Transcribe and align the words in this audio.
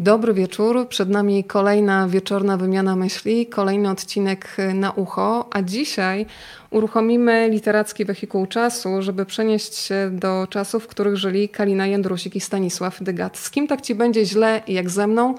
Dobry 0.00 0.34
wieczór. 0.34 0.88
Przed 0.88 1.08
nami 1.08 1.44
kolejna 1.44 2.08
wieczorna 2.08 2.56
wymiana 2.56 2.96
myśli, 2.96 3.46
kolejny 3.46 3.90
odcinek 3.90 4.56
na 4.74 4.92
ucho, 4.92 5.48
a 5.50 5.62
dzisiaj 5.62 6.26
uruchomimy 6.70 7.48
literacki 7.50 8.04
wehikuł 8.04 8.46
czasu, 8.46 9.02
żeby 9.02 9.26
przenieść 9.26 9.74
się 9.74 10.10
do 10.12 10.46
czasów, 10.50 10.84
w 10.84 10.86
których 10.86 11.16
żyli 11.16 11.48
Kalina 11.48 11.86
Jędrusik 11.86 12.36
i 12.36 12.40
Stanisław 12.40 13.02
Dygat. 13.02 13.38
Z 13.38 13.50
kim 13.50 13.66
tak 13.66 13.80
ci 13.80 13.94
będzie 13.94 14.26
źle 14.26 14.62
jak 14.68 14.90
ze 14.90 15.06
mną? 15.06 15.34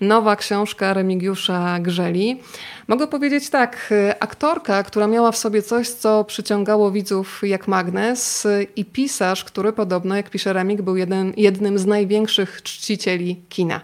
Nowa 0.00 0.36
książka 0.36 0.94
Remigiusza 0.94 1.78
Grzeli. 1.80 2.40
Mogę 2.88 3.06
powiedzieć 3.06 3.50
tak, 3.50 3.94
aktorka, 4.20 4.82
która 4.82 5.06
miała 5.06 5.32
w 5.32 5.36
sobie 5.36 5.62
coś, 5.62 5.88
co 5.88 6.24
przyciągało 6.24 6.90
widzów 6.90 7.40
jak 7.42 7.68
magnes 7.68 8.46
i 8.76 8.84
pisarz, 8.84 9.44
który 9.44 9.72
podobno, 9.72 10.16
jak 10.16 10.30
pisze 10.30 10.52
Remig, 10.52 10.82
był 10.82 10.96
jeden, 10.96 11.32
jednym 11.36 11.78
z 11.78 11.86
największych 11.86 12.62
czcicieli 12.62 13.42
kina. 13.48 13.80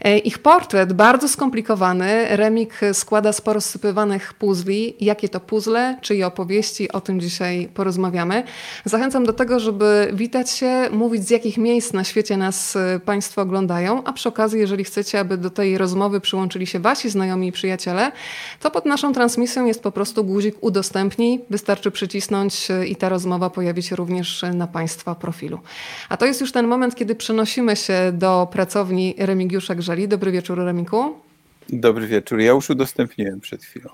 E, 0.00 0.18
ich 0.18 0.38
portret 0.38 0.92
bardzo 0.92 1.28
skomplikowany. 1.28 2.36
Remik 2.36 2.80
składa 2.92 3.32
z 3.32 3.40
porozsypywanych 3.40 4.34
puzli. 4.34 4.96
Jakie 5.00 5.28
to 5.28 5.40
puzzle, 5.40 5.98
czyje 6.00 6.26
opowieści, 6.26 6.92
o 6.92 7.00
tym 7.00 7.20
dzisiaj 7.20 7.68
porozmawiamy. 7.74 8.42
Zachęcam 8.84 9.24
do 9.24 9.32
tego, 9.32 9.60
żeby 9.60 10.10
witać 10.12 10.50
się, 10.50 10.88
mówić 10.92 11.26
z 11.26 11.30
jakich 11.30 11.58
miejsc 11.58 11.92
na 11.92 12.04
świecie 12.04 12.36
nas 12.36 12.76
e, 12.76 13.00
Państwo 13.00 13.42
oglądają, 13.42 14.04
a 14.04 14.12
przy 14.12 14.28
okazji, 14.28 14.60
jeżeli 14.60 14.84
chcecie, 14.84 15.20
aby 15.20 15.36
do 15.36 15.50
tej 15.50 15.78
rozmowy 15.78 16.20
przyłączyli 16.20 16.66
się 16.66 16.80
Wasi 16.80 17.10
znajomi 17.10 17.48
i 17.48 17.52
przyjaciele, 17.52 18.12
to 18.60 18.70
pod 18.70 18.86
naszą 18.86 19.12
transmisją 19.12 19.66
jest 19.66 19.82
po 19.82 19.92
prostu 19.92 20.24
guzik 20.24 20.56
udostępnij. 20.60 21.40
Wystarczy 21.50 21.90
przycisnąć 21.90 22.70
e, 22.70 22.86
i 22.86 22.96
ta 22.96 23.08
rozmowa 23.08 23.50
pojawi 23.50 23.82
się 23.82 23.96
również 23.96 24.44
na 24.54 24.66
Państwa 24.66 25.14
profilu. 25.14 25.60
A 26.08 26.16
to 26.16 26.26
jest 26.26 26.40
już 26.40 26.52
ten 26.52 26.66
moment, 26.66 26.94
kiedy 26.94 27.14
przenosimy 27.14 27.76
się 27.76 28.12
do 28.12 28.48
pracowni 28.52 29.14
Remigiusza 29.18 29.74
Dobry 30.08 30.32
wieczór, 30.32 30.58
Remiku. 30.58 31.14
Dobry 31.68 32.06
wieczór. 32.06 32.40
Ja 32.40 32.52
już 32.52 32.70
udostępniłem 32.70 33.40
przed 33.40 33.64
chwilą. 33.64 33.88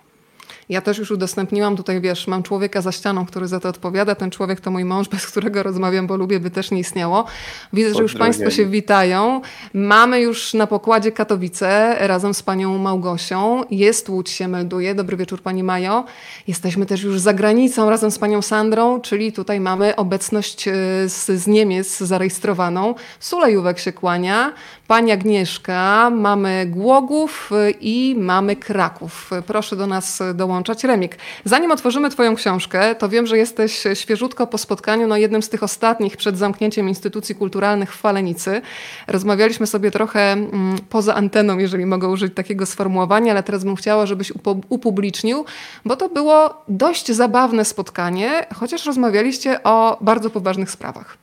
Ja 0.73 0.81
też 0.81 0.99
już 0.99 1.11
udostępniłam 1.11 1.77
tutaj, 1.77 2.01
wiesz, 2.01 2.27
mam 2.27 2.43
człowieka 2.43 2.81
za 2.81 2.93
ścianą, 2.93 3.27
który 3.27 3.49
za 3.49 3.61
to 3.61 3.69
odpowiada. 3.69 4.15
Ten 4.15 4.31
człowiek 4.31 4.61
to 4.61 4.71
mój 4.71 4.85
mąż, 4.85 5.09
bez 5.15 5.27
którego 5.27 5.63
rozmawiam, 5.63 6.07
bo 6.07 6.17
lubię, 6.17 6.41
by 6.41 6.51
też 6.51 6.71
nie 6.71 6.79
istniało. 6.79 7.25
Widzę, 7.73 7.95
że 7.95 8.03
już 8.03 8.15
Państwo 8.15 8.51
się 8.51 8.67
witają. 8.67 9.41
Mamy 9.75 10.21
już 10.21 10.55
na 10.55 10.67
pokładzie 10.67 11.13
Katowice 11.13 11.97
razem 12.01 12.35
z 12.35 12.43
panią 12.43 12.79
Małgosią. 12.79 13.63
Jest 13.71 14.09
Łódź 14.09 14.31
się 14.31 14.49
melduje. 14.49 14.95
Dobry 14.95 15.17
wieczór 15.17 15.43
pani 15.43 15.63
Majo. 15.63 16.05
Jesteśmy 16.49 16.87
też 16.87 17.03
już 17.03 17.21
za 17.21 17.33
granicą 17.33 17.91
razem 17.91 18.11
z 18.11 18.19
panią 18.19 18.43
Sandrą, 18.43 19.01
czyli 19.01 19.33
tutaj 19.33 19.61
mamy 19.61 19.97
obecność 19.97 20.69
e, 20.69 20.73
z, 21.09 21.27
z 21.27 21.47
Niemiec 21.47 21.99
zarejestrowaną. 21.99 22.95
Sulejówek 23.21 23.79
się 23.79 23.93
kłania. 23.93 24.53
Pani 24.87 25.13
Agnieszka, 25.13 26.11
mamy 26.11 26.67
Głogów 26.67 27.51
e, 27.53 27.71
i 27.71 28.15
mamy 28.19 28.57
Kraków. 28.57 29.31
Proszę 29.47 29.77
do 29.77 29.87
nas 29.87 30.23
dołączyć 30.35 30.62
dołączać. 30.63 30.85
Remik, 30.85 31.17
zanim 31.45 31.71
otworzymy 31.71 32.11
Twoją 32.11 32.35
książkę, 32.35 32.95
to 32.95 33.09
wiem, 33.09 33.27
że 33.27 33.39
jesteś 33.39 33.85
świeżutko 33.95 34.47
po 34.47 34.59
spotkaniu, 34.59 35.07
no 35.07 35.17
jednym 35.17 35.43
z 35.43 35.49
tych 35.49 35.63
ostatnich 35.63 36.17
przed 36.17 36.39
zamknięciem 36.39 36.89
instytucji 36.89 37.35
kulturalnych 37.35 37.95
w 37.95 37.97
Falenicy. 37.97 38.63
Rozmawialiśmy 39.07 39.67
sobie 39.67 39.91
trochę 39.91 40.33
mm, 40.33 40.77
poza 40.91 41.15
anteną, 41.15 41.59
jeżeli 41.59 41.87
mogę 41.87 42.09
użyć 42.09 42.35
takiego 42.35 42.67
sformułowania, 42.67 43.33
ale 43.33 43.43
teraz 43.43 43.65
bym 43.65 43.77
chciała, 43.77 44.07
żebyś 44.07 44.33
upublicznił, 44.69 45.45
bo 45.85 45.97
to 45.97 46.09
było 46.09 46.63
dość 46.69 47.13
zabawne 47.13 47.65
spotkanie, 47.65 48.47
chociaż 48.55 48.87
rozmawialiście 48.87 49.63
o 49.63 49.99
bardzo 50.01 50.31
poważnych 50.31 50.71
sprawach. 50.71 51.19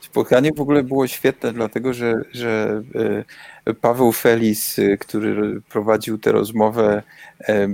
Spotkanie 0.00 0.52
w 0.52 0.60
ogóle 0.60 0.82
było 0.82 1.06
świetne, 1.06 1.52
dlatego 1.52 1.92
że, 1.92 2.14
że 2.32 2.82
e, 2.94 3.24
Paweł 3.74 4.12
Felis, 4.12 4.78
e, 4.78 4.96
który 4.96 5.60
prowadził 5.60 6.18
tę 6.18 6.32
rozmowę, 6.32 7.02
e, 7.48 7.68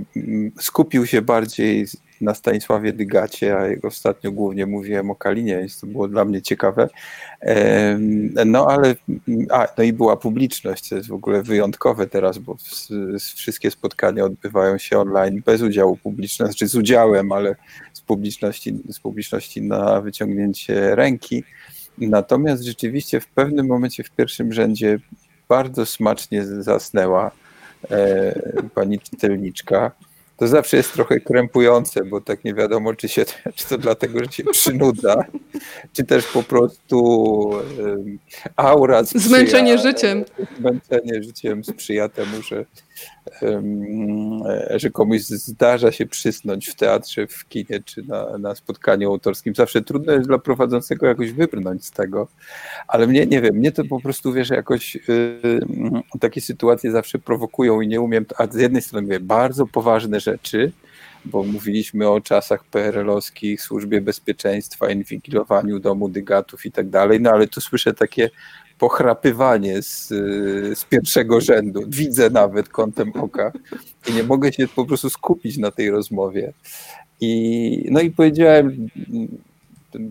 skupił 0.59 1.05
się 1.05 1.21
bardziej 1.21 1.85
na 2.21 2.33
Stanisławie 2.33 2.93
Dygacie, 2.93 3.57
a 3.57 3.67
jak 3.67 3.85
ostatnio 3.85 4.31
głównie 4.31 4.65
mówiłem 4.65 5.11
o 5.11 5.15
Kalinie, 5.15 5.57
więc 5.57 5.79
to 5.79 5.87
było 5.87 6.07
dla 6.07 6.25
mnie 6.25 6.41
ciekawe. 6.41 6.89
No 8.45 8.67
ale, 8.67 8.95
a, 9.51 9.67
no 9.77 9.83
i 9.83 9.93
była 9.93 10.17
publiczność, 10.17 10.87
co 10.87 10.95
jest 10.95 11.07
w 11.09 11.13
ogóle 11.13 11.43
wyjątkowe 11.43 12.07
teraz, 12.07 12.37
bo 12.37 12.55
wszystkie 13.35 13.71
spotkania 13.71 14.23
odbywają 14.23 14.77
się 14.77 14.99
online 14.99 15.41
bez 15.45 15.61
udziału 15.61 15.97
publiczności, 15.97 16.59
czy 16.59 16.67
z 16.67 16.75
udziałem, 16.75 17.31
ale 17.31 17.55
z 17.93 18.01
publiczności, 18.01 18.77
z 18.89 18.99
publiczności 18.99 19.61
na 19.61 20.01
wyciągnięcie 20.01 20.95
ręki. 20.95 21.43
Natomiast 21.97 22.63
rzeczywiście 22.63 23.19
w 23.19 23.27
pewnym 23.27 23.67
momencie 23.67 24.03
w 24.03 24.11
pierwszym 24.11 24.53
rzędzie 24.53 24.99
bardzo 25.49 25.85
smacznie 25.85 26.45
zasnęła 26.45 27.31
e, 27.91 28.33
pani 28.75 28.99
czytelniczka. 28.99 29.91
To 30.37 30.47
zawsze 30.47 30.77
jest 30.77 30.93
trochę 30.93 31.19
krępujące, 31.19 32.05
bo 32.05 32.21
tak 32.21 32.43
nie 32.43 32.53
wiadomo, 32.53 32.95
czy, 32.95 33.09
się, 33.09 33.25
czy 33.55 33.67
to 33.69 33.77
dlatego, 33.77 34.19
że 34.19 34.31
się 34.31 34.43
przynudza, 34.43 35.25
czy 35.93 36.03
też 36.03 36.25
po 36.25 36.43
prostu 36.43 37.51
e, 37.55 38.51
aura 38.55 39.05
sprzyja, 39.05 39.23
Zmęczenie 39.23 39.77
życiem. 39.77 40.25
Zmęczenie 40.59 41.23
życiem 41.23 41.63
sprzyja 41.63 42.09
temu, 42.09 42.41
że 42.41 42.65
że 44.75 44.89
komuś 44.89 45.21
zdarza 45.21 45.91
się 45.91 46.05
przysnąć 46.05 46.67
w 46.67 46.75
teatrze, 46.75 47.27
w 47.27 47.47
kinie 47.47 47.79
czy 47.85 48.03
na, 48.03 48.37
na 48.37 48.55
spotkaniu 48.55 49.11
autorskim. 49.11 49.55
Zawsze 49.55 49.81
trudno 49.81 50.13
jest 50.13 50.27
dla 50.27 50.37
prowadzącego 50.37 51.07
jakoś 51.07 51.31
wybrnąć 51.31 51.85
z 51.85 51.91
tego, 51.91 52.27
ale 52.87 53.07
mnie, 53.07 53.25
nie 53.25 53.41
wiem, 53.41 53.55
mnie 53.55 53.71
to 53.71 53.83
po 53.85 54.01
prostu, 54.01 54.33
wiesz, 54.33 54.49
jakoś 54.49 54.95
yy, 54.95 55.59
takie 56.19 56.41
sytuacje 56.41 56.91
zawsze 56.91 57.19
prowokują 57.19 57.81
i 57.81 57.87
nie 57.87 58.01
umiem, 58.01 58.25
a 58.37 58.47
z 58.47 58.55
jednej 58.55 58.81
strony 58.81 59.07
mówię, 59.07 59.19
bardzo 59.19 59.67
poważne 59.67 60.19
rzeczy, 60.19 60.71
bo 61.25 61.43
mówiliśmy 61.43 62.09
o 62.09 62.21
czasach 62.21 62.63
PRL-owskich, 62.63 63.61
służbie 63.61 64.01
bezpieczeństwa, 64.01 64.89
inwigilowaniu 64.89 65.79
domu 65.79 66.09
dygatów 66.09 66.65
i 66.65 66.71
tak 66.71 66.89
dalej, 66.89 67.21
no 67.21 67.29
ale 67.29 67.47
tu 67.47 67.61
słyszę 67.61 67.93
takie 67.93 68.29
pochrapywanie 68.79 69.81
z, 69.81 70.07
z 70.79 70.85
pierwszego 70.85 71.41
rzędu. 71.41 71.83
Widzę 71.87 72.29
nawet 72.29 72.69
kątem 72.69 73.11
oka 73.13 73.51
i 74.09 74.13
nie 74.13 74.23
mogę 74.23 74.53
się 74.53 74.67
po 74.67 74.85
prostu 74.85 75.09
skupić 75.09 75.57
na 75.57 75.71
tej 75.71 75.89
rozmowie. 75.91 76.53
I, 77.21 77.87
no 77.91 77.99
i 78.01 78.11
powiedziałem, 78.11 78.89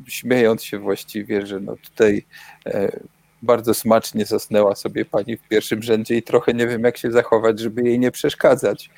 śmiejąc 0.07 0.65
się 0.65 0.79
właściwie, 0.79 1.47
że 1.47 1.61
no 1.61 1.77
tutaj 1.77 2.25
e, 2.67 3.01
bardzo 3.43 3.75
smacznie 3.75 4.25
zasnęła 4.25 4.75
sobie 4.75 5.05
pani 5.05 5.37
w 5.37 5.49
pierwszym 5.49 5.83
rzędzie 5.83 6.17
i 6.17 6.23
trochę 6.23 6.55
nie 6.55 6.67
wiem, 6.67 6.85
jak 6.85 6.97
się 6.97 7.11
zachować, 7.11 7.61
żeby 7.61 7.83
jej 7.83 7.99
nie 7.99 8.11
przeszkadzać. 8.11 8.91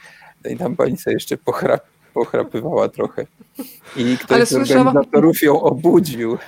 No 0.45 0.51
i 0.51 0.57
tam 0.57 0.77
pani 0.77 0.97
sobie 0.97 1.15
jeszcze 1.15 1.37
pochrap, 1.37 1.85
pochrapywała 2.15 2.89
trochę. 2.89 3.27
I 3.97 4.19
ktoś 4.19 4.49
z 4.49 4.55
organizatorów 4.55 5.43
ją 5.43 5.61
obudził. 5.61 6.39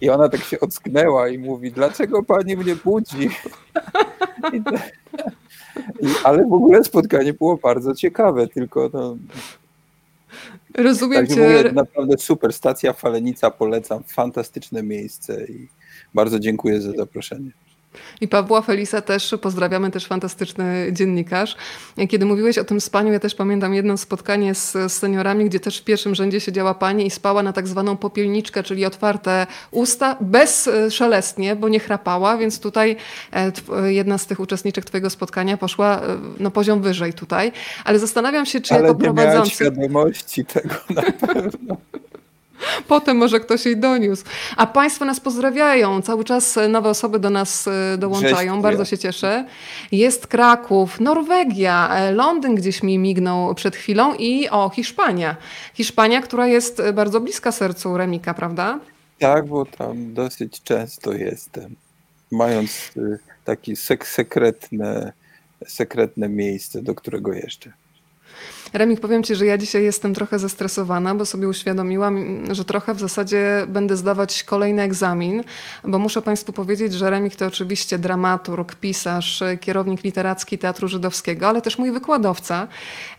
I 0.00 0.10
ona 0.10 0.28
tak 0.28 0.40
się 0.40 0.60
ocknęła 0.60 1.28
i 1.28 1.38
mówi, 1.38 1.72
dlaczego 1.72 2.22
pani 2.22 2.56
mnie 2.56 2.76
budzi? 2.76 3.28
I 4.52 4.62
to, 4.62 4.74
i, 6.00 6.06
ale 6.24 6.46
w 6.46 6.52
ogóle 6.52 6.84
spotkanie 6.84 7.32
było 7.32 7.56
bardzo 7.56 7.94
ciekawe, 7.94 8.46
tylko 8.46 8.90
no, 8.92 9.16
Rozumiem 10.74 11.26
cię. 11.26 11.34
Mówię, 11.34 11.72
naprawdę 11.72 12.18
super 12.18 12.52
stacja 12.52 12.92
Falenica, 12.92 13.50
polecam, 13.50 14.02
fantastyczne 14.02 14.82
miejsce 14.82 15.44
i 15.46 15.68
bardzo 16.14 16.38
dziękuję 16.38 16.80
za 16.80 16.92
zaproszenie. 16.92 17.50
I 18.20 18.28
Pawła 18.28 18.62
Felisa 18.62 19.00
też 19.00 19.34
pozdrawiamy, 19.40 19.90
też 19.90 20.06
fantastyczny 20.06 20.88
dziennikarz. 20.92 21.56
Kiedy 22.08 22.26
mówiłeś 22.26 22.58
o 22.58 22.64
tym 22.64 22.80
spaniu, 22.80 23.12
ja 23.12 23.20
też 23.20 23.34
pamiętam 23.34 23.74
jedno 23.74 23.96
spotkanie 23.96 24.54
z, 24.54 24.72
z 24.72 24.92
seniorami, 24.92 25.44
gdzie 25.44 25.60
też 25.60 25.80
w 25.80 25.84
pierwszym 25.84 26.14
rzędzie 26.14 26.40
siedziała 26.40 26.74
pani 26.74 27.06
i 27.06 27.10
spała 27.10 27.42
na 27.42 27.52
tak 27.52 27.68
zwaną 27.68 27.96
popielniczkę, 27.96 28.62
czyli 28.62 28.86
otwarte 28.86 29.46
usta, 29.70 30.16
bezszelestnie, 30.20 31.56
bo 31.56 31.68
nie 31.68 31.80
chrapała, 31.80 32.36
więc 32.36 32.60
tutaj 32.60 32.96
e, 33.32 33.92
jedna 33.92 34.18
z 34.18 34.26
tych 34.26 34.40
uczestniczek 34.40 34.84
twojego 34.84 35.10
spotkania 35.10 35.56
poszła 35.56 36.00
e, 36.00 36.18
no, 36.38 36.50
poziom 36.50 36.82
wyżej 36.82 37.12
tutaj. 37.12 37.52
Ale 37.84 37.98
zastanawiam 37.98 38.46
się, 38.46 38.60
czy 38.60 38.74
Ale 38.74 38.82
jako 38.82 38.98
nie 38.98 39.04
prowadzący... 39.04 39.50
świadomości 39.50 40.44
tego 40.44 40.74
na 40.90 41.02
pewno. 41.02 41.76
Potem 42.88 43.16
może 43.16 43.40
ktoś 43.40 43.66
jej 43.66 43.76
doniósł. 43.76 44.24
A 44.56 44.66
Państwo 44.66 45.04
nas 45.04 45.20
pozdrawiają. 45.20 46.02
Cały 46.02 46.24
czas 46.24 46.58
nowe 46.68 46.88
osoby 46.88 47.18
do 47.18 47.30
nas 47.30 47.68
e, 47.68 47.98
dołączają. 47.98 48.62
Bardzo 48.62 48.84
się 48.84 48.98
cieszę. 48.98 49.44
Jest 49.92 50.26
Kraków, 50.26 51.00
Norwegia, 51.00 51.88
e, 51.96 52.12
Londyn 52.12 52.54
gdzieś 52.54 52.82
mi 52.82 52.98
mignął 52.98 53.54
przed 53.54 53.76
chwilą 53.76 54.14
i 54.14 54.48
o, 54.48 54.70
Hiszpania. 54.74 55.36
Hiszpania, 55.74 56.22
która 56.22 56.46
jest 56.46 56.82
bardzo 56.94 57.20
bliska 57.20 57.52
sercu 57.52 57.96
Remika, 57.96 58.34
prawda? 58.34 58.80
Tak, 59.18 59.46
bo 59.46 59.66
tam 59.66 60.14
dosyć 60.14 60.62
często 60.62 61.12
jestem. 61.12 61.76
Mając 62.30 62.90
e, 62.96 63.18
takie 63.44 63.76
sek 63.76 64.06
sekretne, 64.06 65.12
sekretne 65.66 66.28
miejsce, 66.28 66.82
do 66.82 66.94
którego 66.94 67.32
jeszcze. 67.32 67.72
Remik, 68.74 69.00
powiem 69.00 69.22
Ci, 69.22 69.34
że 69.34 69.46
ja 69.46 69.58
dzisiaj 69.58 69.84
jestem 69.84 70.14
trochę 70.14 70.38
zestresowana, 70.38 71.14
bo 71.14 71.26
sobie 71.26 71.48
uświadomiłam, 71.48 72.44
że 72.50 72.64
trochę 72.64 72.94
w 72.94 73.00
zasadzie 73.00 73.64
będę 73.68 73.96
zdawać 73.96 74.44
kolejny 74.44 74.82
egzamin, 74.82 75.44
bo 75.84 75.98
muszę 75.98 76.22
Państwu 76.22 76.52
powiedzieć, 76.52 76.92
że 76.92 77.10
Remik 77.10 77.36
to 77.36 77.46
oczywiście 77.46 77.98
dramaturg, 77.98 78.74
pisarz, 78.74 79.42
kierownik 79.60 80.04
literacki 80.04 80.58
Teatru 80.58 80.88
Żydowskiego, 80.88 81.48
ale 81.48 81.62
też 81.62 81.78
mój 81.78 81.92
wykładowca. 81.92 82.68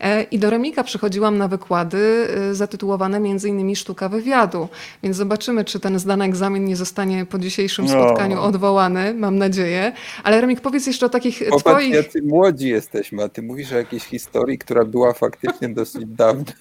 E, 0.00 0.22
I 0.22 0.38
do 0.38 0.50
Remika 0.50 0.84
przychodziłam 0.84 1.38
na 1.38 1.48
wykłady 1.48 2.28
e, 2.50 2.54
zatytułowane 2.54 3.20
między 3.20 3.48
innymi 3.48 3.76
Sztuka 3.76 4.08
Wywiadu, 4.08 4.68
więc 5.02 5.16
zobaczymy, 5.16 5.64
czy 5.64 5.80
ten 5.80 5.98
zdany 5.98 6.24
egzamin 6.24 6.64
nie 6.64 6.76
zostanie 6.76 7.26
po 7.26 7.38
dzisiejszym 7.38 7.84
no. 7.84 7.90
spotkaniu 7.90 8.40
odwołany, 8.40 9.14
mam 9.14 9.38
nadzieję. 9.38 9.92
Ale 10.24 10.40
Remik, 10.40 10.60
powiedz 10.60 10.86
jeszcze 10.86 11.06
o 11.06 11.08
takich 11.08 11.38
Popatrz, 11.38 11.62
twoich... 11.62 11.94
jacy 11.94 12.22
młodzi 12.22 12.68
jesteśmy, 12.68 13.24
a 13.24 13.28
ty 13.28 13.42
mówisz 13.42 13.72
o 13.72 13.76
jakiejś 13.76 14.04
historii, 14.04 14.58
która 14.58 14.84
była 14.84 15.12
faktycznie 15.12 15.43
dosyć 15.74 16.06
dawna, 16.06 16.52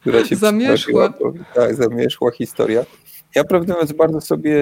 która 0.00 0.24
się 0.24 0.36
Zamieszła. 0.36 1.14
Tak, 1.54 1.74
zamieszła 1.74 2.30
historia. 2.30 2.84
Ja 3.34 3.44
prawdę 3.44 3.72
mówiąc 3.72 3.92
bardzo 3.92 4.20
sobie, 4.20 4.56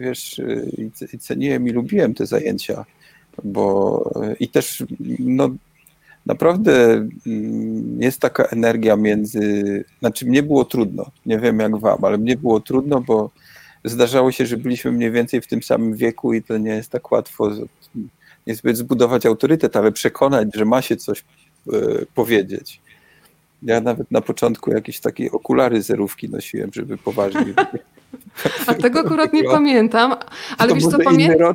wiesz, 0.00 0.40
ceniłem 1.18 1.68
i 1.68 1.70
lubiłem 1.70 2.14
te 2.14 2.26
zajęcia, 2.26 2.84
bo 3.44 4.10
i 4.40 4.48
też 4.48 4.84
no, 5.18 5.50
naprawdę 6.26 7.06
mm, 7.26 8.02
jest 8.02 8.20
taka 8.20 8.44
energia 8.44 8.96
między, 8.96 9.84
znaczy 10.00 10.26
mnie 10.26 10.42
było 10.42 10.64
trudno, 10.64 11.10
nie 11.26 11.38
wiem 11.38 11.58
jak 11.58 11.76
wam, 11.76 12.04
ale 12.04 12.18
mnie 12.18 12.36
było 12.36 12.60
trudno, 12.60 13.00
bo 13.00 13.30
zdarzało 13.84 14.32
się, 14.32 14.46
że 14.46 14.56
byliśmy 14.56 14.92
mniej 14.92 15.10
więcej 15.10 15.40
w 15.40 15.46
tym 15.46 15.62
samym 15.62 15.94
wieku 15.94 16.32
i 16.32 16.42
to 16.42 16.58
nie 16.58 16.70
jest 16.70 16.90
tak 16.90 17.12
łatwo 17.12 17.50
niezbyt 18.46 18.76
zbudować 18.76 19.26
autorytet, 19.26 19.76
ale 19.76 19.92
przekonać, 19.92 20.48
że 20.54 20.64
ma 20.64 20.82
się 20.82 20.96
coś 20.96 21.24
powiedzieć. 22.14 22.80
Ja 23.62 23.80
nawet 23.80 24.10
na 24.10 24.20
początku 24.20 24.70
jakieś 24.70 25.00
takie 25.00 25.32
okulary 25.32 25.82
zerówki 25.82 26.28
nosiłem, 26.28 26.70
żeby 26.72 26.98
poważnie 26.98 27.54
a 28.66 28.74
tego 28.74 29.00
akurat 29.00 29.32
nie 29.32 29.44
pamiętam, 29.44 30.14
ale 30.58 30.68
to 30.68 30.74
wiesz 30.74 30.86
co 30.86 30.98
pamiętam? 30.98 31.54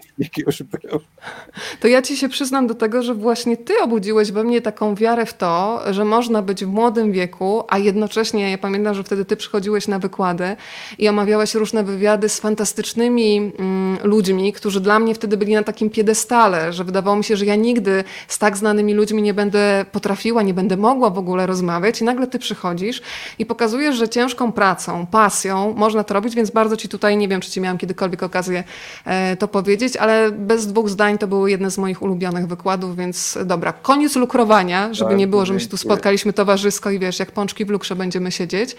To 1.80 1.88
ja 1.88 2.02
ci 2.02 2.18
się 2.18 2.30
przyznam 2.30 2.68
do 2.68 2.76
tego, 2.76 3.04
że 3.04 3.14
właśnie 3.14 3.58
ty 3.58 3.74
obudziłeś 3.82 4.32
we 4.32 4.44
mnie 4.44 4.62
taką 4.62 4.96
wiarę 4.96 5.26
w 5.26 5.34
to, 5.34 5.82
że 5.94 6.06
można 6.06 6.42
być 6.42 6.66
w 6.66 6.68
młodym 6.68 7.12
wieku, 7.12 7.64
a 7.68 7.78
jednocześnie 7.78 8.52
ja 8.52 8.58
pamiętam, 8.58 8.96
że 8.96 9.04
wtedy 9.04 9.26
ty 9.26 9.38
przychodziłeś 9.38 9.88
na 9.88 10.00
wykłady 10.00 10.56
i 10.98 11.10
omawiałeś 11.10 11.56
różne 11.56 11.84
wywiady 11.84 12.30
z 12.30 12.40
fantastycznymi 12.40 13.38
mm, 13.60 13.98
ludźmi, 14.04 14.54
którzy 14.54 14.82
dla 14.82 15.00
mnie 15.00 15.16
wtedy 15.16 15.38
byli 15.38 15.54
na 15.54 15.64
takim 15.64 15.90
piedestale, 15.90 16.74
że 16.74 16.84
wydawało 16.84 17.18
mi 17.18 17.24
się, 17.24 17.38
że 17.38 17.46
ja 17.46 17.56
nigdy 17.56 18.04
z 18.28 18.38
tak 18.38 18.58
znanymi 18.58 18.94
ludźmi 18.94 19.22
nie 19.22 19.34
będę 19.34 19.86
potrafiła, 19.92 20.44
nie 20.44 20.54
będę 20.54 20.78
mogła 20.78 21.10
w 21.10 21.18
ogóle 21.18 21.48
rozmawiać 21.48 22.02
i 22.02 22.04
nagle 22.04 22.28
ty 22.28 22.40
przychodzisz 22.40 23.02
i 23.40 23.46
pokazujesz, 23.46 23.96
że 23.96 24.10
ciężką 24.10 24.52
pracą, 24.52 25.06
pasją 25.06 25.74
można 25.78 26.04
to 26.04 26.14
robić, 26.14 26.36
więc 26.36 26.49
bardzo 26.54 26.78
Ci 26.78 26.90
tutaj, 26.90 27.18
nie 27.18 27.28
wiem, 27.28 27.42
czy 27.42 27.52
Ci 27.52 27.62
miałam 27.62 27.78
kiedykolwiek 27.78 28.24
okazję 28.24 28.64
e, 29.06 29.38
to 29.38 29.48
powiedzieć, 29.48 29.98
ale 29.98 30.32
bez 30.32 30.68
dwóch 30.68 30.90
zdań 30.90 31.18
to 31.18 31.28
były 31.28 31.52
jedne 31.52 31.72
z 31.72 31.78
moich 31.78 32.02
ulubionych 32.02 32.48
wykładów, 32.48 32.96
więc 32.96 33.38
dobra, 33.46 33.74
koniec 33.74 34.16
lukrowania, 34.16 34.94
żeby 34.94 35.10
tak, 35.10 35.20
nie 35.20 35.28
było, 35.28 35.46
że 35.46 35.54
my 35.54 35.60
się 35.60 35.68
tu 35.68 35.78
spotkaliśmy 35.78 36.34
towarzysko 36.34 36.92
i 36.92 37.00
wiesz, 37.00 37.20
jak 37.20 37.32
pączki 37.32 37.66
w 37.66 37.70
lukrze 37.70 37.96
będziemy 37.96 38.32
siedzieć. 38.32 38.76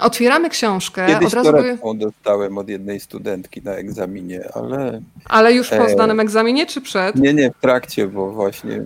Otwieramy 0.00 0.50
książkę. 0.50 1.06
Kiedyś 1.06 1.26
od 1.26 1.34
razu 1.34 1.52
by... 1.52 1.78
dostałem 1.94 2.58
od 2.58 2.68
jednej 2.68 3.00
studentki 3.00 3.62
na 3.62 3.72
egzaminie, 3.72 4.48
ale... 4.54 5.00
Ale 5.24 5.52
już 5.52 5.68
po 5.68 5.86
e, 5.86 5.90
zdanym 5.90 6.20
egzaminie, 6.20 6.66
czy 6.66 6.80
przed? 6.80 7.16
Nie, 7.16 7.34
nie, 7.34 7.50
w 7.50 7.60
trakcie, 7.60 8.08
bo 8.08 8.30
właśnie 8.30 8.84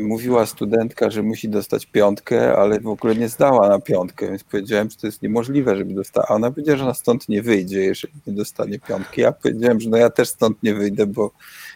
mówiła 0.00 0.46
studentka, 0.46 1.10
że 1.10 1.22
musi 1.22 1.48
dostać 1.48 1.86
piątkę, 1.86 2.56
ale 2.56 2.80
w 2.80 2.86
ogóle 2.86 3.14
nie 3.14 3.28
zdała 3.28 3.68
na 3.68 3.80
piątkę, 3.80 4.28
więc 4.28 4.44
powiedziałem, 4.44 4.90
że 4.90 4.96
to 4.96 5.06
jest 5.06 5.22
niemożliwe, 5.22 5.76
żeby 5.76 5.94
dostała. 5.94 6.26
A 6.28 6.34
ona 6.34 6.50
powiedziała, 6.50 6.78
że 6.78 6.84
ona 6.84 6.94
stąd 6.94 7.28
nie 7.28 7.42
wyjdzie, 7.42 7.80
jeżeli 7.80 8.12
nie 8.26 8.32
dostanie 8.32 8.78
piątki. 8.78 9.20
Ja 9.20 9.32
powiedziałem, 9.32 9.80
że 9.80 9.90
no 9.90 9.96
ja 9.96 10.10
też 10.10 10.28
stąd 10.28 10.62
nie 10.62 10.74
wyjdę, 10.74 11.06
bo 11.06 11.30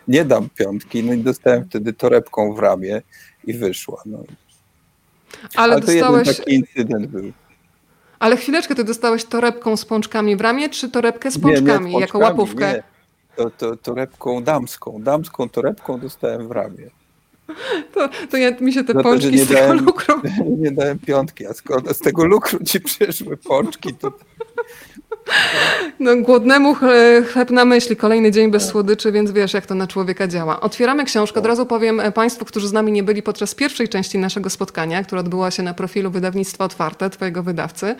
nie 0.08 0.24
dam 0.24 0.48
piątki. 0.48 1.04
No 1.04 1.12
i 1.12 1.18
dostałem 1.18 1.64
wtedy 1.64 1.92
torebką 1.92 2.54
w 2.54 2.58
ramię 2.58 3.02
i 3.44 3.54
wyszła. 3.54 4.02
No. 4.06 4.18
Ale, 5.54 5.74
ale 5.74 5.80
to 5.80 5.92
dostałeś... 5.92 6.36
taki 6.36 6.54
incydent 6.54 7.06
był. 7.06 7.32
Ale 8.18 8.36
chwileczkę, 8.36 8.74
ty 8.74 8.84
dostałeś 8.84 9.24
torebką 9.24 9.76
z 9.76 9.84
pączkami 9.84 10.36
w 10.36 10.40
ramię, 10.40 10.68
czy 10.68 10.90
torebkę 10.90 11.30
z 11.30 11.38
pączkami, 11.38 11.64
nie, 11.64 11.66
nie, 11.66 11.72
z 11.72 11.76
pączkami 11.76 12.00
jako 12.00 12.18
łapówkę? 12.18 12.72
Nie. 12.72 12.82
To, 13.36 13.50
to, 13.50 13.76
torebką 13.76 14.42
damską. 14.42 15.02
Damską 15.02 15.48
torebką 15.48 16.00
dostałem 16.00 16.48
w 16.48 16.50
ramię. 16.50 16.90
To, 17.94 18.08
to 18.30 18.36
ja, 18.36 18.50
mi 18.60 18.72
się 18.72 18.84
te 18.84 18.94
pączki 18.94 19.38
to, 19.38 19.44
z 19.44 19.48
tego 19.48 19.60
dałem, 19.60 19.84
lukru... 19.84 20.14
Nie 20.62 20.70
dałem 20.70 20.98
piątki, 20.98 21.46
a 21.46 21.54
skoro 21.54 21.94
z 21.94 21.98
tego 21.98 22.24
lukru 22.24 22.64
ci 22.64 22.80
przyszły 22.80 23.36
pączki, 23.36 23.94
to... 23.94 24.12
No, 26.00 26.16
głodnemu 26.16 26.76
chleb 27.32 27.50
na 27.50 27.64
myśli, 27.64 27.96
kolejny 27.96 28.30
dzień 28.30 28.50
bez 28.50 28.66
słodyczy, 28.66 29.12
więc 29.12 29.30
wiesz, 29.30 29.54
jak 29.54 29.66
to 29.66 29.74
na 29.74 29.86
człowieka 29.86 30.28
działa. 30.28 30.60
Otwieramy 30.60 31.04
książkę. 31.04 31.40
Od 31.40 31.46
razu 31.46 31.66
powiem 31.66 32.00
e, 32.00 32.12
Państwu, 32.12 32.44
którzy 32.44 32.68
z 32.68 32.72
nami 32.72 32.92
nie 32.92 33.02
byli 33.02 33.22
podczas 33.22 33.54
pierwszej 33.54 33.88
części 33.88 34.18
naszego 34.18 34.50
spotkania, 34.50 35.04
która 35.04 35.20
odbyła 35.20 35.50
się 35.50 35.62
na 35.62 35.74
profilu 35.74 36.10
Wydawnictwa 36.10 36.64
Otwarte, 36.64 37.10
Twojego 37.10 37.42
wydawcy, 37.42 37.96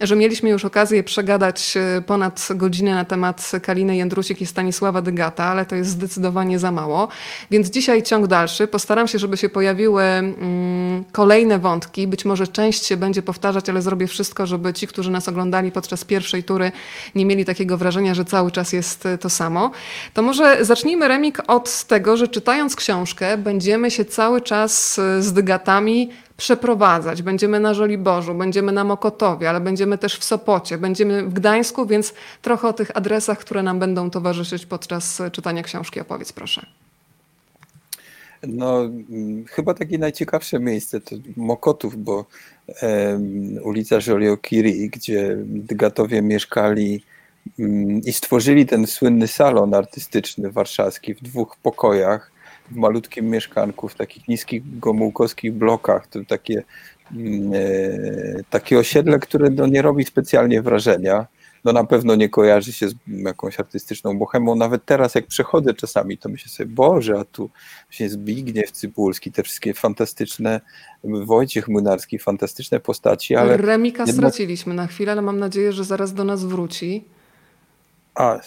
że 0.00 0.16
mieliśmy 0.16 0.50
już 0.50 0.64
okazję 0.64 1.02
przegadać 1.04 1.76
e, 1.76 2.02
ponad 2.02 2.48
godzinę 2.54 2.94
na 2.94 3.04
temat 3.04 3.52
Kaliny 3.62 3.96
Jędrusik 3.96 4.40
i 4.40 4.46
Stanisława 4.46 5.02
Dygata, 5.02 5.44
ale 5.44 5.66
to 5.66 5.76
jest 5.76 5.90
zdecydowanie 5.90 6.58
za 6.58 6.72
mało. 6.72 7.08
Więc 7.50 7.70
dzisiaj 7.70 8.02
ciąg 8.02 8.26
dalszy. 8.26 8.66
Postaram 8.66 9.08
się, 9.08 9.18
żeby 9.18 9.36
się 9.36 9.48
pojawiły 9.48 10.02
mm, 10.02 11.04
kolejne 11.12 11.58
wątki. 11.58 12.06
Być 12.06 12.24
może 12.24 12.48
część 12.48 12.86
się 12.86 12.96
będzie 12.96 13.22
powtarzać, 13.22 13.68
ale 13.68 13.82
zrobię 13.82 14.06
wszystko, 14.06 14.46
żeby 14.46 14.72
ci, 14.72 14.86
którzy 14.86 15.10
nas 15.10 15.28
oglądali 15.28 15.72
podczas 15.72 16.04
pierwszej 16.06 16.44
tury, 16.44 16.72
nie 17.14 17.26
mieli 17.26 17.44
takiego 17.44 17.76
wrażenia, 17.76 18.14
że 18.14 18.24
cały 18.24 18.50
czas 18.50 18.72
jest 18.72 19.08
to 19.20 19.30
samo. 19.30 19.70
To 20.14 20.22
może 20.22 20.64
zacznijmy, 20.64 21.08
Remik, 21.08 21.42
od 21.46 21.84
tego, 21.84 22.16
że 22.16 22.28
czytając 22.28 22.76
książkę 22.76 23.38
będziemy 23.38 23.90
się 23.90 24.04
cały 24.04 24.40
czas 24.40 24.94
z 25.20 25.32
dygatami 25.32 26.10
przeprowadzać. 26.36 27.22
Będziemy 27.22 27.60
na 27.60 27.74
Żoliborzu, 27.74 28.34
będziemy 28.34 28.72
na 28.72 28.84
Mokotowie, 28.84 29.50
ale 29.50 29.60
będziemy 29.60 29.98
też 29.98 30.18
w 30.18 30.24
Sopocie, 30.24 30.78
będziemy 30.78 31.22
w 31.22 31.32
Gdańsku, 31.32 31.86
więc 31.86 32.14
trochę 32.42 32.68
o 32.68 32.72
tych 32.72 32.96
adresach, 32.96 33.38
które 33.38 33.62
nam 33.62 33.78
będą 33.78 34.10
towarzyszyć 34.10 34.66
podczas 34.66 35.22
czytania 35.32 35.62
książki 35.62 36.00
opowiedz 36.00 36.32
proszę. 36.32 36.85
No, 38.46 38.90
chyba 39.50 39.74
takie 39.74 39.98
najciekawsze 39.98 40.60
miejsce 40.60 41.00
to 41.00 41.16
Mokotów, 41.36 41.96
bo 42.04 42.26
ulica 43.62 43.98
Joliot-Curie, 44.06 44.90
gdzie 44.90 45.36
Dygatowie 45.44 46.22
mieszkali 46.22 47.02
um, 47.58 48.00
i 48.00 48.12
stworzyli 48.12 48.66
ten 48.66 48.86
słynny 48.86 49.28
salon 49.28 49.74
artystyczny 49.74 50.50
warszawski 50.50 51.14
w 51.14 51.22
dwóch 51.22 51.56
pokojach, 51.62 52.32
w 52.70 52.76
malutkim 52.76 53.30
mieszkanku, 53.30 53.88
w 53.88 53.94
takich 53.94 54.28
niskich 54.28 54.78
gomułkowskich 54.78 55.52
blokach. 55.52 56.06
To 56.06 56.24
takie, 56.24 56.62
um, 57.16 57.52
e, 57.54 58.42
takie 58.50 58.78
osiedle, 58.78 59.18
które 59.18 59.50
no, 59.50 59.66
nie 59.66 59.82
robi 59.82 60.04
specjalnie 60.04 60.62
wrażenia 60.62 61.26
no 61.66 61.72
na 61.72 61.84
pewno 61.84 62.14
nie 62.14 62.28
kojarzy 62.28 62.72
się 62.72 62.88
z 62.88 62.94
jakąś 63.06 63.60
artystyczną 63.60 64.18
bohemą. 64.18 64.54
Nawet 64.54 64.84
teraz, 64.84 65.14
jak 65.14 65.26
przechodzę 65.26 65.74
czasami, 65.74 66.18
to 66.18 66.28
myślę 66.28 66.48
sobie, 66.48 66.70
Boże, 66.70 67.18
a 67.20 67.24
tu 67.24 67.50
właśnie 67.88 68.08
Zbigniew 68.08 68.70
Cybulski, 68.70 69.32
te 69.32 69.42
wszystkie 69.42 69.74
fantastyczne, 69.74 70.60
Wojciech 71.04 71.68
Młynarski, 71.68 72.18
fantastyczne 72.18 72.80
postaci, 72.80 73.36
ale... 73.36 73.56
Remika 73.56 74.02
jednak... 74.02 74.16
straciliśmy 74.16 74.74
na 74.74 74.86
chwilę, 74.86 75.12
ale 75.12 75.22
mam 75.22 75.38
nadzieję, 75.38 75.72
że 75.72 75.84
zaraz 75.84 76.14
do 76.14 76.24
nas 76.24 76.44
wróci. 76.44 77.04
A, 78.14 78.40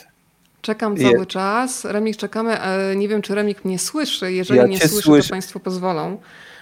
Czekam 0.62 0.98
cały 0.98 1.26
czas. 1.26 1.86
Remik, 1.86 2.18
czekamy. 2.18 2.62
E, 2.62 2.96
nie 2.96 3.08
wiem, 3.08 3.22
czy 3.22 3.36
Remik 3.36 3.66
mnie 3.66 3.80
słyszy. 3.80 4.34
Jeżeli 4.34 4.60
ja 4.60 4.68
nie 4.68 4.80
słyszy, 4.80 5.02
słyszę. 5.02 5.28
to 5.28 5.34
Państwo 5.34 5.60
pozwolą, 5.60 6.18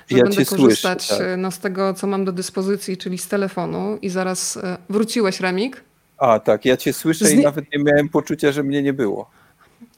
że 0.08 0.18
ja 0.18 0.24
będę 0.24 0.46
korzystać 0.46 1.04
słyszę, 1.04 1.30
tak. 1.30 1.40
no, 1.40 1.52
z 1.52 1.60
tego, 1.60 1.94
co 1.94 2.08
mam 2.08 2.26
do 2.26 2.32
dyspozycji, 2.32 2.98
czyli 2.98 3.18
z 3.18 3.28
telefonu. 3.28 3.98
I 4.02 4.10
zaraz 4.10 4.58
e, 4.58 4.78
wróciłeś, 4.90 5.40
Remik? 5.40 5.84
A 6.18 6.40
tak, 6.40 6.66
ja 6.66 6.78
cię 6.78 6.94
słyszę 6.94 7.32
i 7.34 7.44
nawet 7.44 7.66
nie 7.74 7.84
miałem 7.84 8.10
poczucia, 8.10 8.52
że 8.52 8.64
mnie 8.64 8.84
nie 8.84 8.94
było. 8.94 9.30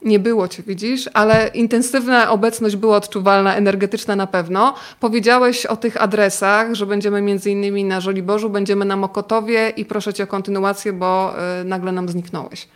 Nie 0.02 0.18
było 0.18 0.48
cię, 0.48 0.62
widzisz, 0.66 1.10
ale 1.14 1.48
intensywna 1.54 2.30
obecność 2.30 2.76
była 2.76 2.96
odczuwalna, 2.96 3.56
energetyczna 3.56 4.16
na 4.16 4.26
pewno. 4.26 4.74
Powiedziałeś 5.00 5.66
o 5.66 5.76
tych 5.76 6.02
adresach, 6.02 6.74
że 6.74 6.86
będziemy 6.86 7.22
między 7.22 7.50
innymi 7.50 7.84
na 7.84 8.00
Żoliborzu, 8.00 8.50
będziemy 8.50 8.84
na 8.84 8.96
Mokotowie 8.96 9.72
i 9.76 9.84
proszę 9.84 10.14
cię 10.14 10.24
o 10.24 10.26
kontynuację, 10.26 10.92
bo 10.92 11.34
y, 11.60 11.64
nagle 11.64 11.92
nam 11.92 12.08
zniknąłeś. 12.08 12.68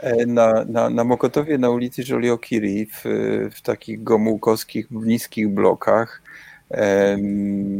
E, 0.00 0.26
na, 0.26 0.64
na, 0.68 0.90
na 0.90 1.04
Mokotowie, 1.04 1.58
na 1.58 1.70
ulicy 1.70 2.02
Joliot-Curie, 2.02 2.86
w, 2.86 3.04
w 3.54 3.60
takich 3.62 4.02
gomułkowskich, 4.02 4.86
niskich 4.90 5.48
blokach, 5.48 6.22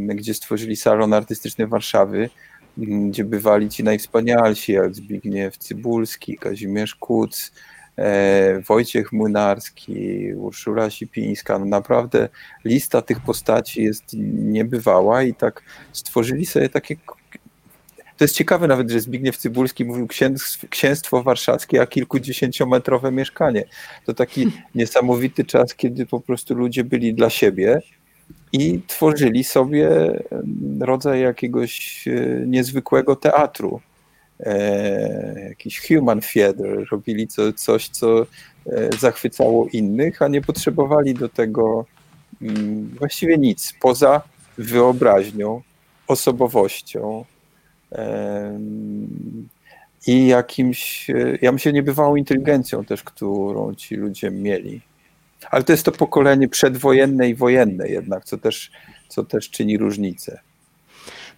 gdzie 0.09 0.35
stworzyli 0.35 0.77
salon 0.77 1.13
artystyczny 1.13 1.67
Warszawy, 1.67 2.31
gdzie 2.77 3.25
bywali 3.25 3.69
ci 3.69 3.85
najwspanialsi, 3.85 4.73
jak 4.73 4.95
Zbigniew 4.95 5.59
Cybulski, 5.59 6.39
Kazimierz 6.39 6.95
Kuc, 6.95 7.53
e, 7.97 8.61
Wojciech 8.61 9.13
Młynarski, 9.13 10.35
Urszula 10.35 10.91
Sipińska. 10.91 11.59
No 11.59 11.65
naprawdę 11.65 12.29
lista 12.65 13.03
tych 13.03 13.21
postaci 13.21 13.83
jest 13.83 14.05
niebywała 14.35 15.23
i 15.23 15.35
tak 15.35 15.63
stworzyli 15.93 16.47
sobie 16.47 16.69
takie 16.69 16.97
to 18.17 18.25
jest 18.25 18.35
ciekawe 18.35 18.67
nawet, 18.67 18.91
że 18.91 19.01
Zbigniew 19.01 19.37
Cybulski 19.37 19.85
mówił 19.85 20.09
księstwo 20.71 21.23
warszawskie, 21.23 21.83
a 21.83 21.87
kilkudziesięciometrowe 21.87 23.13
mieszkanie. 23.13 23.65
To 24.05 24.15
taki 24.15 24.47
niesamowity 24.75 25.45
czas, 25.45 25.75
kiedy 25.75 26.07
po 26.07 26.21
prostu 26.21 26.55
ludzie 26.55 26.85
byli 26.85 27.15
dla 27.15 27.31
siebie 27.31 27.81
i 28.53 28.81
tworzyli 28.87 29.45
sobie 29.45 29.89
rodzaj 30.81 31.21
jakiegoś 31.21 32.05
e, 32.09 32.47
niezwykłego 32.47 33.17
teatru. 33.17 33.81
E, 34.41 35.49
jakiś 35.49 35.89
human 35.89 36.21
theater, 36.21 36.87
robili 36.91 37.29
co, 37.29 37.53
coś, 37.53 37.89
co 37.89 38.23
e, 38.23 38.27
zachwycało 38.99 39.67
innych, 39.73 40.23
a 40.23 40.29
nie 40.29 40.41
potrzebowali 40.43 41.15
do 41.15 41.29
tego 41.29 41.85
mm, 42.43 42.89
właściwie 42.99 43.39
nic 43.39 43.75
poza 43.81 44.23
wyobraźnią, 44.59 45.63
osobowością, 46.09 47.25
i 50.07 50.27
jakimś, 50.27 51.11
e, 51.11 51.39
ja 51.43 51.53
myślę, 51.53 51.73
niebywałą 51.73 52.17
inteligencją 52.17 52.85
też, 52.85 53.03
którą 53.03 53.75
ci 53.75 53.95
ludzie 53.97 54.31
mieli. 54.31 54.81
Ale 55.51 55.65
to 55.65 55.73
jest 55.73 55.85
to 55.85 55.93
pokolenie 55.93 56.49
przedwojenne 56.49 57.29
i 57.29 57.35
wojenne 57.35 57.89
jednak, 57.89 58.25
co 58.25 58.39
też, 58.39 58.71
co 59.09 59.25
też 59.25 59.51
czyni 59.51 59.79
różnicę. 59.79 60.41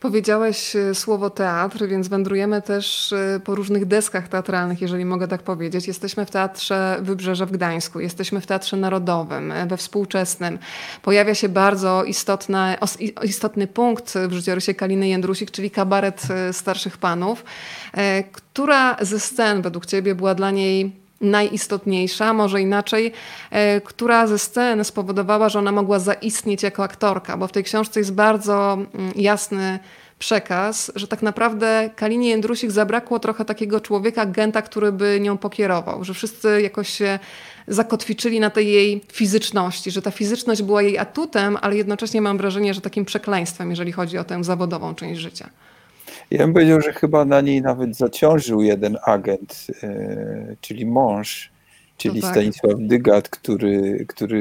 Powiedziałeś 0.01 0.77
e, 0.77 0.95
słowo 0.95 1.31
teatr, 1.31 1.87
więc 1.87 2.09
wędrujemy 2.09 2.63
też 2.63 3.13
e, 3.13 3.41
po 3.45 3.55
różnych 3.55 3.87
deskach 3.87 4.29
teatralnych, 4.29 4.81
jeżeli 4.81 5.05
mogę 5.05 5.29
tak 5.29 5.43
powiedzieć. 5.43 5.89
Jesteśmy 5.89 6.27
w 6.27 6.31
Teatrze 6.31 6.99
Wybrzeże 7.03 7.47
w 7.47 7.51
Gdańsku, 7.53 8.01
jesteśmy 8.01 8.41
w 8.41 8.47
Teatrze 8.47 8.77
Narodowym, 8.77 9.53
e, 9.53 9.67
we 9.67 9.77
współczesnym. 9.77 10.59
Pojawia 11.03 11.35
się 11.35 11.49
bardzo 11.49 12.05
istotna, 12.05 12.77
istotny 13.25 13.67
punkt 13.67 14.15
w 14.29 14.33
życiorysie 14.33 14.75
Kaliny 14.75 15.09
Jędrusik, 15.09 15.51
czyli 15.51 15.71
kabaret 15.71 16.23
starszych 16.53 16.99
panów. 16.99 17.45
Która 18.33 18.97
ze 19.01 19.21
scen 19.21 19.63
według 19.63 19.87
ciebie 19.87 20.15
była 20.15 20.35
dla 20.35 20.51
niej 20.51 20.93
najistotniejsza, 21.21 22.33
może 22.33 22.61
inaczej, 22.61 23.13
e, 23.51 23.81
która 23.81 24.27
ze 24.27 24.39
scen 24.39 24.85
spowodowała, 24.85 25.49
że 25.49 25.59
ona 25.59 25.73
mogła 25.73 25.99
zaistnieć 25.99 26.63
jako 26.63 26.83
aktorka, 26.83 27.37
bo 27.37 27.47
w 27.47 27.53
tej 27.53 27.65
książce 27.65 28.01
jest 28.01 28.15
bardzo 28.15 28.73
mm, 28.75 29.13
jasny 29.17 29.79
przekaz, 30.19 30.93
że 30.95 31.09
tak 31.09 31.23
naprawdę 31.23 31.91
Kalinie 31.97 32.29
Jędrusik 32.29 32.71
zabrakło 32.71 33.19
trochę 33.19 33.45
takiego 33.45 33.81
człowieka, 33.81 34.23
agenta, 34.23 34.63
który 34.63 34.93
by 34.93 35.21
nią 35.21 35.39
pokierował, 35.39 36.05
że 36.05 36.15
wszyscy 36.15 36.63
jakoś 36.63 36.89
się 36.89 37.19
zakotwiczyli 37.69 38.41
na 38.41 38.51
tej 38.51 38.73
jej 38.73 39.05
fizyczności, 39.13 39.91
że 39.91 40.03
ta 40.03 40.11
fizyczność 40.11 40.63
była 40.63 40.83
jej 40.83 40.99
atutem, 40.99 41.59
ale 41.61 41.77
jednocześnie 41.77 42.21
mam 42.21 42.39
wrażenie, 42.39 42.75
że 42.75 42.81
takim 42.81 43.05
przekleństwem, 43.05 43.71
jeżeli 43.71 43.93
chodzi 43.93 44.19
o 44.19 44.25
tę 44.25 44.45
zawodową 44.45 44.95
część 44.95 45.21
życia. 45.21 45.51
Ja 46.31 46.39
bym 46.39 46.53
powiedział, 46.53 46.81
że 46.81 46.93
chyba 46.93 47.25
na 47.25 47.41
niej 47.41 47.63
nawet 47.63 47.97
zaciążył 47.97 48.63
jeden 48.63 48.99
agent, 49.05 49.67
e, 49.83 50.57
czyli 50.61 50.87
mąż, 50.87 51.51
czyli 51.97 52.23
tak. 52.23 52.31
Stanisław 52.31 52.75
Dygat, 52.79 53.29
który, 53.29 54.05
który 54.09 54.39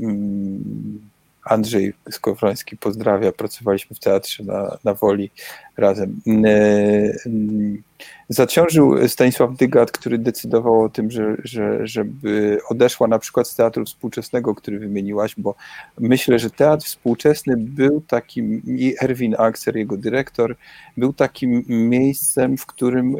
mm, 0.00 1.00
Andrzej 1.44 1.92
Skowroński 2.10 2.76
pozdrawia. 2.76 3.32
Pracowaliśmy 3.32 3.96
w 3.96 4.00
teatrze 4.00 4.44
na, 4.44 4.78
na 4.84 4.94
Woli 4.94 5.30
razem. 5.78 6.20
Mm, 6.26 7.82
zaciążył 8.28 9.08
Stanisław 9.08 9.56
Dygat, 9.56 9.90
który 9.90 10.18
decydował 10.18 10.82
o 10.82 10.88
tym, 10.88 11.10
że, 11.10 11.36
że, 11.44 11.86
żeby 11.86 12.58
odeszła 12.68 13.08
na 13.08 13.18
przykład 13.18 13.48
z 13.48 13.56
teatru 13.56 13.84
współczesnego, 13.84 14.54
który 14.54 14.78
wymieniłaś, 14.78 15.34
bo 15.38 15.54
myślę, 16.00 16.38
że 16.38 16.50
teatr 16.50 16.86
współczesny 16.86 17.56
był 17.56 18.00
takim, 18.00 18.62
i 18.66 18.94
Erwin 19.02 19.34
Akser, 19.38 19.76
jego 19.76 19.96
dyrektor, 19.96 20.56
był 20.96 21.12
takim 21.12 21.64
miejscem, 21.68 22.56
w 22.56 22.66
którym 22.66 23.16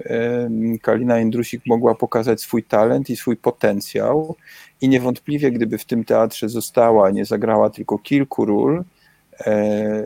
Kalina 0.82 1.18
Jędrusik 1.18 1.62
mogła 1.66 1.94
pokazać 1.94 2.40
swój 2.40 2.62
talent 2.62 3.10
i 3.10 3.16
swój 3.16 3.36
potencjał 3.36 4.36
i 4.80 4.88
niewątpliwie, 4.88 5.52
gdyby 5.52 5.78
w 5.78 5.84
tym 5.84 6.04
teatrze 6.04 6.48
została, 6.48 7.10
nie 7.10 7.24
zagrała 7.24 7.70
tylko 7.70 7.98
kilku 7.98 8.44
ról, 8.44 8.84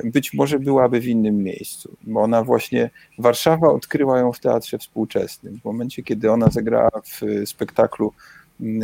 być 0.05 0.35
może 0.35 0.59
byłaby 0.59 1.01
w 1.01 1.07
innym 1.07 1.43
miejscu, 1.43 1.97
bo 2.03 2.21
ona 2.21 2.45
właśnie, 2.45 2.91
Warszawa 3.19 3.69
odkryła 3.69 4.19
ją 4.19 4.33
w 4.33 4.41
teatrze 4.41 4.79
współczesnym. 4.79 5.61
W 5.61 5.65
momencie, 5.65 6.03
kiedy 6.03 6.31
ona 6.31 6.49
zagrała 6.51 6.91
w 7.05 7.21
spektaklu 7.49 8.13
mm, 8.61 8.83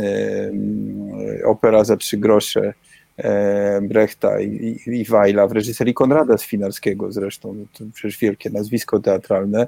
e, 1.41 1.45
Opera 1.45 1.83
za 1.83 1.97
trzy 1.97 2.17
grosze 2.17 2.73
e, 3.17 3.81
Brechta 3.81 4.39
i, 4.39 4.79
i 4.85 5.05
Wajla 5.05 5.47
w 5.47 5.51
reżyserii 5.51 5.93
Konrada 5.93 6.37
Swinarskiego 6.37 7.11
zresztą, 7.11 7.53
no 7.53 7.65
to 7.73 7.83
przecież 7.93 8.17
wielkie 8.17 8.49
nazwisko 8.49 8.99
teatralne. 8.99 9.67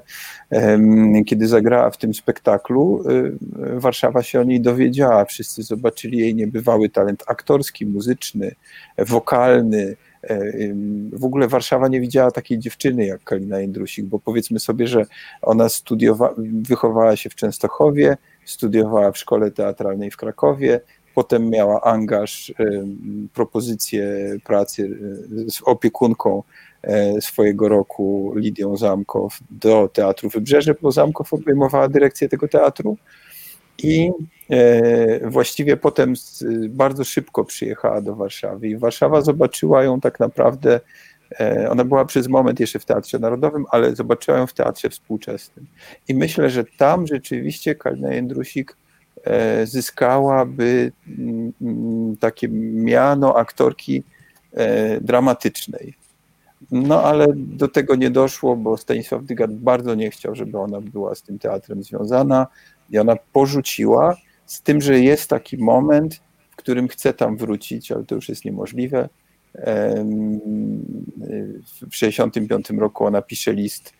Kiedy 1.26 1.46
zagrała 1.48 1.90
w 1.90 1.96
tym 1.96 2.14
spektaklu, 2.14 3.04
Warszawa 3.76 4.22
się 4.22 4.40
o 4.40 4.44
niej 4.44 4.60
dowiedziała, 4.60 5.24
wszyscy 5.24 5.62
zobaczyli 5.62 6.18
jej 6.18 6.34
niebywały 6.34 6.88
talent 6.88 7.24
aktorski, 7.26 7.86
muzyczny, 7.86 8.54
wokalny, 8.98 9.96
E, 10.11 10.11
w 11.12 11.24
ogóle 11.24 11.48
Warszawa 11.48 11.88
nie 11.88 12.00
widziała 12.00 12.30
takiej 12.30 12.58
dziewczyny 12.58 13.06
jak 13.06 13.24
Kalina 13.24 13.60
Jędrusik, 13.60 14.06
bo 14.06 14.18
powiedzmy 14.18 14.60
sobie, 14.60 14.86
że 14.86 15.06
ona 15.42 15.68
studiowała, 15.68 16.34
wychowała 16.62 17.16
się 17.16 17.30
w 17.30 17.34
Częstochowie, 17.34 18.16
studiowała 18.44 19.12
w 19.12 19.18
szkole 19.18 19.50
teatralnej 19.50 20.10
w 20.10 20.16
Krakowie, 20.16 20.80
potem 21.14 21.50
miała 21.50 21.80
angaż, 21.80 22.54
propozycję 23.34 24.06
pracy 24.44 24.98
e, 25.46 25.50
z 25.50 25.62
opiekunką 25.62 26.42
e, 26.82 27.20
swojego 27.20 27.68
roku 27.68 28.32
Lidią 28.36 28.76
Zamkow 28.76 29.38
do 29.50 29.88
Teatru 29.92 30.28
Wybrzeże, 30.28 30.74
bo 30.82 30.92
Zamkow 30.92 31.32
obejmowała 31.32 31.88
dyrekcję 31.88 32.28
tego 32.28 32.48
teatru 32.48 32.96
i 33.78 34.10
e, 34.50 35.30
właściwie 35.30 35.76
potem 35.76 36.14
bardzo 36.68 37.04
szybko 37.04 37.44
przyjechała 37.44 38.00
do 38.00 38.14
Warszawy 38.14 38.68
i 38.68 38.76
Warszawa 38.76 39.20
zobaczyła 39.20 39.82
ją 39.82 40.00
tak 40.00 40.20
naprawdę, 40.20 40.80
e, 41.40 41.70
ona 41.70 41.84
była 41.84 42.04
przez 42.04 42.28
moment 42.28 42.60
jeszcze 42.60 42.78
w 42.78 42.84
Teatrze 42.84 43.18
Narodowym, 43.18 43.64
ale 43.70 43.96
zobaczyła 43.96 44.38
ją 44.38 44.46
w 44.46 44.54
Teatrze 44.54 44.90
Współczesnym. 44.90 45.66
I 46.08 46.14
myślę, 46.14 46.50
że 46.50 46.64
tam 46.64 47.06
rzeczywiście 47.06 47.74
Kalina 47.74 48.14
Jędrusik 48.14 48.76
e, 49.24 49.66
zyskałaby 49.66 50.92
mm, 51.08 51.52
mm, 51.62 52.16
takie 52.16 52.48
miano 52.48 53.36
aktorki 53.36 54.02
dramatycznej. 55.00 55.94
No 56.70 57.02
ale 57.02 57.26
do 57.36 57.68
tego 57.68 57.96
nie 57.96 58.10
doszło, 58.10 58.56
bo 58.56 58.76
Stanisław 58.76 59.24
Dygat 59.24 59.54
bardzo 59.54 59.94
nie 59.94 60.10
chciał, 60.10 60.34
żeby 60.34 60.58
ona 60.58 60.80
była 60.80 61.14
z 61.14 61.22
tym 61.22 61.38
teatrem 61.38 61.82
związana. 61.82 62.46
I 62.92 62.98
ona 62.98 63.16
porzuciła, 63.32 64.16
z 64.46 64.62
tym, 64.62 64.80
że 64.80 65.00
jest 65.00 65.30
taki 65.30 65.58
moment, 65.58 66.20
w 66.50 66.56
którym 66.56 66.88
chce 66.88 67.14
tam 67.14 67.36
wrócić, 67.36 67.92
ale 67.92 68.04
to 68.04 68.14
już 68.14 68.28
jest 68.28 68.44
niemożliwe. 68.44 69.08
W 71.64 71.90
1965 71.90 72.70
roku 72.70 73.04
ona 73.04 73.22
pisze 73.22 73.52
list 73.52 73.92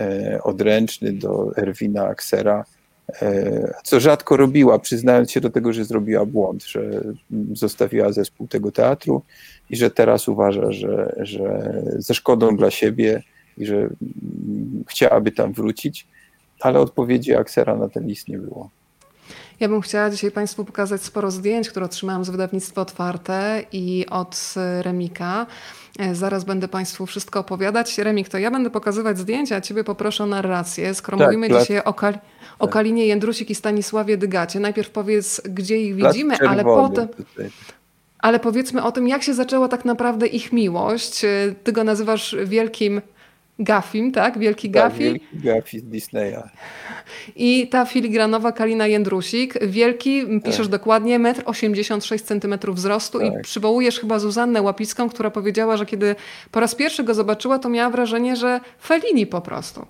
e, 0.00 0.38
odręczny 0.42 1.12
do 1.12 1.56
Erwina 1.56 2.04
Aksera, 2.06 2.64
e, 3.22 3.74
co 3.84 4.00
rzadko 4.00 4.36
robiła, 4.36 4.78
przyznając 4.78 5.30
się 5.30 5.40
do 5.40 5.50
tego, 5.50 5.72
że 5.72 5.84
zrobiła 5.84 6.26
błąd, 6.26 6.64
że 6.64 7.02
zostawiła 7.52 8.12
zespół 8.12 8.48
tego 8.48 8.72
teatru 8.72 9.22
i 9.70 9.76
że 9.76 9.90
teraz 9.90 10.28
uważa, 10.28 10.72
że, 10.72 11.16
że 11.20 11.74
ze 11.96 12.14
szkodą 12.14 12.56
dla 12.56 12.70
siebie 12.70 13.22
i 13.58 13.66
że 13.66 13.90
chciałaby 14.88 15.32
tam 15.32 15.52
wrócić 15.52 16.06
ale 16.62 16.80
odpowiedzi 16.80 17.34
Aksera 17.34 17.76
na 17.76 17.88
ten 17.88 18.06
list 18.06 18.28
nie 18.28 18.38
było. 18.38 18.70
Ja 19.60 19.68
bym 19.68 19.80
chciała 19.80 20.10
dzisiaj 20.10 20.30
Państwu 20.30 20.64
pokazać 20.64 21.02
sporo 21.02 21.30
zdjęć, 21.30 21.70
które 21.70 21.86
otrzymałam 21.86 22.24
z 22.24 22.30
wydawnictwa 22.30 22.80
Otwarte 22.80 23.62
i 23.72 24.06
od 24.10 24.54
Remika. 24.80 25.46
E, 25.98 26.14
zaraz 26.14 26.44
będę 26.44 26.68
Państwu 26.68 27.06
wszystko 27.06 27.40
opowiadać. 27.40 27.98
Remik, 27.98 28.28
to 28.28 28.38
ja 28.38 28.50
będę 28.50 28.70
pokazywać 28.70 29.18
zdjęcia, 29.18 29.56
a 29.56 29.60
Ciebie 29.60 29.84
poproszę 29.84 30.24
o 30.24 30.26
narrację. 30.26 30.94
Skoro 30.94 31.18
tak, 31.18 31.26
mówimy 31.26 31.60
dzisiaj 31.60 31.78
o, 31.84 31.94
Kal 31.94 32.14
o 32.58 32.66
tak. 32.66 32.74
Kalinie 32.74 33.06
Jędrusik 33.06 33.50
i 33.50 33.54
Stanisławie 33.54 34.16
Dygacie, 34.16 34.60
najpierw 34.60 34.90
powiedz, 34.90 35.40
gdzie 35.44 35.78
ich 35.78 35.94
widzimy, 35.94 36.36
ale 36.48 36.64
potem... 36.64 37.08
Ale 38.18 38.40
powiedzmy 38.40 38.82
o 38.82 38.92
tym, 38.92 39.08
jak 39.08 39.22
się 39.22 39.34
zaczęła 39.34 39.68
tak 39.68 39.84
naprawdę 39.84 40.26
ich 40.26 40.52
miłość. 40.52 41.24
E, 41.24 41.54
ty 41.64 41.72
go 41.72 41.84
nazywasz 41.84 42.36
wielkim 42.44 43.00
Gaffim, 43.64 44.12
tak? 44.12 44.38
Wielki 44.38 44.70
tak, 44.70 44.82
Gaffi. 44.82 45.04
Wielki 45.04 45.26
Gaffi 45.34 45.78
z 45.78 45.84
Disneya. 45.84 46.42
I 47.36 47.68
ta 47.68 47.84
filigranowa 47.84 48.52
Kalina 48.52 48.86
Jędrusik. 48.86 49.66
Wielki, 49.66 50.40
piszesz 50.44 50.66
tak. 50.66 50.68
dokładnie, 50.68 51.20
1,86 51.20 52.52
m 52.52 52.74
wzrostu 52.74 53.18
tak. 53.18 53.28
i 53.28 53.42
przywołujesz 53.42 54.00
chyba 54.00 54.18
Zuzannę 54.18 54.62
Łapicką, 54.62 55.08
która 55.08 55.30
powiedziała, 55.30 55.76
że 55.76 55.86
kiedy 55.86 56.14
po 56.50 56.60
raz 56.60 56.74
pierwszy 56.74 57.04
go 57.04 57.14
zobaczyła, 57.14 57.58
to 57.58 57.68
miała 57.68 57.90
wrażenie, 57.90 58.36
że 58.36 58.60
Felini 58.80 59.26
po 59.26 59.40
prostu. 59.40 59.86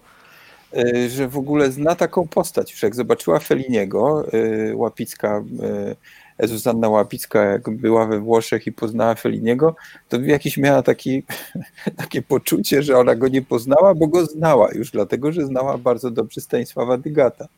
E, 0.76 1.09
że 1.09 1.29
w 1.29 1.38
ogóle 1.38 1.71
zna 1.71 1.95
taką 1.95 2.29
postać. 2.29 2.71
Już 2.71 2.83
jak 2.83 2.95
zobaczyła 2.95 3.38
Feliniego, 3.38 4.25
e, 4.33 4.76
Łapicka 4.76 5.29
e, 5.62 5.97
Zuzanna 6.39 6.89
Łapicka, 6.89 7.45
jak 7.45 7.71
była 7.71 8.07
we 8.07 8.21
Włoszech 8.21 8.67
i 8.67 8.73
poznała 8.73 9.15
Feliniego, 9.15 9.75
to 10.09 10.21
jakiś 10.21 10.57
miała 10.57 10.83
taki, 10.83 11.23
takie 11.97 12.23
poczucie, 12.23 12.83
że 12.83 12.99
ona 12.99 13.15
go 13.15 13.29
nie 13.29 13.43
poznała, 13.43 13.95
bo 13.95 14.07
go 14.07 14.27
znała 14.27 14.73
już, 14.73 14.91
dlatego 14.91 15.33
że 15.33 15.47
znała 15.47 15.79
bardzo 15.79 16.11
dobrze 16.11 16.41
Stanisława 16.41 16.99
Dygata. 16.99 17.49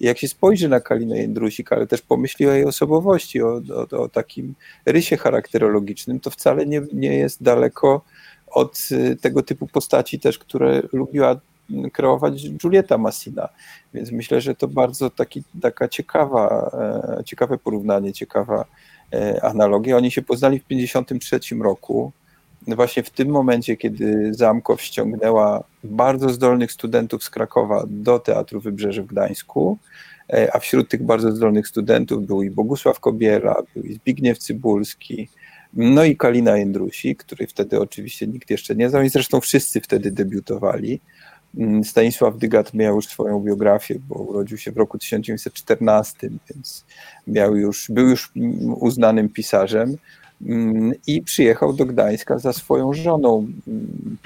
I 0.00 0.04
jak 0.04 0.18
się 0.18 0.28
spojrzy 0.28 0.68
na 0.68 0.80
Kalinę 0.80 1.18
Jędrusik, 1.18 1.72
ale 1.72 1.86
też 1.86 2.02
pomyśli 2.02 2.46
o 2.46 2.52
jej 2.52 2.64
osobowości, 2.64 3.42
o, 3.42 3.60
o, 3.92 4.02
o 4.02 4.08
takim 4.08 4.54
rysie 4.86 5.16
charakterologicznym, 5.16 6.20
to 6.20 6.30
wcale 6.30 6.66
nie, 6.66 6.82
nie 6.92 7.16
jest 7.16 7.42
daleko 7.42 8.02
od 8.46 8.88
y, 8.92 9.16
tego 9.16 9.42
typu 9.42 9.66
postaci 9.66 10.20
też, 10.20 10.38
które 10.38 10.82
lubiła 10.92 11.40
kreować 11.92 12.44
Julieta 12.64 12.98
Massina. 12.98 13.48
Więc 13.94 14.12
myślę, 14.12 14.40
że 14.40 14.54
to 14.54 14.68
bardzo 14.68 15.10
taki, 15.10 15.42
taka 15.62 15.88
ciekawa, 15.88 16.70
e, 17.20 17.24
ciekawe 17.24 17.58
porównanie, 17.58 18.12
ciekawa 18.12 18.64
e, 19.12 19.44
analogia. 19.44 19.96
Oni 19.96 20.10
się 20.10 20.22
poznali 20.22 20.58
w 20.58 20.64
1953 20.64 21.62
roku, 21.62 22.12
właśnie 22.66 23.02
w 23.02 23.10
tym 23.10 23.28
momencie, 23.28 23.76
kiedy 23.76 24.34
Zamkow 24.34 24.82
ściągnęła 24.82 25.64
bardzo 25.84 26.28
zdolnych 26.28 26.72
studentów 26.72 27.24
z 27.24 27.30
Krakowa 27.30 27.84
do 27.86 28.18
Teatru 28.18 28.60
Wybrzeże 28.60 29.02
w 29.02 29.06
Gdańsku, 29.06 29.78
e, 30.32 30.56
a 30.56 30.58
wśród 30.58 30.88
tych 30.88 31.02
bardzo 31.02 31.32
zdolnych 31.32 31.68
studentów 31.68 32.26
był 32.26 32.42
i 32.42 32.50
Bogusław 32.50 33.00
Kobiela, 33.00 33.62
był 33.74 33.82
i 33.82 33.94
Zbigniew 33.94 34.38
Cybulski, 34.38 35.28
no 35.76 36.04
i 36.04 36.16
Kalina 36.16 36.56
Jędrusik, 36.56 37.24
której 37.24 37.46
wtedy 37.46 37.80
oczywiście 37.80 38.26
nikt 38.26 38.50
jeszcze 38.50 38.76
nie 38.76 38.90
znał 38.90 39.02
i 39.02 39.08
zresztą 39.08 39.40
wszyscy 39.40 39.80
wtedy 39.80 40.10
debiutowali. 40.10 41.00
Mm, 41.58 41.84
Stanisław 41.84 42.38
Dygat 42.38 42.74
miał 42.74 42.96
już 42.96 43.06
swoją 43.06 43.40
biografię, 43.40 43.98
bo 44.08 44.14
urodził 44.14 44.58
się 44.58 44.72
w 44.72 44.76
roku 44.76 44.98
1914, 44.98 46.30
więc 46.50 46.84
miał 47.26 47.56
już, 47.56 47.86
był 47.90 48.08
już 48.08 48.32
uznanym 48.76 49.28
pisarzem 49.28 49.96
mm, 50.46 50.92
i 51.06 51.22
przyjechał 51.22 51.72
do 51.72 51.86
Gdańska 51.86 52.38
za 52.38 52.52
swoją 52.52 52.92
żoną, 52.92 53.46
mm, 53.68 54.16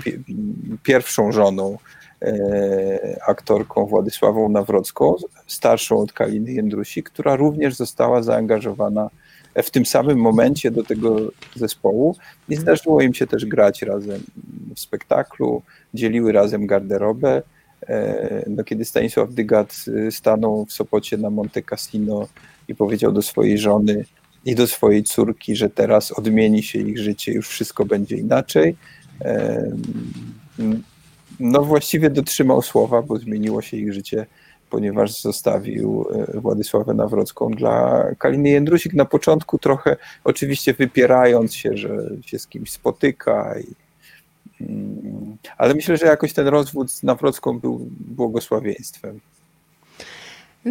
pierwszą 0.82 1.32
żoną, 1.32 1.78
e, 2.22 3.18
aktorką 3.26 3.86
Władysławą 3.86 4.48
Nawrocką, 4.48 5.14
starszą 5.46 5.98
od 5.98 6.12
Kaliny 6.12 6.52
Jędrusik, 6.52 7.10
która 7.10 7.36
również 7.36 7.74
została 7.74 8.22
zaangażowana 8.22 9.08
w 9.08 9.27
tym 9.70 9.86
samym 9.86 10.18
momencie 10.18 10.70
do 10.70 10.82
tego 10.82 11.18
zespołu 11.56 12.16
i 12.48 12.56
zdarzyło 12.56 13.02
im 13.02 13.14
się 13.14 13.26
też 13.26 13.46
grać 13.46 13.82
razem 13.82 14.20
w 14.74 14.80
spektaklu, 14.80 15.62
dzieliły 15.94 16.32
razem 16.32 16.66
garderobę. 16.66 17.42
E, 17.88 18.44
no, 18.46 18.64
kiedy 18.64 18.84
Stanisław 18.84 19.34
Dygat 19.34 19.84
y, 19.88 20.12
stanął 20.12 20.64
w 20.64 20.72
Sopocie 20.72 21.16
na 21.16 21.30
Monte 21.30 21.62
Cassino 21.62 22.28
i 22.68 22.74
powiedział 22.74 23.12
do 23.12 23.22
swojej 23.22 23.58
żony 23.58 24.04
i 24.44 24.54
do 24.54 24.66
swojej 24.66 25.04
córki, 25.04 25.56
że 25.56 25.70
teraz 25.70 26.12
odmieni 26.12 26.62
się 26.62 26.78
ich 26.78 26.98
życie, 26.98 27.32
już 27.32 27.48
wszystko 27.48 27.84
będzie 27.84 28.16
inaczej, 28.16 28.76
e, 29.24 29.70
no 31.40 31.62
właściwie 31.62 32.10
dotrzymał 32.10 32.62
słowa, 32.62 33.02
bo 33.02 33.18
zmieniło 33.18 33.62
się 33.62 33.76
ich 33.76 33.92
życie 33.92 34.26
ponieważ 34.70 35.22
zostawił 35.22 36.06
e, 36.34 36.40
Władysławę 36.40 36.94
Nawrocką 36.94 37.50
dla 37.50 38.04
Kaliny 38.18 38.48
Jędrusik. 38.48 38.94
Na 38.94 39.04
początku 39.04 39.58
trochę 39.58 39.96
oczywiście 40.24 40.74
wypierając 40.74 41.54
się, 41.54 41.76
że 41.76 42.10
się 42.26 42.38
z 42.38 42.46
kimś 42.46 42.72
spotyka, 42.72 43.54
i, 43.58 43.74
mm, 44.64 45.36
ale 45.58 45.74
myślę, 45.74 45.96
że 45.96 46.06
jakoś 46.06 46.32
ten 46.32 46.48
rozwód 46.48 46.92
z 46.92 47.02
Nawrocką 47.02 47.58
był 47.58 47.88
błogosławieństwem. 48.00 49.20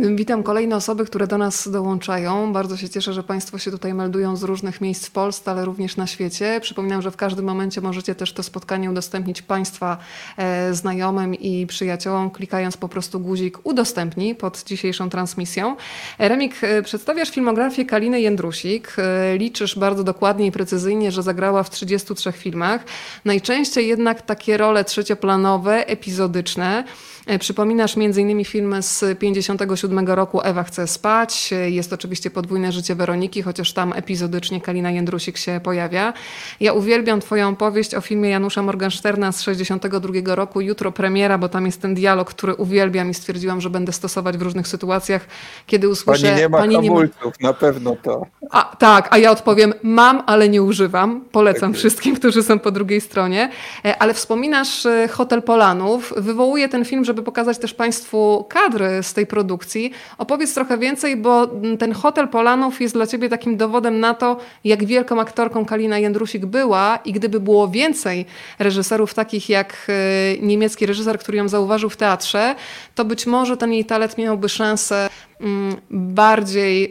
Witam 0.02 0.44
kolejne 0.44 0.76
osoby, 0.76 1.06
które 1.06 1.28
do 1.28 1.38
nas 1.38 1.70
dołączają. 1.70 2.54
Bardzo 2.54 2.78
się 2.78 2.90
cieszę, 2.90 3.14
że 3.14 3.24
Państwo 3.24 3.58
się 3.58 3.72
tutaj 3.72 3.94
meldują 3.94 4.36
z 4.36 4.44
różnych 4.44 4.82
miejsc 4.82 5.08
w 5.08 5.12
Polsce, 5.12 5.52
ale 5.52 5.66
również 5.66 5.98
na 5.98 6.08
świecie. 6.08 6.60
Przypominam, 6.62 7.02
że 7.02 7.12
w 7.12 7.18
każdym 7.18 7.46
momencie 7.46 7.82
możecie 7.82 8.16
też 8.16 8.34
to 8.34 8.44
spotkanie 8.44 8.92
udostępnić 8.92 9.42
Państwa 9.42 9.98
e, 10.38 10.74
znajomym 10.74 11.36
i 11.36 11.68
przyjaciołom, 11.68 12.32
klikając 12.32 12.78
po 12.78 12.90
prostu 12.90 13.20
guzik 13.20 13.58
udostępnij 13.64 14.36
pod 14.36 14.64
dzisiejszą 14.64 15.10
transmisją. 15.10 15.76
Remik, 16.20 16.64
e, 16.64 16.82
przedstawiasz 16.82 17.30
filmografię 17.30 17.86
Kaliny 17.86 18.22
Jędrusik. 18.22 18.96
E, 18.98 19.38
liczysz 19.38 19.80
bardzo 19.80 20.04
dokładnie 20.04 20.46
i 20.48 20.52
precyzyjnie, 20.52 21.12
że 21.12 21.24
zagrała 21.24 21.64
w 21.64 21.70
33 21.70 22.32
filmach. 22.32 22.84
Najczęściej 23.26 23.88
jednak 23.88 24.22
takie 24.22 24.58
role 24.58 24.86
trzecioplanowe, 24.86 25.88
epizodyczne. 25.88 26.84
E, 27.28 27.40
przypominasz 27.40 27.98
m.in. 27.98 28.46
filmy 28.46 28.82
z 28.82 29.20
57 29.20 30.08
roku 30.08 30.42
Ewa 30.42 30.64
chce 30.64 30.88
spać. 30.88 31.54
E, 31.54 31.70
jest 31.70 31.94
oczywiście 31.94 32.32
podwójne 32.32 32.72
życie 32.72 32.96
Weroniki, 32.96 33.42
chociaż 33.42 33.74
tam 33.74 33.94
epizodycznie 33.96 34.62
Kalina 34.62 34.92
Jędrusik 34.92 35.38
się 35.38 35.60
pojawia. 35.64 36.14
Ja 36.60 36.74
uwielbiam 36.74 37.22
twoją 37.22 37.56
powieść 37.56 37.96
o 37.96 38.02
filmie 38.02 38.30
Janusza 38.30 38.62
Morgensterna 38.62 39.32
z 39.32 39.42
62 39.42 40.36
roku. 40.36 40.62
Jutro 40.62 40.92
premiera, 40.92 41.38
bo 41.38 41.50
tam 41.50 41.66
jest 41.66 41.82
ten 41.82 41.96
dialog, 41.96 42.30
który 42.30 42.56
uwielbiam 42.56 43.10
i 43.10 43.14
stwierdziłam, 43.14 43.62
że 43.62 43.70
będę 43.70 43.92
stosować 43.92 44.38
w 44.38 44.42
różnych 44.42 44.68
sytuacjach, 44.68 45.28
kiedy 45.66 45.90
usłyszę... 45.90 46.28
Pani 46.28 46.40
nie 46.42 46.50
ma 46.50 46.58
pani 46.58 46.76
hamulców, 46.76 47.24
nie 47.24 47.30
ma... 47.42 47.50
na 47.50 47.54
pewno 47.54 47.96
to. 48.04 48.26
A, 48.52 48.76
tak, 48.80 49.08
a 49.12 49.18
ja 49.18 49.32
odpowiem, 49.32 49.74
mam, 49.84 50.24
ale 50.26 50.50
nie 50.50 50.64
używam. 50.64 51.22
Polecam 51.32 51.72
tak 51.72 51.80
wszystkim, 51.80 52.16
którzy 52.16 52.44
są 52.44 52.60
po 52.60 52.72
drugiej 52.72 53.02
stronie. 53.02 53.50
E, 53.86 54.02
ale 54.02 54.14
wspominasz 54.14 54.88
Hotel 55.12 55.42
Polanów. 55.42 56.14
Wywołuje 56.18 56.70
ten 56.70 56.86
film, 56.86 57.06
żeby 57.06 57.17
żeby 57.18 57.26
pokazać 57.26 57.58
też 57.58 57.74
Państwu 57.74 58.46
kadry 58.50 59.04
z 59.04 59.14
tej 59.14 59.28
produkcji. 59.28 59.92
Opowiedz 60.18 60.54
trochę 60.54 60.78
więcej, 60.78 61.18
bo 61.18 61.48
ten 61.80 61.94
Hotel 61.94 62.28
Polanów 62.28 62.82
jest 62.82 62.94
dla 62.94 63.08
Ciebie 63.08 63.30
takim 63.30 63.58
dowodem 63.58 64.00
na 64.00 64.14
to, 64.14 64.38
jak 64.64 64.86
wielką 64.86 65.22
aktorką 65.22 65.66
Kalina 65.66 66.00
Jędrusik 66.00 66.46
była 66.46 67.00
i 67.06 67.14
gdyby 67.14 67.40
było 67.40 67.68
więcej 67.68 68.26
reżyserów 68.60 69.14
takich 69.14 69.50
jak 69.50 69.88
e, 69.90 70.38
niemiecki 70.42 70.86
reżyser, 70.86 71.20
który 71.20 71.38
ją 71.38 71.48
zauważył 71.48 71.90
w 71.90 71.98
teatrze, 71.98 72.56
to 72.96 73.06
być 73.06 73.26
może 73.26 73.58
ten 73.58 73.74
jej 73.74 73.86
talent 73.86 74.18
miałby 74.18 74.50
szansę 74.50 75.10
mm, 75.42 75.76
bardziej 75.90 76.86
e, 76.86 76.90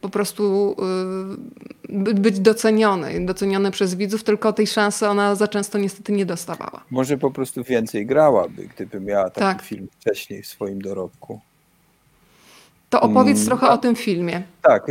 po 0.00 0.08
prostu 0.08 0.76
e, 0.78 1.77
być 2.14 2.40
doceniony, 2.40 3.26
doceniony 3.26 3.70
przez 3.70 3.94
widzów, 3.94 4.24
tylko 4.24 4.52
tej 4.52 4.66
szansy 4.66 5.08
ona 5.08 5.34
za 5.34 5.48
często 5.48 5.78
niestety 5.78 6.12
nie 6.12 6.26
dostawała. 6.26 6.84
Może 6.90 7.18
po 7.18 7.30
prostu 7.30 7.64
więcej 7.64 8.06
grałaby, 8.06 8.68
gdyby 8.74 9.00
miała 9.00 9.30
taki 9.30 9.40
tak. 9.40 9.62
film 9.62 9.88
wcześniej 10.00 10.42
w 10.42 10.46
swoim 10.46 10.82
dorobku. 10.82 11.40
To 12.90 13.00
opowiedz 13.00 13.36
hmm, 13.36 13.46
trochę 13.46 13.68
o 13.68 13.78
tym 13.78 13.96
filmie. 13.96 14.42
Tak, 14.62 14.86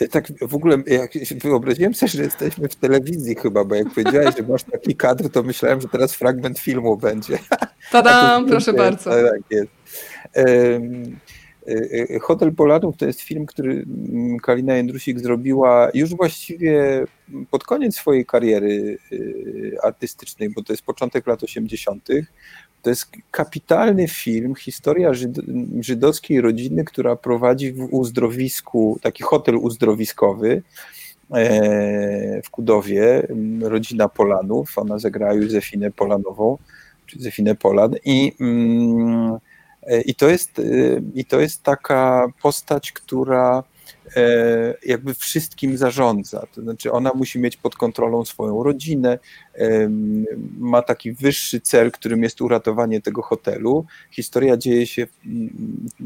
e, 0.00 0.08
tak 0.08 0.26
w 0.40 0.54
ogóle 0.54 0.76
jak 0.86 1.10
wyobraziłem 1.42 1.94
sobie, 1.94 2.10
że 2.10 2.22
jesteśmy 2.22 2.68
w 2.68 2.76
telewizji 2.76 3.34
chyba, 3.34 3.64
bo 3.64 3.74
jak 3.74 3.90
powiedziałeś, 3.90 4.36
że 4.36 4.42
masz 4.42 4.62
taki 4.62 4.96
kadr, 4.96 5.30
to 5.30 5.42
myślałem, 5.42 5.80
że 5.80 5.88
teraz 5.88 6.14
fragment 6.14 6.58
filmu 6.58 6.96
będzie. 6.96 7.38
Tadam, 7.92 8.46
proszę 8.46 8.72
bardzo. 8.72 9.10
Tak 9.10 9.40
jest. 9.50 9.70
E, 10.36 10.80
Hotel 12.20 12.54
Polanów 12.54 12.96
to 12.96 13.06
jest 13.06 13.20
film, 13.20 13.46
który 13.46 13.72
mm, 13.72 14.38
Kalina 14.38 14.76
Jędrusik 14.76 15.20
zrobiła 15.20 15.88
już 15.94 16.14
właściwie 16.14 17.04
pod 17.50 17.64
koniec 17.64 17.96
swojej 17.96 18.26
kariery 18.26 18.98
e, 19.12 19.84
artystycznej, 19.84 20.50
bo 20.50 20.62
to 20.62 20.72
jest 20.72 20.82
początek 20.82 21.26
lat 21.26 21.42
80. 21.42 22.08
To 22.82 22.90
jest 22.90 23.06
kapitalny 23.30 24.08
film, 24.08 24.54
historia 24.54 25.10
żydowskiej 25.80 26.40
rodziny, 26.40 26.84
która 26.84 27.16
prowadzi 27.16 27.72
w 27.72 27.88
uzdrowisku, 27.90 28.98
taki 29.02 29.22
hotel 29.22 29.56
uzdrowiskowy 29.56 30.62
e, 31.30 32.42
w 32.42 32.50
Kudowie, 32.50 33.26
rodzina 33.60 34.08
Polanów, 34.08 34.78
ona 34.78 34.98
zagrała 34.98 35.34
Józefinę 35.34 35.90
Polanową, 35.90 36.58
czy 37.06 37.16
Józefinę 37.16 37.54
Polan 37.54 37.94
i 38.04 38.32
mm, 38.40 39.38
I 40.04 40.14
to 40.14 40.28
jest, 40.28 40.58
e, 40.58 40.62
i 41.14 41.24
to 41.24 41.40
jest 41.40 41.62
taka 41.62 42.26
postać, 42.42 42.92
która 42.92 43.62
e, 44.16 44.74
jakby 44.86 45.14
wszystkim 45.14 45.76
zarządza. 45.76 46.46
To 46.54 46.62
znaczy, 46.62 46.92
ona 46.92 47.10
musi 47.14 47.38
mieć 47.38 47.56
pod 47.56 47.76
kontrolą 47.76 48.24
swoją 48.24 48.62
rodzinę, 48.62 49.18
ma 50.58 50.82
taki 50.82 51.12
wyższy 51.12 51.60
cel, 51.60 51.92
którym 51.92 52.22
jest 52.22 52.40
uratowanie 52.40 53.00
tego 53.00 53.22
hotelu. 53.22 53.86
Historia 54.10 54.56
dzieje 54.56 54.86
się 54.86 55.06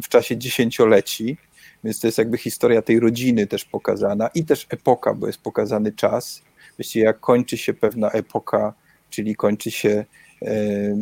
w, 0.03 0.09
czasie 0.09 0.37
dziesięcioleci, 0.37 1.37
więc 1.85 2.01
to 2.01 2.07
jest 2.07 2.19
jakby 2.19 2.39
historia 2.39 2.83
tej 2.83 3.01
rodziny 3.01 3.47
też 3.47 3.65
pokazana 3.65 4.31
i 4.35 4.45
też 4.45 4.67
epoka, 4.71 5.15
bo 5.15 5.27
jest 5.27 5.41
pokazany 5.41 5.93
czas. 5.93 6.43
Właściwie 6.77 7.05
jak 7.05 7.21
kończy 7.21 7.57
się 7.57 7.75
pewna 7.75 8.11
epoka, 8.11 8.75
czyli 9.11 9.37
kończy 9.37 9.71
się 9.71 10.05
E, 10.28 10.28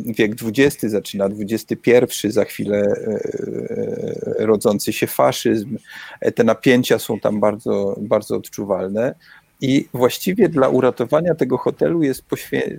wiek 0.05 0.31
XX, 0.43 0.77
zaczyna 0.81 1.25
XXI, 1.25 2.29
za 2.29 2.45
chwilę 2.45 2.77
e, 2.77 4.45
rodzący 4.45 4.93
się 4.93 5.07
faszyzm. 5.07 5.77
E, 6.21 6.31
te 6.31 6.43
napięcia 6.43 6.99
są 6.99 7.19
tam 7.19 7.39
bardzo, 7.39 7.95
bardzo 8.01 8.35
odczuwalne. 8.35 9.15
i 9.61 9.87
właściwie 9.93 10.49
dla 10.49 10.69
uratowania 10.69 11.35
tego 11.35 11.57
hotelu 11.57 12.03
jest 12.03 12.23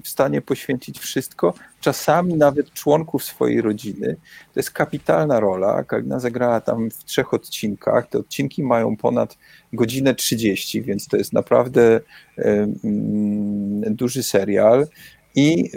w 0.04 0.08
stanie 0.08 0.40
poświęcić 0.40 0.98
wszystko, 0.98 1.54
czasami 1.80 2.34
nawet 2.34 2.72
członków 2.72 3.24
swojej 3.24 3.60
rodziny. 3.60 4.16
To 4.54 4.60
jest 4.60 4.70
kapitalna 4.70 5.40
rola. 5.40 5.84
Kalina 5.84 6.20
zagrała 6.20 6.60
tam 6.60 6.90
w 6.90 7.04
trzech 7.04 7.34
odcinkach. 7.34 8.08
Te 8.08 8.18
odcinki 8.18 8.62
mają 8.62 8.96
ponad 8.96 9.38
godzinę 9.72 10.14
30, 10.14 10.82
więc 10.82 11.08
to 11.08 11.16
jest 11.16 11.32
naprawdę 11.32 12.00
duży 13.90 14.22
serial 14.22 14.86
i 15.34 15.70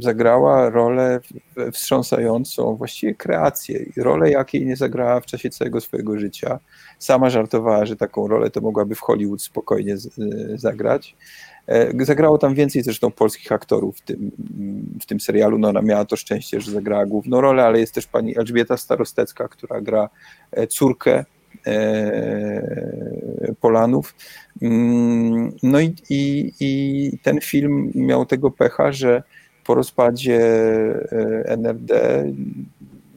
zagrała 0.00 0.70
rolę 0.70 1.20
wstrząsającą, 1.72 2.76
właściwie 2.76 3.14
kreację, 3.14 3.84
rolę 3.96 4.30
jakiej 4.30 4.66
nie 4.66 4.76
zagrała 4.76 5.20
w 5.20 5.26
czasie 5.26 5.50
całego 5.50 5.80
swojego 5.80 6.18
życia. 6.18 6.58
Sama 6.98 7.30
żartowała, 7.30 7.86
że 7.86 7.96
taką 7.96 8.28
rolę 8.28 8.50
to 8.50 8.60
mogłaby 8.60 8.94
w 8.94 9.00
Hollywood 9.00 9.42
spokojnie 9.42 9.96
zagrać. 10.54 11.16
E, 11.66 12.04
zagrało 12.04 12.38
tam 12.38 12.54
więcej 12.54 12.82
zresztą 12.82 13.10
polskich 13.10 13.52
aktorów 13.52 13.98
w 13.98 14.00
tym, 14.00 14.30
w 15.00 15.06
tym 15.06 15.20
serialu. 15.20 15.58
No 15.58 15.68
ona 15.68 15.82
miała 15.82 16.04
to 16.04 16.16
szczęście, 16.16 16.60
że 16.60 16.70
zagrała 16.70 17.06
główną 17.06 17.40
rolę, 17.40 17.64
ale 17.64 17.80
jest 17.80 17.94
też 17.94 18.06
pani 18.06 18.38
Elżbieta 18.38 18.76
Starostecka, 18.76 19.48
która 19.48 19.80
gra 19.80 20.08
e, 20.52 20.66
córkę 20.66 21.24
Polanów. 23.60 24.14
Mm, 24.62 25.52
no 25.62 25.80
i, 25.80 25.94
i, 26.10 26.52
i 26.60 27.18
ten 27.22 27.40
film 27.40 27.92
miał 27.94 28.26
tego 28.26 28.50
pecha, 28.50 28.92
że 28.92 29.22
po 29.64 29.74
rozpadzie 29.74 30.40
e, 31.12 31.44
NRD 31.46 32.24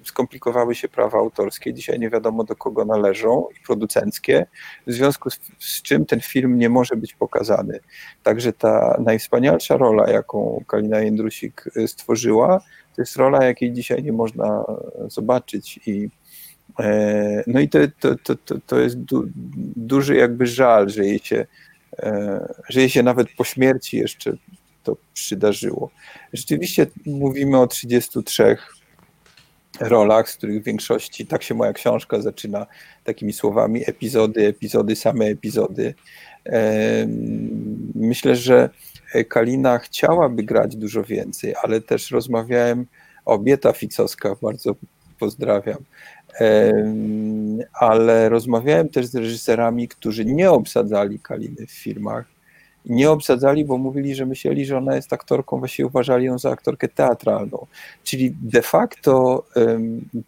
skomplikowały 0.03 0.75
się 0.75 0.89
prawa 0.89 1.19
autorskie. 1.19 1.73
Dzisiaj 1.73 1.99
nie 1.99 2.09
wiadomo 2.09 2.43
do 2.43 2.55
kogo 2.55 2.85
należą 2.85 3.47
i 3.59 3.65
producenckie, 3.65 4.45
w 4.87 4.91
związku 4.91 5.29
z, 5.29 5.39
z, 5.59 5.81
czym 5.81 6.05
ten 6.05 6.21
film 6.21 6.57
nie 6.57 6.69
może 6.69 6.95
być 6.95 7.13
pokazany. 7.13 7.79
Także 8.23 8.53
ta 8.53 8.97
najwspanialsza 9.05 9.77
rola, 9.77 10.09
jaką 10.09 10.63
Kalina 10.67 10.99
Jędrusik 10.99 11.69
e, 11.75 11.87
stworzyła, 11.87 12.59
to 12.95 13.01
jest 13.01 13.15
rola, 13.15 13.45
jakiej 13.45 13.73
dzisiaj 13.73 14.03
nie 14.03 14.13
można 14.13 14.63
zobaczyć 15.07 15.79
i 15.85 16.09
E, 16.22 16.22
no 17.47 17.59
i 17.59 17.69
to, 17.69 17.79
to, 17.99 18.35
to, 18.35 18.55
to 18.67 18.79
jest 18.79 18.99
du, 18.99 19.23
duży 19.75 20.15
jakby 20.15 20.47
żal, 20.47 20.89
że 20.89 21.05
jej, 21.05 21.19
się, 21.19 21.45
e, 21.99 22.53
że 22.69 22.79
jej 22.79 22.89
się 22.89 23.03
nawet 23.03 23.27
po 23.37 23.43
śmierci 23.43 23.97
jeszcze 23.97 24.33
to 24.83 24.97
przydarzyło. 25.13 25.89
Rzeczywiście 26.33 26.87
mówimy 27.05 27.59
o 27.59 27.67
33 27.67 28.57
rolach, 29.79 30.29
z 30.29 30.37
których 30.37 30.61
w 30.61 30.65
większości, 30.65 31.25
tak 31.25 31.43
się 31.43 31.55
moja 31.55 31.73
książka 31.73 32.21
zaczyna 32.21 32.67
takimi 33.03 33.33
słowami, 33.33 33.81
epizody, 33.85 34.47
epizody, 34.47 34.95
same 34.95 35.25
epizody. 35.25 35.93
E, 36.45 37.07
myślę, 37.95 38.35
że 38.35 38.69
Kalina 39.29 39.79
chciałaby 39.79 40.43
grać 40.43 40.75
dużo 40.75 41.03
więcej, 41.03 41.53
ale 41.63 41.81
też 41.81 42.11
rozmawiałem, 42.11 42.85
Obieta 43.25 43.73
Ficowska, 43.73 44.35
bardzo 44.41 44.75
pozdrawiam, 45.19 45.77
ale 47.73 48.29
rozmawiałem 48.29 48.89
też 48.89 49.05
z 49.05 49.15
reżyserami, 49.15 49.87
którzy 49.87 50.25
nie 50.25 50.51
obsadzali 50.51 51.19
Kaliny 51.19 51.67
w 51.67 51.71
filmach. 51.71 52.25
Nie 52.85 53.11
obsadzali, 53.11 53.65
bo 53.65 53.77
mówili, 53.77 54.15
że 54.15 54.25
myśleli, 54.25 54.65
że 54.65 54.77
ona 54.77 54.95
jest 54.95 55.13
aktorką, 55.13 55.59
właściwie 55.59 55.87
uważali 55.87 56.25
ją 56.25 56.39
za 56.39 56.51
aktorkę 56.51 56.87
teatralną. 56.87 57.67
Czyli 58.03 58.35
de 58.41 58.61
facto 58.61 59.45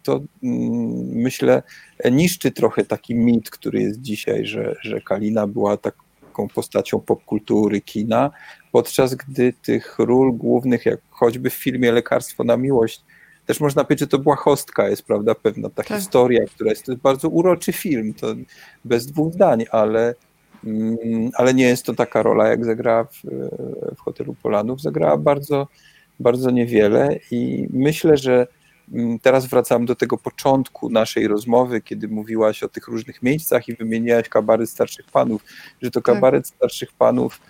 to 0.02 0.20
mm, 0.42 1.12
myślę 1.12 1.62
niszczy 2.12 2.50
trochę 2.50 2.84
taki 2.84 3.14
mit, 3.14 3.50
który 3.50 3.82
jest 3.82 4.00
dzisiaj, 4.00 4.46
że, 4.46 4.76
że 4.82 5.00
Kalina 5.00 5.46
była 5.46 5.76
taką 5.76 6.48
postacią 6.54 7.00
popkultury, 7.00 7.80
kina, 7.80 8.30
podczas 8.72 9.14
gdy 9.14 9.52
tych 9.52 9.98
ról 9.98 10.32
głównych, 10.32 10.86
jak 10.86 11.00
choćby 11.10 11.50
w 11.50 11.54
filmie 11.54 11.92
Lekarstwo 11.92 12.44
na 12.44 12.56
miłość, 12.56 13.04
też 13.46 13.60
można 13.60 13.84
powiedzieć, 13.84 14.00
że 14.00 14.06
to 14.06 14.18
była 14.18 14.36
hostka, 14.36 14.88
jest 14.88 15.02
prawda, 15.02 15.34
pewna 15.34 15.68
ta 15.70 15.82
tak. 15.82 15.98
historia, 15.98 16.44
która 16.46 16.70
jest, 16.70 16.84
to 16.84 16.92
jest 16.92 17.02
bardzo 17.02 17.28
uroczy 17.28 17.72
film, 17.72 18.14
to 18.14 18.26
bez 18.84 19.06
dwóch 19.06 19.32
zdań, 19.32 19.64
ale, 19.70 20.14
mm, 20.64 21.30
ale 21.34 21.54
nie 21.54 21.64
jest 21.64 21.86
to 21.86 21.94
taka 21.94 22.22
rola, 22.22 22.48
jak 22.48 22.64
zagrała 22.64 23.04
w, 23.04 23.22
w 23.96 24.00
Hotelu 24.00 24.34
Polanów. 24.42 24.80
Zagrała 24.80 25.16
bardzo, 25.16 25.68
bardzo 26.20 26.50
niewiele 26.50 27.18
i 27.30 27.68
myślę, 27.70 28.16
że 28.16 28.46
mm, 28.92 29.18
teraz 29.18 29.46
wracam 29.46 29.86
do 29.86 29.94
tego 29.94 30.18
początku 30.18 30.90
naszej 30.90 31.28
rozmowy, 31.28 31.80
kiedy 31.80 32.08
mówiłaś 32.08 32.62
o 32.62 32.68
tych 32.68 32.88
różnych 32.88 33.22
miejscach 33.22 33.68
i 33.68 33.74
wymieniłaś 33.74 34.28
kabaret 34.28 34.70
starszych 34.70 35.06
panów, 35.06 35.44
że 35.82 35.90
to 35.90 36.00
tak. 36.00 36.14
kabaret 36.14 36.48
tak. 36.48 36.56
starszych 36.56 36.92
panów 36.92 37.40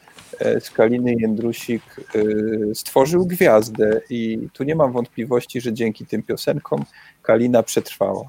Skaliny 0.60 1.14
Jędrusik 1.20 1.82
e, 1.98 2.74
stworzył 2.74 3.26
gwiazdę 3.26 4.00
i 4.10 4.48
tu 4.52 4.64
nie 4.64 4.74
mam 4.74 4.92
wątpliwości, 4.92 5.60
że 5.60 5.72
dzięki 5.72 6.06
tym 6.06 6.22
piosenkom 6.22 6.84
Kalina 7.22 7.62
przetrwała. 7.62 8.28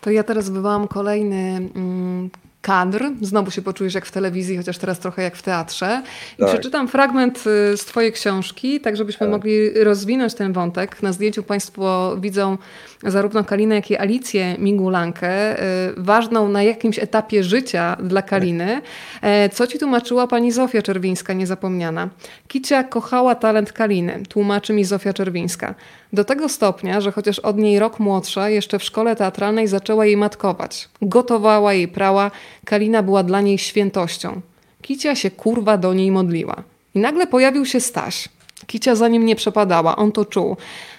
To 0.00 0.10
ja 0.10 0.22
teraz 0.22 0.50
wywołam 0.50 0.88
kolejny 0.88 1.70
mm, 1.74 2.30
kadr. 2.62 3.04
Znowu 3.20 3.50
się 3.50 3.62
poczujesz 3.62 3.94
jak 3.94 4.06
w 4.06 4.10
telewizji, 4.10 4.56
chociaż 4.56 4.78
teraz 4.78 4.98
trochę 4.98 5.22
jak 5.22 5.36
w 5.36 5.42
teatrze. 5.42 6.02
I 6.38 6.40
tak. 6.40 6.48
przeczytam 6.48 6.88
fragment 6.88 7.38
y, 7.38 7.76
z 7.76 7.84
Twojej 7.84 8.12
książki, 8.12 8.80
tak 8.80 8.96
żebyśmy 8.96 9.26
tak. 9.26 9.30
mogli 9.30 9.84
rozwinąć 9.84 10.34
ten 10.34 10.52
wątek. 10.52 11.02
Na 11.02 11.12
zdjęciu 11.12 11.42
Państwo 11.42 12.16
widzą 12.20 12.58
zarówno 13.02 13.44
Kalinę, 13.44 13.74
jak 13.74 13.90
i 13.90 13.96
Alicję 13.96 14.56
Migulankę, 14.58 15.62
y, 15.62 15.92
ważną 15.96 16.48
na 16.48 16.62
jakimś 16.62 16.98
etapie 16.98 17.44
życia 17.44 17.96
dla 18.02 18.22
Kaliny. 18.22 18.82
E, 19.22 19.48
co 19.48 19.66
ci 19.66 19.78
tłumaczyła 19.78 20.26
pani 20.26 20.52
Zofia 20.52 20.82
Czerwińska, 20.82 21.32
niezapomniana? 21.32 22.08
Kicia 22.48 22.84
kochała 22.84 23.34
talent 23.34 23.72
Kaliny, 23.72 24.22
tłumaczy 24.28 24.72
mi 24.72 24.84
Zofia 24.84 25.12
Czerwińska. 25.12 25.74
Do 26.12 26.24
tego 26.24 26.48
stopnia, 26.48 27.00
że 27.00 27.12
chociaż 27.12 27.38
od 27.38 27.58
niej 27.58 27.78
rok 27.78 28.00
młodsza, 28.00 28.48
jeszcze 28.50 28.78
w 28.78 28.84
szkole 28.84 29.16
teatralnej 29.16 29.68
zaczęła 29.68 30.06
jej 30.06 30.16
matkować. 30.16 30.88
Gotowała 31.02 31.74
jej 31.74 31.88
prała, 31.88 32.30
Kalina 32.64 33.02
była 33.02 33.22
dla 33.22 33.40
niej 33.40 33.58
świętością. 33.58 34.40
Kicia 34.82 35.14
się 35.14 35.30
kurwa 35.30 35.76
do 35.78 35.94
niej 35.94 36.10
modliła. 36.10 36.56
I 36.94 36.98
nagle 36.98 37.26
pojawił 37.26 37.66
się 37.66 37.80
Staś. 37.80 38.28
Kicia 38.66 38.94
za 38.94 39.08
nim 39.08 39.26
nie 39.26 39.36
przepadała, 39.36 39.96
on 39.96 40.12
to 40.12 40.24
czuł. 40.24 40.56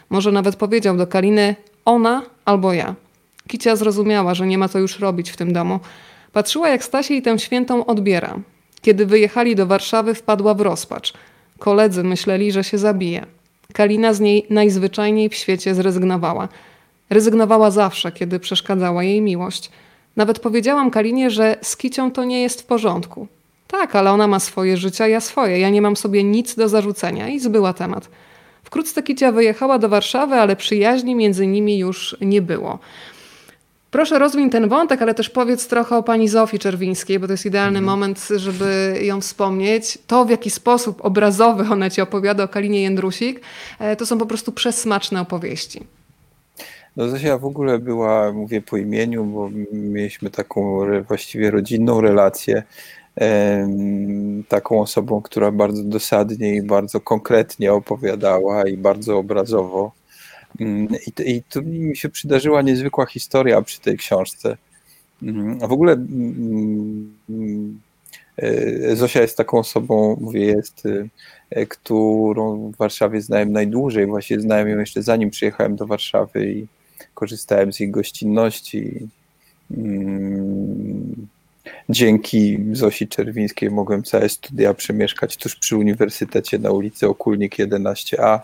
Może 0.10 0.32
nawet 0.32 0.56
powiedział 0.56 0.98
do 0.98 1.08
Kaliny 1.08 1.56
ona 1.86 2.24
albo 2.46 2.74
ja. 2.74 2.96
Kicia 3.48 3.76
zrozumiała, 3.76 4.34
że 4.34 4.48
nie 4.48 4.58
ma 4.58 4.70
co 4.70 4.80
już 4.80 5.00
robić 5.00 5.32
w 5.32 5.38
tym 5.38 5.54
domu. 5.54 5.80
Patrzyła, 6.34 6.70
jak 6.70 6.84
Staś 6.84 7.10
jej 7.10 7.22
tę 7.22 7.40
świętą 7.40 7.86
odbiera. 7.86 8.40
Kiedy 8.82 9.06
wyjechali 9.06 9.56
do 9.56 9.66
Warszawy, 9.66 10.14
wpadła 10.14 10.54
w 10.54 10.62
rozpacz. 10.62 11.14
Koledzy 11.60 12.04
myśleli, 12.04 12.52
że 12.52 12.64
się 12.64 12.78
zabije. 12.78 13.26
Kalina 13.74 14.14
z 14.14 14.20
niej 14.20 14.46
najzwyczajniej 14.50 15.30
w 15.30 15.36
świecie 15.36 15.76
zrezygnowała. 15.76 16.48
Rezygnowała 17.10 17.72
zawsze, 17.72 18.12
kiedy 18.12 18.40
przeszkadzała 18.40 19.04
jej 19.04 19.22
miłość. 19.22 19.72
Nawet 20.16 20.40
powiedziałam 20.40 20.92
Kalinie, 20.92 21.30
że 21.30 21.58
z 21.62 21.78
Kicią 21.78 22.12
to 22.12 22.24
nie 22.24 22.42
jest 22.42 22.62
w 22.62 22.66
porządku. 22.66 23.28
Tak, 23.68 23.96
ale 23.96 24.12
ona 24.12 24.28
ma 24.28 24.40
swoje 24.40 24.78
życie, 24.78 25.10
ja 25.10 25.22
swoje. 25.22 25.60
Ja 25.60 25.70
nie 25.70 25.82
mam 25.82 25.96
sobie 25.96 26.24
nic 26.24 26.56
do 26.56 26.70
zarzucenia 26.70 27.30
i 27.30 27.40
zbyła 27.40 27.74
temat. 27.74 28.10
Wkrótce 28.64 29.04
Kicia 29.04 29.32
wyjechała 29.32 29.80
do 29.80 29.90
Warszawy, 29.90 30.36
ale 30.36 30.56
przyjaźni 30.56 31.16
między 31.16 31.48
nimi 31.48 31.78
już 31.78 32.18
nie 32.22 32.42
było. 32.42 32.80
Proszę 33.92 34.20
rozwiń 34.20 34.50
ten 34.50 34.70
wątek, 34.70 35.02
ale 35.02 35.14
też 35.14 35.30
powiedz 35.30 35.68
trochę 35.68 35.98
o 35.98 36.04
pani 36.04 36.28
Zofii 36.28 36.60
Czerwińskiej, 36.60 37.20
bo 37.20 37.28
to 37.28 37.34
jest 37.34 37.46
idealny 37.46 37.80
mhm. 37.80 37.86
moment, 37.86 38.28
żeby 38.36 39.00
ją 39.02 39.22
wspomnieć. 39.22 39.98
To, 40.08 40.26
w 40.26 40.30
jaki 40.30 40.50
sposób 40.50 41.06
obrazowy 41.06 41.66
ona 41.72 41.90
ci 41.90 42.02
opowiada 42.02 42.44
o 42.44 42.48
Kalinie 42.48 42.82
Jędrusik, 42.82 43.42
e, 43.80 43.96
to 43.96 44.06
są 44.06 44.18
po 44.18 44.26
prostu 44.26 44.52
przesmaczne 44.52 45.22
opowieści. 45.22 45.84
No 46.98 47.10
Zosia 47.10 47.38
w 47.38 47.46
ogóle 47.46 47.80
była, 47.80 48.34
mówię 48.34 48.62
po 48.62 48.78
imieniu, 48.78 49.26
bo 49.26 49.50
mieliśmy 49.72 50.30
taką 50.30 50.80
właściwie 51.08 51.52
rodzinną 51.52 52.02
relację. 52.02 52.64
Taką 54.48 54.82
osobą, 54.82 55.22
która 55.22 55.52
bardzo 55.52 55.84
dosadnie 55.84 56.56
i 56.56 56.62
bardzo 56.62 57.00
konkretnie 57.00 57.74
opowiadała 57.74 58.68
i 58.68 58.78
bardzo 58.78 59.18
obrazowo 59.18 59.92
I, 60.60 61.32
I 61.36 61.44
tu 61.44 61.62
mi 61.62 61.98
się 61.98 62.10
przydarzyła 62.10 62.62
niezwykła 62.62 63.06
historia 63.06 63.62
przy 63.62 63.80
tej 63.80 63.98
książce. 63.98 64.58
Mm, 65.24 65.60
a 65.62 65.68
w 65.68 65.72
ogóle 65.72 65.94
mm, 65.94 67.82
e, 68.38 68.96
Zosia 68.96 69.22
jest 69.22 69.38
taką 69.38 69.60
osobą, 69.60 70.18
mówię, 70.22 70.46
jest, 70.46 70.84
e, 71.50 71.66
którą 71.66 72.72
w 72.72 72.76
Warszawie 72.76 73.22
znałem 73.22 73.52
najdłużej. 73.52 74.06
Właśnie 74.06 74.40
znałem 74.40 74.70
ją 74.70 74.80
jeszcze 74.80 75.04
zanim 75.04 75.30
przyjechałem 75.30 75.76
do 75.76 75.88
Warszawy 75.88 76.52
i 76.52 76.68
korzystałem 77.14 77.74
z 77.74 77.80
jej 77.80 77.92
gościnności. 77.92 79.08
Dzięki 81.90 82.60
Zosi 82.72 83.08
Czerwińskiej 83.08 83.72
mogłem 83.72 84.04
całe 84.04 84.30
studia 84.30 84.74
przemieszkać 84.74 85.38
tuż 85.38 85.56
przy 85.56 85.78
uniwersytecie 85.78 86.60
na 86.60 86.72
ulicy 86.72 87.08
Okulnik 87.08 87.56
11a. 87.56 88.40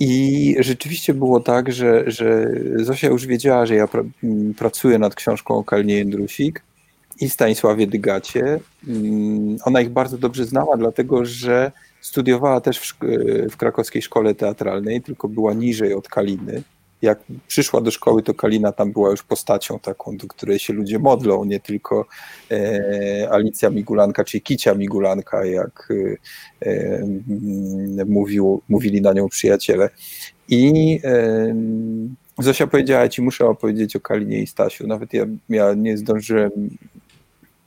I 0.00 0.56
rzeczywiście 0.60 1.14
było 1.14 1.40
tak, 1.40 1.72
że, 1.72 2.10
że 2.10 2.46
Zosia 2.76 3.08
już 3.08 3.26
wiedziała, 3.26 3.66
że 3.66 3.74
ja 3.74 3.88
pra, 3.88 4.02
pracuję 4.58 4.98
nad 4.98 5.14
książką 5.14 5.54
o 5.54 5.64
Kalinie 5.64 5.94
Jędrusik 5.94 6.62
i 7.20 7.30
Stanisławie 7.30 7.86
Dygacie. 7.86 8.60
Mm, 8.88 9.56
ona 9.64 9.80
ich 9.80 9.90
bardzo 9.90 10.18
dobrze 10.18 10.44
znała, 10.44 10.76
dlatego 10.76 11.24
że 11.24 11.72
studiowała 12.00 12.60
też 12.60 12.78
w, 12.78 12.98
w 13.50 13.56
krakowskiej 13.56 14.02
szkole 14.02 14.34
teatralnej, 14.34 15.02
tylko 15.02 15.28
była 15.28 15.54
niżej 15.54 15.94
od 15.94 16.08
Kaliny 16.08 16.62
jak 17.02 17.20
przyszła 17.48 17.80
do 17.80 17.90
szkoły, 17.90 18.22
to 18.22 18.34
Kalina 18.34 18.72
tam 18.72 18.92
była 18.92 19.10
już 19.10 19.22
postacią 19.22 19.78
taką, 19.78 20.16
do 20.16 20.26
której 20.26 20.58
się 20.58 20.72
ludzie 20.72 20.98
modlą, 20.98 21.44
nie 21.44 21.60
tylko 21.60 22.06
e, 22.50 23.28
Alicja 23.30 23.70
Migulanka, 23.70 24.24
czy 24.24 24.40
Kicia 24.40 24.74
Migulanka, 24.74 25.44
jak 25.44 25.88
e, 26.62 26.68
e, 26.68 28.04
mówił, 28.06 28.62
mówili 28.68 29.00
na 29.00 29.12
nią 29.12 29.28
przyjaciele. 29.28 29.90
I 30.48 30.98
e, 31.04 31.54
Zosia 32.38 32.66
powiedziała, 32.66 33.02
ja 33.02 33.08
ci 33.08 33.22
muszę 33.22 33.46
opowiedzieć 33.46 33.96
o 33.96 34.00
Kalinie 34.00 34.38
i 34.38 34.46
Stasiu, 34.46 34.86
nawet 34.86 35.12
ja, 35.12 35.26
ja 35.48 35.74
nie 35.74 35.96
zdążyłem 35.98 36.50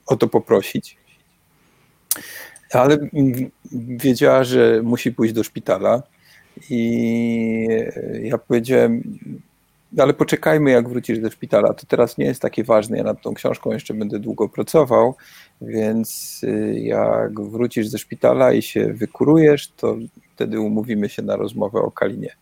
o 0.06 0.16
to 0.16 0.28
poprosić. 0.28 0.98
Ale 2.72 2.98
wiedziała, 3.74 4.44
że 4.44 4.82
musi 4.84 5.12
pójść 5.12 5.34
do 5.34 5.44
szpitala 5.44 6.04
i 6.70 7.68
ja 8.24 8.38
powiedziałem, 8.38 9.04
ale 9.98 10.14
poczekajmy, 10.14 10.72
jak 10.72 10.90
wrócisz 10.90 11.20
do 11.20 11.32
szpitala. 11.32 11.74
To 11.74 11.86
teraz 11.86 12.18
nie 12.18 12.26
jest 12.26 12.42
takie 12.42 12.64
ważne. 12.64 12.98
Ja 12.98 13.04
nad 13.04 13.22
tą 13.22 13.34
książką 13.34 13.72
jeszcze 13.72 13.94
będę 13.94 14.20
długo 14.20 14.50
pracował, 14.50 15.16
więc 15.62 16.40
y, 16.44 16.80
jak 16.80 17.42
wrócisz 17.42 17.88
ze 17.88 17.98
szpitala 17.98 18.54
i 18.54 18.62
się 18.62 18.94
wykurujesz, 18.94 19.72
to 19.78 19.98
wtedy 20.36 20.60
umówimy 20.60 21.10
się 21.10 21.22
na 21.22 21.36
rozmowę 21.36 21.80
o 21.80 21.92
Kalinie. 21.92 22.36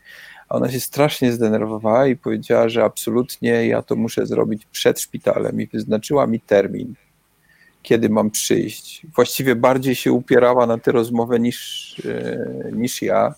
A 0.50 0.56
ona 0.56 0.72
się 0.72 0.80
strasznie 0.80 1.32
zdenerwowała 1.32 2.08
i 2.08 2.16
powiedziała, 2.16 2.70
że 2.70 2.84
absolutnie 2.84 3.68
ja 3.68 3.82
to 3.82 3.96
muszę 3.96 4.26
zrobić 4.26 4.66
przed 4.66 5.00
szpitalem 5.00 5.62
i 5.62 5.68
wyznaczyła 5.68 6.28
mi 6.28 6.40
termin, 6.40 6.94
kiedy 7.82 8.10
mam 8.10 8.32
przyjść. 8.32 9.06
Właściwie 9.16 9.56
bardziej 9.56 9.96
się 9.96 10.12
upierała 10.12 10.68
na 10.68 10.78
tę 10.78 10.92
rozmowę 10.92 11.40
niż, 11.40 12.00
y, 12.00 12.72
niż 12.76 13.02
ja 13.02 13.34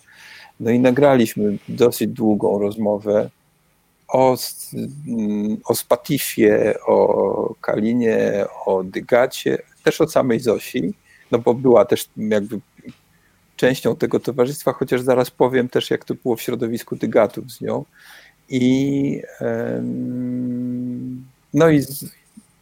no 0.60 0.70
i 0.70 0.78
nagraliśmy 0.78 1.58
dosyć 1.68 2.10
długą 2.10 2.58
rozmowę 2.58 3.30
o, 4.08 4.36
o 5.64 5.74
Spatifie, 5.74 6.74
o 6.86 7.54
Kalinie, 7.60 8.44
o 8.66 8.84
Dygacie, 8.84 9.58
też 9.84 10.00
o 10.00 10.08
samej 10.08 10.40
Zosi, 10.40 10.94
no 11.30 11.38
bo 11.38 11.54
była 11.54 11.84
też 11.84 12.08
jakby 12.16 12.60
częścią 13.56 13.96
tego 13.96 14.20
towarzystwa, 14.20 14.72
chociaż 14.72 15.00
zaraz 15.00 15.30
powiem 15.30 15.68
też, 15.68 15.90
jak 15.90 16.04
to 16.04 16.14
było 16.14 16.36
w 16.36 16.42
środowisku 16.42 16.96
Dygatów 16.96 17.52
z 17.52 17.60
nią. 17.60 17.84
I 18.48 19.22
no 21.54 21.68
i 21.68 21.80
z, 21.80 22.04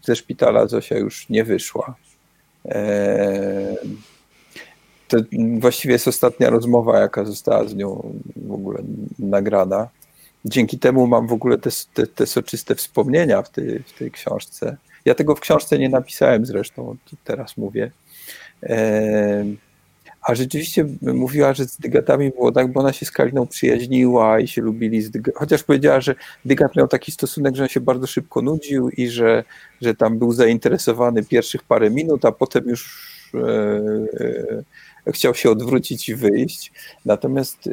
ze 0.02 0.16
szpitala 0.16 0.66
Zosia 0.66 0.98
już 0.98 1.28
nie 1.28 1.44
wyszła 1.44 1.94
to 5.12 5.18
właściwie 5.59 5.92
jest 5.92 6.09
ostatnia 6.09 6.51
rozmowa, 6.51 6.98
jaka 6.98 7.25
została 7.25 7.64
z 7.64 7.75
nią 7.75 8.14
w 8.37 8.53
ogóle 8.53 8.83
nagrana. 9.18 9.88
Dzięki 10.44 10.79
temu 10.79 11.07
mam 11.07 11.27
w 11.27 11.33
ogóle 11.33 11.59
te, 11.59 11.70
te, 11.94 12.07
te 12.07 12.27
soczyste 12.27 12.75
wspomnienia 12.75 13.42
w 13.42 13.51
tej, 13.51 13.79
w 13.79 13.98
tej 13.98 14.11
książce. 14.11 14.77
Ja 15.05 15.14
tego 15.14 15.35
w 15.35 15.40
książce 15.40 15.79
nie 15.79 15.88
napisałem 15.88 16.46
zresztą, 16.46 16.96
teraz 17.25 17.57
mówię. 17.57 17.90
E, 18.62 19.44
a 20.22 20.35
rzeczywiście 20.35 20.87
mówiła, 21.01 21.55
że 21.55 21.64
z 21.64 21.77
Dygatami 21.77 22.31
było 22.31 22.53
tak, 22.53 22.72
bo 22.72 22.81
ona 22.81 22.92
się 22.92 23.07
z 23.07 23.11
Kaliną 23.11 23.46
przyjaźniła 23.46 24.40
i 24.40 24.48
się 24.48 24.62
lubili 24.62 25.03
z 25.03 25.11
Dygat. 25.11 25.35
Chociaż 25.35 25.62
powiedziała, 25.62 26.01
że 26.01 26.14
Dygat 26.44 26.77
miał 26.77 26.88
taki 26.88 27.12
stosunek, 27.12 27.57
że 27.57 27.62
on 27.62 27.68
się 27.68 27.81
bardzo 27.81 28.07
szybko 28.07 28.42
nudził 28.42 28.90
i 28.90 29.09
że, 29.09 29.44
że 29.81 29.94
tam 29.94 30.18
był 30.18 30.33
zainteresowany 30.33 31.25
pierwszych 31.25 31.62
parę 31.62 31.90
minut, 31.90 32.25
a 32.25 32.33
potem 32.33 32.64
już 32.68 33.12
e, 33.35 33.42
chciał 35.07 35.35
się 35.35 35.51
odwrócić 35.51 36.09
i 36.09 36.15
wyjść. 36.15 36.73
Natomiast 37.05 37.69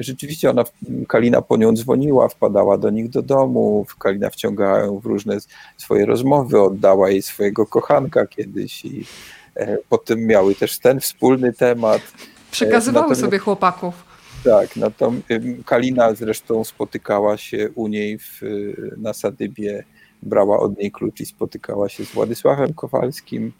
rzeczywiście 0.00 0.50
ona, 0.50 0.64
Kalina 1.08 1.42
po 1.42 1.56
nią 1.56 1.72
dzwoniła, 1.72 2.28
wpadała 2.28 2.78
do 2.78 2.90
nich 2.90 3.08
do 3.08 3.22
domu, 3.22 3.86
Kalina 3.98 4.30
wciągała 4.30 4.78
ją 4.78 4.98
w 4.98 5.06
różne 5.06 5.38
swoje 5.76 6.06
rozmowy, 6.06 6.60
oddała 6.60 7.10
jej 7.10 7.22
swojego 7.22 7.66
kochanka 7.66 8.26
kiedyś 8.26 8.84
i 8.84 9.04
e, 9.54 9.78
potem 9.88 10.26
miały 10.26 10.54
też 10.54 10.78
ten 10.78 11.00
wspólny 11.00 11.52
temat. 11.52 12.02
Przekazywały 12.50 13.02
Natomiast, 13.02 13.20
sobie 13.20 13.38
chłopaków. 13.38 14.10
Tak, 14.44 14.76
no 14.76 14.90
to 14.90 15.12
Kalina 15.66 16.14
zresztą 16.14 16.64
spotykała 16.64 17.36
się 17.36 17.70
u 17.74 17.88
niej 17.88 18.18
w, 18.18 18.40
na 18.96 19.12
Sadybie, 19.12 19.84
brała 20.22 20.60
od 20.60 20.78
niej 20.78 20.90
klucz 20.90 21.20
i 21.20 21.26
spotykała 21.26 21.88
się 21.88 22.04
z 22.04 22.12
Władysławem 22.12 22.74
Kowalskim. 22.74 23.52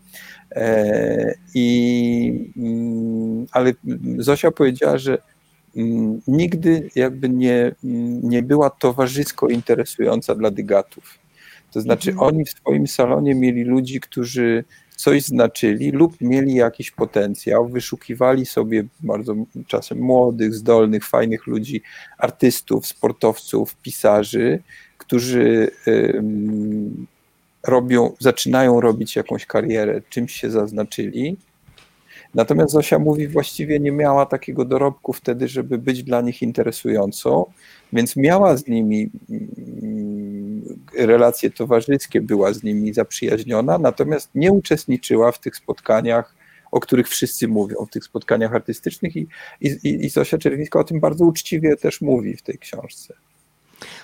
E, 0.53 1.35
I, 1.55 2.53
mm, 2.57 3.47
ale 3.53 3.73
Zosia 4.19 4.51
powiedziała, 4.51 4.99
że 4.99 5.19
mm, 5.77 6.21
nigdy 6.29 6.91
jakby 6.97 7.29
nie, 7.29 7.75
nie 8.23 8.43
była 8.43 8.71
towarzysko 8.71 9.49
interesująca 9.49 10.35
dla 10.35 10.51
dygatów. 10.51 11.19
To 11.73 11.81
znaczy 11.81 12.11
mhm. 12.11 12.29
oni 12.29 12.45
w 12.45 12.51
swoim 12.51 12.87
salonie 12.87 13.35
mieli 13.35 13.65
ludzi, 13.65 14.01
którzy 14.01 14.65
coś 15.01 15.23
znaczyli 15.23 15.91
lub 15.91 16.21
mieli 16.21 16.55
jakiś 16.55 16.91
potencjał, 16.91 17.69
wyszukiwali 17.69 18.47
sobie 18.47 18.85
bardzo 19.01 19.35
czasem 19.67 19.99
młodych, 19.99 20.55
zdolnych, 20.55 21.09
fajnych 21.09 21.47
ludzi, 21.47 21.83
artystów, 22.19 22.87
sportowców, 22.87 23.77
pisarzy, 23.77 24.63
którzy 24.99 25.71
robią, 27.63 28.13
zaczynają 28.19 28.81
robić 28.81 29.17
jakąś 29.17 29.47
karierę, 29.47 30.03
czymś 30.11 30.33
się 30.33 30.51
zaznaczyli. 30.51 31.37
Natomiast 32.35 32.73
Zosia 32.73 32.99
mówi, 32.99 33.29
właściwie 33.29 33.81
nie 33.81 33.93
miała 33.93 34.27
takiego 34.27 34.65
dorobku 34.65 35.13
wtedy, 35.13 35.49
żeby 35.49 35.79
być 35.79 36.03
dla 36.03 36.21
nich 36.21 36.43
interesującą, 36.43 37.45
więc 37.93 38.17
miała 38.17 38.57
z 38.57 38.67
nimi 38.67 39.11
mm, 39.31 39.49
relacje 40.95 41.51
towarzyskie, 41.51 42.21
była 42.21 42.53
z 42.53 42.63
nimi 42.63 42.95
zaprzyjaźniona, 42.95 43.79
natomiast 43.79 44.31
nie 44.35 44.53
uczestniczyła 44.53 45.33
w 45.33 45.39
tych 45.39 45.57
spotkaniach, 45.57 46.35
o 46.71 46.81
których 46.81 47.09
wszyscy 47.09 47.49
mówią, 47.49 47.87
w 47.87 47.91
tych 47.91 48.05
spotkaniach 48.05 48.55
artystycznych 48.55 49.17
i, 49.17 49.29
i, 49.61 49.79
i 49.85 50.09
Zosia 50.09 50.39
Czerwińska 50.39 50.79
o 50.79 50.85
tym 50.85 51.01
bardzo 51.01 51.25
uczciwie 51.25 51.77
też 51.77 52.01
mówi 52.01 52.37
w 52.37 52.43
tej 52.43 52.59
książce. 52.59 53.15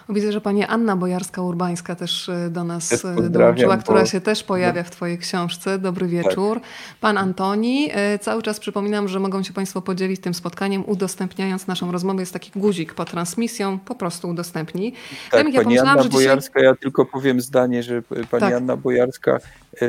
Widzę, 0.09 0.33
że 0.33 0.41
pani 0.41 0.65
Anna 0.65 0.97
Bojarska-Urbańska 0.97 1.97
też 1.97 2.29
e, 2.29 2.51
do 2.51 2.65
nas 2.65 3.05
e, 3.05 3.31
dołączyła, 3.31 3.77
która 3.77 4.01
bo... 4.01 4.07
się 4.07 4.21
też 4.21 4.43
pojawia 4.43 4.83
w 4.83 4.91
twojej 4.91 5.19
książce. 5.19 5.79
Dobry 5.79 6.07
wieczór. 6.07 6.61
Tak. 6.61 6.69
Pan 7.01 7.19
Antoni. 7.19 7.91
E, 7.93 8.19
cały 8.19 8.43
czas 8.43 8.61
przypominam, 8.61 9.09
że 9.09 9.21
mogą 9.21 9.43
się 9.43 9.53
państwo 9.53 9.83
podzielić 9.83 10.21
tym 10.21 10.35
spotkaniem, 10.35 10.85
udostępniając 10.87 11.67
naszą 11.67 11.93
rozmowę. 11.93 12.23
Jest 12.23 12.33
taki 12.33 12.51
guzik 12.57 12.95
pod 12.95 13.11
transmisją, 13.11 13.79
po 13.79 13.95
prostu 13.95 14.29
udostępnij. 14.29 14.93
Tak, 15.31 15.55
ja 15.55 15.63
pani 15.63 15.79
Anna 15.79 16.05
Bojarska, 16.05 16.61
dzisiaj... 16.61 16.65
ja 16.65 16.75
tylko 16.75 17.07
powiem 17.07 17.41
zdanie, 17.41 17.83
że 17.83 18.03
pani 18.03 18.41
tak. 18.41 18.55
Anna 18.55 18.77
Bojarska 18.77 19.39
y, 19.83 19.85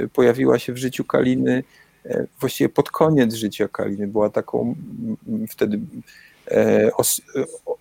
y, 0.00 0.08
pojawiła 0.12 0.58
się 0.58 0.72
w 0.72 0.76
życiu 0.76 1.04
Kaliny 1.04 1.62
właściwie 2.40 2.68
pod 2.68 2.90
koniec 2.90 3.34
życia 3.34 3.68
Kaliny. 3.68 4.08
Była 4.08 4.30
taką 4.30 4.74
wtedy 5.48 5.80
os, 6.96 7.22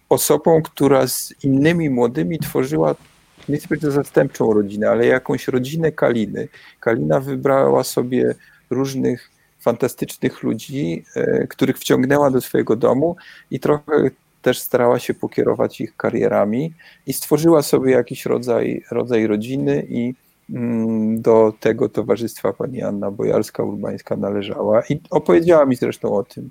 osobą, 0.10 0.62
która 0.62 1.08
z 1.08 1.34
innymi 1.44 1.90
młodymi 1.90 2.40
tworzyła 2.40 2.96
nie 3.50 3.58
chcę 3.58 3.68
powiedzieć 3.68 3.92
zastępczą 3.92 4.54
rodzinę, 4.54 4.90
ale 4.90 5.06
jakąś 5.06 5.48
rodzinę 5.48 5.92
Kaliny. 5.92 6.48
Kalina 6.80 7.20
wybrała 7.20 7.84
sobie 7.84 8.36
różnych 8.70 9.30
fantastycznych 9.60 10.44
ludzi, 10.44 11.06
e, 11.16 11.48
których 11.48 11.78
wciągnęła 11.78 12.32
do 12.32 12.42
swojego 12.42 12.76
domu 12.76 13.16
i 13.52 13.60
trochę 13.60 14.10
też 14.42 14.60
starała 14.60 15.00
się 15.00 15.14
pokierować 15.14 15.82
ich 15.82 15.96
karierami 15.98 16.74
i 17.08 17.14
stworzyła 17.14 17.62
sobie 17.62 17.92
jakiś 17.92 18.26
rodzaj, 18.26 18.84
rodzaj 18.92 19.28
rodziny 19.28 19.86
i 19.90 20.14
mm, 20.50 21.22
do 21.22 21.54
tego 21.60 21.90
towarzystwa 21.90 22.54
pani 22.54 22.82
Anna 22.82 23.12
Bojarska-Urbańska 23.12 24.18
należała 24.18 24.84
i 24.90 25.00
opowiedziała 25.10 25.66
mi 25.66 25.76
zresztą 25.76 26.16
o 26.16 26.24
tym 26.24 26.50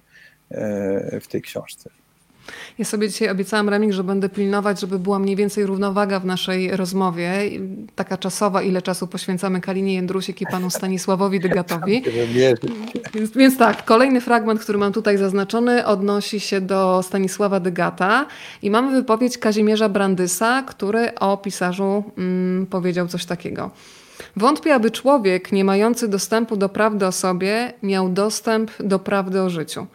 e, 0.51 1.21
w 1.21 1.27
tej 1.29 1.43
książce. 1.43 1.91
Ja 2.79 2.85
sobie 2.85 3.09
dzisiaj 3.09 3.29
obiecałam 3.29 3.69
Remik, 3.69 3.93
że 3.93 4.05
będę 4.05 4.29
pilnować, 4.29 4.81
żeby 4.81 4.99
była 4.99 5.19
mniej 5.19 5.37
więcej 5.37 5.67
równowaga 5.67 6.21
w 6.21 6.25
naszej 6.25 6.77
rozmowie. 6.77 7.33
Taka 7.95 8.17
czasowa, 8.17 8.63
ile 8.63 8.83
czasu 8.83 9.07
poświęcamy 9.07 9.61
Kalinie 9.61 9.95
Jędrusiek 9.95 10.41
i 10.41 10.47
panu 10.47 10.71
Stanisławowi 10.71 11.41
Dygatowi. 11.41 12.03
Więc, 13.15 13.31
więc 13.31 13.59
tak, 13.59 13.85
kolejny 13.85 14.21
fragment, 14.21 14.61
który 14.61 14.79
mam 14.79 14.93
tutaj 14.93 15.19
zaznaczony, 15.19 15.87
odnosi 15.87 16.41
się 16.41 16.61
do 16.61 17.03
Stanisława 17.03 17.61
Dygata 17.61 18.27
i 18.63 18.71
mamy 18.71 18.93
wypowiedź 18.93 19.39
Kazimierza 19.39 19.89
Brandysa, 19.89 20.63
który 20.63 21.15
o 21.15 21.37
pisarzu 21.37 22.05
mm, 22.19 22.67
powiedział 22.67 23.09
coś 23.09 23.25
takiego. 23.25 23.71
Wątpię, 24.37 24.75
aby 24.75 24.91
człowiek 24.91 25.53
nie 25.53 25.65
mający 25.65 26.09
dostępu 26.09 26.57
do 26.57 26.69
prawdy 26.69 27.07
o 27.07 27.13
sobie 27.13 27.73
miał 27.83 28.09
dostęp 28.09 28.71
do 28.81 28.99
prawdy 28.99 29.43
o 29.43 29.51
życiu. 29.51 29.87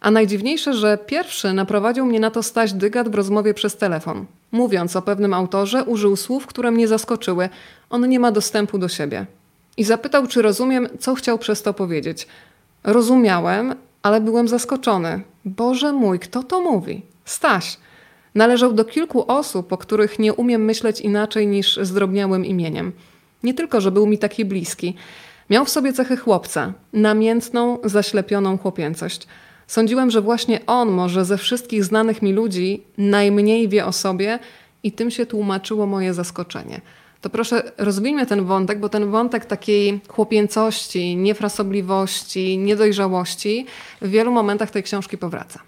A 0.00 0.10
najdziwniejsze, 0.10 0.74
że 0.74 0.98
pierwszy 1.06 1.52
naprowadził 1.52 2.06
mnie 2.06 2.20
na 2.20 2.30
to 2.30 2.42
Staś 2.42 2.72
Dygat 2.72 3.08
w 3.08 3.14
rozmowie 3.14 3.54
przez 3.54 3.76
telefon. 3.76 4.26
Mówiąc 4.52 4.96
o 4.96 5.02
pewnym 5.02 5.34
autorze, 5.34 5.84
użył 5.84 6.16
słów, 6.16 6.46
które 6.46 6.70
mnie 6.70 6.88
zaskoczyły. 6.88 7.48
On 7.90 8.08
nie 8.08 8.20
ma 8.20 8.32
dostępu 8.32 8.78
do 8.78 8.88
siebie. 8.88 9.26
I 9.76 9.84
zapytał, 9.84 10.26
czy 10.26 10.42
rozumiem, 10.42 10.88
co 10.98 11.14
chciał 11.14 11.38
przez 11.38 11.62
to 11.62 11.74
powiedzieć. 11.74 12.28
Rozumiałem, 12.84 13.74
ale 14.02 14.20
byłem 14.20 14.48
zaskoczony. 14.48 15.20
Boże 15.44 15.92
mój, 15.92 16.18
kto 16.18 16.42
to 16.42 16.60
mówi? 16.60 17.02
Staś. 17.24 17.76
Należał 18.34 18.72
do 18.72 18.84
kilku 18.84 19.32
osób, 19.32 19.72
o 19.72 19.78
których 19.78 20.18
nie 20.18 20.34
umiem 20.34 20.64
myśleć 20.64 21.00
inaczej 21.00 21.46
niż 21.46 21.78
zdrobniałym 21.82 22.44
imieniem. 22.44 22.92
Nie 23.42 23.54
tylko, 23.54 23.80
że 23.80 23.90
był 23.90 24.06
mi 24.06 24.18
taki 24.18 24.44
bliski. 24.44 24.96
Miał 25.50 25.64
w 25.64 25.70
sobie 25.70 25.92
cechy 25.92 26.16
chłopca, 26.16 26.72
namiętną, 26.92 27.78
zaślepioną 27.84 28.58
chłopięcość. 28.58 29.26
Sądziłem, 29.70 30.10
że 30.10 30.20
właśnie 30.20 30.66
on 30.66 30.90
może 30.90 31.24
ze 31.24 31.38
wszystkich 31.38 31.84
znanych 31.84 32.22
mi 32.22 32.32
ludzi 32.32 32.82
najmniej 32.98 33.68
wie 33.68 33.86
o 33.86 33.92
sobie 33.92 34.38
i 34.82 34.92
tym 34.92 35.10
się 35.10 35.26
tłumaczyło 35.26 35.86
moje 35.86 36.14
zaskoczenie. 36.14 36.80
To 37.20 37.30
proszę 37.30 37.72
rozwijmy 37.78 38.26
ten 38.26 38.44
wątek, 38.44 38.80
bo 38.80 38.88
ten 38.88 39.10
wątek 39.10 39.44
takiej 39.44 40.00
chłopięcości, 40.08 41.16
niefrasobliwości, 41.16 42.58
niedojrzałości 42.58 43.66
w 44.02 44.10
wielu 44.10 44.32
momentach 44.32 44.70
tej 44.70 44.82
książki 44.82 45.18
powraca. 45.18 45.60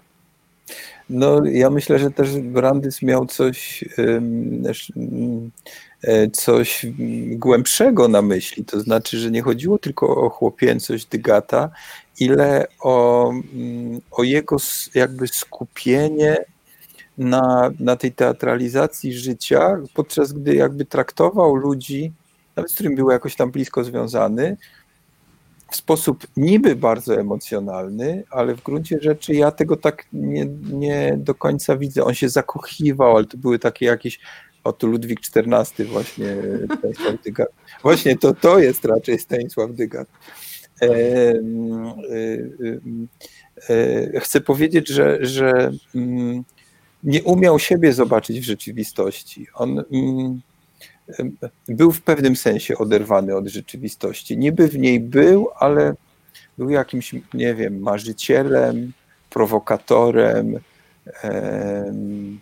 No, 1.09 1.45
ja 1.45 1.69
myślę, 1.69 1.99
że 1.99 2.11
też 2.11 2.37
Brandys 2.39 3.01
miał 3.01 3.25
coś, 3.25 3.85
e, 6.03 6.29
coś 6.29 6.85
głębszego 7.29 8.07
na 8.07 8.21
myśli. 8.21 8.65
To 8.65 8.79
znaczy, 8.79 9.17
że 9.17 9.31
nie 9.31 9.41
chodziło 9.41 9.77
tylko 9.77 10.15
o 10.15 10.29
chłopięcość 10.29 11.05
Dygata, 11.05 11.69
ile 12.19 12.67
o, 12.79 13.29
mm, 13.29 14.01
o 14.11 14.23
jego 14.23 14.57
jakby 14.95 15.27
skupienie 15.27 16.37
na, 17.17 17.71
na 17.79 17.95
tej 17.95 18.11
teatralizacji 18.11 19.13
życia, 19.13 19.77
podczas 19.93 20.33
gdy 20.33 20.55
jakby 20.55 20.85
traktował 20.85 21.55
ludzi, 21.55 22.11
nawet 22.55 22.71
z 22.71 22.73
którymi 22.73 22.95
był 22.95 23.11
jakoś 23.11 23.35
tam 23.35 23.51
blisko 23.51 23.83
związany, 23.83 24.57
w 25.71 25.75
sposób 25.75 26.27
niby 26.37 26.75
bardzo 26.75 27.19
emocjonalny, 27.19 28.23
ale 28.29 28.55
w 28.55 28.63
gruncie 28.63 28.99
rzeczy 29.01 29.33
ja 29.33 29.51
tego 29.51 29.77
tak 29.77 30.05
nie, 30.13 30.45
nie 30.71 31.15
do 31.17 31.35
końca 31.35 31.77
widzę. 31.77 32.03
On 32.03 32.13
się 32.13 32.29
zakochiwał, 32.29 33.17
ale 33.17 33.25
to 33.25 33.37
były 33.37 33.59
takie 33.59 33.85
jakieś 33.85 34.19
Oto 34.63 34.87
Ludwik 34.87 35.19
XIV 35.35 35.85
właśnie, 35.85 36.35
Stanisław 36.77 37.21
Dygat. 37.23 37.49
Właśnie 37.81 38.17
to, 38.17 38.33
to 38.33 38.59
jest 38.59 38.85
raczej 38.85 39.19
Stanisław 39.19 39.71
Dygat. 39.71 40.07
E, 40.81 40.85
e, 40.85 41.33
e, 43.69 44.19
chcę 44.19 44.41
powiedzieć, 44.41 44.87
że, 44.87 45.17
że 45.21 45.71
mm, 45.95 46.43
nie 47.03 47.23
umiał 47.23 47.59
siebie 47.59 47.93
zobaczyć 47.93 48.39
w 48.39 48.43
rzeczywistości. 48.43 49.47
On 49.53 49.83
mm, 49.91 50.41
był 51.67 51.91
w 51.91 52.01
pewnym 52.01 52.35
sensie 52.35 52.77
oderwany 52.77 53.35
od 53.35 53.47
rzeczywistości. 53.47 54.37
Niby 54.37 54.67
w 54.67 54.77
niej 54.77 54.99
był, 54.99 55.47
ale 55.59 55.95
był 56.57 56.69
jakimś, 56.69 57.15
nie 57.33 57.55
wiem, 57.55 57.79
marzycielem, 57.79 58.93
prowokatorem. 59.29 60.59
Mm, 61.23 62.39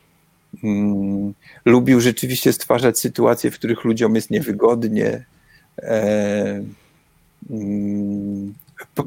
lubił 1.66 2.02
rzeczywiście 2.02 2.54
stwarzać 2.54 3.00
sytuacje, 3.00 3.52
w 3.52 3.56
których 3.56 3.84
ludziom 3.84 4.16
jest 4.16 4.32
niewygodnie. 4.32 5.26
Mm, 5.78 6.76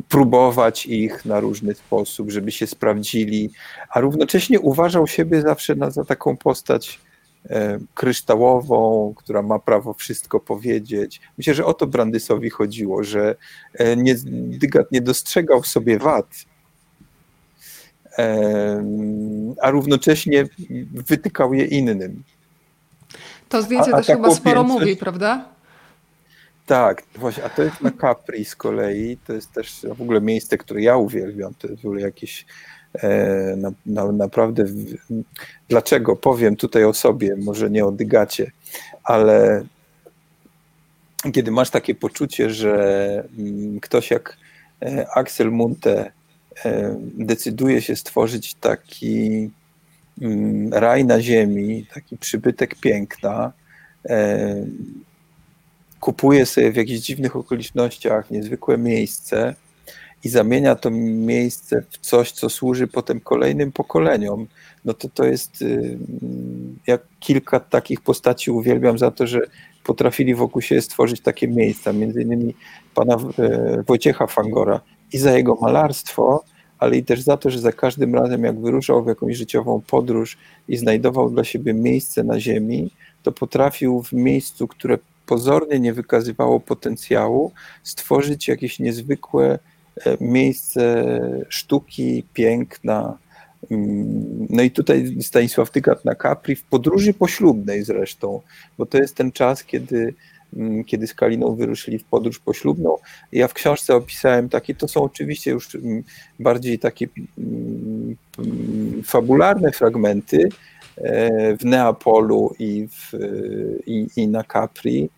próbować 0.08 0.86
ich 0.86 1.24
na 1.24 1.40
różny 1.40 1.74
sposób, 1.74 2.30
żeby 2.30 2.52
się 2.52 2.66
sprawdzili, 2.66 3.50
a 3.90 4.00
równocześnie 4.00 4.60
uważał 4.60 5.06
siebie 5.06 5.42
zawsze 5.42 5.74
na, 5.74 5.90
za 5.90 6.04
taką 6.04 6.36
postać 6.36 7.00
e, 7.50 7.78
kryształową, 7.94 9.12
która 9.16 9.42
ma 9.42 9.58
prawo 9.58 9.94
wszystko 9.94 10.40
powiedzieć. 10.40 11.20
Myślę, 11.38 11.54
że 11.54 11.66
o 11.66 11.74
to 11.74 11.86
Brandysowi 11.86 12.50
chodziło, 12.50 13.04
że 13.04 13.36
e, 13.74 13.96
nie, 13.96 14.14
Dygat 14.58 14.92
nie 14.92 15.00
dostrzegał 15.00 15.62
w 15.62 15.66
sobie 15.66 15.98
wad, 15.98 16.26
a 19.62 19.70
równocześnie 19.70 20.46
wytykał 20.92 21.54
je 21.54 21.64
innym. 21.64 22.22
To 23.48 23.62
zdjęcie 23.62 23.90
a, 23.94 23.94
a 23.94 23.98
też 23.98 24.06
chyba 24.06 24.34
sporo 24.34 24.62
mówi, 24.62 24.96
prawda? 24.96 25.53
Tak, 26.66 27.02
właśnie, 27.16 27.44
a 27.44 27.48
to 27.48 27.62
jest 27.62 27.80
na 27.80 27.90
Capri 28.00 28.44
z 28.44 28.56
kolei, 28.56 29.16
to 29.26 29.32
jest 29.32 29.52
też 29.52 29.86
w 29.94 30.02
ogóle 30.02 30.20
miejsce, 30.20 30.58
które 30.58 30.82
ja 30.82 30.96
uwielbiam, 30.96 31.54
to 31.58 31.68
jest 31.68 31.82
w 31.82 31.86
ogóle 31.86 32.00
jakieś 32.00 32.46
e, 32.94 33.56
na, 33.56 33.72
na, 33.86 34.12
naprawdę, 34.12 34.64
dlaczego, 35.68 36.16
powiem 36.16 36.56
tutaj 36.56 36.84
o 36.84 36.94
sobie, 36.94 37.36
może 37.36 37.70
nie 37.70 37.86
o 37.86 37.92
Dygacie, 37.92 38.50
ale 39.04 39.64
kiedy 41.32 41.50
masz 41.50 41.70
takie 41.70 41.94
poczucie, 41.94 42.50
że 42.50 43.24
mm, 43.38 43.80
ktoś 43.80 44.10
jak 44.10 44.36
e, 44.82 45.06
Axel 45.14 45.50
Munte 45.50 46.12
e, 46.64 46.96
decyduje 47.14 47.82
się 47.82 47.96
stworzyć 47.96 48.54
taki 48.54 49.50
mm, 50.22 50.72
raj 50.72 51.04
na 51.04 51.20
ziemi, 51.20 51.86
taki 51.94 52.16
przybytek 52.16 52.74
piękna, 52.74 53.52
e, 54.08 54.66
kupuje 56.04 56.46
sobie 56.46 56.72
w 56.72 56.76
jakichś 56.76 57.00
dziwnych 57.00 57.36
okolicznościach 57.36 58.30
niezwykłe 58.30 58.78
miejsce 58.78 59.54
i 60.24 60.28
zamienia 60.28 60.74
to 60.74 60.90
miejsce 60.90 61.82
w 61.90 61.98
coś, 61.98 62.32
co 62.32 62.48
służy 62.48 62.86
potem 62.86 63.20
kolejnym 63.20 63.72
pokoleniom, 63.72 64.46
no 64.84 64.94
to 64.94 65.08
to 65.08 65.24
jest, 65.24 65.62
y, 65.62 65.98
jak 66.86 67.02
kilka 67.20 67.60
takich 67.60 68.00
postaci 68.00 68.50
uwielbiam 68.50 68.98
za 68.98 69.10
to, 69.10 69.26
że 69.26 69.40
potrafili 69.84 70.34
wokół 70.34 70.62
siebie 70.62 70.82
stworzyć 70.82 71.20
takie 71.20 71.48
miejsca, 71.48 71.92
między 71.92 72.22
innymi 72.22 72.54
pana 72.94 73.14
e, 73.14 73.82
Wojciecha 73.86 74.26
Fangora 74.26 74.80
i 75.12 75.18
za 75.18 75.32
jego 75.36 75.54
malarstwo, 75.54 76.44
ale 76.78 76.96
i 76.96 77.04
też 77.04 77.20
za 77.20 77.36
to, 77.36 77.50
że 77.50 77.58
za 77.58 77.72
każdym 77.72 78.14
razem 78.14 78.44
jak 78.44 78.60
wyruszał 78.60 79.04
w 79.04 79.08
jakąś 79.08 79.36
życiową 79.36 79.82
podróż 79.86 80.38
i 80.68 80.76
znajdował 80.76 81.30
dla 81.30 81.44
siebie 81.44 81.74
miejsce 81.74 82.24
na 82.24 82.40
ziemi, 82.40 82.90
to 83.22 83.32
potrafił 83.32 84.02
w 84.02 84.12
miejscu, 84.12 84.68
które 84.68 84.98
pozornie 85.26 85.80
nie 85.80 85.92
wykazywało 85.92 86.60
potencjału, 86.60 87.52
stworzyć 87.82 88.48
jakieś 88.48 88.78
niezwykłe 88.78 89.58
e, 90.06 90.16
miejsce 90.20 91.04
sztuki, 91.48 92.24
piękna. 92.34 93.18
Mm, 93.70 94.46
no 94.50 94.62
i 94.62 94.70
tutaj 94.70 95.16
Stanisław 95.22 95.70
Tygat 95.70 96.04
na 96.04 96.14
Capri, 96.14 96.56
w 96.56 96.64
podróży 96.64 97.14
poślubnej 97.14 97.84
zresztą, 97.84 98.40
bo 98.78 98.86
to 98.86 98.98
jest 98.98 99.14
ten 99.16 99.32
czas, 99.32 99.64
kiedy, 99.64 100.14
mm, 100.56 100.84
kiedy 100.84 101.06
z 101.06 101.14
Kaliną 101.14 101.54
wyruszyli 101.54 101.98
w 101.98 102.04
podróż 102.04 102.38
poślubną. 102.38 102.96
Ja 103.32 103.48
w 103.48 103.54
książce 103.54 103.94
opisałem 103.94 104.48
takie, 104.48 104.74
to 104.74 104.88
są 104.88 105.02
oczywiście 105.02 105.50
już 105.50 105.74
mm, 105.74 106.02
bardziej 106.38 106.78
takie 106.78 107.08
fabularne 109.04 109.72
fragmenty, 109.72 110.48
w 111.60 111.64
Neapolu 111.64 112.54
i, 112.58 112.88
w, 112.88 113.12
i, 113.86 114.06
i 114.16 114.28
na 114.28 114.44
Capri, 114.44 115.10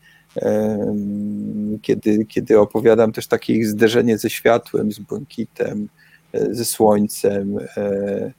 kiedy, 1.83 2.25
kiedy 2.25 2.61
opowiadam 2.61 3.13
też 3.13 3.27
takie 3.27 3.55
ich 3.55 3.67
zderzenie 3.67 4.19
ze 4.19 4.31
światłem, 4.31 4.93
z 4.93 4.99
błękitem, 4.99 5.89
e, 6.33 6.55
ze 6.55 6.65
słońcem 6.65 7.59
e, 7.77 8.33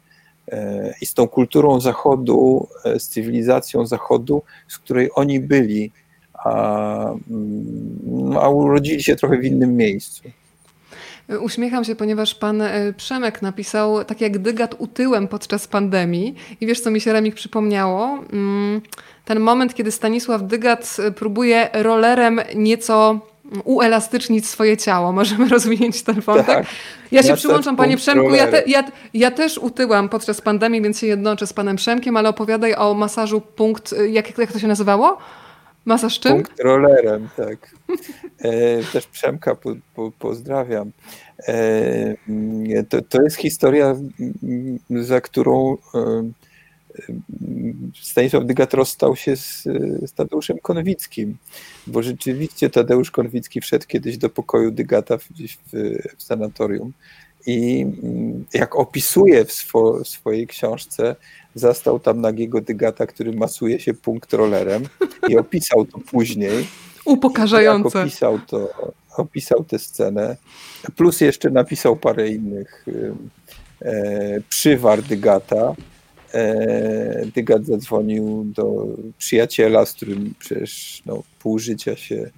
i 1.02 1.06
z 1.06 1.14
tą 1.14 1.28
kulturą 1.28 1.80
Zachodu, 1.80 2.68
z 2.98 3.08
cywilizacją 3.08 3.86
Zachodu, 3.86 4.42
z 4.68 4.78
której 4.78 5.10
oni 5.16 5.40
byli, 5.40 5.92
a, 6.34 7.14
mm, 7.30 8.38
a 8.38 8.50
urodzili 8.50 9.04
się 9.04 9.16
trochę 9.16 9.38
w 9.38 9.46
innym 9.46 9.78
miejscu. 9.78 10.24
Uśmiecham 11.42 11.84
się, 11.84 11.96
ponieważ 11.96 12.36
pan 12.36 12.62
e, 12.62 12.94
Przemek 12.94 13.42
napisał 13.42 14.04
tak 14.04 14.22
jak 14.22 14.38
dygat 14.38 14.76
utyłem 14.78 15.28
podczas 15.28 15.68
pandemii. 15.68 16.36
I 16.62 16.68
wiesz, 16.68 16.80
co 16.80 16.92
mi 16.92 17.02
się 17.02 17.14
Remik 17.14 17.36
przypomniało? 17.36 18.20
Mm, 18.34 18.82
ten 19.26 19.40
moment, 19.40 19.76
kiedy 19.76 19.92
Stanisław 19.92 20.44
Dygat 20.44 20.98
e, 21.00 21.12
próbuje 21.12 21.70
rollerem 21.74 22.42
nieco 22.56 23.20
uelastycznić 23.64 24.48
swoje 24.48 24.78
ciało. 24.78 25.12
Możemy 25.12 25.50
rozwinąć 25.56 26.04
ten 26.04 26.22
wątek. 26.22 26.46
Tak. 26.46 26.66
Ja 27.12 27.24
się 27.24 27.36
przyłączam, 27.36 27.76
panie 27.76 27.98
Przemku. 27.98 28.36
Ja, 28.36 28.48
te, 28.48 28.64
ja, 28.68 28.84
ja, 29.14 29.32
też 29.32 29.58
utyłam 29.58 30.10
podczas 30.10 30.42
pandemii, 30.42 30.82
więc 30.82 31.00
się 31.00 31.08
jednoczę 31.08 31.48
z 31.48 31.54
panem 31.54 31.76
Przemkiem, 31.76 32.18
ale 32.18 32.30
opowiadaj 32.30 32.76
o 32.76 32.94
masażu 32.94 33.42
punkt, 33.42 33.96
jak, 34.10 34.38
jak 34.38 34.52
to 34.52 34.60
się 34.60 34.68
nazywało? 34.68 35.18
Masaż 35.88 36.20
czym? 36.20 36.38
Tak. 36.38 36.56
E, 38.40 38.84
też 38.84 39.08
Przemka 39.08 39.56
po, 39.56 39.76
po, 39.96 40.12
pozdrawiam. 40.20 40.92
E, 41.48 42.84
to, 42.90 43.02
to 43.02 43.22
jest 43.22 43.36
historia, 43.36 43.96
za 44.90 45.22
którą 45.22 45.78
e, 45.96 46.32
Stanisław 48.02 48.46
Dygat 48.46 48.74
rozstał 48.74 49.16
się 49.16 49.36
z, 49.36 49.64
z 50.06 50.14
Tadeuszem 50.14 50.58
Konwickim, 50.58 51.38
bo 51.88 52.04
rzeczywiście 52.04 52.70
Tadeusz 52.70 53.12
Konwicki 53.12 53.62
wszedł 53.62 53.86
kiedyś 53.88 54.18
do 54.18 54.30
pokoju 54.30 54.72
Dygata 54.72 55.18
gdzieś 55.32 55.58
w, 55.58 55.70
w 56.18 56.24
sanatorium 56.24 56.94
I 57.48 57.86
jak 58.54 58.76
opisuje 58.76 59.46
w, 59.46 59.52
swo, 59.52 60.04
w 60.04 60.08
swojej 60.08 60.48
książce, 60.48 61.16
zastał 61.56 62.00
tam 62.00 62.22
nagiego 62.22 62.62
dygata, 62.62 63.08
który 63.08 63.34
masuje 63.34 63.80
się 63.80 63.94
punktrollerem 63.94 64.84
i 65.30 65.38
opisał 65.38 65.86
to 65.86 66.00
później. 66.00 66.68
Upokarzające. 67.06 67.98
Jak 67.98 68.08
opisał 68.08 68.40
to, 68.40 68.70
opisał 69.18 69.64
tę 69.64 69.80
scenę, 69.80 70.38
plus 70.96 71.22
jeszcze 71.22 71.50
napisał 71.50 71.96
parę 71.96 72.30
innych 72.30 72.86
e, 73.82 74.42
przywar 74.50 75.04
dygata. 75.04 75.76
E, 76.34 77.26
Dygat 77.36 77.66
zadzwonił 77.66 78.44
do 78.56 78.86
przyjaciela, 79.18 79.86
z 79.86 79.94
którym 79.94 80.34
przecież 80.40 81.02
no, 81.06 81.24
pół 81.40 81.60
życia 81.60 81.96
się 81.96 82.30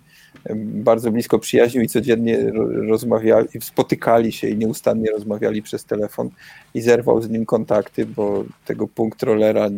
bardzo 0.55 1.11
blisko 1.11 1.39
przyjaźnił 1.39 1.83
i 1.83 1.87
codziennie 1.87 2.51
rozmawiali, 2.89 3.47
spotykali 3.61 4.31
się 4.31 4.49
i 4.49 4.57
nieustannie 4.57 5.11
rozmawiali 5.11 5.61
przez 5.61 5.85
telefon 5.85 6.29
i 6.73 6.81
zerwał 6.81 7.21
z 7.21 7.29
nim 7.29 7.45
kontakty, 7.45 8.05
bo 8.05 8.43
tego 8.65 8.87
punktrolera 8.87 9.69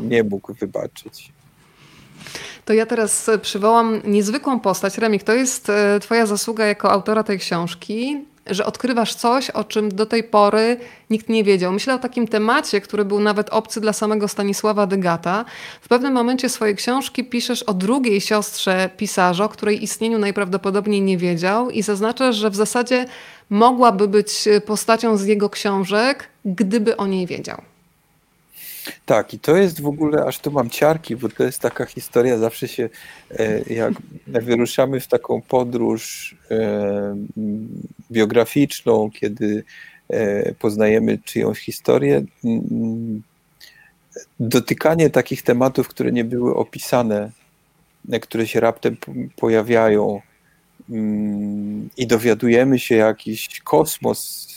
nie 0.00 0.24
mógł 0.24 0.54
wybaczyć. 0.54 1.32
To 2.64 2.72
ja 2.72 2.86
teraz 2.86 3.30
przywołam 3.42 4.00
niezwykłą 4.04 4.60
postać. 4.60 4.98
Remik, 4.98 5.22
to 5.22 5.34
jest 5.34 5.70
e, 5.70 6.00
twoja 6.00 6.26
zasługa 6.26 6.66
jako 6.66 6.90
autora 6.90 7.22
tej 7.22 7.38
książki 7.38 8.24
że 8.50 8.66
odkrywasz 8.66 9.14
coś, 9.14 9.50
o 9.50 9.64
czym 9.64 9.88
do 9.88 10.06
tej 10.06 10.24
pory 10.24 10.76
nikt 11.10 11.28
nie 11.28 11.44
wiedział. 11.44 11.72
Myślę 11.72 11.94
o 11.94 11.98
takim 11.98 12.28
temacie, 12.28 12.80
który 12.80 13.04
był 13.04 13.20
nawet 13.20 13.50
obcy 13.50 13.80
dla 13.80 13.92
samego 13.92 14.28
Stanisława 14.28 14.86
Dygata. 14.86 15.44
W 15.80 15.88
pewnym 15.88 16.12
momencie 16.12 16.48
swojej 16.48 16.76
książki 16.76 17.24
piszesz 17.24 17.62
o 17.62 17.74
drugiej 17.74 18.20
siostrze 18.20 18.90
pisarza, 18.96 19.44
o 19.44 19.48
której 19.48 19.84
istnieniu 19.84 20.18
najprawdopodobniej 20.18 21.02
nie 21.02 21.18
wiedział 21.18 21.70
i 21.70 21.82
zaznaczasz, 21.82 22.36
że 22.36 22.50
w 22.50 22.56
zasadzie 22.56 23.06
mogłaby 23.50 24.08
być 24.08 24.48
postacią 24.66 25.16
z 25.16 25.24
jego 25.24 25.50
książek, 25.50 26.28
gdyby 26.44 26.96
o 26.96 27.06
niej 27.06 27.26
wiedział. 27.26 27.69
Tak, 29.06 29.34
i 29.34 29.38
to 29.38 29.56
jest 29.56 29.80
w 29.80 29.86
ogóle, 29.86 30.24
aż 30.24 30.38
tu 30.38 30.50
mam 30.50 30.70
ciarki, 30.70 31.16
bo 31.16 31.28
to 31.28 31.44
jest 31.44 31.60
taka 31.60 31.86
historia, 31.86 32.38
zawsze 32.38 32.68
się, 32.68 32.88
e, 33.30 33.74
jak 33.74 33.92
wyruszamy 34.26 35.00
w 35.00 35.06
taką 35.06 35.42
podróż 35.42 36.34
e, 36.50 37.16
biograficzną, 38.12 39.10
kiedy 39.10 39.64
e, 40.08 40.54
poznajemy 40.54 41.18
czyjąś 41.24 41.58
historię, 41.58 42.22
dotykanie 44.40 45.10
takich 45.10 45.42
tematów, 45.42 45.88
które 45.88 46.12
nie 46.12 46.24
były 46.24 46.54
opisane, 46.54 47.30
które 48.22 48.46
się 48.46 48.60
raptem 48.60 48.96
pojawiają 49.36 50.20
i 51.96 52.06
dowiadujemy 52.06 52.78
się 52.78 52.94
jakiś 52.94 53.60
kosmos 53.60 54.48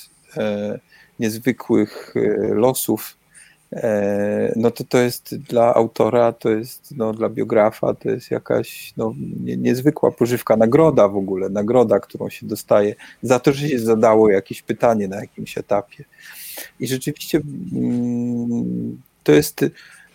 niezwykłych 1.19 2.13
losów, 2.49 3.17
no 4.55 4.71
to 4.71 4.83
to 4.83 4.97
jest 4.97 5.35
dla 5.37 5.73
autora, 5.73 6.31
to 6.31 6.49
jest 6.49 6.93
no, 6.97 7.13
dla 7.13 7.29
biografa, 7.29 7.93
to 7.93 8.09
jest 8.09 8.31
jakaś 8.31 8.93
no, 8.97 9.13
nie, 9.43 9.57
niezwykła 9.57 10.11
pożywka, 10.11 10.57
nagroda 10.57 11.07
w 11.07 11.17
ogóle, 11.17 11.49
nagroda, 11.49 11.99
którą 11.99 12.29
się 12.29 12.47
dostaje 12.47 12.95
za 13.21 13.39
to, 13.39 13.53
że 13.53 13.69
się 13.69 13.79
zadało 13.79 14.29
jakieś 14.29 14.61
pytanie 14.61 15.07
na 15.07 15.15
jakimś 15.15 15.57
etapie. 15.57 16.03
I 16.79 16.87
rzeczywiście 16.87 17.41
mm, 17.73 19.01
to 19.23 19.31
jest 19.31 19.65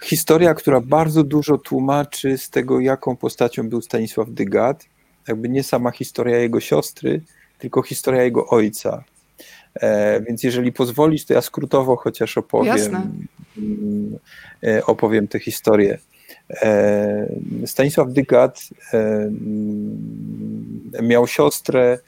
historia, 0.05 0.55
która 0.55 0.81
bardzo 0.81 1.25
dużo 1.25 1.59
tłumaczy 1.59 2.39
z 2.39 2.51
tego, 2.51 2.81
jaką 2.81 3.17
postacią 3.17 3.69
był 3.69 3.83
Stanisław 3.83 4.31
Dygat. 4.31 4.85
Jakby 5.29 5.49
nie 5.49 5.63
sama 5.63 5.91
historia 5.91 6.39
jego 6.39 6.61
siostry, 6.61 7.21
tylko 7.59 7.83
historia 7.83 8.23
jego 8.23 8.47
ojca. 8.47 9.05
E, 9.81 10.21
więc 10.21 10.43
jeżeli 10.43 10.73
pozwolisz, 10.73 11.25
to 11.25 11.35
ja 11.35 11.43
skrótowo 11.43 11.97
chociaż 11.97 12.39
opowiem, 12.39 12.77
Jasne. 12.77 13.11
Mm, 13.59 14.19
e, 14.67 14.87
opowiem 14.87 15.29
tę 15.29 15.39
historię. 15.39 15.99
E, 16.51 17.29
Stanisław 17.67 18.13
Dygat 18.13 18.61
mm, 18.93 20.01
miał 21.03 21.27
siostrę 21.27 21.99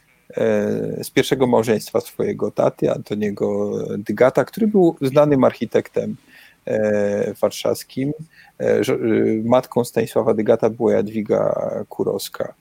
z 1.03 1.11
pierwszego 1.11 1.47
małżeństwa 1.47 2.01
swojego 2.01 2.51
taty, 2.51 2.91
Antoniego 2.91 3.79
Dygata, 3.99 4.45
który 4.45 4.67
był 4.67 4.97
znanym 5.03 5.45
architektem 5.45 6.17
warszawskim. 7.41 8.13
Matką 9.45 9.85
Stanisława 9.85 10.35
Dygata 10.35 10.71
była 10.71 10.93
Jadwiga 10.93 11.55
Kurowska. 11.89 12.55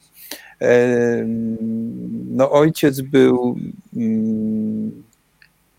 No, 2.29 2.51
ojciec 2.51 3.01
był. 3.01 3.55
Mm, 3.95 5.03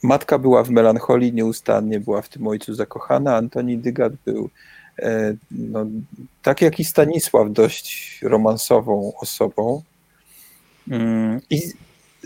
matka 0.02 0.38
była 0.38 0.62
w 0.62 0.70
melancholii 0.70 1.32
nieustannie, 1.32 2.00
była 2.00 2.22
w 2.22 2.28
tym 2.28 2.46
ojcu 2.46 2.74
zakochana. 2.74 3.36
Antoni 3.36 3.78
Dygat 3.78 4.12
był, 4.24 4.50
e, 4.98 5.34
no, 5.50 5.86
tak 6.42 6.60
jak 6.60 6.80
i 6.80 6.84
Stanisław, 6.84 7.52
dość 7.52 8.18
romansową 8.22 9.12
osobą. 9.20 9.82
Mm, 10.90 11.40
I 11.50 11.62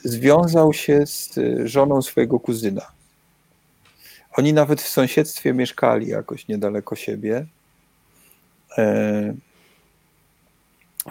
związał 0.05 0.73
się 0.73 1.07
z 1.07 1.39
żoną 1.65 2.03
swojego 2.03 2.41
kuzyna. 2.41 2.87
Oni 4.37 4.53
nawet 4.53 4.83
w 4.83 4.89
sąsiedztwie 4.89 5.53
mieszkali 5.53 6.07
jakoś 6.07 6.49
niedaleko 6.49 6.97
siebie. 6.97 7.47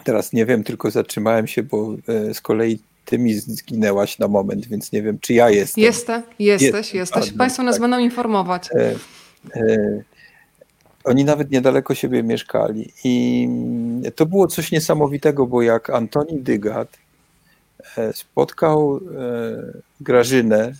Teraz 0.04 0.32
nie 0.32 0.46
wiem, 0.46 0.64
tylko 0.64 0.90
zatrzymałem 0.90 1.46
się, 1.46 1.62
bo 1.62 1.94
e, 2.08 2.34
z 2.34 2.40
kolei 2.40 2.78
ty 3.04 3.18
mi 3.18 3.34
zginęłaś 3.34 4.18
na 4.18 4.28
moment, 4.28 4.66
więc 4.66 4.92
nie 4.92 5.02
wiem, 5.02 5.18
czy 5.18 5.34
ja 5.34 5.50
jestem. 5.50 5.84
Jestem, 5.84 6.22
jesteś, 6.38 6.94
jesteś. 6.94 7.32
Państwo 7.32 7.62
nas 7.62 7.74
tak. 7.74 7.80
będą 7.80 7.98
informować. 7.98 8.70
E, 8.72 8.94
e, 9.56 10.02
oni 11.04 11.24
nawet 11.24 11.50
niedaleko 11.50 11.94
siebie 11.94 12.22
mieszkali. 12.22 12.92
I 13.04 13.48
to 14.16 14.26
było 14.26 14.46
coś 14.46 14.72
niesamowitego, 14.72 15.46
bo 15.46 15.62
jak 15.62 15.90
Antoni 15.90 16.40
Dygat 16.40 16.88
e, 17.98 18.12
spotkał 18.12 18.96
e, 18.96 19.00
Grażynę 20.00 20.72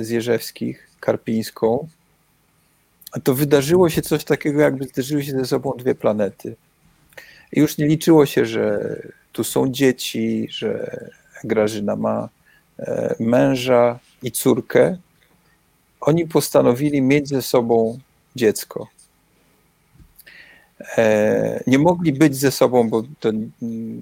z 0.00 0.08
Jerzewskich, 0.08 0.88
Karpińską, 1.00 1.88
to 3.24 3.34
wydarzyło 3.34 3.90
się 3.90 4.02
coś 4.02 4.24
takiego, 4.24 4.60
jakby 4.60 4.84
zderzyły 4.84 5.24
się 5.24 5.32
ze 5.32 5.44
sobą 5.44 5.72
dwie 5.78 5.94
planety. 5.94 6.56
Już 7.52 7.78
nie 7.78 7.86
liczyło 7.86 8.26
się, 8.26 8.46
że 8.46 8.96
tu 9.32 9.44
są 9.44 9.68
dzieci, 9.68 10.48
że 10.50 11.00
Grażyna 11.44 11.96
ma 11.96 12.28
e, 12.78 13.14
męża 13.20 13.98
i 14.22 14.32
córkę. 14.32 14.98
Oni 16.00 16.28
postanowili 16.28 17.02
mieć 17.02 17.28
ze 17.28 17.42
sobą 17.42 17.98
dziecko. 18.36 18.88
E, 20.98 21.62
nie 21.66 21.78
mogli 21.78 22.12
być 22.12 22.36
ze 22.36 22.50
sobą, 22.50 22.90
bo 22.90 23.02
ten 23.20 23.50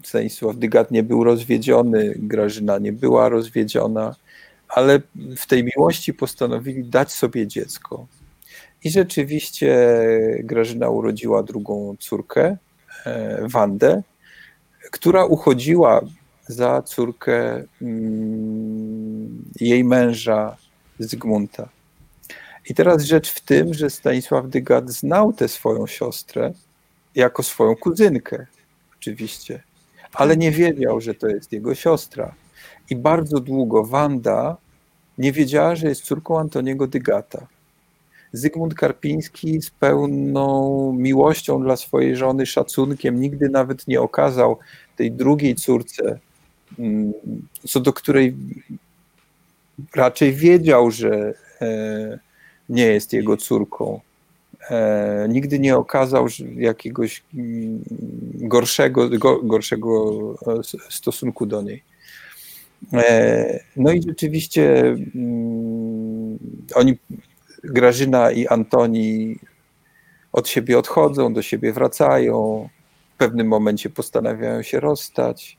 Stanisław 0.04 0.56
Dygat 0.56 0.90
nie 0.90 1.02
był 1.02 1.24
rozwiedziony, 1.24 2.14
Grażyna 2.16 2.78
nie 2.78 2.92
była 2.92 3.28
rozwiedziona, 3.28 4.14
ale 4.68 5.00
w 5.36 5.46
tej 5.46 5.64
miłości 5.64 6.14
postanowili 6.14 6.84
dać 6.84 7.12
sobie 7.12 7.46
dziecko. 7.46 8.06
I 8.84 8.90
rzeczywiście 8.90 9.76
Grażyna 10.44 10.88
urodziła 10.88 11.42
drugą 11.42 11.96
córkę, 12.00 12.56
Wandę, 13.42 14.02
która 14.90 15.24
uchodziła 15.24 16.00
za 16.46 16.82
córkę 16.82 17.64
mm, 17.82 19.44
jej 19.60 19.84
męża 19.84 20.56
Zygmunta. 20.98 21.68
I 22.68 22.74
teraz 22.74 23.02
rzecz 23.02 23.32
w 23.32 23.40
tym, 23.40 23.74
że 23.74 23.90
Stanisław 23.90 24.48
Dygat 24.48 24.90
znał 24.90 25.32
tę 25.32 25.48
swoją 25.48 25.86
siostrę 25.86 26.52
jako 27.14 27.42
swoją 27.42 27.76
kuzynkę, 27.76 28.46
oczywiście, 28.98 29.62
ale 30.12 30.36
nie 30.36 30.50
wiedział, 30.50 31.00
że 31.00 31.14
to 31.14 31.28
jest 31.28 31.52
jego 31.52 31.74
siostra. 31.74 32.34
I 32.90 32.96
bardzo 32.96 33.40
długo 33.40 33.84
Wanda 33.84 34.56
nie 35.18 35.32
wiedziała, 35.32 35.76
że 35.76 35.88
jest 35.88 36.02
córką 36.04 36.38
Antoniego 36.38 36.86
Dygata. 36.86 37.46
Zygmunt 38.36 38.74
Karpiński 38.74 39.62
z 39.62 39.70
pełną 39.70 40.92
miłością 40.92 41.62
dla 41.62 41.76
swojej 41.76 42.16
żony, 42.16 42.46
szacunkiem, 42.46 43.20
nigdy 43.20 43.48
nawet 43.48 43.88
nie 43.88 44.00
okazał 44.00 44.58
tej 44.96 45.12
drugiej 45.12 45.54
córce, 45.54 46.18
mm, 46.78 47.12
co 47.68 47.80
do 47.80 47.92
której 47.92 48.36
raczej 49.94 50.32
wiedział, 50.32 50.90
że 50.90 51.34
e, 51.60 52.18
nie 52.68 52.86
jest 52.86 53.12
jego 53.12 53.36
córką. 53.36 54.00
E, 54.70 55.26
nigdy 55.28 55.58
nie 55.58 55.76
okazał 55.76 56.26
jakiegoś 56.56 57.22
mm, 57.34 57.82
gorszego, 58.34 59.08
gorszego 59.42 60.14
e, 60.46 60.62
stosunku 60.90 61.46
do 61.46 61.62
niej. 61.62 61.82
No 63.76 63.92
i 63.92 64.02
rzeczywiście 64.02 64.80
mm, 65.14 66.38
oni 66.74 66.98
Grażyna 67.64 68.30
i 68.30 68.46
Antoni 68.46 69.38
od 70.32 70.48
siebie 70.48 70.78
odchodzą, 70.78 71.34
do 71.34 71.42
siebie 71.42 71.72
wracają, 71.72 72.68
w 73.14 73.18
pewnym 73.18 73.46
momencie 73.46 73.90
postanawiają 73.90 74.62
się 74.62 74.80
rozstać. 74.80 75.58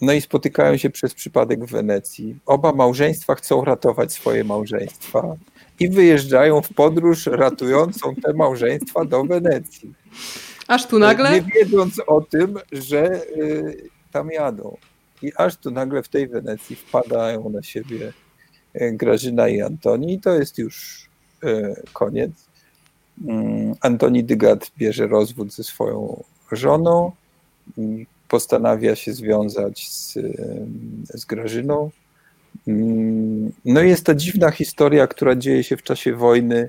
No 0.00 0.12
i 0.12 0.20
spotykają 0.20 0.76
się 0.76 0.90
przez 0.90 1.14
przypadek 1.14 1.64
w 1.64 1.70
Wenecji. 1.70 2.38
Oba 2.46 2.72
małżeństwa 2.72 3.34
chcą 3.34 3.64
ratować 3.64 4.12
swoje 4.12 4.44
małżeństwa 4.44 5.36
i 5.80 5.88
wyjeżdżają 5.88 6.62
w 6.62 6.74
podróż 6.74 7.26
ratującą 7.26 8.14
te 8.14 8.32
małżeństwa 8.32 9.04
do 9.04 9.24
Wenecji. 9.24 9.94
Aż 10.68 10.86
tu 10.86 10.98
nagle? 10.98 11.30
Nie 11.30 11.42
wiedząc 11.42 12.00
o 12.06 12.20
tym, 12.20 12.58
że 12.72 13.26
y, 13.26 13.88
tam 14.12 14.30
jadą. 14.30 14.76
I 15.22 15.32
aż 15.36 15.56
tu 15.56 15.70
nagle 15.70 16.02
w 16.02 16.08
tej 16.08 16.28
Wenecji 16.28 16.76
wpadają 16.76 17.48
na 17.48 17.62
siebie 17.62 18.12
Grażyna 18.92 19.48
i 19.48 19.60
Antoni. 19.60 20.20
To 20.20 20.34
jest 20.34 20.58
już 20.58 21.06
y, 21.44 21.74
koniec. 21.92 22.30
Mm, 23.24 23.74
Antoni 23.80 24.24
Dygat 24.24 24.70
bierze 24.78 25.06
rozwód 25.06 25.54
ze 25.54 25.64
swoją 25.64 26.22
żoną, 26.52 27.12
postanawia 28.28 28.96
się 28.96 29.12
związać 29.12 29.88
z, 29.88 30.18
z 31.08 31.24
Grażyną. 31.24 31.90
Mm, 32.68 33.52
no 33.64 33.80
jest 33.80 34.06
to 34.06 34.14
dziwna 34.14 34.50
historia, 34.50 35.06
która 35.06 35.36
dzieje 35.36 35.64
się 35.64 35.76
w 35.76 35.82
czasie 35.82 36.14
wojny, 36.14 36.68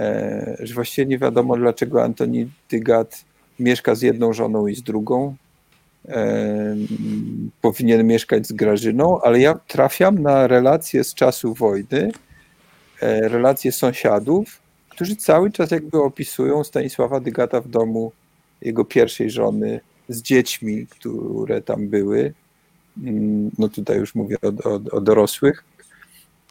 e, 0.00 0.56
że 0.60 0.74
właściwie 0.74 1.06
nie 1.06 1.18
wiadomo, 1.18 1.56
dlaczego 1.56 2.02
Antoni 2.02 2.50
Dygat 2.70 3.24
mieszka 3.58 3.94
z 3.94 4.02
jedną 4.02 4.32
żoną 4.32 4.66
i 4.66 4.74
z 4.74 4.82
drugą. 4.82 5.36
Powinien 7.60 8.06
mieszkać 8.06 8.46
z 8.46 8.52
Grażyną, 8.52 9.20
ale 9.20 9.40
ja 9.40 9.54
trafiam 9.54 10.18
na 10.18 10.46
relacje 10.46 11.04
z 11.04 11.14
czasu 11.14 11.54
wojny, 11.54 12.12
e, 13.00 13.28
relacje 13.28 13.72
sąsiadów, 13.72 14.62
którzy 14.88 15.16
cały 15.16 15.50
czas 15.50 15.70
jakby 15.70 16.02
opisują 16.02 16.64
Stanisława 16.64 17.20
Dygata 17.20 17.60
w 17.60 17.68
domu 17.68 18.12
jego 18.62 18.84
pierwszej 18.84 19.30
żony 19.30 19.80
z 20.08 20.22
dziećmi, 20.22 20.86
które 20.86 21.62
tam 21.62 21.88
były. 21.88 22.34
Mm, 23.02 23.50
no 23.58 23.68
tutaj 23.68 23.98
już 23.98 24.14
mówię 24.14 24.36
o, 24.42 24.70
o, 24.70 24.80
o 24.90 25.00
dorosłych. 25.00 25.64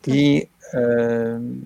I, 0.08 0.48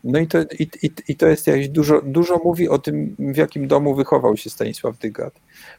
no 0.03 0.19
i 0.19 0.27
to, 0.27 0.41
i, 0.59 0.69
i, 1.07 1.15
to 1.15 1.27
jest 1.27 1.47
jakieś 1.47 1.69
dużo, 1.69 2.01
dużo 2.01 2.39
mówi 2.43 2.69
o 2.69 2.77
tym, 2.77 3.15
w 3.19 3.37
jakim 3.37 3.67
domu 3.67 3.95
wychował 3.95 4.37
się 4.37 4.49
Stanisław 4.49 4.97
Dygat. 4.97 5.33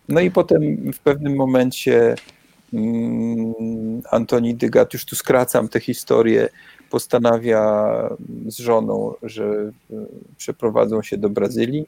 No 0.09 0.21
i 0.21 0.31
potem 0.31 0.93
w 0.93 0.99
pewnym 0.99 1.37
momencie 1.37 2.15
mm, 2.75 4.03
Antoni 4.11 4.55
Dygat, 4.55 4.93
już 4.93 5.05
tu 5.05 5.17
skracam 5.17 5.69
tę 5.69 5.81
historię, 5.81 6.49
postanawia 6.91 7.91
z 8.47 8.59
żoną, 8.59 9.15
że 9.23 9.45
e, 9.45 9.95
przeprowadzą 10.37 11.03
się 11.03 11.17
do 11.19 11.31
Brazylii, 11.31 11.87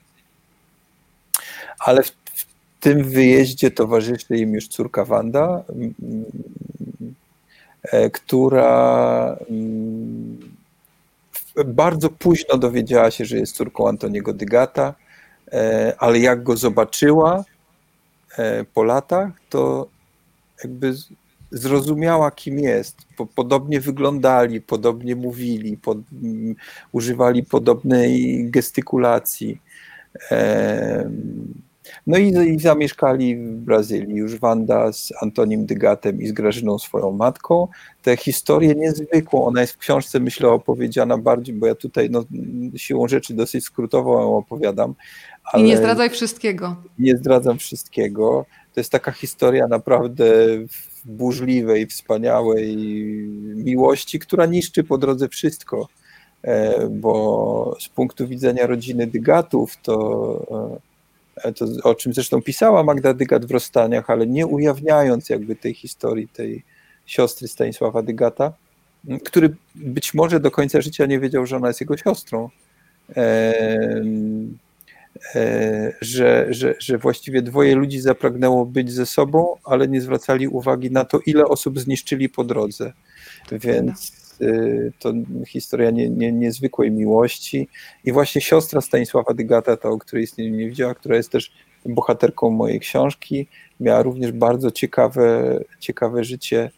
ale 1.78 2.02
w, 2.02 2.10
w 2.10 2.46
tym 2.80 3.04
wyjeździe 3.04 3.70
towarzyszy 3.70 4.36
im 4.36 4.54
już 4.54 4.68
córka 4.68 5.04
Wanda, 5.04 5.64
e, 7.82 8.10
która 8.10 9.36
bardzo 11.64 12.10
późno 12.10 12.58
dowiedziała 12.58 13.10
się, 13.10 13.24
że 13.24 13.36
jest 13.36 13.56
córką 13.56 13.88
Antoniego 13.88 14.32
Dygata, 14.32 14.94
e, 15.52 15.94
ale 15.98 16.18
jak 16.18 16.42
go 16.42 16.56
zobaczyła 16.56 17.44
po 18.74 18.84
latach, 18.84 19.28
to 19.50 19.88
jakby 20.64 20.94
zrozumiała, 21.50 22.30
kim 22.30 22.58
jest. 22.58 22.96
Podobnie 23.34 23.80
wyglądali, 23.80 24.60
podobnie 24.60 25.16
mówili, 25.16 25.76
pod, 25.76 25.98
używali 26.92 27.42
podobnej 27.42 28.44
gestykulacji. 28.50 29.60
No 32.06 32.18
i, 32.18 32.28
i 32.28 32.58
zamieszkali 32.58 33.36
w 33.36 33.56
Brazylii 33.56 34.16
już 34.16 34.36
Wanda 34.36 34.92
z 34.92 35.12
Antonim 35.22 35.66
Dygatem 35.66 36.22
i 36.22 36.26
z 36.26 36.32
Grażyną 36.32 36.78
swoją 36.78 37.12
matką. 37.12 37.68
Tę 38.02 38.16
historię 38.16 38.74
niezwykłą, 38.74 39.44
ona 39.44 39.60
jest 39.60 39.72
w 39.72 39.78
książce 39.78 40.20
myślę 40.20 40.48
opowiedziana 40.48 41.18
bardziej, 41.18 41.54
bo 41.54 41.66
ja 41.66 41.74
tutaj 41.74 42.10
no, 42.10 42.24
siłą 42.76 43.08
rzeczy 43.08 43.34
dosyć 43.34 43.64
skrótowo 43.64 44.20
ją 44.20 44.36
opowiadam. 44.36 44.94
I 45.56 45.62
nie 45.62 45.76
zdradzaj 45.76 46.10
wszystkiego. 46.10 46.76
Nie 46.98 47.16
zdradzam 47.16 47.58
wszystkiego. 47.58 48.44
To 48.74 48.80
jest 48.80 48.92
taka 48.92 49.12
historia 49.12 49.68
naprawdę 49.68 50.24
burzliwej, 51.04 51.86
wspaniałej 51.86 52.76
miłości, 53.54 54.18
która 54.18 54.46
niszczy 54.46 54.84
po 54.84 54.98
drodze 54.98 55.28
wszystko. 55.28 55.88
E, 56.42 56.88
bo 56.88 57.76
z 57.80 57.88
punktu 57.88 58.26
widzenia 58.26 58.66
rodziny 58.66 59.06
Dygatów, 59.06 59.76
to, 59.82 60.46
e, 60.50 60.95
to 61.54 61.66
o 61.82 61.94
czym 61.94 62.14
zresztą 62.14 62.42
pisała 62.42 62.82
Magda 62.82 63.14
Dygat 63.14 63.46
w 63.46 63.50
Rozstaniach, 63.50 64.10
ale 64.10 64.26
nie 64.26 64.46
ujawniając 64.46 65.28
jakby 65.28 65.56
tej 65.56 65.74
historii 65.74 66.28
tej 66.28 66.64
siostry 67.06 67.48
Stanisława 67.48 68.02
Dygata, 68.02 68.52
który 69.24 69.54
być 69.74 70.14
może 70.14 70.40
do 70.40 70.50
końca 70.50 70.80
życia 70.80 71.06
nie 71.06 71.20
wiedział, 71.20 71.46
że 71.46 71.56
ona 71.56 71.68
jest 71.68 71.80
jego 71.80 71.96
siostrą. 71.96 72.50
E, 75.34 75.94
że, 76.00 76.46
że, 76.50 76.74
że 76.78 76.98
właściwie 76.98 77.42
dwoje 77.42 77.74
ludzi 77.74 78.00
zapragnęło 78.00 78.66
być 78.66 78.92
ze 78.92 79.06
sobą, 79.06 79.56
ale 79.64 79.88
nie 79.88 80.00
zwracali 80.00 80.48
uwagi 80.48 80.90
na 80.90 81.04
to, 81.04 81.20
ile 81.26 81.44
osób 81.44 81.80
zniszczyli 81.80 82.28
po 82.28 82.44
drodze. 82.44 82.92
Więc 83.52 84.12
e, 84.42 84.46
to 84.98 85.12
historia 85.46 85.90
nie, 85.90 86.10
nie, 86.10 86.32
niezwykłej 86.32 86.90
miłości. 86.90 87.68
I 88.04 88.12
właśnie 88.12 88.40
siostra 88.40 88.80
Stanisława 88.80 89.34
Dygata, 89.34 89.76
ta, 89.76 89.88
o 89.88 89.98
której 89.98 90.24
istnieniu 90.24 90.56
nie 90.56 90.68
widziała, 90.68 90.94
która 90.94 91.16
jest 91.16 91.30
też 91.30 91.52
bohaterką 91.84 92.50
mojej 92.50 92.80
książki, 92.80 93.48
miała 93.80 94.02
również 94.02 94.32
bardzo 94.32 94.70
ciekawe, 94.70 95.58
ciekawe 95.80 96.24
życie. 96.24 96.70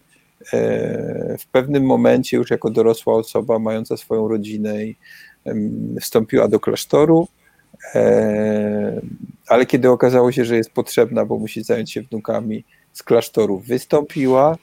E, 0.52 1.36
w 1.38 1.46
pewnym 1.46 1.84
momencie, 1.84 2.36
już 2.36 2.50
jako 2.50 2.70
dorosła 2.70 3.14
osoba, 3.14 3.58
mająca 3.58 3.96
swoją 3.96 4.28
rodzinę, 4.28 4.74
wstąpiła 6.00 6.48
do 6.48 6.60
klasztoru 6.60 7.28
E, 7.94 9.00
ale 9.46 9.66
kiedy 9.66 9.90
okazało 9.90 10.32
się, 10.32 10.44
że 10.44 10.56
jest 10.56 10.70
potrzebna, 10.70 11.24
bo 11.24 11.38
musi 11.38 11.62
zająć 11.62 11.92
się 11.92 12.02
wnukami, 12.02 12.64
z 12.92 13.02
klasztoru 13.02 13.58
wystąpiła, 13.58 14.56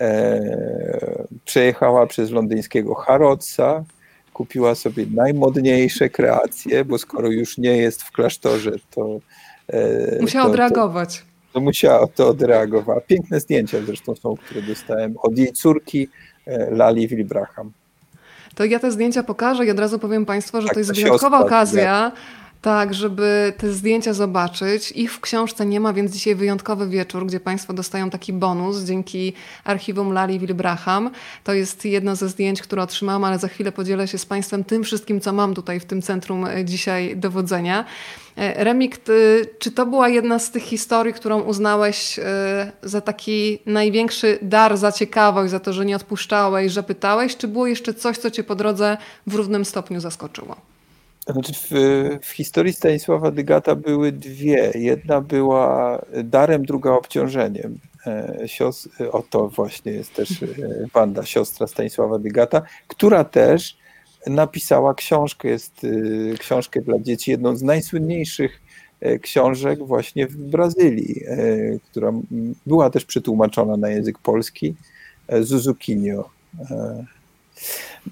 e, 0.00 1.26
przejechała 1.44 2.06
przez 2.06 2.30
londyńskiego 2.30 2.94
Harrodsa, 2.94 3.84
kupiła 4.32 4.74
sobie 4.74 5.06
najmodniejsze 5.14 6.08
kreacje, 6.08 6.84
bo 6.84 6.98
skoro 6.98 7.30
już 7.30 7.58
nie 7.58 7.76
jest 7.76 8.02
w 8.02 8.12
klasztorze, 8.12 8.70
to. 8.90 9.18
E, 9.68 10.20
musiała 10.20 10.44
to, 10.44 10.50
odreagować. 10.50 11.18
To, 11.18 11.24
to 11.52 11.60
musiała 11.60 12.06
to 12.06 12.28
odreagować. 12.28 13.04
Piękne 13.06 13.40
zdjęcia 13.40 13.78
zresztą 13.86 14.16
są, 14.16 14.34
które 14.36 14.62
dostałem 14.62 15.14
od 15.22 15.38
jej 15.38 15.52
córki 15.52 16.08
Lali 16.70 17.08
Wilbraham. 17.08 17.72
To 18.54 18.64
ja 18.64 18.78
te 18.78 18.90
zdjęcia 18.90 19.22
pokażę 19.22 19.66
i 19.66 19.70
od 19.70 19.78
razu 19.78 19.98
powiem 19.98 20.26
Państwu, 20.26 20.60
że 20.60 20.66
tak, 20.66 20.74
to 20.74 20.80
jest 20.80 20.94
wyjątkowa 20.94 21.40
okazja. 21.40 22.12
Tak, 22.66 22.94
żeby 22.94 23.52
te 23.58 23.72
zdjęcia 23.72 24.12
zobaczyć. 24.12 24.92
Ich 24.92 25.12
w 25.12 25.20
książce 25.20 25.66
nie 25.66 25.80
ma, 25.80 25.92
więc 25.92 26.12
dzisiaj 26.12 26.34
wyjątkowy 26.34 26.88
wieczór, 26.88 27.26
gdzie 27.26 27.40
Państwo 27.40 27.72
dostają 27.72 28.10
taki 28.10 28.32
bonus 28.32 28.84
dzięki 28.84 29.32
archiwum 29.64 30.12
Lali 30.12 30.38
Wilbraham. 30.38 31.10
To 31.44 31.52
jest 31.52 31.84
jedno 31.84 32.16
ze 32.16 32.28
zdjęć, 32.28 32.62
które 32.62 32.82
otrzymałam, 32.82 33.24
ale 33.24 33.38
za 33.38 33.48
chwilę 33.48 33.72
podzielę 33.72 34.08
się 34.08 34.18
z 34.18 34.26
Państwem 34.26 34.64
tym 34.64 34.84
wszystkim, 34.84 35.20
co 35.20 35.32
mam 35.32 35.54
tutaj 35.54 35.80
w 35.80 35.84
tym 35.84 36.02
centrum 36.02 36.44
e, 36.44 36.64
dzisiaj 36.64 37.16
dowodzenia. 37.16 37.84
E, 38.36 38.64
Remik, 38.64 38.98
czy 39.58 39.70
to 39.70 39.86
była 39.86 40.08
jedna 40.08 40.38
z 40.38 40.50
tych 40.50 40.62
historii, 40.62 41.14
którą 41.14 41.40
uznałeś 41.40 42.18
e, 42.18 42.72
za 42.82 43.00
taki 43.00 43.58
największy 43.66 44.38
dar, 44.42 44.76
za 44.76 44.92
ciekawość, 44.92 45.50
za 45.50 45.60
to, 45.60 45.72
że 45.72 45.84
nie 45.84 45.96
odpuszczałeś, 45.96 46.72
że 46.72 46.82
pytałeś, 46.82 47.36
czy 47.36 47.48
było 47.48 47.66
jeszcze 47.66 47.94
coś, 47.94 48.18
co 48.18 48.30
cię 48.30 48.44
po 48.44 48.54
drodze 48.54 48.96
w 49.26 49.34
równym 49.34 49.64
stopniu 49.64 50.00
zaskoczyło? 50.00 50.75
Znaczy 51.28 51.52
w, 51.52 51.70
w, 52.22 52.30
historii 52.30 52.72
Stanisława 52.72 53.30
Dygata 53.30 53.74
były 53.74 54.12
dwie. 54.12 54.72
Jedna 54.74 55.20
była 55.20 56.02
darem, 56.24 56.64
druga 56.64 56.90
obciążeniem. 56.90 57.78
E, 58.06 58.42
sios, 58.46 58.88
oto 59.12 59.48
właśnie 59.48 59.92
jest 59.92 60.14
też 60.14 60.42
e, 60.42 60.46
Wanda, 60.94 61.24
siostra 61.24 61.66
Stanisława 61.66 62.18
Dygata, 62.18 62.62
która 62.88 63.24
też 63.24 63.76
napisała 64.26 64.94
książkę, 64.94 65.48
jest 65.48 65.82
e, 65.84 66.38
książkę 66.38 66.80
dla 66.80 66.98
dzieci, 66.98 67.30
jedną 67.30 67.56
z 67.56 67.62
najsłynniejszych 67.62 68.62
książek 69.22 69.78
właśnie 69.78 70.26
w 70.26 70.36
Brazylii, 70.36 71.24
która 71.90 72.12
była 72.66 72.90
też 72.90 73.04
przetłumaczona 73.04 73.76
na 73.76 73.88
język 73.88 74.18
polski, 74.18 74.74
Zuzukinio. 75.40 76.30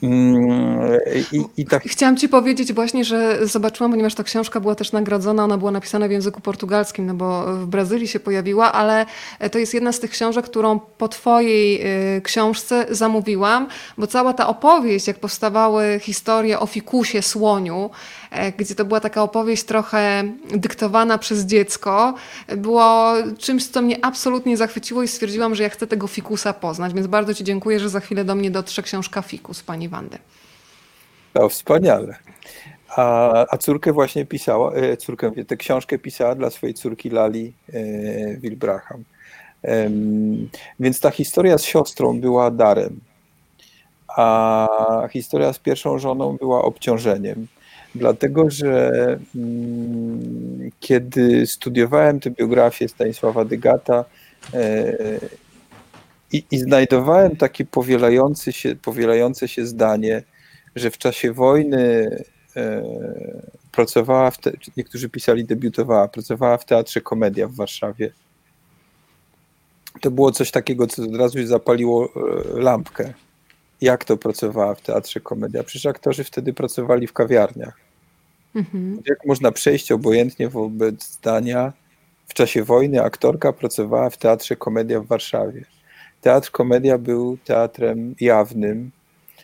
Mm, 0.03 0.99
I, 1.33 1.45
i 1.57 1.67
tak... 1.67 1.83
Chciałam 1.83 2.17
Ci 2.17 2.29
powiedzieć 2.29 2.73
właśnie, 2.73 3.05
że 3.05 3.47
zobaczyłam, 3.47 3.91
ponieważ 3.91 4.15
ta 4.15 4.23
książka 4.23 4.61
była 4.61 4.75
też 4.75 4.93
nagrodzona, 4.93 5.45
ona 5.45 5.59
była 5.59 5.71
napisana 5.71 6.09
w 6.09 6.11
języku 6.11 6.41
portugalskim, 6.41 7.07
no 7.07 7.15
bo 7.15 7.45
w 7.47 7.67
Brazylii 7.67 8.09
się 8.09 8.21
pojawiła, 8.21 8.73
ale 8.73 9.07
to 9.53 9.59
jest 9.59 9.75
jedna 9.75 9.93
z 9.93 10.01
tych 10.01 10.11
książek, 10.11 10.45
którą 10.45 10.81
po 10.81 11.09
Twojej 11.09 11.87
y, 12.17 12.23
książce 12.23 12.87
zamówiłam, 12.91 13.69
bo 13.99 14.07
cała 14.07 14.33
ta 14.33 14.47
opowieść, 14.47 15.07
jak 15.07 15.19
powstawały 15.19 16.01
historie 16.03 16.61
o 16.61 16.67
fikusie, 16.67 17.23
słoniu, 17.23 17.91
gdzie 18.59 18.74
to 18.74 18.85
była 18.85 19.01
taka 19.01 19.22
opowieść 19.22 19.64
trochę 19.64 20.24
dyktowana 20.51 21.18
przez 21.18 21.45
dziecko, 21.45 22.14
było 22.57 23.14
czymś, 23.39 23.66
co 23.66 23.82
mnie 23.82 24.05
absolutnie 24.05 24.57
zachwyciło 24.57 25.03
i 25.03 25.09
stwierdziłam, 25.09 25.55
że 25.55 25.62
ja 25.62 25.68
chcę 25.68 25.87
tego 25.87 26.07
fikusa 26.07 26.53
poznać. 26.53 26.95
Więc 26.95 27.07
bardzo 27.07 27.35
Ci 27.35 27.45
dziękuję, 27.45 27.80
że 27.80 27.89
za 27.89 28.01
chwilę 28.01 28.24
do 28.24 28.35
mnie 28.35 28.51
dotrze 28.51 28.82
książka 28.82 29.22
Fikus 29.22 29.62
pani 29.62 29.89
Wandy. 29.89 30.18
To 31.32 31.49
wspaniale. 31.49 32.16
A, 32.97 33.47
a 33.51 33.59
córkę 33.59 33.93
właśnie 33.93 34.26
pisała, 34.26 34.72
e, 34.72 34.97
córkę, 34.97 35.30
tę 35.45 35.57
książkę 35.57 35.99
pisała 35.99 36.35
dla 36.35 36.51
swojej 36.51 36.74
córki 36.74 37.11
Lali 37.11 37.53
e, 37.72 38.37
Wilbraham. 38.37 39.05
Więc 40.80 41.01
ta 41.01 41.11
historia 41.11 41.59
z 41.59 41.64
siostrą 41.64 42.20
była 42.20 42.51
darem, 42.51 43.01
a 44.09 44.68
historia 45.11 45.53
z 45.53 45.59
pierwszą 45.59 45.99
żoną 45.99 46.37
była 46.37 46.62
obciążeniem. 46.62 47.47
Dlatego, 47.95 48.51
że 48.51 48.93
mm, 49.37 50.71
kiedy 50.81 51.47
studiowałem 51.47 52.21
tę 52.21 52.31
biografię 52.31 52.89
Stanisława 52.89 53.45
Dygata 53.45 54.05
e, 54.55 54.97
i, 56.33 56.45
i 56.51 56.59
znajdowałem 56.59 57.37
takie 57.37 57.65
powielające 57.65 58.53
się, 58.53 58.77
powielające 58.77 59.49
się 59.49 59.67
zdanie, 59.67 60.23
że 60.77 60.91
w 60.91 60.99
czasie 60.99 61.33
wojny 61.33 62.11
e, 62.57 62.83
pracowała, 63.73 64.31
te, 64.31 64.53
niektórzy 64.77 65.09
pisali 65.09 65.45
debiutowała, 65.45 66.09
pracowała 66.09 66.59
w 66.59 66.65
Teatrze 66.65 67.01
Komedia 67.01 67.49
w 67.49 67.55
Warszawie. 67.55 68.13
To 70.01 70.11
było 70.11 70.33
coś 70.33 70.51
takiego, 70.51 70.87
co 70.87 71.03
od 71.03 71.17
razu 71.17 71.47
zapaliło 71.47 72.09
e, 72.57 72.61
lampkę. 72.61 73.13
Jak 73.81 74.05
to 74.05 74.17
pracowała 74.17 74.75
w 74.75 74.81
Teatrze 74.81 75.21
Komedia? 75.21 75.65
Przecież 75.65 75.87
aktorzy 75.87 76.25
wtedy 76.25 76.53
pracowali 76.53 77.07
w 77.07 77.13
kawiarniach. 77.13 77.84
Mhm. 78.55 79.03
Jak 79.09 79.27
można 79.27 79.53
przejść 79.53 79.93
obojętnie 79.93 80.49
wobec 80.49 81.13
zdania, 81.13 81.73
w 82.27 82.35
czasie 82.35 82.65
wojny 82.65 83.03
aktorka 83.03 83.53
pracowała 83.53 84.11
w 84.11 84.19
Teatrze 84.19 84.57
Komedia 84.57 85.01
w 85.01 85.07
Warszawie. 85.07 85.65
Teatr 86.21 86.51
Komedia 86.51 86.99
był 86.99 87.39
teatrem 87.45 88.15
jawnym, 88.21 88.91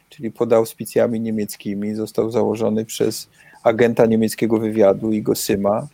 czyli 0.08 0.30
pod 0.30 0.52
auspicjami 0.52 1.20
niemieckimi. 1.20 1.94
Został 1.94 2.30
założony 2.30 2.84
przez 2.84 3.28
agenta 3.62 4.06
niemieckiego 4.06 4.58
wywiadu 4.58 5.12
Igo 5.12 5.34
Syma. 5.34 5.88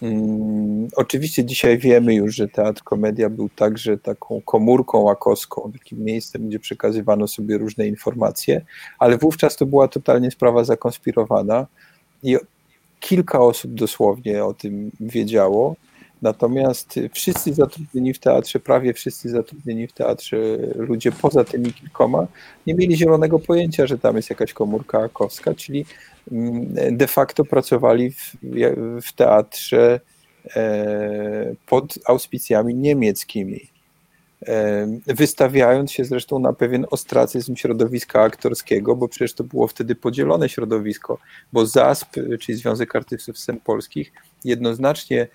Hmm, 0.00 0.88
oczywiście 0.96 1.44
dzisiaj 1.44 1.78
wiemy 1.78 2.14
już, 2.14 2.34
że 2.34 2.48
Teatr 2.48 2.82
Komedia 2.82 3.30
był 3.30 3.48
także 3.48 3.98
taką 3.98 4.40
komórką 4.44 4.98
łakowską, 4.98 5.72
takim 5.72 6.04
miejscem, 6.04 6.48
gdzie 6.48 6.58
przekazywano 6.58 7.28
sobie 7.28 7.58
różne 7.58 7.86
informacje, 7.86 8.64
ale 8.98 9.18
wówczas 9.18 9.56
to 9.56 9.66
była 9.66 9.88
totalnie 9.88 10.30
sprawa 10.30 10.64
zakonspirowana 10.64 11.66
i 12.22 12.36
kilka 13.00 13.40
osób 13.40 13.74
dosłownie 13.74 14.44
o 14.44 14.54
tym 14.54 14.90
wiedziało. 15.00 15.76
Natomiast 16.22 17.00
wszyscy 17.14 17.54
zatrudnieni 17.54 18.14
w 18.14 18.18
teatrze, 18.18 18.60
prawie 18.60 18.94
wszyscy 18.94 19.28
zatrudnieni 19.28 19.86
w 19.86 19.92
teatrze, 19.92 20.36
ludzie 20.74 21.12
poza 21.12 21.44
tymi 21.44 21.72
kilkoma, 21.72 22.26
nie 22.66 22.74
mieli 22.74 22.96
zielonego 22.96 23.38
pojęcia, 23.38 23.86
że 23.86 23.98
tam 23.98 24.16
jest 24.16 24.30
jakaś 24.30 24.52
komórka 24.52 24.98
akowska, 24.98 25.54
czyli 25.54 25.84
mm, 26.32 26.96
de 26.96 27.06
facto 27.06 27.44
pracowali 27.44 28.10
w, 28.10 28.36
w 29.02 29.12
teatrze 29.12 30.00
e, 30.56 31.54
pod 31.66 31.98
auspicjami 32.06 32.74
niemieckimi 32.74 33.75
wystawiając 35.06 35.92
się 35.92 36.04
zresztą 36.04 36.38
na 36.38 36.52
pewien 36.52 36.86
ostracyzm 36.90 37.56
środowiska 37.56 38.22
aktorskiego, 38.22 38.96
bo 38.96 39.08
przecież 39.08 39.32
to 39.32 39.44
było 39.44 39.66
wtedy 39.66 39.94
podzielone 39.94 40.48
środowisko, 40.48 41.18
bo 41.52 41.66
ZASP, 41.66 42.16
czyli 42.40 42.58
Związek 42.58 42.96
Artystów 42.96 43.38
Scen 43.38 43.60
Polskich, 43.60 44.12
jednoznacznie 44.44 45.28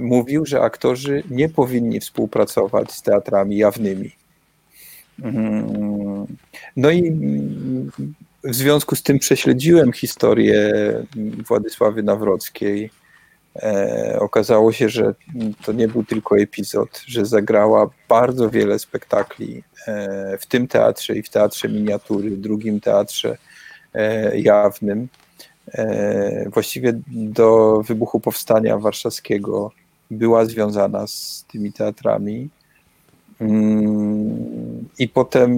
mówił, 0.00 0.46
że 0.46 0.60
aktorzy 0.60 1.22
nie 1.30 1.48
powinni 1.48 2.00
współpracować 2.00 2.92
z 2.92 3.02
teatrami 3.02 3.56
jawnymi. 3.56 4.10
Mhm. 5.22 6.26
No 6.76 6.90
i 6.90 7.08
mm, 7.08 7.90
w 8.44 8.54
związku 8.54 8.96
z 8.96 9.02
tym 9.02 9.18
prześledziłem 9.18 9.92
historię 9.92 10.72
Władysławy 11.48 12.02
Nawrockiej, 12.02 12.90
E, 13.62 14.16
okazało 14.20 14.72
się, 14.72 14.88
że 14.88 15.14
to 15.64 15.72
nie 15.72 15.88
był 15.88 16.04
tylko 16.04 16.38
epizod, 16.38 17.02
że 17.06 17.26
zagrała 17.26 17.90
bardzo 18.08 18.50
wiele 18.50 18.78
spektakli 18.78 19.62
e, 19.86 20.38
w 20.38 20.46
tym 20.46 20.68
teatrze 20.68 21.16
i 21.16 21.22
w 21.22 21.28
teatrze 21.28 21.68
miniatury, 21.68 22.30
drugim 22.30 22.80
teatrze 22.80 23.38
e, 23.94 24.38
jawnym. 24.38 25.08
Właściwie 26.52 26.92
do 27.08 27.80
wybuchu 27.86 28.20
powstania 28.20 28.78
warszawskiego 28.78 29.72
była 30.10 30.44
związana 30.44 31.06
z 31.06 31.44
tymi 31.52 31.72
teatrami. 31.72 32.48
Mm, 33.40 34.88
I 34.98 35.08
potem 35.08 35.56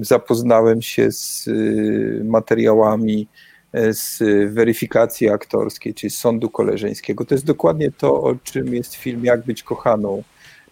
zapoznałem 0.00 0.82
się 0.82 1.12
z 1.12 1.48
materiałami 2.24 3.28
z 3.74 4.18
weryfikacji 4.54 5.28
aktorskiej, 5.28 5.94
czyli 5.94 6.10
z 6.10 6.18
sądu 6.18 6.50
koleżeńskiego. 6.50 7.24
To 7.24 7.34
jest 7.34 7.44
dokładnie 7.44 7.92
to, 7.92 8.22
o 8.22 8.34
czym 8.34 8.74
jest 8.74 8.94
film 8.94 9.24
Jak 9.24 9.44
być 9.44 9.62
kochaną, 9.62 10.22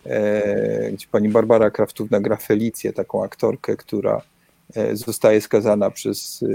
e, 0.07 0.93
gdzie 0.93 1.07
pani 1.11 1.29
Barbara 1.29 1.71
Kraftówna 1.71 2.21
gra 2.21 2.37
Felicję, 2.37 2.93
taką 2.93 3.25
aktorkę, 3.25 3.77
która 3.77 4.23
e, 4.75 4.97
zostaje 4.97 5.41
skazana 5.41 5.91
przez, 5.91 6.43
e, 6.43 6.47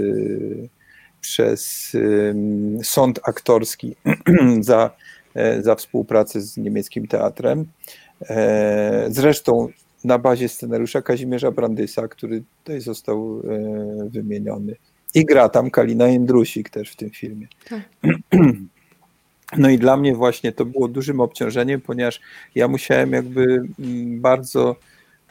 przez 1.22 1.92
sąd 2.84 3.20
aktorski 3.24 3.96
za, 4.62 4.92
za 5.62 5.76
współpracę 5.76 6.42
z 6.42 6.58
niemieckim 6.58 7.08
teatrem. 7.08 7.66
Zresztą 9.10 9.68
na 10.04 10.20
bazie 10.20 10.50
scenariusza 10.50 11.02
Kazimierza 11.02 11.52
Brandysa, 11.52 12.08
który 12.08 12.44
tutaj 12.64 12.82
został 12.82 13.42
wymieniony. 14.10 14.76
I 15.16 15.26
gra 15.26 15.50
tam 15.50 15.72
Kalina 15.72 16.08
Jędrusik 16.08 16.70
też 16.70 16.92
w 16.92 16.96
tym 16.96 17.10
filmie. 17.10 17.48
Tak. 17.70 17.82
No 19.58 19.70
i 19.70 19.78
dla 19.78 19.98
mnie 19.98 20.16
właśnie 20.16 20.52
to 20.52 20.66
było 20.66 20.88
dużym 20.88 21.22
obciążeniem, 21.22 21.82
ponieważ 21.82 22.22
ja 22.56 22.68
musiałem 22.68 23.12
jakby 23.12 23.44
mm, 23.44 24.22
bardzo 24.22 24.76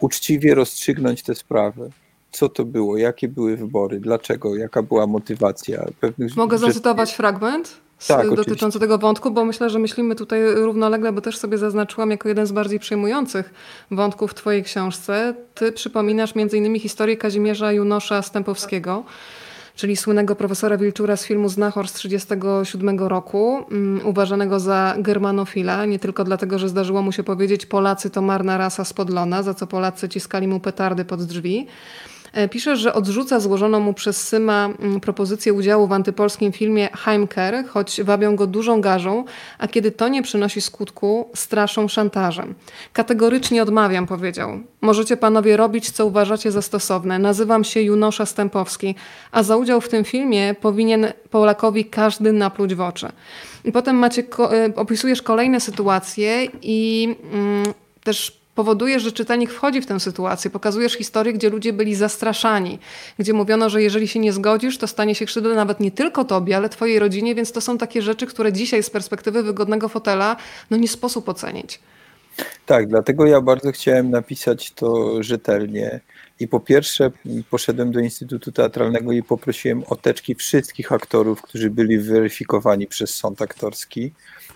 uczciwie 0.00 0.54
rozstrzygnąć 0.54 1.22
te 1.22 1.34
sprawy. 1.34 1.90
Co 2.30 2.48
to 2.48 2.64
było, 2.64 2.96
jakie 2.96 3.28
były 3.28 3.56
wybory, 3.56 4.00
dlaczego, 4.00 4.56
jaka 4.56 4.82
była 4.82 5.06
motywacja. 5.06 5.84
Pewnych 6.00 6.36
Mogę 6.36 6.58
zacytować 6.58 7.12
fragment? 7.12 7.80
tak, 8.06 8.30
dotyczący 8.30 8.54
oczywiście. 8.54 8.78
tego 8.80 8.98
wątku, 8.98 9.30
bo 9.30 9.44
myślę, 9.44 9.70
że 9.70 9.78
myślimy 9.78 10.14
tutaj 10.14 10.40
równolegle, 10.54 11.12
bo 11.12 11.20
też 11.20 11.38
sobie 11.38 11.58
zaznaczyłam 11.58 12.10
jako 12.10 12.28
jeden 12.28 12.46
z 12.46 12.52
bardziej 12.52 12.78
przejmujących 12.78 13.54
wątków 13.90 14.30
w 14.30 14.34
Twojej 14.34 14.62
książce. 14.62 15.34
Ty 15.54 15.72
przypominasz 15.72 16.34
między 16.34 16.56
innymi 16.56 16.80
historię 16.80 17.16
Kazimierza 17.16 17.72
Junosza 17.72 18.22
Stępowskiego 18.22 19.04
czyli 19.76 19.96
słynnego 19.96 20.36
profesora 20.36 20.76
Wilczura 20.76 21.16
z 21.16 21.26
filmu 21.26 21.48
Znachor 21.48 21.88
z 21.88 21.92
1937 21.92 22.98
roku, 22.98 23.66
um, 23.70 24.00
uważanego 24.04 24.60
za 24.60 24.94
germanofila, 24.98 25.84
nie 25.84 25.98
tylko 25.98 26.24
dlatego, 26.24 26.58
że 26.58 26.68
zdarzyło 26.68 27.02
mu 27.02 27.12
się 27.12 27.22
powiedzieć 27.22 27.66
Polacy 27.66 28.10
to 28.10 28.22
marna 28.22 28.58
rasa 28.58 28.84
spodlona, 28.84 29.42
za 29.42 29.54
co 29.54 29.66
Polacy 29.66 30.08
ciskali 30.08 30.48
mu 30.48 30.60
petardy 30.60 31.04
pod 31.04 31.22
drzwi, 31.22 31.66
pisze, 32.50 32.76
że 32.76 32.94
odrzuca 32.94 33.40
złożoną 33.40 33.80
mu 33.80 33.94
przez 33.94 34.28
Syma 34.28 34.68
mm, 34.78 35.00
propozycję 35.00 35.52
udziału 35.52 35.86
w 35.86 35.92
antypolskim 35.92 36.52
filmie 36.52 36.88
Heimker, 36.92 37.66
choć 37.68 38.02
wabią 38.02 38.36
go 38.36 38.46
dużą 38.46 38.80
garzą, 38.80 39.24
a 39.58 39.68
kiedy 39.68 39.90
to 39.90 40.08
nie 40.08 40.22
przynosi 40.22 40.60
skutku, 40.60 41.30
straszą 41.34 41.88
szantażem. 41.88 42.54
Kategorycznie 42.92 43.62
odmawiam, 43.62 44.06
powiedział. 44.06 44.60
Możecie 44.80 45.16
panowie 45.16 45.56
robić, 45.56 45.90
co 45.90 46.06
uważacie 46.06 46.50
za 46.50 46.62
stosowne. 46.62 47.18
Nazywam 47.18 47.64
się 47.64 47.80
Junosza 47.80 48.26
Stępowski, 48.26 48.94
a 49.32 49.42
za 49.42 49.56
udział 49.56 49.80
w 49.80 49.88
tym 49.88 50.04
filmie 50.04 50.54
powinien 50.60 51.12
Polakowi 51.30 51.84
każdy 51.84 52.32
napluć 52.32 52.74
w 52.74 52.80
oczy. 52.80 53.08
I 53.64 53.72
potem 53.72 53.96
macie, 53.96 54.22
e, 54.22 54.74
opisujesz 54.76 55.22
kolejne 55.22 55.60
sytuacje 55.60 56.44
i 56.62 57.08
mm, 57.32 57.64
też 58.04 58.43
powodujesz, 58.54 59.02
że 59.02 59.12
czytelnik 59.12 59.50
wchodzi 59.50 59.80
w 59.80 59.86
tę 59.86 60.00
sytuację, 60.00 60.50
pokazujesz 60.50 60.92
historię, 60.92 61.32
gdzie 61.32 61.50
ludzie 61.50 61.72
byli 61.72 61.94
zastraszani, 61.94 62.78
gdzie 63.18 63.32
mówiono, 63.32 63.70
że 63.70 63.82
jeżeli 63.82 64.08
się 64.08 64.18
nie 64.18 64.32
zgodzisz, 64.32 64.78
to 64.78 64.86
stanie 64.86 65.14
się 65.14 65.26
krzywda 65.26 65.54
nawet 65.54 65.80
nie 65.80 65.90
tylko 65.90 66.24
tobie, 66.24 66.56
ale 66.56 66.68
twojej 66.68 66.98
rodzinie, 66.98 67.34
więc 67.34 67.52
to 67.52 67.60
są 67.60 67.78
takie 67.78 68.02
rzeczy, 68.02 68.26
które 68.26 68.52
dzisiaj 68.52 68.82
z 68.82 68.90
perspektywy 68.90 69.42
wygodnego 69.42 69.88
fotela 69.88 70.36
no 70.70 70.76
nie 70.76 70.88
sposób 70.88 71.28
ocenić. 71.28 71.80
Tak, 72.66 72.88
dlatego 72.88 73.26
ja 73.26 73.40
bardzo 73.40 73.72
chciałem 73.72 74.10
napisać 74.10 74.72
to 74.72 75.22
rzetelnie. 75.22 76.00
I 76.40 76.48
po 76.48 76.60
pierwsze 76.60 77.10
poszedłem 77.50 77.92
do 77.92 78.00
Instytutu 78.00 78.52
Teatralnego 78.52 79.12
i 79.12 79.22
poprosiłem 79.22 79.82
o 79.86 79.96
teczki 79.96 80.34
wszystkich 80.34 80.92
aktorów, 80.92 81.42
którzy 81.42 81.70
byli 81.70 81.98
weryfikowani 81.98 82.86
przez 82.86 83.14
sąd 83.14 83.42
aktorski 83.42 84.12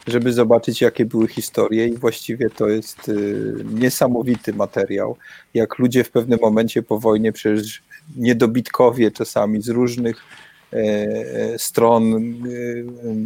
żeby 0.07 0.33
zobaczyć, 0.33 0.81
jakie 0.81 1.05
były 1.05 1.29
historie, 1.29 1.87
i 1.87 1.97
właściwie 1.97 2.51
to 2.51 2.69
jest 2.69 3.09
y, 3.09 3.55
niesamowity 3.75 4.53
materiał. 4.53 5.17
Jak 5.55 5.79
ludzie 5.79 6.05
w 6.05 6.11
pewnym 6.11 6.39
momencie 6.43 6.83
po 6.83 6.99
wojnie, 6.99 7.33
przecież 7.33 7.83
niedobitkowie 8.17 9.11
czasami 9.11 9.63
z 9.63 9.69
różnych 9.69 10.25
stron 11.57 12.35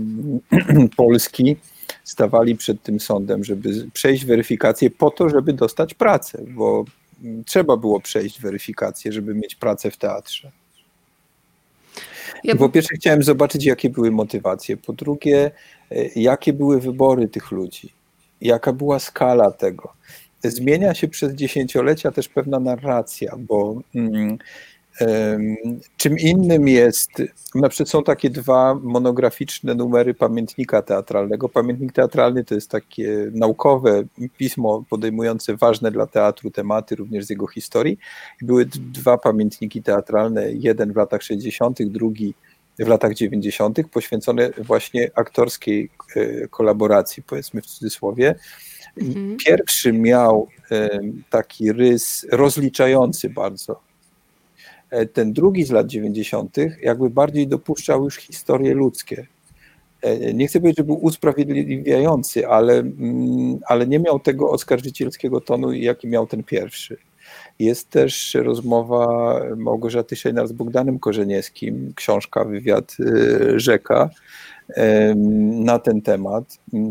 Polski 0.96 1.56
stawali 2.04 2.56
przed 2.56 2.82
tym 2.82 3.00
sądem, 3.00 3.44
żeby 3.44 3.90
przejść 3.92 4.24
weryfikację 4.24 4.90
po 4.90 5.10
to, 5.10 5.28
żeby 5.28 5.52
dostać 5.52 5.94
pracę, 5.94 6.44
bo 6.48 6.84
trzeba 7.46 7.76
było 7.76 8.00
przejść 8.00 8.40
weryfikację, 8.40 9.12
żeby 9.12 9.34
mieć 9.34 9.54
pracę 9.54 9.90
w 9.90 9.96
teatrze. 9.96 10.50
Ja... 12.44 12.56
Po 12.56 12.68
pierwsze 12.68 12.94
chciałem 12.94 13.22
zobaczyć, 13.22 13.64
jakie 13.64 13.90
były 13.90 14.10
motywacje. 14.10 14.76
Po 14.76 14.92
drugie, 14.92 15.50
jakie 16.16 16.52
były 16.52 16.80
wybory 16.80 17.28
tych 17.28 17.50
ludzi. 17.50 17.92
Jaka 18.40 18.72
była 18.72 18.98
skala 18.98 19.50
tego. 19.50 19.92
Zmienia 20.44 20.94
się 20.94 21.08
przez 21.08 21.32
dziesięciolecia 21.32 22.10
też 22.10 22.28
pewna 22.28 22.60
narracja, 22.60 23.36
bo 23.38 23.80
mm, 23.94 24.38
Czym 25.96 26.18
innym 26.18 26.68
jest, 26.68 27.10
na 27.54 27.68
przykład 27.68 27.88
są 27.88 28.02
takie 28.02 28.30
dwa 28.30 28.74
monograficzne 28.74 29.74
numery 29.74 30.14
pamiętnika 30.14 30.82
teatralnego. 30.82 31.48
Pamiętnik 31.48 31.92
teatralny 31.92 32.44
to 32.44 32.54
jest 32.54 32.70
takie 32.70 33.30
naukowe 33.34 34.02
pismo 34.38 34.84
podejmujące 34.90 35.56
ważne 35.56 35.90
dla 35.90 36.06
teatru 36.06 36.50
tematy, 36.50 36.96
również 36.96 37.24
z 37.24 37.30
jego 37.30 37.46
historii. 37.46 37.98
Były 38.42 38.66
dwa 38.66 39.18
pamiętniki 39.18 39.82
teatralne, 39.82 40.52
jeden 40.52 40.92
w 40.92 40.96
latach 40.96 41.22
60., 41.22 41.82
drugi 41.82 42.34
w 42.78 42.88
latach 42.88 43.14
90., 43.14 43.78
poświęcone 43.90 44.50
właśnie 44.58 45.10
aktorskiej 45.14 45.90
e, 46.16 46.48
kolaboracji, 46.48 47.22
powiedzmy 47.22 47.62
w 47.62 47.66
cudzysłowie. 47.66 48.34
Mhm. 49.02 49.36
Pierwszy 49.46 49.92
miał 49.92 50.48
taki 51.30 51.72
rys 51.72 52.26
rozliczający 52.30 53.30
bardzo 53.30 53.80
E, 54.92 55.06
ten 55.06 55.32
drugi 55.32 55.64
z 55.64 55.70
lat 55.70 55.86
90. 55.86 56.56
jakby 56.82 57.10
bardziej 57.10 57.48
dopuszczał 57.48 58.04
już 58.04 58.16
historie 58.16 58.74
ludzkie. 58.74 59.26
E, 60.02 60.34
nie 60.34 60.46
chcę 60.46 60.60
powiedzieć, 60.60 60.78
że 60.78 60.84
był 60.84 61.04
usprawiedliwiający, 61.04 62.48
ale, 62.48 62.78
mm, 62.78 63.58
ale 63.66 63.86
nie 63.86 63.98
miał 63.98 64.20
tego 64.20 64.50
oskarżycielskiego 64.50 65.40
tonu, 65.40 65.72
jaki 65.72 66.08
miał 66.08 66.26
ten 66.26 66.42
pierwszy. 66.42 66.96
Jest 67.58 67.90
też 67.90 68.34
rozmowa 68.34 69.36
Małgorzaty 69.56 70.16
Szejnar 70.16 70.48
z 70.48 70.52
Bogdanem 70.52 70.98
Korzeniewskim, 70.98 71.92
książka 71.96 72.44
Wywiad 72.44 72.96
e, 73.00 73.60
Rzeka 73.60 74.10
na 75.50 75.78
ten 75.78 76.02
temat. 76.02 76.44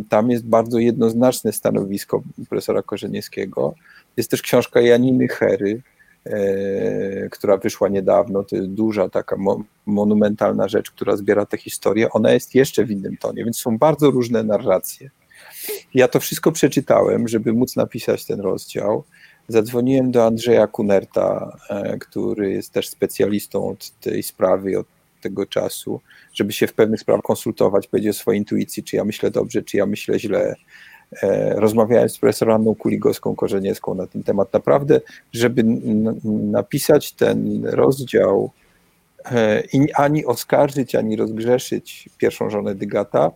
Tam 0.09 0.31
jest 0.31 0.45
bardzo 0.45 0.79
jednoznaczne 0.79 1.53
stanowisko 1.53 2.21
profesora 2.49 2.81
Korzeniewskiego. 2.81 3.73
Jest 4.17 4.31
też 4.31 4.41
książka 4.41 4.81
Janiny 4.81 5.27
Hery, 5.27 5.81
E, 6.25 7.29
która 7.29 7.57
wyszła 7.57 7.89
niedawno. 7.89 8.43
To 8.43 8.55
jest 8.55 8.67
duża, 8.67 9.09
taka 9.09 9.35
monumentalna 9.85 10.67
rzecz, 10.67 10.91
która 10.91 11.15
zbiera 11.15 11.45
tę 11.45 11.57
historię. 11.57 12.09
Ona 12.09 12.31
jest 12.31 12.55
jeszcze 12.55 12.85
w 12.85 12.91
innym 12.91 13.17
tonie, 13.17 13.43
więc 13.43 13.57
są 13.57 13.77
bardzo 13.77 14.11
różne 14.11 14.43
narracje. 14.43 15.09
Ja 15.93 16.07
to 16.07 16.19
wszystko 16.19 16.51
przeczytałem, 16.51 17.27
żeby 17.27 17.53
móc 17.53 17.75
napisać 17.75 18.25
ten 18.25 18.39
rozdział. 18.39 19.03
Zadzwoniłem 19.47 20.11
do 20.11 20.25
Andrzeja 20.25 20.67
Kunerta, 20.67 21.57
e, 21.69 21.97
który 21.97 22.51
jest 22.51 22.73
też 22.73 22.89
specjalistą 22.89 23.69
od 23.69 23.89
tej 23.89 24.23
sprawy, 24.23 24.79
od 24.79 24.87
tego 25.21 25.45
czasu, 25.45 26.01
żeby 26.33 26.53
się 26.53 26.67
w 26.67 26.73
pewnych 26.73 26.99
sprawach 26.99 27.23
konsultować, 27.23 27.87
powiedzieć 27.87 28.09
o 28.09 28.19
swojej 28.19 28.39
intuicji, 28.39 28.83
czy 28.83 28.95
ja 28.95 29.05
myślę 29.05 29.31
dobrze, 29.31 29.61
czy 29.61 29.77
ja 29.77 29.85
myślę 29.85 30.19
źle, 30.19 30.55
E, 31.23 31.53
rozmawiałem 31.55 32.09
z 32.09 32.17
profesor 32.17 32.51
Anną 32.51 32.75
Kuligowską-Korzeniewską 32.75 33.95
na 33.95 34.07
ten 34.07 34.23
temat. 34.23 34.53
Naprawdę, 34.53 35.01
żeby 35.33 35.63
napisać 36.23 37.11
ten 37.11 37.65
rozdział 37.65 38.51
e, 39.25 39.63
i 39.73 39.93
ani 39.93 40.25
oskarżyć, 40.25 40.95
ani 40.95 41.15
rozgrzeszyć 41.15 42.09
pierwszą 42.17 42.49
żonę 42.49 42.75
Dygata, 42.75 43.31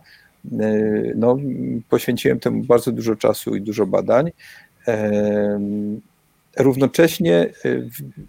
no, 1.14 1.36
poświęciłem 1.88 2.40
temu 2.40 2.62
bardzo 2.64 2.92
dużo 2.92 3.16
czasu 3.16 3.56
i 3.56 3.62
dużo 3.62 3.86
badań. 3.86 4.30
Równocześnie 6.56 7.52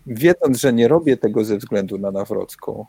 wiedząc, 0.07 0.59
że 0.59 0.73
nie 0.73 0.87
robię 0.87 1.17
tego 1.17 1.45
ze 1.45 1.57
względu 1.57 1.97
na 1.97 2.11
Nawrocką, 2.11 2.85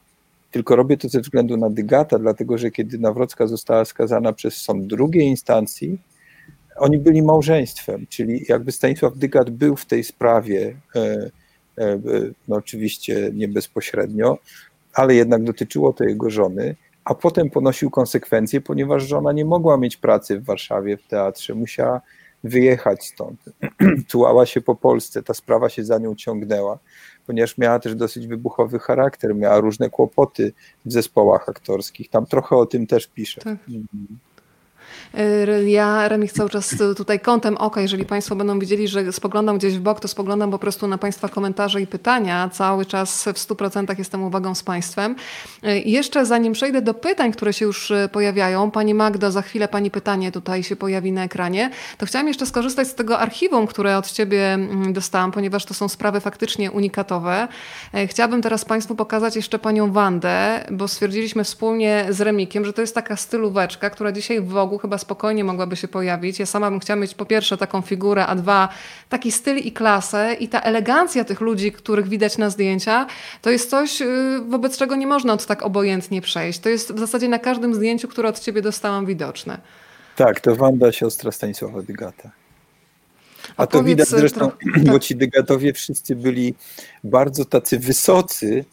tylko 0.50 0.76
robię 0.76 0.96
to 0.96 1.08
ze 1.08 1.20
względu 1.20 1.56
na 1.56 1.70
Dygata, 1.70 2.18
dlatego 2.18 2.58
że 2.58 2.70
kiedy 2.70 2.98
Nawrocka 2.98 3.46
została 3.46 3.84
skazana 3.84 4.32
przez 4.32 4.56
sąd 4.56 4.86
drugiej 4.86 5.26
instancji, 5.26 5.98
oni 6.76 6.98
byli 6.98 7.22
małżeństwem, 7.22 8.06
czyli 8.08 8.44
jakby 8.48 8.72
Stanisław 8.72 9.18
Dygat 9.18 9.50
był 9.50 9.76
w 9.76 9.86
tej 9.86 10.04
sprawie, 10.04 10.76
e, 10.96 11.30
e, 11.78 11.98
no 12.48 12.56
oczywiście 12.56 13.30
nie 13.34 13.48
bezpośrednio, 13.48 14.38
ale 14.94 15.14
jednak 15.14 15.44
dotyczyło 15.44 15.92
to 15.92 16.04
jego 16.04 16.30
żony, 16.30 16.76
a 17.04 17.14
potem 17.14 17.50
ponosił 17.50 17.90
konsekwencje, 17.90 18.60
ponieważ 18.60 19.08
żona 19.08 19.32
nie 19.32 19.44
mogła 19.44 19.76
mieć 19.76 19.96
pracy 19.96 20.40
w 20.40 20.44
Warszawie 20.44 20.96
w 20.96 21.06
teatrze, 21.06 21.54
musiała 21.54 22.00
wyjechać 22.44 23.04
stąd. 23.04 23.44
Tułała 24.10 24.46
się 24.46 24.60
po 24.60 24.74
Polsce, 24.74 25.22
ta 25.22 25.34
sprawa 25.34 25.68
się 25.68 25.84
za 25.84 25.98
nią 25.98 26.14
ciągnęła, 26.14 26.78
ponieważ 27.26 27.58
miała 27.58 27.78
też 27.78 27.94
dosyć 27.94 28.26
wybuchowy 28.26 28.78
charakter, 28.78 29.34
miała 29.34 29.60
różne 29.60 29.90
kłopoty 29.90 30.52
w 30.84 30.92
zespołach 30.92 31.48
aktorskich. 31.48 32.10
Tam 32.10 32.26
trochę 32.26 32.56
o 32.56 32.66
tym 32.66 32.86
też 32.86 33.06
pisze. 33.06 33.40
Tak. 33.40 33.58
Mhm. 35.14 35.48
Y, 35.64 35.70
ja 35.70 36.08
Remich 36.08 36.32
cały 36.32 36.50
czas 36.50 36.74
tutaj 36.96 37.20
kątem 37.20 37.56
oka, 37.56 37.80
jeżeli 37.80 38.04
Państwo 38.04 38.36
będą 38.36 38.58
widzieli, 38.58 38.88
że 38.88 39.12
spoglądam 39.12 39.58
gdzieś 39.58 39.78
w 39.78 39.80
bok, 39.80 40.00
to 40.00 40.08
spoglądam 40.08 40.50
po 40.50 40.58
prostu 40.58 40.86
na 40.86 40.98
Państwa 40.98 41.28
komentarze 41.28 41.80
i 41.80 41.86
pytania. 41.86 42.50
Cały 42.52 42.86
czas 42.86 43.24
w 43.24 43.34
100% 43.34 43.98
jestem 43.98 44.22
uwagą 44.22 44.54
z 44.54 44.62
Państwem. 44.62 45.16
Y, 45.64 45.78
jeszcze 45.78 46.26
zanim 46.26 46.52
przejdę 46.52 46.82
do 46.82 46.94
pytań, 46.94 47.32
które 47.32 47.52
się 47.52 47.64
już 47.64 47.90
y, 47.90 48.08
pojawiają, 48.12 48.70
Pani 48.70 48.94
Magdo, 48.94 49.30
za 49.30 49.42
chwilę 49.42 49.68
Pani 49.68 49.90
pytanie 49.90 50.32
tutaj 50.32 50.62
się 50.62 50.76
pojawi 50.76 51.12
na 51.12 51.24
ekranie, 51.24 51.70
to 51.98 52.06
chciałam 52.06 52.28
jeszcze 52.28 52.46
skorzystać 52.46 52.88
z 52.88 52.94
tego 52.94 53.18
archiwum, 53.18 53.66
które 53.66 53.98
od 53.98 54.12
Ciebie 54.12 54.52
mm, 54.54 54.92
dostałam, 54.92 55.32
ponieważ 55.32 55.64
to 55.64 55.74
są 55.74 55.88
sprawy 55.88 56.20
faktycznie 56.20 56.70
unikatowe. 56.70 57.48
Chciałabym 58.06 58.42
teraz 58.42 58.64
Państwu 58.64 58.94
pokazać 58.94 59.36
jeszcze 59.36 59.58
Panią 59.58 59.92
Wandę, 59.92 60.64
bo 60.70 60.88
stwierdziliśmy 60.88 61.44
wspólnie 61.44 62.06
z 62.10 62.20
Remikiem, 62.20 62.64
że 62.64 62.72
to 62.72 62.80
jest 62.80 62.94
taka 62.94 63.16
stylóweczka, 63.16 63.90
która 63.90 64.12
dzisiaj 64.12 64.40
w 64.40 64.48
chyba 64.78 64.98
spokojnie 64.98 65.44
mogłaby 65.44 65.76
się 65.76 65.88
pojawić. 65.88 66.38
Ja 66.38 66.46
sama 66.46 66.70
bym 66.70 66.80
chciała 66.80 67.00
mieć 67.00 67.14
po 67.14 67.26
pierwsze 67.26 67.56
taką 67.56 67.82
figurę, 67.82 68.26
a 68.26 68.34
dwa 68.34 68.68
taki 69.08 69.32
styl 69.32 69.56
i 69.56 69.72
klasę 69.72 70.34
i 70.40 70.48
ta 70.48 70.60
elegancja 70.60 71.24
tych 71.24 71.40
ludzi, 71.40 71.72
których 71.72 72.08
widać 72.08 72.38
na 72.38 72.50
zdjęcia, 72.50 73.06
to 73.42 73.50
jest 73.50 73.70
coś, 73.70 74.02
y, 74.02 74.40
wobec 74.48 74.78
czego 74.78 74.96
nie 74.96 75.06
można 75.06 75.32
od 75.32 75.46
tak 75.46 75.62
obojętnie 75.62 76.20
przejść. 76.20 76.58
To 76.58 76.68
jest 76.68 76.92
w 76.92 76.98
zasadzie 76.98 77.28
na 77.28 77.38
każdym 77.38 77.74
zdjęciu, 77.74 78.08
które 78.08 78.28
od 78.28 78.40
ciebie 78.40 78.62
dostałam 78.62 79.06
widoczne. 79.06 79.58
Tak, 80.16 80.40
to 80.40 80.56
Wanda, 80.56 80.92
siostra 80.92 81.32
Stanisława 81.32 81.82
Dygata. 81.82 82.30
A, 83.56 83.66
to 83.66 83.82
widać 83.82 84.08
zresztą, 84.08 84.50
tak. 84.50 84.84
bo 84.84 84.98
ci 84.98 85.16
Dygatowie 85.16 85.72
wszyscy 85.72 86.16
byli 86.16 86.54
bardzo 87.04 87.44
tacy 87.44 87.78
wysocy, 87.78 88.64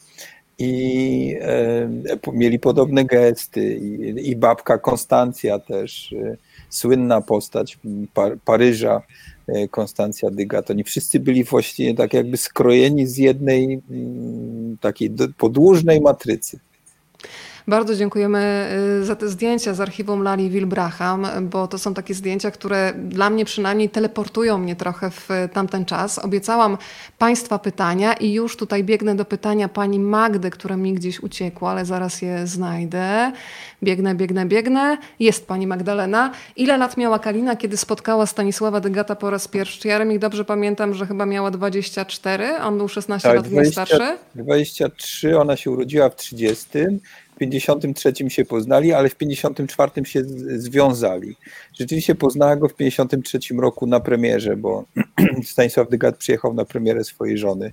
i 0.58 1.38
e, 1.42 1.90
mieli 2.34 2.60
podobne 2.60 3.06
gesty. 3.06 3.76
I, 3.76 4.30
I, 4.30 4.36
babka 4.36 4.78
Konstancja 4.78 5.60
też, 5.60 6.14
e, 6.14 6.38
słynna 6.70 7.22
postać 7.22 7.80
Par 8.14 8.38
Paryża, 8.46 9.02
e, 9.48 9.68
Konstancja 9.68 10.30
Dygat. 10.30 10.72
Oni 10.72 10.84
wszyscy 10.84 11.20
byli 11.20 11.44
właściwie 11.44 11.94
tak 11.94 12.14
jakby 12.14 12.38
skrojeni 12.38 13.08
z 13.08 13.18
jednej 13.18 13.82
takiej 14.82 15.12
podłużnej 15.38 16.02
matrycy. 16.02 16.60
Bardzo 17.68 17.96
dziękujemy 17.96 18.70
y, 19.02 19.06
za 19.06 19.16
te 19.16 19.28
zdjęcia 19.28 19.74
z 19.74 19.82
archiwum 19.82 20.24
Lali 20.24 20.50
Wilbraham, 20.50 21.28
bo 21.42 21.68
to 21.68 21.78
są 21.78 21.94
takie 21.94 22.14
zdjęcia, 22.14 22.52
które 22.52 22.94
dla 22.98 23.30
mnie 23.30 23.46
przynajmniej 23.46 23.90
teleportują 23.90 24.58
mnie 24.58 24.76
trochę 24.76 25.12
w 25.12 25.30
tamten 25.54 25.86
czas. 25.86 26.20
Obiecałam 26.20 26.78
Państwa 27.18 27.60
pytania 27.60 28.14
i 28.14 28.34
już 28.34 28.58
tutaj 28.58 28.84
biegnę 28.84 29.16
do 29.16 29.26
pytania 29.26 29.70
pani 29.70 30.00
Magdy, 30.00 30.50
które 30.50 30.78
mi 30.78 30.94
gdzieś 30.94 31.20
uciekło, 31.20 31.70
ale 31.70 31.86
zaraz 31.86 32.22
je 32.22 32.48
znajdę. 32.48 33.32
Biegnę, 33.84 34.16
biegnę, 34.16 34.46
biegnę. 34.46 34.98
Jest 35.20 35.48
pani 35.48 35.68
Magdalena. 35.68 36.32
Ile 36.56 36.78
lat 36.78 36.98
miała 36.98 37.20
Kalina, 37.20 37.56
kiedy 37.56 37.78
spotkała 37.78 38.26
Stanisława 38.26 38.80
Degata 38.80 39.16
po 39.16 39.30
raz 39.30 39.48
pierwszy? 39.48 39.88
Ja 39.88 39.98
Remik 39.98 40.20
dobrze 40.20 40.46
pamiętam, 40.46 40.94
że 40.94 41.06
chyba 41.06 41.26
miała 41.26 41.52
24, 41.52 42.58
on 42.58 42.78
był 42.78 42.88
16 42.88 43.30
tak, 43.30 43.36
lat 43.36 43.48
20, 43.48 43.86
starszy. 43.86 44.18
23, 44.36 45.38
ona 45.38 45.58
się 45.58 45.72
urodziła 45.72 46.10
w 46.10 46.16
30 46.16 46.70
w 47.36 47.38
53 47.38 48.14
się 48.28 48.46
poznali, 48.46 48.94
ale 48.94 49.10
w 49.10 49.16
54 49.16 50.06
się 50.06 50.24
związali. 50.58 51.36
Rzeczywiście 51.74 52.16
poznała 52.16 52.56
go 52.56 52.70
w 52.70 52.76
53 52.76 53.40
roku 53.60 53.88
na 53.88 54.00
premierze, 54.00 54.58
bo 54.58 54.86
Stanisław 55.44 55.90
Dygat 55.90 56.18
przyjechał 56.18 56.54
na 56.54 56.66
premierę 56.66 57.04
swojej 57.04 57.38
żony 57.38 57.72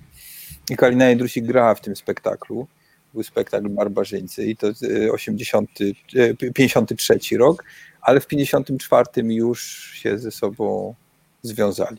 i 0.69 0.75
Kalina 0.75 1.09
Jędrusik 1.09 1.45
grała 1.45 1.75
w 1.75 1.81
tym 1.81 1.95
spektaklu. 1.95 2.67
Był 3.13 3.23
spektakl 3.23 3.69
Barbarzyńcy 3.69 4.45
i 4.45 4.57
to 4.57 4.67
80, 5.11 5.69
e, 6.15 6.51
53 6.53 7.13
e, 7.13 7.37
rok, 7.37 7.63
ale 8.01 8.19
w 8.19 8.27
54 8.27 9.05
już 9.15 9.91
się 9.93 10.19
ze 10.19 10.31
sobą 10.31 10.95
związali. 11.41 11.97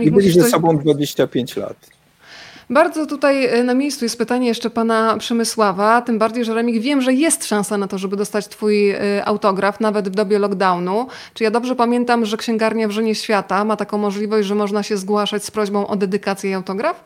I 0.00 0.10
byli 0.10 0.30
ze 0.30 0.50
sobą 0.50 0.78
25 0.78 1.56
lat. 1.56 1.97
Bardzo 2.70 3.06
tutaj 3.06 3.46
e, 3.46 3.64
na 3.64 3.74
miejscu 3.74 4.04
jest 4.04 4.18
pytanie 4.18 4.48
jeszcze 4.48 4.70
pana 4.70 5.16
Przemysława, 5.18 6.02
tym 6.02 6.18
bardziej, 6.18 6.44
że 6.44 6.54
Remik 6.54 6.82
wiem, 6.82 7.00
że 7.00 7.12
jest 7.12 7.44
szansa 7.44 7.78
na 7.78 7.88
to, 7.88 7.98
żeby 7.98 8.16
dostać 8.16 8.48
twój 8.48 8.90
e, 8.90 9.24
autograf, 9.24 9.80
nawet 9.80 10.08
w 10.08 10.14
dobie 10.14 10.38
lockdownu. 10.38 11.06
Czy 11.34 11.44
ja 11.44 11.50
dobrze 11.50 11.76
pamiętam, 11.76 12.26
że 12.26 12.36
księgarnia 12.36 12.88
Wrzenie 12.88 13.14
Świata 13.14 13.64
ma 13.64 13.76
taką 13.76 13.98
możliwość, 13.98 14.48
że 14.48 14.54
można 14.54 14.82
się 14.82 14.96
zgłaszać 14.96 15.44
z 15.44 15.50
prośbą 15.50 15.86
o 15.86 15.96
dedykację 15.96 16.50
i 16.50 16.54
autograf? 16.54 17.04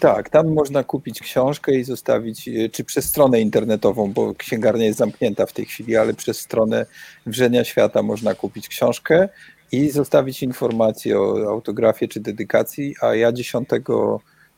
Tak, 0.00 0.30
tam 0.30 0.54
można 0.54 0.84
kupić 0.84 1.20
książkę 1.20 1.74
i 1.74 1.84
zostawić, 1.84 2.48
e, 2.48 2.68
czy 2.68 2.84
przez 2.84 3.04
stronę 3.04 3.40
internetową, 3.40 4.12
bo 4.12 4.34
księgarnia 4.34 4.84
jest 4.84 4.98
zamknięta 4.98 5.46
w 5.46 5.52
tej 5.52 5.64
chwili, 5.64 5.96
ale 5.96 6.14
przez 6.14 6.40
stronę 6.40 6.86
Wrzenia 7.26 7.64
Świata 7.64 8.02
można 8.02 8.34
kupić 8.34 8.68
książkę 8.68 9.28
i 9.72 9.90
zostawić 9.90 10.42
informację 10.42 11.20
o 11.20 11.50
autografie 11.50 12.08
czy 12.08 12.20
dedykacji, 12.20 12.94
a 13.00 13.14
ja 13.14 13.32
10 13.32 13.68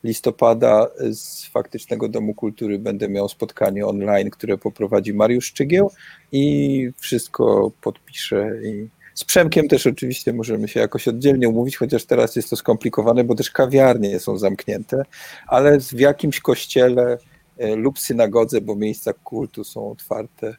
listopada 0.05 0.87
z 1.13 1.47
faktycznego 1.47 2.09
Domu 2.09 2.35
Kultury 2.35 2.79
będę 2.79 3.09
miał 3.09 3.29
spotkanie 3.29 3.87
online, 3.87 4.31
które 4.31 4.59
poprowadzi 4.59 5.15
Mariusz 5.15 5.47
Szczygieł 5.47 5.91
i 6.33 6.91
wszystko 6.99 7.73
podpiszę 7.81 8.51
i 8.65 8.89
z 9.15 9.25
Przemkiem 9.25 9.69
też 9.69 9.87
oczywiście 9.87 10.33
możemy 10.33 10.69
się 10.69 10.81
jakoś 10.81 11.09
oddzielnie 11.09 11.49
umówić, 11.49 11.77
chociaż 11.77 12.05
teraz 12.05 12.37
jest 12.37 12.51
to 12.51 12.57
skomplikowane, 12.57 13.25
bo 13.25 13.35
też 13.35 13.51
kawiarnie 13.51 14.21
są 14.21 14.39
zamknięte, 14.39 15.03
ale 15.47 15.81
w 15.81 16.01
jakimś 16.01 16.41
kościele 16.41 17.19
e, 17.59 17.77
lub 17.77 17.99
synagodze, 17.99 18.61
bo 18.61 18.77
miejsca 18.77 19.13
kultu 19.13 19.65
są 19.65 19.91
otwarte, 19.91 20.57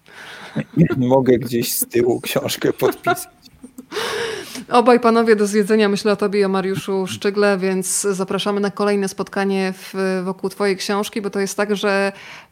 mogę 0.97 1.37
gdzieś 1.37 1.73
z 1.73 1.87
tyłu 1.87 2.21
książkę 2.21 2.73
podpisać. 2.73 3.27
Obaj 4.69 4.99
panowie 4.99 5.35
do 5.35 5.47
zjedzenia, 5.47 5.89
myślę 5.89 6.11
o 6.11 6.15
tobie 6.15 6.39
i 6.39 6.45
o 6.45 6.49
Mariuszu 6.49 7.07
Szczygle, 7.07 7.57
więc 7.57 8.01
zapraszamy 8.01 8.59
na 8.59 8.71
kolejne 8.71 9.07
spotkanie 9.07 9.73
w, 9.77 10.21
wokół 10.23 10.49
twojej 10.49 10.77
książki, 10.77 11.21
bo 11.21 11.29
to 11.29 11.39
jest 11.39 11.57
tak, 11.57 11.75
że 11.75 12.11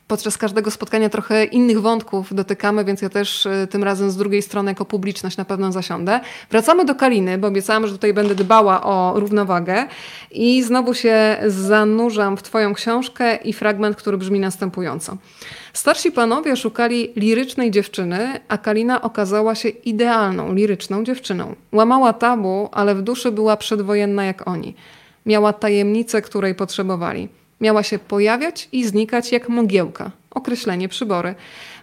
podczas 0.09 0.37
każdego 0.37 0.71
spotkania 0.71 1.09
trochę 1.09 1.45
innych 1.45 1.81
wątków 1.81 2.33
dotykamy, 2.33 2.85
więc 2.85 3.01
ja 3.01 3.09
też 3.09 3.45
y, 3.45 3.67
tym 3.69 3.83
razem 3.83 4.11
z 4.11 4.17
drugiej 4.17 4.41
strony 4.41 4.71
jako 4.71 4.85
publiczność 4.85 5.37
na 5.37 5.45
pewno 5.45 5.71
zasiądę. 5.71 6.19
Wracamy 6.51 6.85
do 6.85 6.95
Kaliny, 6.95 7.37
bo 7.37 7.47
obiecałam, 7.47 7.87
że 7.87 7.93
tutaj 7.93 8.13
będę 8.13 8.35
dbała 8.35 8.83
o 8.83 9.13
równowagę 9.15 9.87
i 10.31 10.63
znowu 10.63 10.93
się 10.93 11.37
zanurzam 11.47 12.37
w 12.37 12.43
twoją 12.43 12.73
książkę 12.73 13.35
i 13.35 13.53
fragment, 13.53 13.97
który 13.97 14.17
brzmi 14.17 14.39
następująco. 14.39 15.17
Starsi 15.73 16.11
panowie 16.11 16.55
szukali 16.55 17.11
lirycznej 17.15 17.71
dziewczyny, 17.71 18.39
a 18.47 18.57
Kalina 18.57 19.01
okazała 19.01 19.55
się 19.55 19.69
idealną, 19.69 20.53
liryczną 20.53 21.03
dziewczyną. 21.03 21.55
Łamała 21.71 22.13
tabu, 22.13 22.69
ale 22.71 22.95
w 22.95 23.01
duszy 23.01 23.31
była 23.31 23.57
przedwojenna 23.57 24.25
jak 24.25 24.47
oni. 24.47 24.75
Miała 25.25 25.53
tajemnicę, 25.53 26.21
której 26.21 26.55
potrzebowali. 26.55 27.38
Miała 27.61 27.83
się 27.83 27.99
pojawiać 27.99 28.69
i 28.71 28.87
znikać 28.87 29.31
jak 29.31 29.49
mogiełka. 29.49 30.11
Określenie 30.31 30.89
przybory. 30.89 31.35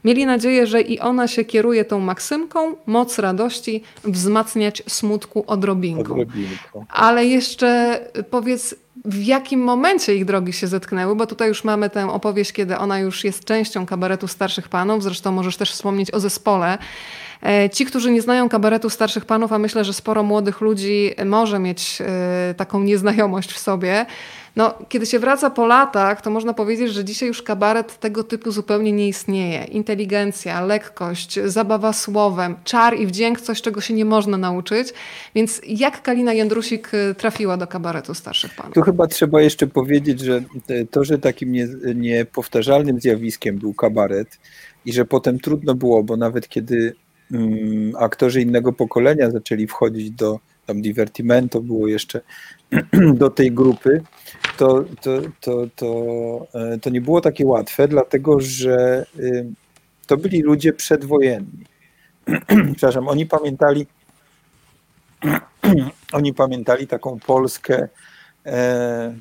Mieli 0.05 0.27
nadzieję, 0.27 0.66
że 0.66 0.81
i 0.81 1.01
ona 1.01 1.29
się 1.29 1.45
kieruje 1.45 1.85
tą 1.85 2.01
maksymką, 2.01 2.77
moc 2.87 3.18
radości, 3.18 3.83
wzmacniać 4.05 4.83
smutku 4.89 5.45
odrobinką. 5.47 6.12
odrobinką. 6.12 6.85
Ale 6.89 7.27
jeszcze 7.27 8.01
powiedz, 8.31 8.74
w 9.05 9.22
jakim 9.22 9.61
momencie 9.61 10.16
ich 10.16 10.24
drogi 10.24 10.53
się 10.53 10.66
zetknęły, 10.66 11.16
bo 11.16 11.27
tutaj 11.27 11.49
już 11.49 11.64
mamy 11.64 11.91
tę 11.91 12.11
opowieść, 12.11 12.53
kiedy 12.53 12.79
ona 12.79 12.99
już 12.99 13.24
jest 13.24 13.45
częścią 13.45 13.87
kabaretu 13.87 14.29
starszych 14.29 14.68
panów, 14.68 15.03
zresztą 15.03 15.33
możesz 15.33 15.57
też 15.57 15.72
wspomnieć 15.72 16.11
o 16.11 16.20
zespole. 16.20 16.79
E, 17.43 17.70
ci, 17.70 17.87
którzy 17.87 18.11
nie 18.11 18.22
znają 18.22 18.49
kabaretu 18.49 18.91
starszych 18.91 19.24
panów, 19.24 19.53
a 19.53 19.59
myślę, 19.59 19.85
że 19.85 19.93
sporo 19.93 20.22
młodych 20.22 20.61
ludzi 20.61 21.11
może 21.24 21.59
mieć 21.59 21.99
e, 22.01 22.55
taką 22.55 22.81
nieznajomość 22.81 23.53
w 23.53 23.59
sobie, 23.59 24.07
no, 24.57 24.74
kiedy 24.88 25.07
się 25.07 25.18
wraca 25.18 25.50
po 25.50 25.66
latach, 25.66 26.22
to 26.22 26.30
można 26.30 26.54
powiedzieć, 26.54 26.92
że 26.92 27.04
dzisiaj 27.04 27.28
już 27.28 27.42
kabaret 27.42 28.00
tego 28.00 28.24
typu 28.24 28.50
zupełnie 28.50 28.92
nie 28.92 29.09
istnieje. 29.09 29.64
Inteligencja, 29.64 30.64
lekkość, 30.64 31.40
zabawa 31.44 31.92
słowem, 31.92 32.57
czar 32.64 33.00
i 33.00 33.07
wdzięk, 33.07 33.40
coś 33.40 33.62
czego 33.62 33.80
się 33.80 33.94
nie 33.94 34.04
można 34.04 34.36
nauczyć. 34.36 34.92
Więc 35.34 35.61
jak 35.68 36.02
Kalina 36.02 36.32
Jędrusik 36.32 36.94
y, 36.94 37.14
trafiła 37.14 37.57
do 37.57 37.66
kabaretu 37.66 38.14
starszych 38.14 38.54
panów? 38.54 38.74
Tu 38.74 38.82
chyba 38.82 39.07
trzeba 39.07 39.42
jeszcze 39.42 39.66
powiedzieć, 39.66 40.20
że 40.20 40.42
to, 40.90 41.04
że 41.04 41.18
takim 41.18 41.52
nie, 41.52 41.68
niepowtarzalnym 41.94 43.00
zjawiskiem 43.00 43.59
był 43.59 43.74
kabaret 43.74 44.38
i 44.84 44.92
że 44.92 45.04
potem 45.04 45.38
trudno 45.38 45.74
było, 45.74 46.02
bo 46.02 46.16
nawet 46.16 46.48
kiedy 46.48 46.94
mm, 47.32 47.92
aktorzy 47.98 48.42
innego 48.42 48.72
pokolenia 48.72 49.30
zaczęli 49.30 49.66
wchodzić 49.66 50.11
do 50.11 50.40
tam 50.66 50.82
Divertimento 50.82 51.61
było 51.61 51.88
jeszcze 51.88 52.20
do 53.22 53.30
tej 53.30 53.52
grupy, 53.52 54.02
to, 54.59 54.84
to, 55.01 55.20
to, 55.40 55.66
to, 55.76 56.47
e, 56.55 56.78
to 56.78 56.90
nie 56.90 57.01
było 57.01 57.20
takie 57.20 57.47
łatwe, 57.47 57.88
dlatego 57.88 58.40
że 58.40 59.07
y, 59.18 59.47
to 60.07 60.16
byli 60.16 60.42
ludzie 60.42 60.72
przedwojenni. 60.72 61.64
Przepraszam, 62.76 63.09
oni 63.09 63.26
pamiętali 63.26 63.86
oni 66.12 66.34
pamiętali 66.34 66.86
taką 66.86 67.18
Polskę 67.18 67.88
e, 68.47 69.14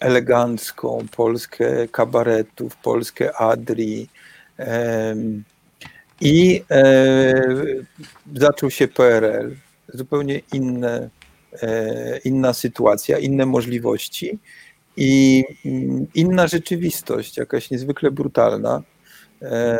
elegancką, 0.00 1.06
Polskę 1.16 1.88
kabaretów, 1.88 2.76
Polskę 2.76 3.36
Adri 3.36 4.08
e, 4.58 5.16
i 6.20 6.64
zaczął 8.34 8.70
się 8.70 8.88
PRL, 8.88 9.56
zupełnie 9.88 10.40
inne 10.52 11.10
inna 12.24 12.52
sytuacja, 12.52 13.18
inne 13.18 13.46
możliwości 13.46 14.38
i 14.96 15.44
inna 16.14 16.46
rzeczywistość, 16.46 17.36
jakaś 17.36 17.70
niezwykle 17.70 18.10
brutalna. 18.10 18.82
E, 19.42 19.78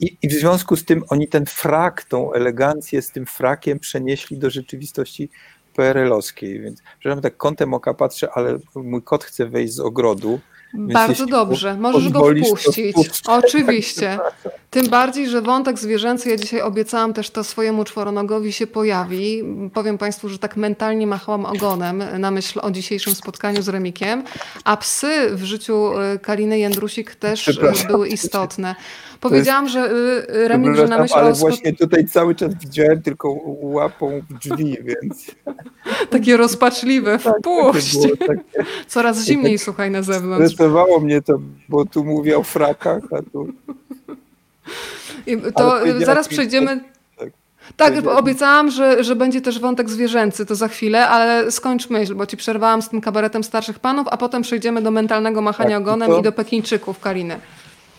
I, 0.00 0.28
w 0.28 0.32
związku 0.32 0.76
z 0.76 0.84
tym 0.84 1.04
oni 1.08 1.28
ten 1.28 1.46
frak, 1.46 2.04
tą 2.04 2.32
elegancję 2.32 3.02
z 3.02 3.10
tym 3.10 3.26
frakiem 3.26 3.78
przenieśli 3.78 4.38
do 4.38 4.50
rzeczywistości 4.50 5.30
PRL-owskiej. 5.76 6.60
Więc, 6.60 6.82
przepraszam, 6.98 7.22
tak 7.22 7.36
kątem 7.36 7.74
oka 7.74 7.94
patrzę, 7.94 8.30
ale 8.30 8.58
mój 8.74 9.02
kot 9.02 9.24
chce 9.24 9.46
wejść 9.46 9.74
z 9.74 9.80
ogrodu. 9.80 10.40
Bardzo 10.74 11.26
dobrze, 11.26 11.76
możesz 11.76 12.08
go 12.08 12.24
wpuścić. 12.24 12.96
Oczywiście. 13.26 14.18
Tym 14.70 14.88
bardziej, 14.88 15.28
że 15.28 15.42
wątek 15.42 15.78
zwierzęcy, 15.78 16.30
ja 16.30 16.36
dzisiaj 16.36 16.60
obiecałam 16.60 17.12
też 17.14 17.30
to 17.30 17.44
swojemu 17.44 17.84
czworonogowi 17.84 18.52
się 18.52 18.66
pojawi. 18.66 19.42
Powiem 19.74 19.98
Państwu, 19.98 20.28
że 20.28 20.38
tak 20.38 20.56
mentalnie 20.56 21.06
machałam 21.06 21.46
ogonem 21.46 22.02
na 22.18 22.30
myśl 22.30 22.60
o 22.62 22.70
dzisiejszym 22.70 23.14
spotkaniu 23.14 23.62
z 23.62 23.68
Remikiem, 23.68 24.24
a 24.64 24.76
psy 24.76 25.30
w 25.32 25.44
życiu 25.44 25.92
y, 26.14 26.18
Kaliny 26.18 26.58
Jędrusik 26.58 27.14
też 27.14 27.60
były 27.88 28.08
istotne. 28.08 28.74
Powiedziałam, 29.20 29.64
jest, 29.64 29.74
że 29.74 29.90
y, 30.44 30.48
Remik, 30.48 30.74
że 30.74 30.88
na 30.88 30.98
myśl 30.98 31.14
Ale 31.14 31.32
właśnie 31.32 31.72
tutaj 31.72 32.04
cały 32.04 32.34
czas 32.34 32.54
widziałem 32.54 33.02
tylko 33.02 33.36
łapą 33.60 34.20
w 34.30 34.38
drzwi, 34.38 34.76
więc... 34.84 35.26
Takie 36.10 36.36
rozpaczliwe, 36.36 37.18
wpuść! 37.18 37.98
Tak, 38.02 38.28
takie, 38.28 38.64
Coraz 38.86 39.24
zimniej, 39.24 39.58
tak, 39.58 39.64
słuchaj, 39.64 39.90
na 39.90 40.02
zewnątrz. 40.02 40.54
Stresowało 40.54 41.00
mnie 41.00 41.22
to, 41.22 41.38
bo 41.68 41.84
tu 41.84 42.04
mówię 42.04 42.38
o 42.38 42.42
frakach, 42.42 43.02
a 43.18 43.22
tu... 43.32 43.48
I 45.26 45.36
to 45.56 45.80
zaraz 46.04 46.28
przejdziemy... 46.28 46.80
Tak, 47.76 47.94
tak 47.94 48.06
obiecałam, 48.06 48.70
że, 48.70 49.04
że 49.04 49.16
będzie 49.16 49.40
też 49.40 49.58
wątek 49.58 49.90
zwierzęcy, 49.90 50.46
to 50.46 50.54
za 50.54 50.68
chwilę, 50.68 51.08
ale 51.08 51.50
skończ 51.50 51.90
myśl, 51.90 52.14
bo 52.14 52.26
ci 52.26 52.36
przerwałam 52.36 52.82
z 52.82 52.88
tym 52.88 53.00
kabaretem 53.00 53.44
starszych 53.44 53.78
panów, 53.78 54.06
a 54.10 54.16
potem 54.16 54.42
przejdziemy 54.42 54.82
do 54.82 54.90
mentalnego 54.90 55.42
machania 55.42 55.76
tak, 55.76 55.88
ogonem 55.88 56.08
i, 56.08 56.12
to... 56.12 56.18
i 56.18 56.22
do 56.22 56.32
Pekińczyków, 56.32 57.00
Kariny. 57.00 57.40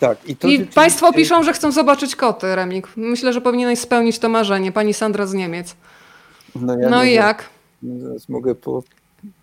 Tak, 0.00 0.18
i, 0.28 0.36
to 0.36 0.48
I 0.48 0.50
rzeczywiście... 0.50 0.74
Państwo 0.74 1.12
piszą, 1.12 1.42
że 1.42 1.52
chcą 1.52 1.72
zobaczyć 1.72 2.16
koty, 2.16 2.54
Remik. 2.54 2.88
Myślę, 2.96 3.32
że 3.32 3.40
powinieneś 3.40 3.78
spełnić 3.78 4.18
to 4.18 4.28
marzenie. 4.28 4.72
Pani 4.72 4.94
Sandra 4.94 5.26
z 5.26 5.34
Niemiec. 5.34 5.76
No, 6.54 6.78
ja 6.78 6.88
no 6.88 7.04
i 7.04 7.12
jak? 7.12 7.48
Mogę, 8.28 8.54
po, 8.54 8.82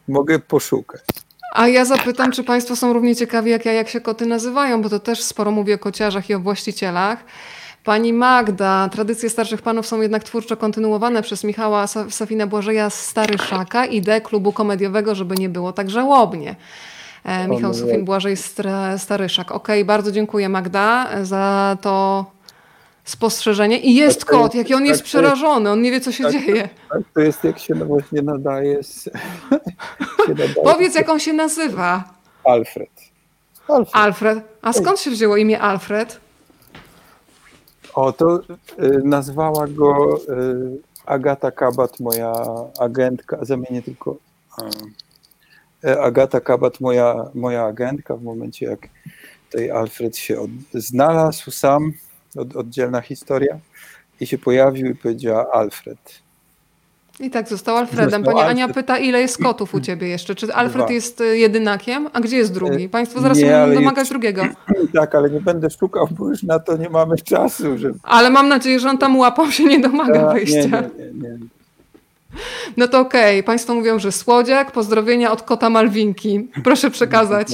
mogę 0.07 0.39
poszukać. 0.39 1.01
A 1.53 1.67
ja 1.67 1.85
zapytam, 1.85 2.31
czy 2.31 2.43
Państwo 2.43 2.75
są 2.75 2.93
równie 2.93 3.15
ciekawi 3.15 3.51
jak 3.51 3.65
ja, 3.65 3.73
jak 3.73 3.89
się 3.89 4.01
koty 4.01 4.25
nazywają, 4.25 4.81
bo 4.81 4.89
to 4.89 4.99
też 4.99 5.23
sporo 5.23 5.51
mówię 5.51 5.75
o 5.75 5.77
kociarzach 5.77 6.29
i 6.29 6.33
o 6.33 6.39
właścicielach. 6.39 7.23
Pani 7.83 8.13
Magda, 8.13 8.89
tradycje 8.91 9.29
starszych 9.29 9.61
panów 9.61 9.87
są 9.87 10.01
jednak 10.01 10.23
twórczo 10.23 10.57
kontynuowane 10.57 11.21
przez 11.21 11.43
Michała 11.43 11.87
Safina 11.87 12.47
Błażeja 12.47 12.89
Stary 12.89 13.37
Szaka, 13.37 13.85
ideę 13.85 14.21
klubu 14.21 14.51
komediowego, 14.53 15.15
żeby 15.15 15.35
nie 15.35 15.49
było 15.49 15.73
tak 15.73 15.89
żałobnie. 15.89 16.55
E, 17.27 17.47
Michał 17.47 17.73
Sufin 17.73 18.05
Błażej 18.05 18.37
Staryszak. 18.97 19.51
Okej, 19.51 19.81
okay, 19.81 19.85
bardzo 19.85 20.11
dziękuję 20.11 20.49
Magda 20.49 21.09
za 21.23 21.77
to 21.81 22.25
spostrzeżenie. 23.03 23.79
I 23.79 23.95
jest 23.95 24.19
tak 24.19 24.29
kot, 24.29 24.55
jaki 24.55 24.73
on 24.73 24.85
jest 24.85 25.01
tak 25.01 25.05
przerażony, 25.05 25.69
on 25.69 25.81
nie 25.81 25.91
wie, 25.91 26.01
co 26.01 26.11
się 26.11 26.23
tak, 26.23 26.33
dzieje. 26.33 26.69
Tak, 26.89 27.01
to 27.13 27.21
jest, 27.21 27.43
jak 27.43 27.59
się 27.59 27.75
właśnie 27.75 28.21
nadaje. 28.21 28.83
Z, 28.83 29.03
się 29.03 29.09
nadaje 30.29 30.53
Powiedz, 30.63 30.95
jak 30.95 31.09
on 31.09 31.19
się 31.19 31.33
nazywa. 31.33 32.03
Alfred. 32.43 32.89
Alfred. 33.67 33.95
Alfred. 33.95 34.39
A 34.61 34.73
skąd 34.73 34.99
się 34.99 35.11
wzięło 35.11 35.37
imię 35.37 35.61
Alfred? 35.61 36.19
O, 37.93 38.11
to 38.11 38.39
y, 38.39 39.01
nazwała 39.03 39.67
go 39.67 40.17
y, 40.17 40.77
Agata 41.05 41.51
Kabat, 41.51 41.99
moja 41.99 42.33
agentka. 42.79 43.37
Zamienię 43.41 43.81
tylko. 43.81 44.17
Y, 44.61 45.06
Agata 45.83 46.39
Kabat, 46.39 46.79
moja, 46.79 47.15
moja 47.33 47.63
agentka, 47.63 48.15
w 48.15 48.23
momencie 48.23 48.65
jak 48.65 48.89
tutaj 49.49 49.71
Alfred 49.71 50.17
się 50.17 50.39
od, 50.39 50.49
znalazł 50.73 51.51
sam, 51.51 51.93
od, 52.35 52.55
oddzielna 52.55 53.01
historia, 53.01 53.59
i 54.19 54.27
się 54.27 54.37
pojawił 54.37 54.85
i 54.85 54.95
powiedziała 54.95 55.51
Alfred. 55.51 56.27
I 57.19 57.29
tak 57.29 57.49
został 57.49 57.77
Alfredem. 57.77 58.09
Został 58.09 58.23
Pani 58.23 58.39
Alfred. 58.39 58.51
Ania 58.51 58.73
pyta, 58.73 58.97
ile 58.97 59.21
jest 59.21 59.43
kotów 59.43 59.73
u 59.73 59.81
ciebie 59.81 60.07
jeszcze? 60.07 60.35
Czy 60.35 60.53
Alfred 60.53 60.85
Dwa. 60.85 60.93
jest 60.93 61.21
y, 61.21 61.37
jedynakiem? 61.37 62.09
A 62.13 62.19
gdzie 62.19 62.37
jest 62.37 62.53
drugi? 62.53 62.83
E, 62.83 62.89
Państwo 62.89 63.21
zaraz 63.21 63.37
nie, 63.37 63.45
będą 63.45 63.75
domagać 63.75 63.97
jest... 63.97 64.11
drugiego. 64.11 64.43
Tak, 64.93 65.15
ale 65.15 65.29
nie 65.29 65.41
będę 65.41 65.69
szukał, 65.69 66.07
bo 66.11 66.29
już 66.29 66.43
na 66.43 66.59
to 66.59 66.77
nie 66.77 66.89
mamy 66.89 67.17
czasu. 67.17 67.77
Żeby... 67.77 67.99
Ale 68.03 68.29
mam 68.29 68.47
nadzieję, 68.47 68.79
że 68.79 68.89
on 68.89 68.97
tam 68.97 69.17
łapał 69.17 69.51
się 69.51 69.65
nie 69.65 69.79
domaga 69.79 70.33
wyjścia. 70.33 70.59
Nie, 70.59 71.05
nie, 71.05 71.29
nie, 71.29 71.37
no 72.77 72.87
to 72.87 72.99
okej, 72.99 73.39
okay. 73.39 73.43
Państwo 73.43 73.75
mówią, 73.75 73.99
że 73.99 74.11
słodziak, 74.11 74.71
pozdrowienia 74.71 75.31
od 75.31 75.41
kota 75.41 75.69
Malwinki. 75.69 76.47
Proszę 76.63 76.91
przekazać. 76.91 77.47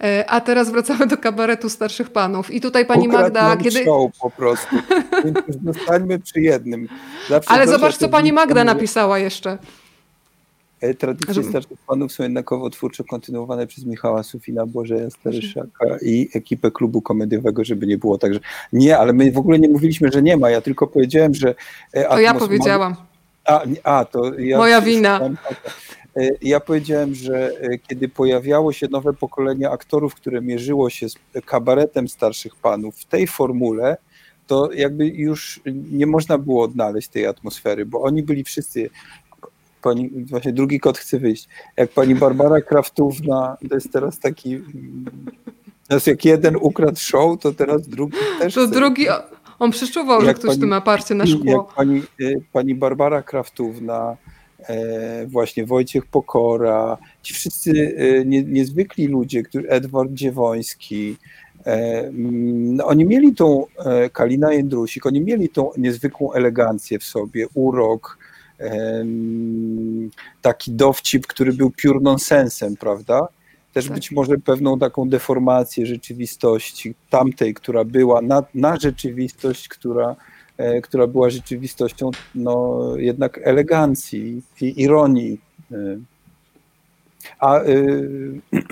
E, 0.00 0.24
a 0.30 0.40
teraz 0.40 0.70
wracamy 0.70 1.06
do 1.06 1.16
kabaretu 1.16 1.68
starszych 1.68 2.10
panów. 2.10 2.50
I 2.50 2.60
tutaj 2.60 2.86
pani 2.86 3.08
Ukradł 3.08 3.24
Magda, 3.24 3.56
kiedy. 3.56 3.84
Show 3.84 4.18
po 4.20 4.30
prostu. 4.30 4.76
Zostańmy 5.64 6.18
przy 6.18 6.40
jednym. 6.40 6.88
Zawsze 7.28 7.50
Ale 7.50 7.68
zobacz, 7.68 7.96
co 7.96 8.08
pani 8.08 8.32
Magda 8.32 8.64
napisała 8.64 9.18
jeszcze. 9.18 9.58
E, 10.82 10.94
tradycje 10.94 11.44
starszych 11.44 11.78
panów 11.86 12.12
są 12.12 12.22
jednakowo 12.22 12.70
twórczo 12.70 13.04
kontynuowane 13.04 13.66
przez 13.66 13.84
Michała 13.84 14.22
Sufina, 14.22 14.66
Błażeja 14.66 15.10
Staryszaka 15.10 15.86
i 16.02 16.28
ekipę 16.34 16.70
klubu 16.70 17.02
komediowego, 17.02 17.64
żeby 17.64 17.86
nie 17.86 17.98
było 17.98 18.18
tak, 18.18 18.34
że 18.34 18.40
nie, 18.72 18.98
ale 18.98 19.12
my 19.12 19.32
w 19.32 19.38
ogóle 19.38 19.58
nie 19.58 19.68
mówiliśmy, 19.68 20.08
że 20.12 20.22
nie 20.22 20.36
ma. 20.36 20.50
Ja 20.50 20.60
tylko 20.60 20.86
powiedziałem, 20.86 21.34
że. 21.34 21.54
E, 21.92 22.08
to 22.08 22.20
ja 22.20 22.34
powiedziałam. 22.34 22.96
A, 23.44 23.64
a 23.82 24.04
to 24.04 24.34
ja 24.38 24.58
Moja 24.58 24.80
wina. 24.80 25.20
E, 26.16 26.28
ja 26.42 26.60
powiedziałem, 26.60 27.14
że 27.14 27.50
e, 27.60 27.78
kiedy 27.78 28.08
pojawiało 28.08 28.72
się 28.72 28.88
nowe 28.88 29.12
pokolenie 29.12 29.70
aktorów, 29.70 30.14
które 30.14 30.40
mierzyło 30.40 30.90
się 30.90 31.08
z 31.08 31.16
kabaretem 31.44 32.08
starszych 32.08 32.56
panów 32.56 32.96
w 32.96 33.04
tej 33.04 33.26
formule, 33.26 33.96
to 34.46 34.72
jakby 34.72 35.06
już 35.06 35.60
nie 35.90 36.06
można 36.06 36.38
było 36.38 36.64
odnaleźć 36.64 37.08
tej 37.08 37.26
atmosfery, 37.26 37.86
bo 37.86 38.02
oni 38.02 38.22
byli 38.22 38.44
wszyscy. 38.44 38.90
Pani, 39.82 40.10
właśnie 40.10 40.52
drugi 40.52 40.80
kot 40.80 40.98
chce 40.98 41.18
wyjść. 41.18 41.48
Jak 41.76 41.90
pani 41.90 42.14
Barbara 42.14 42.60
Kraftówna, 42.60 43.56
to 43.68 43.74
jest 43.74 43.92
teraz 43.92 44.18
taki. 44.18 44.60
Teraz 45.88 46.06
jak 46.06 46.24
jeden 46.24 46.56
ukradł 46.56 46.98
show, 46.98 47.40
to 47.40 47.52
teraz 47.52 47.88
drugi 47.88 48.18
też. 48.38 48.54
To 48.54 48.66
chce. 48.66 48.74
drugi 48.74 49.06
on 49.62 49.70
przeczuwał, 49.70 50.24
że 50.24 50.34
ktoś 50.34 50.48
pani, 50.48 50.60
tu 50.60 50.66
ma 50.66 50.80
parcie 50.80 51.14
na 51.14 51.26
szkło. 51.26 51.52
Jak 51.52 51.76
pani, 51.76 51.98
e, 51.98 52.40
pani 52.52 52.74
Barbara 52.74 53.22
Kraftówna, 53.22 54.16
e, 54.58 55.26
właśnie 55.26 55.66
Wojciech 55.66 56.06
Pokora, 56.06 56.98
ci 57.22 57.34
wszyscy 57.34 57.96
e, 57.96 58.24
nie, 58.24 58.42
niezwykli 58.42 59.06
ludzie, 59.06 59.42
który, 59.42 59.68
Edward 59.68 60.12
Dziewoński, 60.12 61.16
no, 62.12 62.86
oni 62.86 63.04
mieli 63.04 63.34
tą, 63.34 63.66
Kalina 64.12 64.52
Jędrusik, 64.52 65.06
oni 65.06 65.20
mieli 65.20 65.48
tą 65.48 65.70
niezwykłą 65.76 66.32
elegancję 66.32 66.98
w 66.98 67.04
sobie, 67.04 67.46
urok, 67.54 68.18
taki 70.40 70.72
dowcip, 70.72 71.26
który 71.26 71.52
był 71.52 71.70
pure 71.82 72.00
nonsensem, 72.00 72.76
prawda? 72.76 73.28
Też 73.72 73.84
tak. 73.84 73.94
być 73.94 74.12
może 74.12 74.38
pewną 74.38 74.78
taką 74.78 75.08
deformację 75.08 75.86
rzeczywistości 75.86 76.94
tamtej, 77.10 77.54
która 77.54 77.84
była 77.84 78.22
na, 78.22 78.44
na 78.54 78.76
rzeczywistość, 78.76 79.68
która, 79.68 80.16
e, 80.56 80.80
która 80.80 81.06
była 81.06 81.30
rzeczywistością 81.30 82.10
no, 82.34 82.80
jednak 82.96 83.40
elegancji 83.44 84.42
i 84.60 84.82
ironii. 84.82 85.40
E. 85.72 85.76
A, 87.38 87.58
e, 87.58 87.64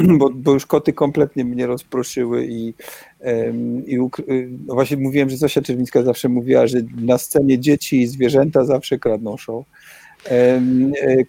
bo, 0.18 0.30
bo 0.30 0.52
już 0.52 0.66
koty 0.66 0.92
kompletnie 0.92 1.44
mnie 1.44 1.66
rozproszyły 1.66 2.46
i, 2.46 2.74
i 3.86 3.96
no 4.66 4.74
właśnie 4.74 4.96
mówiłem, 4.96 5.30
że 5.30 5.36
Zosia 5.36 5.62
Czerwińska 5.62 6.02
zawsze 6.02 6.28
mówiła, 6.28 6.66
że 6.66 6.78
na 6.96 7.18
scenie 7.18 7.58
dzieci 7.58 8.00
i 8.00 8.06
zwierzęta 8.06 8.64
zawsze 8.64 8.98
kradną 8.98 9.36
show. 9.36 9.64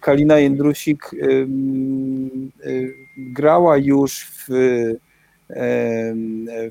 Kalina 0.00 0.38
Jędrusik 0.38 1.10
grała 3.16 3.76
już 3.76 4.30
w, 4.30 4.46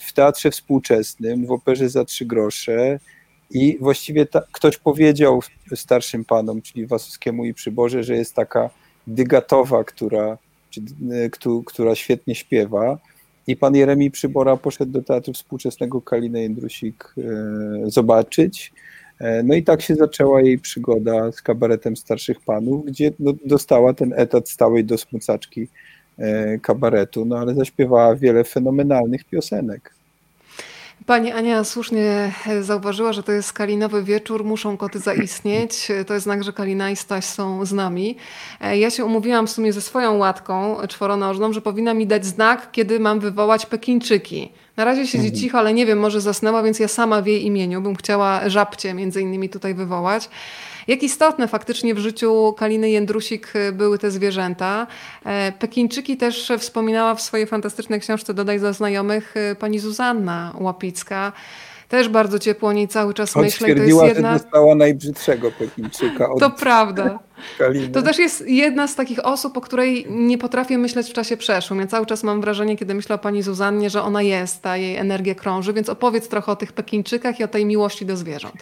w 0.01 0.13
teatrze 0.13 0.51
współczesnym, 0.51 1.45
w 1.45 1.51
operze 1.51 1.89
za 1.89 2.05
trzy 2.05 2.26
grosze 2.26 2.99
i 3.53 3.78
właściwie 3.82 4.26
ta, 4.26 4.41
ktoś 4.51 4.78
powiedział 4.78 5.41
starszym 5.76 6.26
panom, 6.26 6.61
czyli 6.61 6.88
Wasowskiemu 6.88 7.45
i 7.45 7.53
Przyborze, 7.53 8.03
że 8.03 8.15
jest 8.15 8.36
taka 8.36 8.69
dygatowa, 9.07 9.84
która, 9.84 10.38
czy, 10.69 10.82
która 11.65 11.95
świetnie 11.95 12.36
śpiewa. 12.36 12.97
I 13.47 13.55
pan 13.55 13.76
Jeremi 13.76 14.11
Przybora 14.11 14.57
poszedł 14.57 14.91
do 14.91 15.01
Teatru 15.01 15.34
Współczesnego 15.34 16.01
Kalinę 16.01 16.41
Jędrusik 16.41 17.13
e, 17.17 17.22
zobaczyć. 17.89 18.74
E, 19.22 19.43
no 19.43 19.55
i 19.55 19.63
tak 19.63 19.82
się 19.82 19.95
zaczęła 19.95 20.41
jej 20.41 20.59
przygoda 20.59 21.32
z 21.32 21.41
kabaretem 21.41 21.97
starszych 21.97 22.39
panów, 22.39 22.86
gdzie 22.86 23.11
no, 23.19 23.34
dostała 23.45 23.93
ten 23.93 24.13
etat 24.15 24.49
stałej 24.49 24.86
dosmucaczki 24.86 25.67
E, 26.22 26.59
kabaretu, 26.59 27.26
no 27.26 27.38
ale 27.38 27.53
zaśpiewała 27.53 28.15
wiele 28.15 28.43
fenomenalnych 28.43 29.24
piosenek. 29.24 29.93
Pani 31.05 31.32
Ania 31.32 31.63
słusznie 31.63 32.32
zauważyła, 32.61 33.13
że 33.13 33.24
to 33.24 33.32
jest 33.32 33.53
kalinowy 33.53 34.03
wieczór, 34.03 34.43
muszą 34.43 34.78
koty 34.78 34.99
zaistnieć. 34.99 35.88
To 36.07 36.13
jest 36.13 36.24
znak, 36.24 36.43
że 36.43 36.53
Kalina 36.53 36.91
i 36.91 36.95
Staś 36.95 37.26
są 37.26 37.65
z 37.65 37.74
nami. 37.74 38.17
E, 38.61 38.78
ja 38.78 38.89
się 38.89 39.05
umówiłam 39.05 39.47
w 39.47 39.51
sumie 39.51 39.74
ze 39.74 39.82
swoją 39.82 40.17
łatką 40.17 40.78
czworonożną, 40.88 41.53
że 41.53 41.61
powinna 41.61 41.93
mi 41.93 42.07
dać 42.07 42.26
znak, 42.26 42.72
kiedy 42.72 42.99
mam 42.99 43.19
wywołać 43.19 43.65
Pekińczyki. 43.65 44.51
Na 44.78 44.86
razie 44.86 45.07
siedzi 45.07 45.26
mhm. 45.26 45.41
cicho, 45.41 45.57
ale 45.59 45.74
nie 45.74 45.86
wiem, 45.86 45.99
może 45.99 46.22
zasnęła, 46.22 46.63
więc 46.63 46.80
ja 46.80 46.88
sama 46.88 47.22
w 47.22 47.28
jej 47.28 47.45
imieniu 47.45 47.82
bym 47.82 47.95
chciała 47.95 48.49
żabcie 48.49 48.93
między 48.93 49.22
innymi 49.22 49.49
tutaj 49.49 49.74
wywołać. 49.74 50.30
Jak 50.88 51.03
istotne 51.03 51.47
faktycznie 51.47 51.95
w 51.95 51.99
życiu 51.99 52.53
Kaliny 52.57 52.89
Jędrusik 52.89 53.55
y, 53.55 53.72
były 53.72 53.97
te 53.97 54.11
zwierzęta. 54.11 54.88
E, 55.26 55.51
Pekińczyki 55.51 56.17
też 56.17 56.51
wspominała 56.59 57.15
w 57.15 57.22
swojej 57.22 57.47
fantastycznej 57.47 57.99
książce 57.99 58.34
Dodaj 58.34 58.59
za 58.59 58.74
znajomych 58.74 59.38
y, 59.38 59.55
pani 59.55 59.80
Zuzanna 59.80 60.53
Łapicka. 60.59 61.34
Też 61.89 62.09
bardzo 62.09 62.39
ciepło 62.39 62.69
o 62.69 62.74
niej 62.74 62.88
cały 62.88 63.13
czas 63.13 63.34
Choć 63.34 63.43
myślę. 63.43 63.76
to 63.76 63.84
jest 63.84 64.03
jedna... 64.03 64.34
że 64.34 64.43
dostała 64.43 64.76
najbrzydszego 64.76 65.51
Pekińczyka. 65.51 66.30
Od... 66.30 66.39
To 66.39 66.49
prawda. 66.49 67.19
Kaliny. 67.57 67.89
To 67.89 68.01
też 68.01 68.17
jest 68.19 68.47
jedna 68.47 68.87
z 68.87 68.95
takich 68.95 69.25
osób, 69.25 69.57
o 69.57 69.61
której 69.61 70.05
nie 70.09 70.37
potrafię 70.37 70.77
myśleć 70.77 71.09
w 71.09 71.13
czasie 71.13 71.37
przeszłym. 71.37 71.79
Ja 71.79 71.87
cały 71.87 72.05
czas 72.05 72.23
mam 72.23 72.41
wrażenie, 72.41 72.77
kiedy 72.77 72.93
myślę 72.93 73.15
o 73.15 73.19
pani 73.19 73.41
Zuzannie, 73.43 73.89
że 73.89 74.03
ona 74.03 74.21
jest, 74.21 74.61
ta 74.61 74.77
jej 74.77 74.95
energia 74.95 75.35
krąży, 75.35 75.73
więc 75.73 75.89
opowiedz 75.89 76.27
trochę 76.27 76.51
o 76.51 76.55
tych 76.55 76.73
Pekińczykach 76.73 77.39
i 77.39 77.43
o 77.43 77.47
tej 77.47 77.65
miłości 77.65 78.05
do 78.05 78.17
zwierząt. 78.17 78.55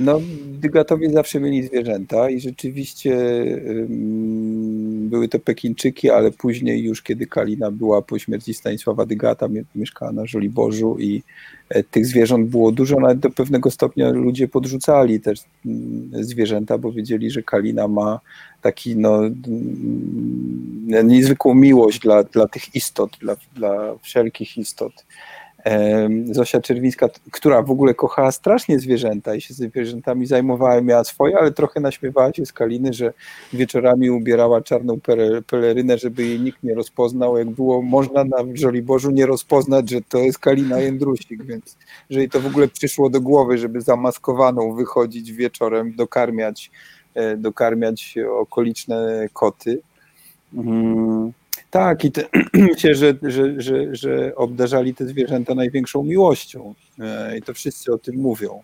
No, 0.00 0.20
Dygatowie 0.44 1.10
zawsze 1.10 1.40
mieli 1.40 1.66
zwierzęta 1.66 2.30
i 2.30 2.40
rzeczywiście 2.40 3.16
były 5.08 5.28
to 5.28 5.38
Pekinczyki, 5.38 6.10
ale 6.10 6.30
później 6.30 6.84
już 6.84 7.02
kiedy 7.02 7.26
Kalina 7.26 7.70
była 7.70 8.02
po 8.02 8.18
śmierci 8.18 8.54
Stanisława 8.54 9.06
Dygata, 9.06 9.48
mieszkała 9.74 10.12
na 10.12 10.26
Żoliborzu 10.26 10.96
i 10.98 11.22
e, 11.68 11.82
tych 11.82 12.06
zwierząt 12.06 12.48
było 12.48 12.72
dużo, 12.72 13.00
nawet 13.00 13.18
do 13.18 13.30
pewnego 13.30 13.70
stopnia 13.70 14.10
ludzie 14.10 14.48
podrzucali 14.48 15.20
też 15.20 15.40
mm, 15.66 16.10
zwierzęta, 16.24 16.78
bo 16.78 16.92
wiedzieli, 16.92 17.30
że 17.30 17.42
Kalina 17.42 17.88
ma 17.88 18.20
taki 18.62 18.96
no, 18.96 19.18
mm, 19.18 21.08
niezwykłą 21.08 21.54
miłość 21.54 21.98
dla, 21.98 22.22
dla 22.24 22.48
tych 22.48 22.74
istot, 22.74 23.10
dla, 23.20 23.36
dla 23.54 23.94
wszelkich 24.02 24.58
istot. 24.58 24.92
Zosia 26.30 26.60
Czerwińska, 26.60 27.08
która 27.30 27.62
w 27.62 27.70
ogóle 27.70 27.94
kochała 27.94 28.32
strasznie 28.32 28.78
zwierzęta 28.78 29.34
i 29.34 29.40
się 29.40 29.54
zwierzętami 29.54 30.26
zajmowała, 30.26 30.80
miała 30.80 31.04
swoje, 31.04 31.38
ale 31.38 31.52
trochę 31.52 31.80
naśmiewała 31.80 32.32
się 32.32 32.46
z 32.46 32.52
Kaliny, 32.52 32.92
że 32.92 33.12
wieczorami 33.52 34.10
ubierała 34.10 34.60
czarną 34.62 34.98
pelerynę, 35.46 35.98
żeby 35.98 36.24
jej 36.24 36.40
nikt 36.40 36.62
nie 36.62 36.74
rozpoznał. 36.74 37.38
Jak 37.38 37.50
było 37.50 37.82
można 37.82 38.24
na 38.24 38.36
Żoliborzu 38.54 39.10
nie 39.10 39.26
rozpoznać, 39.26 39.90
że 39.90 40.02
to 40.02 40.18
jest 40.18 40.38
Kalina 40.38 40.78
Jędrusik, 40.78 41.44
więc 41.44 41.76
że 42.10 42.18
jej 42.18 42.30
to 42.30 42.40
w 42.40 42.46
ogóle 42.46 42.68
przyszło 42.68 43.10
do 43.10 43.20
głowy, 43.20 43.58
żeby 43.58 43.80
zamaskowaną 43.80 44.74
wychodzić 44.74 45.32
wieczorem, 45.32 45.94
dokarmiać, 45.96 46.70
dokarmiać 47.36 48.14
okoliczne 48.40 49.28
koty. 49.32 49.80
Hmm. 50.54 51.32
Tak, 51.70 52.04
i 52.04 52.12
te, 52.12 52.24
myślę, 52.72 52.94
że, 52.94 53.14
że, 53.22 53.60
że, 53.60 53.96
że 53.96 54.34
obdarzali 54.36 54.94
te 54.94 55.06
zwierzęta 55.06 55.54
największą 55.54 56.02
miłością. 56.02 56.74
E, 57.00 57.38
I 57.38 57.42
to 57.42 57.54
wszyscy 57.54 57.92
o 57.92 57.98
tym 57.98 58.16
mówią. 58.16 58.62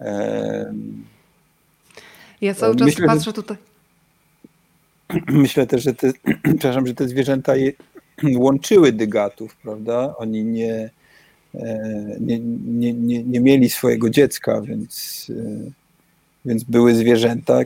E, 0.00 0.74
ja 2.40 2.54
cały 2.54 2.76
czas 2.76 2.86
myślę, 2.86 3.06
patrzę 3.06 3.32
tutaj. 3.32 3.56
Myślę 5.28 5.66
też, 5.66 5.82
że 5.82 5.94
te, 5.94 6.12
przepraszam, 6.58 6.86
że 6.86 6.94
te 6.94 7.08
zwierzęta 7.08 7.56
je, 7.56 7.72
łączyły 8.36 8.92
dygatów, 8.92 9.56
prawda? 9.56 10.14
Oni 10.16 10.44
nie, 10.44 10.90
e, 11.54 12.16
nie, 12.20 12.38
nie, 12.38 12.92
nie, 12.92 13.22
nie 13.22 13.40
mieli 13.40 13.70
swojego 13.70 14.10
dziecka, 14.10 14.60
więc, 14.60 15.26
więc 16.46 16.64
były 16.64 16.94
zwierzęta, 16.94 17.58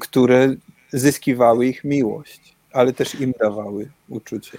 które 0.00 0.54
zyskiwały 0.92 1.66
ich 1.66 1.84
miłość. 1.84 2.54
ale 2.72 2.92
też 2.92 3.20
im 3.20 3.32
dawały 3.40 3.88
uczucie. 4.08 4.58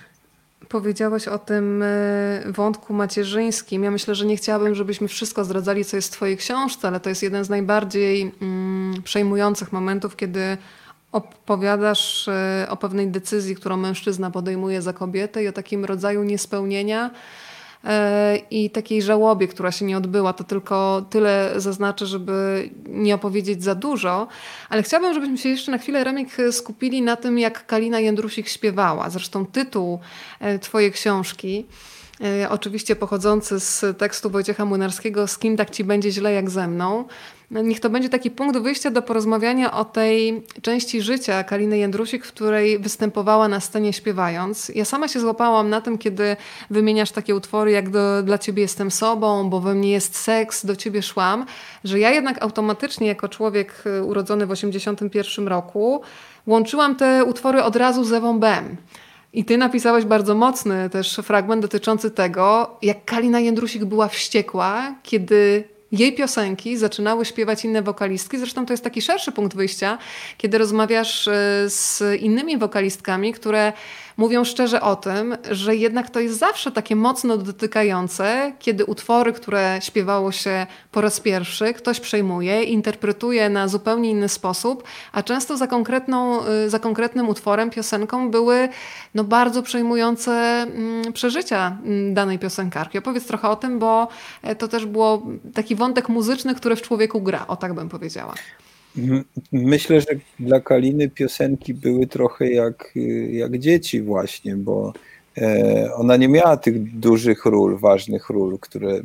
Powiedziałeś 0.70 1.28
o 1.28 1.40
tym 1.40 1.84
e, 1.84 2.44
wątku 2.46 2.94
macierzyńskim. 2.94 3.84
Ja 3.84 3.92
myślę, 3.92 4.16
że 4.16 4.26
nie 4.26 4.38
chciałabym, 4.38 4.76
żebyśmy 4.76 5.08
wszystko 5.08 5.44
zdradzali, 5.44 5.86
co 5.86 5.96
jest 5.96 6.08
w 6.08 6.12
Twojej 6.12 6.38
książce, 6.38 6.88
ale 6.88 7.00
to 7.00 7.10
jest 7.10 7.24
jeden 7.24 7.46
z 7.46 7.50
najbardziej 7.50 8.32
mm, 8.42 9.02
przejmujących 9.04 9.72
momentów, 9.72 10.16
kiedy 10.16 10.58
opowiadasz 11.12 12.28
e, 12.28 12.68
o 12.70 12.78
pewnej 12.78 13.08
decyzji, 13.08 13.56
którą 13.56 13.78
mężczyzna 13.78 14.32
podejmuje 14.32 14.82
za 14.82 14.94
kobietę 14.94 15.44
i 15.44 15.48
o 15.48 15.52
takim 15.52 15.86
rodzaju 15.86 16.24
niespełnienia 16.24 17.12
i 18.52 18.70
takiej 18.70 19.02
żałobie, 19.02 19.48
która 19.48 19.72
się 19.72 19.86
nie 19.86 19.98
odbyła. 19.98 20.34
To 20.34 20.44
tylko 20.44 21.06
tyle 21.10 21.54
zaznaczę, 21.56 22.06
żeby 22.06 22.70
nie 22.88 23.16
opowiedzieć 23.16 23.64
za 23.64 23.76
dużo, 23.76 24.28
ale 24.70 24.84
chciałabym, 24.84 25.14
żebyśmy 25.14 25.38
się 25.38 25.50
jeszcze 25.50 25.72
na 25.72 25.78
chwilę, 25.78 26.04
Remik, 26.04 26.38
skupili 26.52 27.02
na 27.02 27.16
tym, 27.16 27.40
jak 27.40 27.66
Kalina 27.66 28.00
Jędrusik 28.00 28.48
śpiewała. 28.48 29.10
Zresztą 29.10 29.46
tytuł 29.46 30.00
e, 30.40 30.60
twojej 30.60 30.92
książki 30.92 31.66
oczywiście 32.50 32.96
pochodzący 32.96 33.60
z 33.60 33.98
tekstu 33.98 34.30
Wojciecha 34.30 34.66
Młynarskiego 34.66 35.28
Z 35.28 35.38
kim 35.38 35.58
tak 35.58 35.70
ci 35.70 35.84
będzie 35.84 36.12
źle 36.12 36.34
jak 36.34 36.50
ze 36.50 36.68
mną. 36.68 37.06
Niech 37.52 37.80
to 37.80 37.90
będzie 37.90 38.10
taki 38.10 38.32
punkt 38.32 38.60
wyjścia 38.60 38.92
do 38.92 39.02
porozmawiania 39.02 39.74
o 39.74 39.86
tej 39.86 40.44
części 40.62 41.02
życia 41.02 41.44
Kaliny 41.44 41.78
Jędrusik, 41.78 42.26
w 42.26 42.34
której 42.34 42.80
występowała 42.80 43.48
na 43.48 43.60
scenie 43.60 43.94
śpiewając. 43.94 44.70
Ja 44.76 44.86
sama 44.86 45.08
się 45.08 45.20
złapałam 45.20 45.70
na 45.70 45.82
tym, 45.82 45.98
kiedy 45.98 46.36
wymieniasz 46.70 47.12
takie 47.12 47.36
utwory 47.36 47.72
jak 47.72 47.90
do, 47.90 48.24
Dla 48.24 48.38
ciebie 48.38 48.62
jestem 48.62 48.92
sobą, 48.92 49.50
bo 49.50 49.60
we 49.60 49.76
mnie 49.76 49.92
jest 49.92 50.16
seks, 50.16 50.66
do 50.66 50.76
ciebie 50.76 51.02
szłam, 51.02 51.46
że 51.84 52.00
ja 52.00 52.12
jednak 52.12 52.44
automatycznie 52.44 53.08
jako 53.08 53.30
człowiek 53.30 53.84
y, 53.86 54.04
urodzony 54.04 54.46
w 54.46 54.52
81 54.52 55.48
roku 55.48 56.02
łączyłam 56.48 56.96
te 56.96 57.24
utwory 57.24 57.64
od 57.64 57.76
razu 57.76 58.04
z 58.04 58.14
Ewą 58.14 58.40
Bem. 58.40 58.78
I 59.34 59.46
ty 59.46 59.58
napisałeś 59.58 60.06
bardzo 60.06 60.36
mocny 60.36 60.90
też 60.90 61.16
fragment 61.24 61.62
dotyczący 61.62 62.12
tego, 62.12 62.78
jak 62.82 63.06
Kalina 63.06 63.40
Jędrusik 63.40 63.86
była 63.86 64.08
wściekła, 64.08 64.96
kiedy 65.04 65.64
jej 65.92 66.16
piosenki 66.16 66.78
zaczynały 66.78 67.26
śpiewać 67.26 67.66
inne 67.66 67.82
wokalistki. 67.82 68.38
Zresztą 68.38 68.66
to 68.66 68.74
jest 68.74 68.84
taki 68.84 69.02
szerszy 69.02 69.32
punkt 69.32 69.56
wyjścia, 69.56 69.98
kiedy 70.38 70.58
rozmawiasz 70.58 71.28
e, 71.28 71.34
z 71.68 72.04
innymi 72.22 72.58
wokalistkami, 72.58 73.34
które 73.34 73.74
mówią 74.22 74.44
szczerze 74.44 74.82
o 74.82 74.96
tym, 74.96 75.38
że 75.52 75.76
jednak 75.76 76.10
to 76.10 76.20
jest 76.20 76.40
zawsze 76.40 76.72
takie 76.72 76.96
mocno 76.96 77.38
dotykające, 77.38 78.54
kiedy 78.60 78.86
utwory, 78.86 79.34
które 79.34 79.80
śpiewało 79.82 80.32
się 80.32 80.68
po 80.92 81.02
raz 81.02 81.20
pierwszy, 81.20 81.74
ktoś 81.74 82.00
przejmuje, 82.00 82.64
interpretuje 82.64 83.50
na 83.50 83.68
zupełnie 83.68 84.10
inny 84.10 84.30
sposób, 84.30 84.84
a 85.12 85.24
często 85.24 85.58
za, 85.58 85.68
konkretną, 85.68 86.48
y, 86.48 86.70
za 86.70 86.80
konkretnym 86.80 87.30
utworem, 87.30 87.70
piosenką 87.70 88.32
były 88.32 88.70
no, 89.16 89.24
bardzo 89.24 89.64
przejmujące 89.64 90.32
mm, 90.32 91.14
przeżycia 91.14 91.78
mm, 91.86 92.14
danej 92.14 92.40
piosenkarki. 92.40 92.98
Opowiedz 92.98 93.26
trochę 93.26 93.50
o 93.50 93.56
tym, 93.56 93.80
bo 93.80 94.08
e, 94.44 94.56
to 94.56 94.68
też 94.68 94.86
było 94.86 95.28
taki 95.54 95.76
wątek 95.76 96.10
muzyczny, 96.10 96.56
który 96.56 96.76
w 96.76 96.82
człowieku 96.82 97.22
gra, 97.22 97.48
o 97.48 97.56
tak 97.56 97.74
bym 97.74 97.90
powiedziała. 97.90 98.34
Myślę, 99.52 100.02
że 100.02 100.08
dla 100.40 100.60
Kaliny 100.60 101.10
piosenki 101.10 101.74
były 101.74 102.08
trochę 102.08 102.50
jak, 102.50 102.94
jak 103.32 103.60
dzieci 103.60 104.02
właśnie, 104.02 104.56
bo 104.56 104.94
e, 105.38 105.90
ona 105.96 106.18
nie 106.18 106.28
miała 106.28 106.58
tych 106.58 107.00
dużych 107.00 107.46
ról, 107.46 107.78
ważnych 107.78 108.30
ról, 108.30 108.60
które 108.60 109.02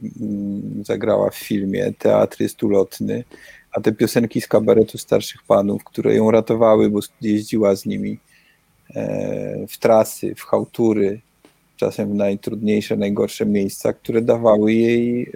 zagrała 0.85 1.31
w 1.31 1.37
filmie. 1.37 1.93
Teatr 1.99 2.41
jest 2.41 2.63
ulotny, 2.63 3.25
a 3.73 3.81
te 3.81 3.93
piosenki 3.93 4.41
z 4.41 4.49
kabaretu 4.49 4.99
starszych 4.99 5.43
panów, 5.43 5.85
które 5.85 6.15
ją 6.15 6.31
ratowały, 6.31 6.91
bo 6.91 7.01
jeździła 7.21 7.77
z 7.77 7.87
nimi 7.87 8.19
e, 8.95 9.67
w 9.69 9.79
trasy, 9.79 10.35
w 10.35 10.43
chałtury, 10.43 11.21
czasem 11.77 12.11
w 12.11 12.15
najtrudniejsze, 12.15 12.97
najgorsze 12.97 13.47
miejsca, 13.47 13.93
które 13.93 14.23
dawały 14.23 14.73
jej 14.73 15.33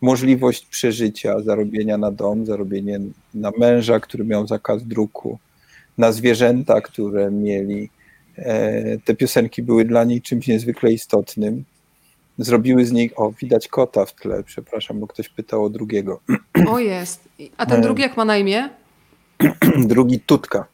możliwość 0.00 0.66
przeżycia, 0.66 1.40
zarobienia 1.40 1.98
na 1.98 2.10
dom, 2.10 2.46
zarobienie 2.46 3.00
na 3.34 3.50
męża, 3.58 4.00
który 4.00 4.24
miał 4.24 4.46
zakaz 4.46 4.84
druku, 4.84 5.38
na 5.98 6.12
zwierzęta, 6.12 6.80
które 6.80 7.30
mieli. 7.30 7.90
E, 8.36 8.98
te 8.98 9.14
piosenki 9.14 9.62
były 9.62 9.84
dla 9.84 10.04
niej 10.04 10.22
czymś 10.22 10.46
niezwykle 10.46 10.92
istotnym. 10.92 11.64
Zrobiły 12.38 12.86
z 12.86 12.92
nich, 12.92 13.12
o, 13.16 13.32
widać 13.32 13.68
kota 13.68 14.06
w 14.06 14.14
tle, 14.14 14.42
przepraszam, 14.42 15.00
bo 15.00 15.06
ktoś 15.06 15.28
pytał 15.28 15.64
o 15.64 15.70
drugiego. 15.70 16.20
O, 16.68 16.78
jest. 16.78 17.28
A 17.56 17.66
ten 17.66 17.82
drugi 17.82 18.02
jak 18.02 18.16
ma 18.16 18.24
na 18.24 18.38
imię? 18.38 18.68
Drugi 19.86 20.20
Tutka. 20.20 20.66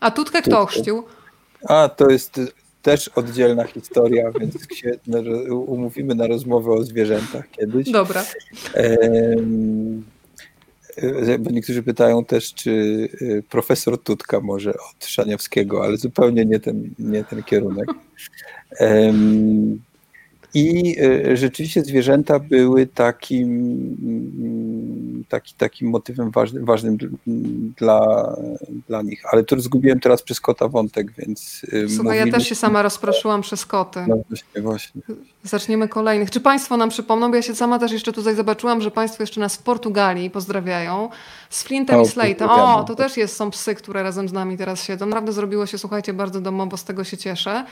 A 0.00 0.10
Tutkę 0.10 0.42
kto 0.42 0.60
ochrzcił? 0.60 1.04
A, 1.68 1.88
to 1.88 2.10
jest 2.10 2.40
też 2.86 3.08
oddzielna 3.08 3.64
historia, 3.64 4.30
więc 4.40 4.54
się 4.74 4.92
umówimy 5.50 6.14
na 6.14 6.26
rozmowę 6.26 6.72
o 6.72 6.84
zwierzętach 6.84 7.50
kiedyś. 7.50 7.90
Dobra. 7.90 8.24
Bo 11.38 11.50
niektórzy 11.50 11.82
pytają 11.82 12.24
też, 12.24 12.54
czy 12.54 12.70
y, 12.70 13.42
profesor 13.50 14.02
Tutka 14.02 14.40
może 14.40 14.70
od 14.70 15.06
Szaniawskiego, 15.06 15.84
ale 15.84 15.96
zupełnie 15.96 16.44
nie 16.44 16.60
ten, 16.60 16.90
nie 16.98 17.24
ten 17.24 17.42
kierunek. 17.42 17.86
I 20.54 20.96
e, 21.00 21.36
rzeczywiście 21.36 21.82
zwierzęta 21.82 22.38
były 22.38 22.86
takim, 22.86 23.48
mm, 24.02 25.24
taki, 25.28 25.54
takim 25.54 25.90
motywem 25.90 26.30
ważnym, 26.30 26.64
ważnym 26.64 26.98
dla, 27.76 28.32
dla 28.88 29.02
nich. 29.02 29.22
Ale 29.32 29.44
tu 29.44 29.60
zgubiłem 29.60 30.00
teraz 30.00 30.22
przez 30.22 30.40
kota 30.40 30.68
wątek, 30.68 31.12
więc. 31.18 31.66
E, 31.72 31.88
Słuchaj, 31.88 32.18
mówili... 32.18 32.32
ja 32.32 32.38
też 32.38 32.48
się 32.48 32.54
sama 32.54 32.82
rozproszyłam 32.82 33.42
przez 33.42 33.66
koty. 33.66 34.00
No 34.08 34.16
właśnie, 34.28 34.62
właśnie. 34.62 35.02
Zaczniemy 35.42 35.88
kolejnych. 35.88 36.30
Czy 36.30 36.40
Państwo 36.40 36.76
nam 36.76 36.88
przypomną, 36.88 37.30
bo 37.30 37.36
ja 37.36 37.42
się 37.42 37.54
sama 37.54 37.78
też 37.78 37.92
jeszcze 37.92 38.12
tutaj 38.12 38.34
zobaczyłam, 38.34 38.80
że 38.80 38.90
Państwo 38.90 39.22
jeszcze 39.22 39.40
nas 39.40 39.56
w 39.56 39.62
Portugalii 39.62 40.30
pozdrawiają. 40.30 41.08
Z 41.50 41.62
Flintem 41.62 42.00
o, 42.00 42.02
i 42.02 42.06
Slate'em. 42.06 42.46
O, 42.48 42.84
to 42.84 42.94
też 42.94 43.16
jest, 43.16 43.36
są 43.36 43.50
psy, 43.50 43.74
które 43.74 44.02
razem 44.02 44.28
z 44.28 44.32
nami 44.32 44.56
teraz 44.56 44.82
siedzą. 44.82 45.06
Naprawdę 45.06 45.32
zrobiło 45.32 45.66
się, 45.66 45.78
słuchajcie, 45.78 46.12
bardzo 46.12 46.40
domowo, 46.40 46.76
z 46.76 46.84
tego 46.84 47.04
się 47.04 47.16
cieszę 47.16 47.64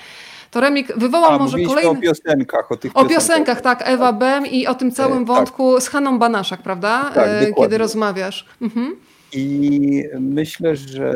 to 0.54 0.60
Remik 0.60 0.96
wywołał 0.96 1.32
A, 1.32 1.38
może 1.38 1.58
kolejny... 1.58 1.90
o 1.90 1.96
piosenkach, 1.96 2.72
o 2.72 2.76
tych 2.76 2.96
O 2.96 3.04
piosenkach, 3.04 3.60
tak, 3.60 3.82
Ewa 3.84 4.12
Bem 4.12 4.46
i 4.46 4.66
o 4.66 4.74
tym 4.74 4.90
całym 4.90 5.22
e, 5.22 5.24
wątku 5.24 5.74
tak. 5.74 5.82
z 5.82 5.88
Haną 5.88 6.18
Banaszak, 6.18 6.62
prawda? 6.62 7.10
Tak, 7.14 7.28
e, 7.28 7.52
Kiedy 7.52 7.78
rozmawiasz. 7.78 8.46
Mhm. 8.62 8.96
I 9.32 10.02
myślę, 10.20 10.76
że 10.76 11.14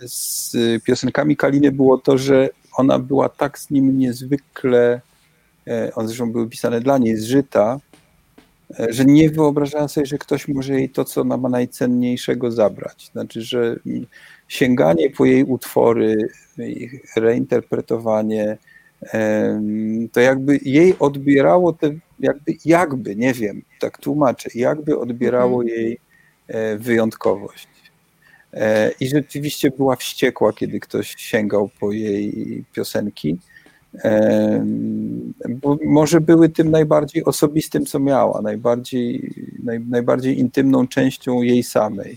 z 0.00 0.52
piosenkami 0.84 1.36
Kaliny 1.36 1.72
było 1.72 1.98
to, 1.98 2.18
że 2.18 2.48
ona 2.76 2.98
była 2.98 3.28
tak 3.28 3.58
z 3.58 3.70
nim 3.70 3.98
niezwykle, 3.98 5.00
e, 5.66 5.94
one 5.94 6.08
zresztą 6.08 6.32
były 6.32 6.48
pisane 6.48 6.80
dla 6.80 6.98
niej, 6.98 7.16
zżyta, 7.16 7.78
e, 8.78 8.92
że 8.92 9.04
nie 9.04 9.30
wyobrażała 9.30 9.88
sobie, 9.88 10.06
że 10.06 10.18
ktoś 10.18 10.48
może 10.48 10.74
jej 10.74 10.90
to, 10.90 11.04
co 11.04 11.20
ona 11.20 11.36
ma 11.36 11.48
najcenniejszego 11.48 12.50
zabrać. 12.50 13.10
Znaczy, 13.12 13.42
że 13.42 13.76
sięganie 14.48 15.10
po 15.10 15.24
jej 15.24 15.44
utwory, 15.44 16.28
ich 16.58 17.16
reinterpretowanie, 17.16 18.58
to 20.12 20.20
jakby 20.20 20.58
jej 20.62 20.98
odbierało 20.98 21.72
te, 21.72 21.94
jakby, 22.20 22.54
jakby, 22.64 23.16
nie 23.16 23.32
wiem, 23.32 23.62
tak 23.80 23.98
tłumaczę, 23.98 24.50
jakby 24.54 24.98
odbierało 24.98 25.62
mhm. 25.62 25.80
jej 25.80 25.98
e, 26.48 26.78
wyjątkowość. 26.78 27.68
E, 28.52 28.90
I 29.00 29.08
rzeczywiście 29.08 29.70
była 29.70 29.96
wściekła, 29.96 30.52
kiedy 30.52 30.80
ktoś 30.80 31.14
sięgał 31.16 31.70
po 31.80 31.92
jej 31.92 32.64
piosenki, 32.72 33.38
bo 35.48 35.78
może 35.84 36.20
były 36.20 36.48
tym 36.48 36.70
najbardziej 36.70 37.24
osobistym, 37.24 37.86
co 37.86 37.98
miała, 37.98 38.42
najbardziej, 38.42 39.34
naj, 39.62 39.80
najbardziej 39.80 40.38
intymną 40.38 40.88
częścią 40.88 41.42
jej 41.42 41.62
samej. 41.62 42.16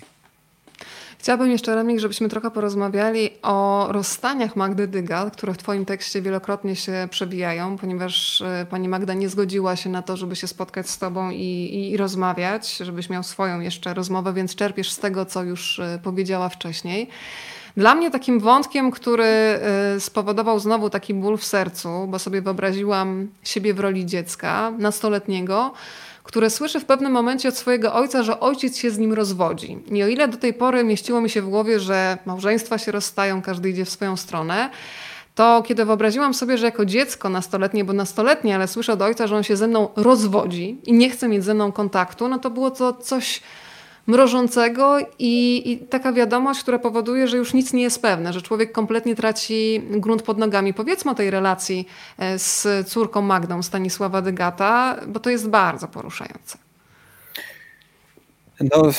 Chciałabym 1.20 1.52
jeszcze, 1.52 1.76
Remik, 1.76 2.00
żebyśmy 2.00 2.30
trochę 2.30 2.52
porozmawiali 2.52 3.30
o 3.42 3.88
rozstaniach 3.92 4.56
Magdy 4.56 4.88
Dygal, 4.88 5.32
które 5.32 5.54
w 5.54 5.58
Twoim 5.58 5.86
tekście 5.86 6.22
wielokrotnie 6.22 6.76
się 6.76 7.08
przebijają, 7.12 7.78
ponieważ 7.78 8.42
e, 8.42 8.66
pani 8.70 8.88
Magda 8.88 9.14
nie 9.14 9.30
zgodziła 9.30 9.76
się 9.76 9.90
na 9.90 10.02
to, 10.02 10.18
żeby 10.18 10.36
się 10.36 10.48
spotkać 10.48 10.90
z 10.90 10.98
Tobą 10.98 11.30
i, 11.30 11.36
i, 11.36 11.92
i 11.92 11.98
rozmawiać, 11.98 12.78
żebyś 12.78 13.10
miał 13.10 13.24
swoją 13.24 13.60
jeszcze 13.60 13.94
rozmowę, 13.94 14.34
więc 14.34 14.56
czerpiesz 14.56 14.92
z 14.92 15.00
tego, 15.00 15.26
co 15.26 15.44
już 15.44 15.80
e, 15.80 16.00
powiedziała 16.04 16.50
wcześniej. 16.50 17.10
Dla 17.78 17.96
mnie 17.96 18.12
takim 18.12 18.40
wątkiem, 18.40 18.92
który 18.92 19.24
e, 19.24 19.60
spowodował 20.00 20.60
znowu 20.60 20.90
taki 20.90 21.14
ból 21.14 21.38
w 21.38 21.46
sercu, 21.46 22.08
bo 22.08 22.20
sobie 22.20 22.42
wyobraziłam 22.42 23.28
siebie 23.44 23.74
w 23.74 23.80
roli 23.80 24.06
dziecka 24.06 24.72
nastoletniego, 24.78 25.74
które 26.30 26.50
słyszy 26.50 26.80
w 26.80 26.86
pewnym 26.86 27.12
momencie 27.12 27.50
od 27.50 27.58
swojego 27.58 27.94
ojca, 27.94 28.24
że 28.24 28.40
ojciec 28.40 28.78
się 28.78 28.92
z 28.92 28.98
nim 28.98 29.14
rozwodzi. 29.14 29.78
I 29.92 30.04
o 30.04 30.08
ile 30.08 30.28
do 30.28 30.38
tej 30.38 30.54
pory 30.54 30.84
mieściło 30.84 31.22
mi 31.22 31.30
się 31.30 31.42
w 31.42 31.50
głowie, 31.50 31.80
że 31.80 32.18
małżeństwa 32.26 32.78
się 32.78 32.92
rozstają, 32.92 33.42
każdy 33.42 33.70
idzie 33.70 33.86
w 33.86 33.90
swoją 33.90 34.18
stronę, 34.18 34.70
to 35.36 35.64
kiedy 35.68 35.86
wyobraziłam 35.86 36.34
sobie, 36.34 36.58
że 36.58 36.66
jako 36.66 36.86
dziecko 36.86 37.30
nastoletnie, 37.30 37.86
bo 37.86 37.94
nastoletnie, 37.94 38.56
ale 38.56 38.68
słyszę 38.68 38.94
od 38.94 39.02
ojca, 39.02 39.28
że 39.28 39.36
on 39.36 39.44
się 39.44 39.56
ze 39.56 39.68
mną 39.68 39.90
rozwodzi 39.96 40.82
i 40.86 40.94
nie 40.94 41.10
chce 41.10 41.28
mieć 41.28 41.44
ze 41.44 41.54
mną 41.54 41.72
kontaktu, 41.72 42.28
no 42.28 42.40
to 42.40 42.50
było 42.50 42.72
to 42.72 42.94
coś 42.94 43.42
mrożącego 44.10 44.98
i, 45.20 45.72
i, 45.72 45.78
taka 45.78 46.14
wiadomość, 46.14 46.62
która 46.62 46.80
powoduje, 46.80 47.28
że 47.28 47.38
już 47.38 47.54
nic 47.54 47.74
nie 47.74 47.84
jest 47.84 48.02
pewne, 48.02 48.34
że 48.34 48.42
człowiek 48.42 48.72
kompletnie 48.72 49.16
traci 49.16 49.82
grunt 49.90 50.22
pod 50.22 50.38
nogami. 50.38 50.74
Powiedzmy 50.74 51.12
o 51.12 51.16
tej 51.16 51.30
relacji 51.32 51.88
e, 52.18 52.40
z 52.40 52.88
córką 52.88 53.22
Magdą 53.22 53.64
Stanisława 53.64 54.22
Dygata, 54.22 54.96
bo 55.08 55.20
to 55.20 55.30
jest 55.30 55.50
bardzo 55.50 55.88
poruszające. 55.88 56.69
No, 58.62 58.92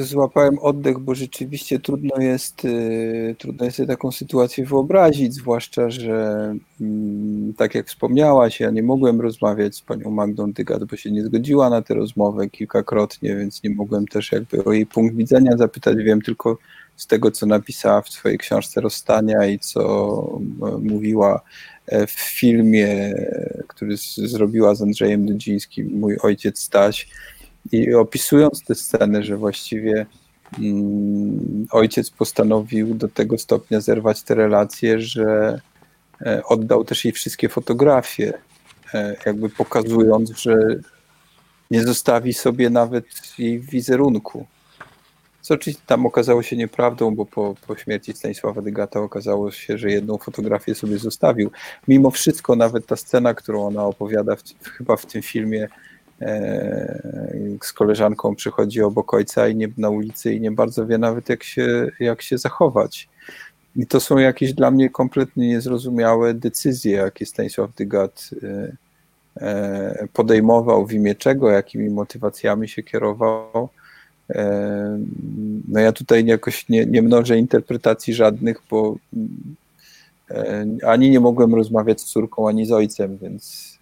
złapałem 0.00 0.58
oddech, 0.58 0.98
bo 0.98 1.14
rzeczywiście 1.14 1.78
trudno 1.78 2.16
jest, 2.18 2.64
y, 2.64 3.36
trudno 3.38 3.64
jest 3.64 3.82
taką 3.86 4.12
sytuację 4.12 4.66
wyobrazić, 4.66 5.34
zwłaszcza, 5.34 5.90
że 5.90 6.54
mm, 6.80 7.54
tak 7.54 7.74
jak 7.74 7.86
wspomniałaś, 7.86 8.60
ja 8.60 8.70
nie 8.70 8.82
mogłem 8.82 9.20
rozmawiać 9.20 9.76
z 9.76 9.80
panią 9.80 10.10
Magdą 10.10 10.52
Dygat, 10.52 10.84
bo 10.84 10.96
się 10.96 11.10
nie 11.10 11.24
zgodziła 11.24 11.70
na 11.70 11.82
tę 11.82 11.94
rozmowę 11.94 12.48
kilkakrotnie, 12.48 13.36
więc 13.36 13.62
nie 13.62 13.70
mogłem 13.70 14.06
też 14.06 14.32
jakby 14.32 14.64
o 14.64 14.72
jej 14.72 14.86
punkt 14.86 15.16
widzenia 15.16 15.56
zapytać. 15.56 15.96
Wiem 15.96 16.22
tylko 16.22 16.58
z 16.96 17.06
tego, 17.06 17.30
co 17.30 17.46
napisała 17.46 18.02
w 18.02 18.08
swojej 18.08 18.38
książce 18.38 18.80
Rozstania 18.80 19.46
i 19.46 19.58
co 19.58 20.40
mówiła 20.82 21.40
e, 21.86 22.06
w 22.06 22.10
filmie, 22.10 23.14
który 23.68 23.96
zrobiła 24.16 24.74
z 24.74 24.82
Andrzejem 24.82 25.26
Dudzińskim, 25.26 25.98
mój 25.98 26.16
ojciec 26.22 26.58
Staś, 26.58 27.08
i 27.72 27.94
opisując 27.94 28.64
tę 28.64 28.74
scenę, 28.74 29.22
że 29.22 29.36
właściwie 29.36 30.06
mm, 30.58 31.66
ojciec 31.70 32.10
postanowił 32.10 32.94
do 32.94 33.08
tego 33.08 33.38
stopnia 33.38 33.80
zerwać 33.80 34.22
te 34.22 34.34
relacje, 34.34 35.00
że 35.00 35.60
e, 36.20 36.44
oddał 36.44 36.84
też 36.84 37.04
jej 37.04 37.12
wszystkie 37.12 37.48
fotografie, 37.48 38.32
e, 38.94 39.16
jakby 39.26 39.48
pokazując, 39.48 40.30
że 40.30 40.56
nie 41.70 41.82
zostawi 41.82 42.32
sobie 42.32 42.70
nawet 42.70 43.06
jej 43.38 43.60
wizerunku. 43.60 44.46
Co 45.40 45.54
oczywiście 45.54 45.82
tam 45.86 46.06
okazało 46.06 46.42
się 46.42 46.56
nieprawdą, 46.56 47.14
bo 47.14 47.26
po, 47.26 47.54
po 47.66 47.76
śmierci 47.76 48.12
Stanisława 48.12 48.62
Dygata 48.62 49.00
okazało 49.00 49.50
się, 49.50 49.78
że 49.78 49.90
jedną 49.90 50.18
fotografię 50.18 50.74
sobie 50.74 50.98
zostawił. 50.98 51.50
Mimo 51.88 52.10
wszystko, 52.10 52.56
nawet 52.56 52.86
ta 52.86 52.96
scena, 52.96 53.34
którą 53.34 53.66
ona 53.66 53.84
opowiada, 53.84 54.36
w, 54.36 54.42
chyba 54.64 54.96
w 54.96 55.06
tym 55.06 55.22
filmie, 55.22 55.68
z 57.62 57.72
koleżanką 57.72 58.34
przychodzi 58.34 58.82
obok 58.82 59.14
ojca 59.14 59.48
i 59.48 59.56
nie, 59.56 59.68
na 59.78 59.90
ulicy 59.90 60.34
i 60.34 60.40
nie 60.40 60.50
bardzo 60.50 60.86
wie 60.86 60.98
nawet 60.98 61.28
jak 61.28 61.44
się, 61.44 61.90
jak 62.00 62.22
się 62.22 62.38
zachować. 62.38 63.08
I 63.76 63.86
to 63.86 64.00
są 64.00 64.18
jakieś 64.18 64.52
dla 64.52 64.70
mnie 64.70 64.90
kompletnie 64.90 65.48
niezrozumiałe 65.48 66.34
decyzje, 66.34 66.92
jakie 66.92 67.26
Stanisław 67.26 67.74
Dygat 67.74 68.30
e, 68.42 68.72
e, 69.46 70.08
podejmował, 70.12 70.86
w 70.86 70.92
imię 70.92 71.14
czego, 71.14 71.50
jakimi 71.50 71.90
motywacjami 71.90 72.68
się 72.68 72.82
kierował. 72.82 73.68
No 75.68 75.80
ja 75.80 75.92
tutaj 75.92 76.24
jakoś 76.24 76.68
nie, 76.68 76.86
nie 76.86 77.02
mnożę 77.02 77.38
interpretacji 77.38 78.14
żadnych, 78.14 78.62
bo 78.70 78.96
ani 80.86 81.10
nie 81.10 81.20
mogłem 81.20 81.54
rozmawiać 81.54 82.00
z 82.00 82.04
córką, 82.04 82.48
ani 82.48 82.66
z 82.66 82.72
ojcem, 82.72 83.18
więc 83.22 83.78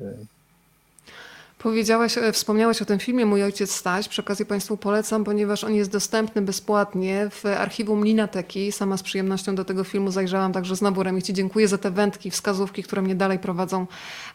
Powiedziałaś, 1.59 2.19
e, 2.19 2.33
wspomniałeś 2.33 2.83
o 2.83 2.85
tym 2.85 2.99
filmie 2.99 3.27
Mój 3.27 3.43
ojciec 3.43 3.75
Staś. 3.75 4.09
Przy 4.09 4.23
okazji 4.23 4.47
Państwu 4.47 4.77
polecam, 4.77 5.25
ponieważ 5.25 5.65
on 5.65 5.75
jest 5.75 5.91
dostępny 5.91 6.43
bezpłatnie 6.43 7.31
w 7.31 7.47
archiwum 7.47 8.05
Linateki. 8.05 8.73
Sama 8.73 8.97
z 8.97 9.03
przyjemnością 9.03 9.55
do 9.55 9.65
tego 9.65 9.85
filmu 9.85 10.11
zajrzałam, 10.11 10.53
także 10.53 10.77
znowu 10.77 11.03
Remi 11.03 11.23
Ci 11.23 11.33
dziękuję 11.33 11.69
za 11.69 11.79
te 11.79 11.91
wędki, 11.91 12.31
wskazówki, 12.31 12.83
które 12.83 13.03
mnie 13.03 13.15
dalej 13.15 13.39
prowadzą 13.39 13.87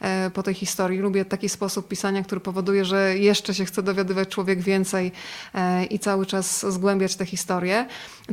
e, 0.02 0.30
po 0.30 0.44
tej 0.44 0.54
historii. 0.54 1.00
Lubię 1.00 1.26
taki 1.26 1.50
sposób 1.50 1.88
pisania, 1.88 2.24
który 2.24 2.42
powoduje, 2.42 2.86
że 2.86 3.18
jeszcze 3.18 3.54
się 3.54 3.66
chce 3.66 3.84
dowiadywać 3.84 4.30
człowiek 4.30 4.62
więcej 4.62 5.12
e, 5.56 5.86
i 5.86 6.00
cały 6.00 6.26
czas 6.26 6.74
zgłębiać 6.74 7.16
tę 7.16 7.26
historię. 7.26 7.86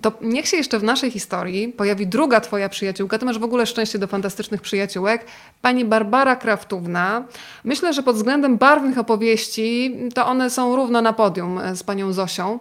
To 0.03 0.13
niech 0.23 0.49
się 0.49 0.57
jeszcze 0.57 0.79
w 0.79 0.83
naszej 0.83 1.11
historii 1.11 1.69
pojawi 1.69 2.07
druga 2.07 2.41
Twoja 2.41 2.69
przyjaciółka. 2.69 3.19
Ty 3.19 3.25
masz 3.25 3.39
w 3.39 3.45
ogóle 3.45 3.67
szczęście 3.67 3.99
do 3.99 4.07
fantastycznych 4.07 4.61
przyjaciółek. 4.61 5.25
Pani 5.63 5.85
Barbara 5.85 6.37
Kraftówna. 6.37 7.25
Myślę, 7.65 7.93
że 7.93 8.03
pod 8.03 8.17
względem 8.17 8.59
barw 8.59 8.80
barwnych 8.81 8.99
opowieści, 8.99 9.97
to 10.15 10.27
one 10.27 10.51
są 10.51 10.77
równo 10.77 11.03
na 11.03 11.13
podium 11.13 11.59
e, 11.59 11.77
z 11.77 11.83
panią 11.83 12.13
Zosią. 12.13 12.59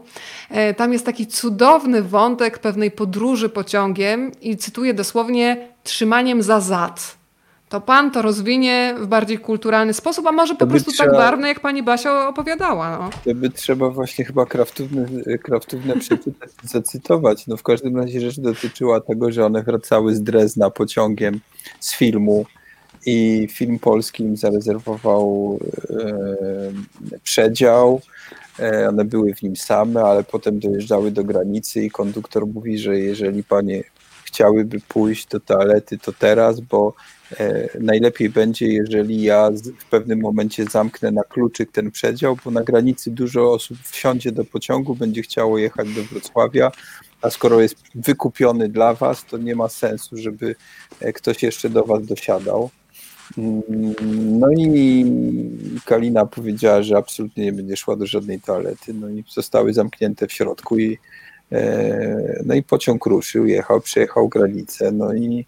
E, 0.50 0.74
tam 0.74 0.94
jest 0.94 1.06
taki 1.06 1.28
cudowny 1.28 2.02
wątek 2.02 2.60
pewnej 2.60 2.92
podróży 2.92 3.50
pociągiem 3.50 4.32
i 4.42 4.58
cytuję 4.58 4.94
dosłownie 4.94 5.68
trzymaniem 5.84 6.44
za 6.44 6.60
zad. 6.60 7.18
To 7.70 7.82
pan 7.82 8.12
to 8.12 8.22
rozwinie 8.22 8.96
w 9.00 9.08
bardziej 9.08 9.38
kulturalny 9.38 9.94
sposób, 9.94 10.28
a 10.28 10.32
może 10.32 10.56
po 10.56 10.68
prostu 10.68 10.92
tak 10.92 10.96
trzeba, 10.96 11.12
tak 11.12 11.20
barwny, 11.20 11.48
jak 11.48 11.60
pani 11.60 11.84
Basia 11.84 12.28
opowiadała. 12.28 12.98
No. 12.98 13.10
To 13.26 13.36
by 13.36 13.50
trzeba 13.50 13.90
właśnie 13.90 14.26
chyba 14.26 14.46
kraftówne, 14.46 15.06
kraftówne 15.44 16.00
przeczytać, 16.00 16.50
zacytować. 16.64 17.48
No 17.48 17.58
w 17.58 17.64
każdym 17.64 17.98
razie 17.98 18.22
rzecz 18.22 18.40
dotyczyła 18.40 19.02
tego, 19.02 19.32
że 19.32 19.46
one 19.46 19.64
wracały 19.64 20.16
z 20.16 20.24
Drezna 20.24 20.70
pociągiem 20.70 21.40
z 21.80 21.96
filmu 21.96 22.46
i 23.06 23.48
film 23.52 23.80
polski 23.80 24.24
im 24.24 24.38
zarezerwował 24.38 25.60
e, 25.90 27.20
przedział. 27.24 28.02
E, 28.60 28.90
one 28.90 29.06
były 29.06 29.34
w 29.34 29.42
nim 29.42 29.56
same, 29.56 30.02
ale 30.02 30.24
potem 30.24 30.60
dojeżdżały 30.60 31.12
do 31.12 31.24
granicy 31.24 31.84
i 31.84 31.92
konduktor 31.92 32.48
mówi, 32.48 32.78
że 32.78 33.00
jeżeli 33.00 33.44
panie 33.44 33.84
chciałyby 34.24 34.80
pójść 34.88 35.28
do 35.28 35.40
toalety, 35.40 35.98
to 35.98 36.14
teraz, 36.14 36.60
bo 36.60 36.94
e, 37.40 37.70
najlepiej 37.80 38.30
będzie, 38.30 38.68
jeżeli 38.68 39.22
ja 39.22 39.50
w 39.80 39.86
pewnym 39.90 40.20
momencie 40.20 40.66
zamknę 40.66 41.12
na 41.12 41.24
kluczyk 41.24 41.72
ten 41.72 41.92
przedział, 41.92 42.38
bo 42.46 42.52
na 42.52 42.64
granicy 42.64 43.12
dużo 43.12 43.52
osób 43.54 43.78
wsiądzie 43.84 44.32
do 44.32 44.46
pociągu, 44.46 44.96
będzie 44.96 45.22
chciało 45.22 45.58
jechać 45.58 45.94
do 45.94 46.04
Wrocławia, 46.04 46.72
a 47.22 47.30
skoro 47.30 47.62
jest 47.62 47.76
wykupiony 47.96 48.70
dla 48.70 48.94
was, 48.94 49.26
to 49.26 49.38
nie 49.38 49.56
ma 49.56 49.70
sensu, 49.70 50.18
żeby 50.18 50.56
ktoś 51.14 51.44
jeszcze 51.44 51.70
do 51.70 51.84
was 51.84 52.06
dosiadał. 52.06 52.70
No 53.38 54.48
i 54.58 55.06
Kalina 55.86 56.26
powiedziała, 56.26 56.84
że 56.84 56.98
absolutnie 56.98 57.44
nie 57.46 57.54
będzie 57.54 57.78
szła 57.78 57.96
do 57.96 58.08
żadnej 58.08 58.42
toalety. 58.42 58.94
No 58.94 59.10
i 59.10 59.24
zostały 59.30 59.74
zamknięte 59.74 60.28
w 60.28 60.34
środku 60.34 60.78
i 60.78 60.98
e, 61.52 62.44
no 62.46 62.54
i 62.54 62.64
pociąg 62.64 63.06
ruszył, 63.06 63.46
jechał, 63.46 63.82
przejechał 63.82 64.30
granicę. 64.30 64.92
No 64.92 65.14
i 65.14 65.46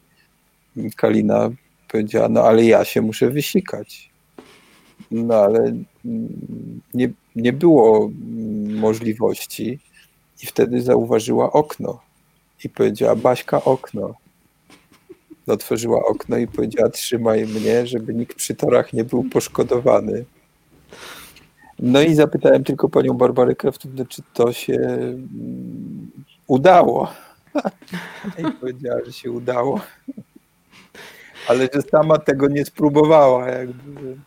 Kalina 0.95 1.49
powiedziała, 1.87 2.29
no 2.29 2.43
ale 2.43 2.65
ja 2.65 2.85
się 2.85 3.01
muszę 3.01 3.29
wysikać. 3.29 4.11
No 5.11 5.35
ale 5.35 5.73
nie, 6.93 7.09
nie 7.35 7.53
było 7.53 8.11
możliwości 8.69 9.79
i 10.43 10.45
wtedy 10.45 10.81
zauważyła 10.81 11.51
okno 11.51 12.01
i 12.63 12.69
powiedziała, 12.69 13.15
Baśka, 13.15 13.63
okno 13.63 14.20
otworzyła 15.47 16.05
okno 16.05 16.37
i 16.37 16.47
powiedziała: 16.47 16.89
Trzymaj 16.89 17.47
mnie, 17.47 17.87
żeby 17.87 18.13
nikt 18.13 18.37
przy 18.37 18.55
torach 18.55 18.93
nie 18.93 19.03
był 19.03 19.23
poszkodowany. 19.23 20.25
No 21.79 22.01
i 22.01 22.15
zapytałem 22.15 22.63
tylko 22.63 22.89
panią 22.89 23.13
Barbarę 23.13 23.55
Kraftównę, 23.55 24.05
czy 24.05 24.21
to 24.33 24.53
się 24.53 24.73
mm, 24.73 26.11
udało. 26.47 27.11
I 28.39 28.51
powiedziała, 28.51 28.99
że 29.05 29.13
się 29.13 29.31
udało. 29.31 29.81
Ale 31.47 31.69
że 31.73 31.81
sama 31.81 32.17
tego 32.17 32.47
nie 32.47 32.65
spróbowała. 32.65 33.47
Jakby. 33.47 34.17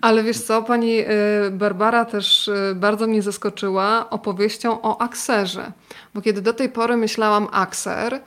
Ale 0.00 0.22
wiesz 0.22 0.40
co, 0.40 0.62
pani 0.62 1.00
y, 1.00 1.06
Barbara 1.50 2.04
też 2.04 2.48
y, 2.48 2.74
bardzo 2.76 3.06
mnie 3.06 3.22
zaskoczyła 3.22 4.10
opowieścią 4.10 4.82
o 4.82 5.00
akserze. 5.00 5.72
Bo 6.14 6.20
kiedy 6.20 6.42
do 6.42 6.52
tej 6.52 6.68
pory 6.68 6.96
myślałam 6.96 7.48
akser, 7.52 8.20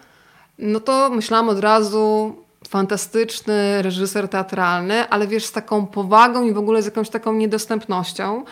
no 0.57 0.79
to 0.79 1.09
myślałam 1.09 1.49
od 1.49 1.59
razu 1.59 2.35
fantastyczny 2.67 3.81
reżyser 3.81 4.29
teatralny, 4.29 5.09
ale 5.09 5.27
wiesz, 5.27 5.45
z 5.45 5.51
taką 5.51 5.85
powagą 5.85 6.45
i 6.47 6.53
w 6.53 6.57
ogóle 6.57 6.81
z 6.81 6.85
jakąś 6.85 7.09
taką 7.09 7.33
niedostępnością. 7.33 8.43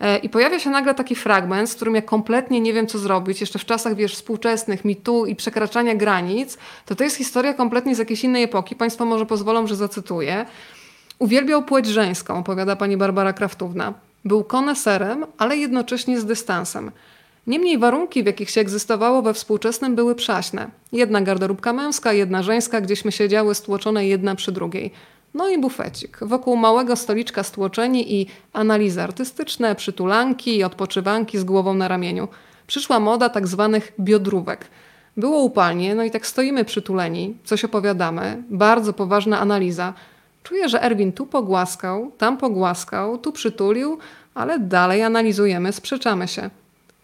E, 0.00 0.18
I 0.18 0.28
pojawia 0.28 0.58
się 0.58 0.70
nagle 0.70 0.94
taki 0.94 1.14
fragment, 1.14 1.70
z 1.70 1.74
którym 1.74 1.94
ja 1.94 2.02
kompletnie 2.02 2.60
nie 2.60 2.72
wiem, 2.72 2.86
co 2.86 2.98
zrobić. 2.98 3.40
Jeszcze 3.40 3.58
w 3.58 3.64
czasach, 3.64 3.94
wiesz, 3.94 4.14
współczesnych, 4.14 4.84
mitu 4.84 5.26
i 5.26 5.36
przekraczania 5.36 5.94
granic, 5.94 6.58
to 6.86 6.94
to 6.94 7.04
jest 7.04 7.16
historia 7.16 7.54
kompletnie 7.54 7.94
z 7.94 7.98
jakiejś 7.98 8.24
innej 8.24 8.42
epoki. 8.42 8.76
Państwo 8.76 9.04
może 9.04 9.26
pozwolą, 9.26 9.66
że 9.66 9.76
zacytuję. 9.76 10.46
Uwielbiał 11.18 11.62
płeć 11.62 11.86
żeńską, 11.86 12.38
opowiada 12.38 12.76
pani 12.76 12.96
Barbara 12.96 13.32
Kraftówna. 13.32 13.94
Był 14.24 14.44
koneserem, 14.44 15.26
ale 15.38 15.56
jednocześnie 15.56 16.20
z 16.20 16.24
dystansem. 16.24 16.90
Niemniej 17.46 17.78
warunki, 17.78 18.22
w 18.22 18.26
jakich 18.26 18.50
się 18.50 18.60
egzystowało 18.60 19.22
we 19.22 19.34
współczesnym, 19.34 19.94
były 19.94 20.14
przaśne. 20.14 20.70
Jedna 20.92 21.20
garderobka 21.20 21.72
męska, 21.72 22.12
jedna 22.12 22.42
żeńska, 22.42 22.80
gdzieśmy 22.80 23.12
siedziały 23.12 23.54
stłoczone 23.54 24.06
jedna 24.06 24.34
przy 24.34 24.52
drugiej. 24.52 24.92
No 25.34 25.48
i 25.48 25.58
bufecik. 25.58 26.18
Wokół 26.22 26.56
małego 26.56 26.96
stoliczka 26.96 27.42
stłoczeni 27.42 28.20
i 28.20 28.26
analizy 28.52 29.02
artystyczne, 29.02 29.74
przytulanki 29.74 30.56
i 30.56 30.64
odpoczywanki 30.64 31.38
z 31.38 31.44
głową 31.44 31.74
na 31.74 31.88
ramieniu. 31.88 32.28
Przyszła 32.66 33.00
moda 33.00 33.28
tak 33.28 33.48
zwanych 33.48 33.92
biodrówek. 34.00 34.66
Było 35.16 35.42
upalnie, 35.42 35.94
no 35.94 36.04
i 36.04 36.10
tak 36.10 36.26
stoimy 36.26 36.64
przytuleni, 36.64 37.36
coś 37.44 37.64
opowiadamy, 37.64 38.42
bardzo 38.50 38.92
poważna 38.92 39.40
analiza. 39.40 39.94
Czuję, 40.42 40.68
że 40.68 40.82
Erwin 40.82 41.12
tu 41.12 41.26
pogłaskał, 41.26 42.12
tam 42.18 42.38
pogłaskał, 42.38 43.18
tu 43.18 43.32
przytulił, 43.32 43.98
ale 44.34 44.58
dalej 44.58 45.02
analizujemy, 45.02 45.72
sprzeczamy 45.72 46.28
się. 46.28 46.50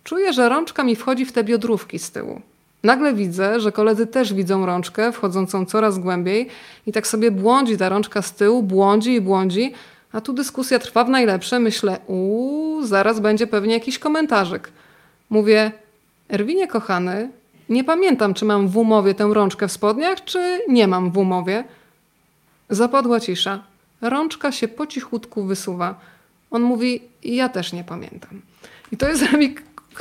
Czuję, 0.09 0.32
że 0.32 0.48
rączka 0.48 0.85
mi 0.85 0.97
wchodzi 0.97 1.24
w 1.24 1.32
te 1.32 1.44
biodrówki 1.44 1.98
z 1.98 2.10
tyłu. 2.10 2.40
Nagle 2.82 3.14
widzę, 3.14 3.60
że 3.60 3.72
koledzy 3.72 4.06
też 4.06 4.35
widzą 4.35 4.66
rączkę 4.66 5.12
wchodzącą 5.12 5.66
coraz 5.66 5.98
głębiej 5.98 6.48
i 6.86 6.93
tak 6.93 7.06
sobie 7.06 7.30
błądzi 7.30 7.76
ta 7.76 7.89
rączka 7.89 8.22
z 8.22 8.35
tyłu, 8.35 8.62
błądzi 8.62 9.14
i 9.14 9.20
błądzi, 9.20 9.72
a 10.12 10.20
tu 10.20 10.32
dyskusja 10.32 10.78
trwa 10.78 11.05
w 11.05 11.09
najlepsze. 11.09 11.60
Myślę, 11.60 11.98
uuu, 12.06 12.82
zaraz 12.86 13.20
będzie 13.20 13.47
pewnie 13.47 13.74
jakiś 13.74 13.98
komentarzyk. 13.98 14.70
Mówię, 15.30 15.72
Erwinie 16.28 16.66
kochany, 16.66 17.30
nie 17.68 17.85
pamiętam, 17.85 18.35
czy 18.35 18.44
mam 18.44 18.68
w 18.68 18.76
umowie 18.76 19.14
tę 19.14 19.30
rączkę 19.32 19.68
w 19.68 19.72
spodniach, 19.72 20.24
czy 20.24 20.60
nie 20.68 20.89
mam 20.89 21.10
w 21.10 21.18
umowie. 21.18 21.64
Zapadła 22.70 23.20
cisza. 23.20 23.62
Rączka 24.01 24.52
się 24.52 24.68
po 24.68 24.86
cichutku 24.86 25.44
wysuwa. 25.44 26.01
On 26.51 26.62
mówi, 26.62 27.02
ja 27.24 27.48
też 27.48 27.72
nie 27.72 27.85
pamiętam. 27.85 28.43
I 28.93 28.97
to 28.97 29.09
jest 29.09 29.22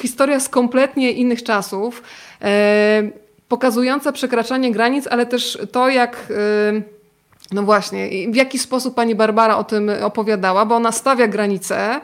historia 0.02 0.40
z 0.40 0.50
kompletnie 0.50 1.12
innych 1.12 1.44
czasów, 1.44 2.04
e, 2.42 3.04
pokazująca 3.48 4.12
przekraczanie 4.12 4.72
granic, 4.72 5.08
ale 5.08 5.26
też 5.26 5.58
to, 5.72 5.90
jak. 5.90 6.28
E, 6.30 6.98
no 7.52 7.64
właśnie, 7.64 8.10
w 8.32 8.36
jaki 8.36 8.60
sposób 8.60 8.96
pani 8.96 9.16
Barbara 9.16 9.58
o 9.58 9.64
tym 9.64 9.92
opowiadała, 10.02 10.66
bo 10.66 10.76
ona 10.76 10.92
stawia 10.92 11.28
granice, 11.28 12.02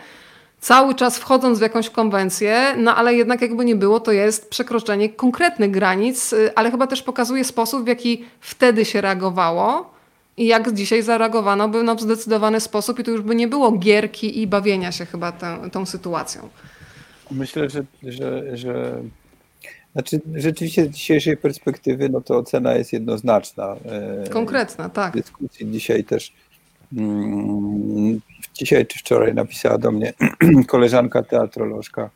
cały 0.63 0.95
czas 0.95 1.17
wchodząc 1.17 1.59
w 1.59 1.61
jakąś 1.61 1.89
konwencję, 1.89 2.75
no 2.77 2.95
ale 2.95 3.15
jednak 3.15 3.41
jakby 3.41 3.65
nie 3.65 3.75
było, 3.75 3.99
to 3.99 4.11
jest 4.11 4.49
przekroczenie 4.49 5.09
konkretnych 5.09 5.71
granic, 5.71 6.33
e, 6.33 6.37
ale 6.55 6.71
chyba 6.71 6.87
też 6.87 7.01
pokazuje 7.01 7.43
sposób, 7.43 7.83
w 7.83 7.87
jaki 7.87 8.25
wtedy 8.39 8.85
się 8.85 9.01
reagowało 9.01 9.93
i 10.37 10.45
jak 10.45 10.73
dzisiaj 10.73 11.01
zareagowano 11.01 11.69
by 11.69 11.83
no, 11.83 11.95
w 11.95 12.01
zdecydowany 12.01 12.59
sposób 12.59 12.99
i 12.99 13.03
to 13.03 13.11
już 13.11 13.21
by 13.21 13.35
nie 13.35 13.47
było 13.47 13.71
gierki 13.71 14.41
i 14.41 14.47
bawienia 14.47 14.91
się 14.91 15.05
chyba 15.05 15.31
tę, 15.31 15.57
tą 15.71 15.85
sytuacją. 15.85 16.49
Myślę, 17.33 17.69
że, 17.69 17.83
że, 18.03 18.57
że 18.57 19.01
znaczy 19.93 20.21
rzeczywiście 20.35 20.85
z 20.85 20.89
dzisiejszej 20.89 21.37
perspektywy 21.37 22.09
no 22.09 22.21
to 22.21 22.37
ocena 22.37 22.75
jest 22.75 22.93
jednoznaczna. 22.93 23.75
E, 24.25 24.29
Konkretna, 24.29 24.89
tak. 24.89 25.13
W 25.13 25.17
dyskusji 25.17 25.71
dzisiaj 25.71 26.03
też 26.03 26.33
mm, 26.97 28.21
dzisiaj 28.53 28.85
czy 28.85 28.99
wczoraj 28.99 29.33
napisała 29.33 29.77
do 29.77 29.91
mnie 29.91 30.13
koleżanka 30.67 31.23
teatrolożka, 31.23 32.09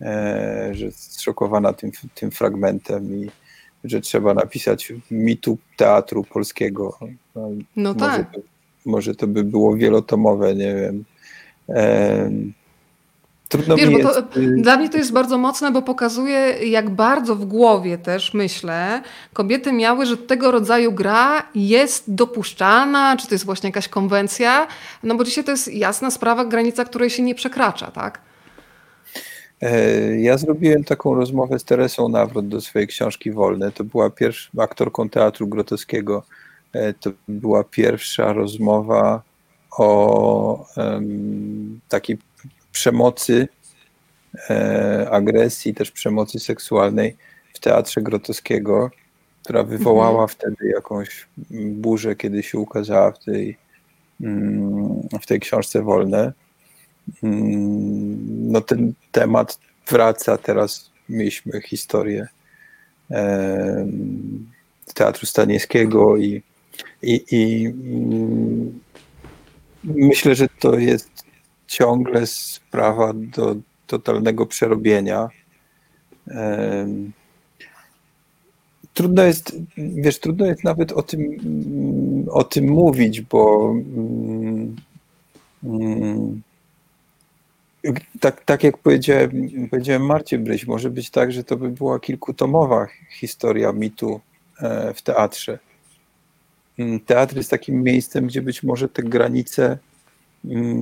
e, 0.00 0.70
że 0.72 0.84
jest 0.84 1.12
zszokowana 1.12 1.72
tym, 1.72 1.90
tym 2.14 2.30
fragmentem 2.30 3.14
i 3.14 3.30
że 3.84 4.00
trzeba 4.00 4.34
napisać 4.34 4.92
mitu 5.10 5.58
teatru 5.76 6.24
polskiego. 6.24 6.98
No, 7.34 7.50
no 7.76 7.94
może 7.94 8.18
tak. 8.18 8.32
To, 8.34 8.40
może 8.86 9.14
to 9.14 9.26
by 9.26 9.44
było 9.44 9.76
wielotomowe, 9.76 10.54
nie 10.54 10.74
wiem. 10.74 11.04
Trudno 13.54 13.76
Wiesz, 13.76 13.88
mi 13.88 13.94
jest... 13.94 14.14
to, 14.14 14.40
y, 14.40 14.46
dla 14.56 14.76
mnie 14.76 14.88
to 14.88 14.98
jest 14.98 15.12
bardzo 15.12 15.38
mocne, 15.38 15.70
bo 15.70 15.82
pokazuje, 15.82 16.38
jak 16.68 16.90
bardzo 16.90 17.36
w 17.36 17.44
głowie 17.44 17.98
też 17.98 18.34
myślę, 18.34 19.02
kobiety 19.32 19.72
miały, 19.72 20.06
że 20.06 20.16
tego 20.16 20.50
rodzaju 20.50 20.92
gra 20.92 21.42
jest 21.54 22.14
dopuszczalna, 22.14 23.16
czy 23.16 23.26
to 23.26 23.34
jest 23.34 23.44
właśnie 23.44 23.68
jakaś 23.68 23.88
konwencja. 23.88 24.66
No 25.02 25.14
bo 25.14 25.24
dzisiaj 25.24 25.44
to 25.44 25.50
jest 25.50 25.74
jasna 25.74 26.10
sprawa, 26.10 26.44
granica, 26.44 26.84
której 26.84 27.10
się 27.10 27.22
nie 27.22 27.34
przekracza, 27.34 27.90
tak? 27.90 28.20
E, 29.62 30.20
ja 30.20 30.38
zrobiłem 30.38 30.84
taką 30.84 31.14
rozmowę 31.14 31.58
z 31.58 31.64
Teresą 31.64 32.08
Nawrot 32.08 32.48
do 32.48 32.60
swojej 32.60 32.88
książki 32.88 33.32
Wolne. 33.32 33.72
To 33.72 33.84
była 33.84 34.10
pierwsza 34.10 34.50
aktorką 34.58 35.08
teatru 35.08 35.48
grotowskiego. 35.48 36.22
E, 36.72 36.92
to 36.92 37.10
była 37.28 37.64
pierwsza 37.64 38.32
rozmowa 38.32 39.22
o 39.78 40.66
um, 40.76 41.80
takiej 41.88 42.18
przemocy, 42.74 43.48
e, 44.50 45.08
agresji, 45.10 45.74
też 45.74 45.90
przemocy 45.90 46.40
seksualnej 46.40 47.16
w 47.54 47.58
teatrze 47.60 48.02
grotowskiego, 48.02 48.90
która 49.42 49.62
wywołała 49.62 50.22
mhm. 50.22 50.28
wtedy 50.28 50.68
jakąś 50.68 51.26
burzę, 51.70 52.16
kiedy 52.16 52.42
się 52.42 52.58
ukazała 52.58 53.12
w 53.12 53.24
tej, 53.24 53.56
mm, 54.20 55.08
w 55.22 55.26
tej 55.26 55.40
książce 55.40 55.82
Wolne. 55.82 56.32
Mm, 57.22 58.52
no 58.52 58.60
ten 58.60 58.92
temat 59.12 59.58
wraca 59.90 60.36
teraz. 60.36 60.94
Mieliśmy 61.08 61.60
historię 61.60 62.26
e, 63.10 63.86
Teatru 64.94 65.26
Staniewskiego 65.26 66.16
i, 66.16 66.42
i, 67.02 67.24
i 67.30 67.66
mm, 67.66 68.80
myślę, 69.84 70.34
że 70.34 70.48
to 70.60 70.78
jest 70.78 71.23
ciągle 71.74 72.26
sprawa 72.26 73.12
do 73.14 73.56
totalnego 73.86 74.46
przerobienia. 74.46 75.28
Trudno 78.94 79.22
jest, 79.22 79.56
wiesz, 79.76 80.20
trudno 80.20 80.46
jest 80.46 80.64
nawet 80.64 80.92
o 80.92 81.02
tym, 81.02 81.20
o 82.30 82.44
tym 82.44 82.68
mówić, 82.68 83.20
bo 83.20 83.70
mm, 83.70 84.76
mm, 85.64 86.42
tak, 88.20 88.44
tak 88.44 88.64
jak 88.64 88.78
powiedziałem, 88.78 89.30
powiedziałem 89.70 90.06
Marcie 90.06 90.38
Bryś, 90.38 90.66
może 90.66 90.90
być 90.90 91.10
tak, 91.10 91.32
że 91.32 91.44
to 91.44 91.56
by 91.56 91.68
była 91.68 92.00
kilkutomowa 92.00 92.86
historia 93.10 93.72
mitu 93.72 94.20
e, 94.60 94.94
w 94.94 95.02
teatrze. 95.02 95.58
Mm, 96.78 97.00
teatr 97.00 97.36
jest 97.36 97.50
takim 97.50 97.82
miejscem, 97.82 98.26
gdzie 98.26 98.42
być 98.42 98.62
może 98.62 98.88
te 98.88 99.02
granice 99.02 99.78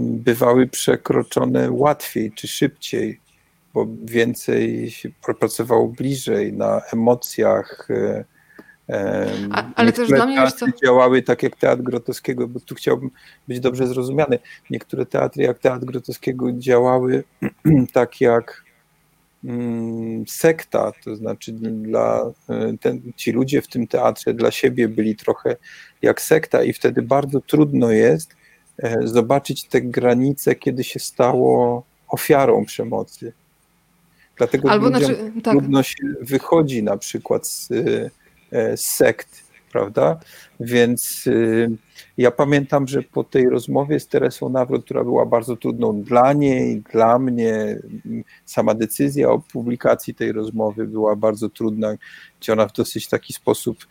bywały 0.03 0.67
przekroczone 0.67 1.71
łatwiej 1.71 2.33
czy 2.33 2.49
szybciej, 2.49 3.21
bo 3.75 3.87
więcej 4.05 4.91
się 4.91 5.11
pracowało 5.39 5.89
bliżej 5.89 6.53
na 6.53 6.81
emocjach. 6.93 7.89
E, 7.91 8.25
A, 9.53 9.65
ale 9.75 9.93
też 9.93 10.09
dla 10.09 10.27
mnie 10.27 10.37
teatry 10.37 10.73
co... 10.73 10.87
działały 10.87 11.23
tak 11.23 11.43
jak 11.43 11.57
Teatr 11.57 11.83
Grotowskiego, 11.83 12.49
bo 12.49 12.61
tu 12.61 12.75
chciałbym 12.75 13.11
być 13.49 13.61
dobrze 13.61 13.87
zrozumiany. 13.87 14.39
Niektóre 14.71 15.07
teatry 15.07 15.45
jak 15.45 15.59
Teatr 15.59 15.85
Grotowskiego 15.85 16.53
działały 16.53 17.25
tak 17.93 18.21
jak 18.21 18.65
mm, 19.45 20.25
sekta, 20.29 20.93
to 21.05 21.17
znaczy 21.17 21.53
dla 21.53 22.33
e, 22.49 22.75
ten, 22.81 23.13
ci 23.17 23.33
ludzie 23.33 23.63
w 23.63 23.69
tym 23.69 23.87
teatrze 23.87 24.35
dla 24.35 24.51
siebie 24.51 24.89
byli 24.89 25.17
trochę 25.17 25.57
jak 26.03 26.21
sekta 26.21 26.63
i 26.63 26.73
wtedy 26.73 27.03
bardzo 27.03 27.41
trudno 27.41 27.91
jest 27.91 28.35
E, 28.35 28.42
zobaczyć 29.05 29.65
te 29.65 29.81
granice, 29.81 30.55
kiedy 30.55 30.85
się 30.85 30.99
stało 30.99 31.83
ofiarą 32.09 32.65
przemocy. 32.65 33.33
Dlatego 34.37 34.71
Albo 34.71 34.89
znaczy, 34.89 35.33
tak. 35.43 35.55
trudno 35.55 35.83
się 35.83 36.05
wychodzi 36.21 36.83
na 36.83 36.97
przykład 36.97 37.47
z, 37.47 37.71
e, 38.53 38.77
z 38.77 38.87
sekt, 38.87 39.45
prawda? 39.73 40.21
Więc 40.61 41.25
e, 41.27 41.33
ja 42.19 42.31
pamiętam, 42.31 42.89
że 42.89 43.03
po 43.03 43.25
tej 43.25 43.49
rozmowie 43.49 44.01
z 44.01 44.09
Teresą 44.09 44.49
Nawrot, 44.49 44.85
która 44.85 45.05
była 45.05 45.27
bardzo 45.27 45.57
trudną 45.57 46.03
dla 46.03 46.33
niej, 46.33 46.83
dla 46.93 47.19
mnie, 47.19 47.79
sama 48.47 48.75
decyzja 48.75 49.31
o 49.31 49.39
publikacji 49.39 50.15
tej 50.15 50.33
rozmowy 50.33 50.87
była 50.87 51.17
bardzo 51.17 51.49
trudna, 51.49 51.95
gdzie 52.41 52.53
ona 52.53 52.67
w 52.67 52.73
dosyć 52.73 53.09
taki 53.09 53.33
sposób 53.33 53.87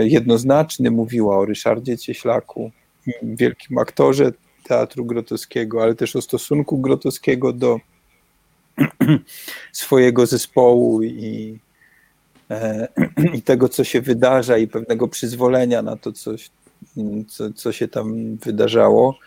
jednoznaczny 0.00 0.90
mówiła 0.90 1.38
o 1.38 1.44
Ryszardzie 1.44 1.98
Cieślaku, 1.98 2.70
wielkim 3.22 3.78
aktorze 3.78 4.32
teatru 4.64 5.04
grotowskiego, 5.04 5.82
ale 5.82 5.94
też 5.94 6.16
o 6.16 6.22
stosunku 6.22 6.78
grotowskiego 6.78 7.52
do 7.52 7.80
swojego 9.72 10.26
zespołu 10.26 11.02
i, 11.02 11.58
e, 12.50 12.88
i 13.36 13.42
tego, 13.42 13.68
co 13.68 13.84
się 13.84 14.00
wydarza, 14.00 14.58
i 14.58 14.66
pewnego 14.66 15.08
przyzwolenia 15.08 15.82
na 15.82 15.96
to, 15.96 16.12
coś, 16.12 16.50
co, 17.28 17.52
co 17.52 17.72
się 17.72 17.88
tam 17.88 18.36
wydarzało, 18.36 19.18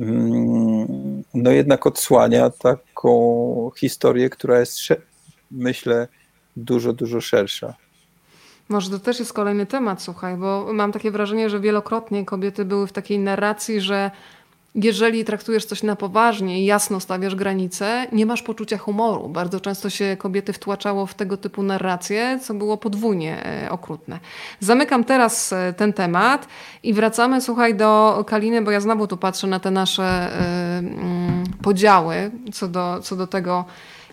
mm, 0.00 1.22
no 1.34 1.50
jednak 1.50 1.86
odsłania 1.86 2.50
taką 2.50 3.70
historię, 3.76 4.30
która 4.30 4.60
jest, 4.60 4.78
myślę, 5.50 6.08
dużo, 6.56 6.92
dużo 6.92 7.20
szersza. 7.20 7.74
Może 8.70 8.90
to 8.90 8.98
też 8.98 9.18
jest 9.18 9.32
kolejny 9.32 9.66
temat, 9.66 10.02
słuchaj, 10.02 10.36
bo 10.36 10.72
mam 10.72 10.92
takie 10.92 11.10
wrażenie, 11.10 11.50
że 11.50 11.60
wielokrotnie 11.60 12.24
kobiety 12.24 12.64
były 12.64 12.86
w 12.86 12.92
takiej 12.92 13.18
narracji, 13.18 13.80
że 13.80 14.10
jeżeli 14.74 15.24
traktujesz 15.24 15.64
coś 15.64 15.82
na 15.82 15.96
poważnie 15.96 16.62
i 16.62 16.64
jasno 16.64 17.00
stawiasz 17.00 17.34
granice, 17.34 18.06
nie 18.12 18.26
masz 18.26 18.42
poczucia 18.42 18.78
humoru. 18.78 19.28
Bardzo 19.28 19.60
często 19.60 19.90
się 19.90 20.16
kobiety 20.18 20.52
wtłaczało 20.52 21.06
w 21.06 21.14
tego 21.14 21.36
typu 21.36 21.62
narracje, 21.62 22.38
co 22.42 22.54
było 22.54 22.76
podwójnie 22.76 23.46
e, 23.46 23.70
okrutne. 23.70 24.18
Zamykam 24.60 25.04
teraz 25.04 25.52
e, 25.52 25.74
ten 25.76 25.92
temat 25.92 26.48
i 26.82 26.94
wracamy, 26.94 27.40
słuchaj, 27.40 27.74
do 27.74 28.24
Kaliny, 28.26 28.62
bo 28.62 28.70
ja 28.70 28.80
znowu 28.80 29.06
tu 29.06 29.16
patrzę 29.16 29.46
na 29.46 29.60
te 29.60 29.70
nasze 29.70 30.30
y, 31.58 31.62
podziały 31.62 32.30
co 32.52 32.68
do, 32.68 33.00
co 33.02 33.16
do 33.16 33.26
tego, 33.26 33.64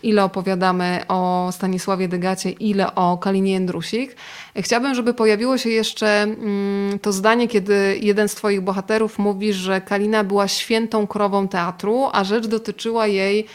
ile 0.04 0.24
opowiadamy 0.24 1.02
o 1.08 1.50
Stanisławie 1.52 2.08
Degacie, 2.08 2.50
ile 2.50 2.96
o 2.96 3.18
Kalinie 3.18 3.52
Jędrusik. 3.52 4.16
Chciałabym, 4.56 4.96
żeby 4.96 5.14
pojawiło 5.14 5.58
się 5.58 5.70
jeszcze 5.70 6.08
mm, 6.22 7.00
to 7.00 7.12
zdanie, 7.12 7.48
kiedy 7.48 7.98
jeden 8.02 8.28
z 8.28 8.36
Twoich 8.36 8.62
bohaterów 8.62 9.20
mówi, 9.20 9.54
że 9.54 9.82
Kalina 9.82 10.24
była 10.24 10.48
świętą 10.48 11.08
krową 11.08 11.48
teatru, 11.48 12.10
a 12.14 12.24
rzecz 12.24 12.48
dotyczyła 12.48 13.08
jej 13.08 13.48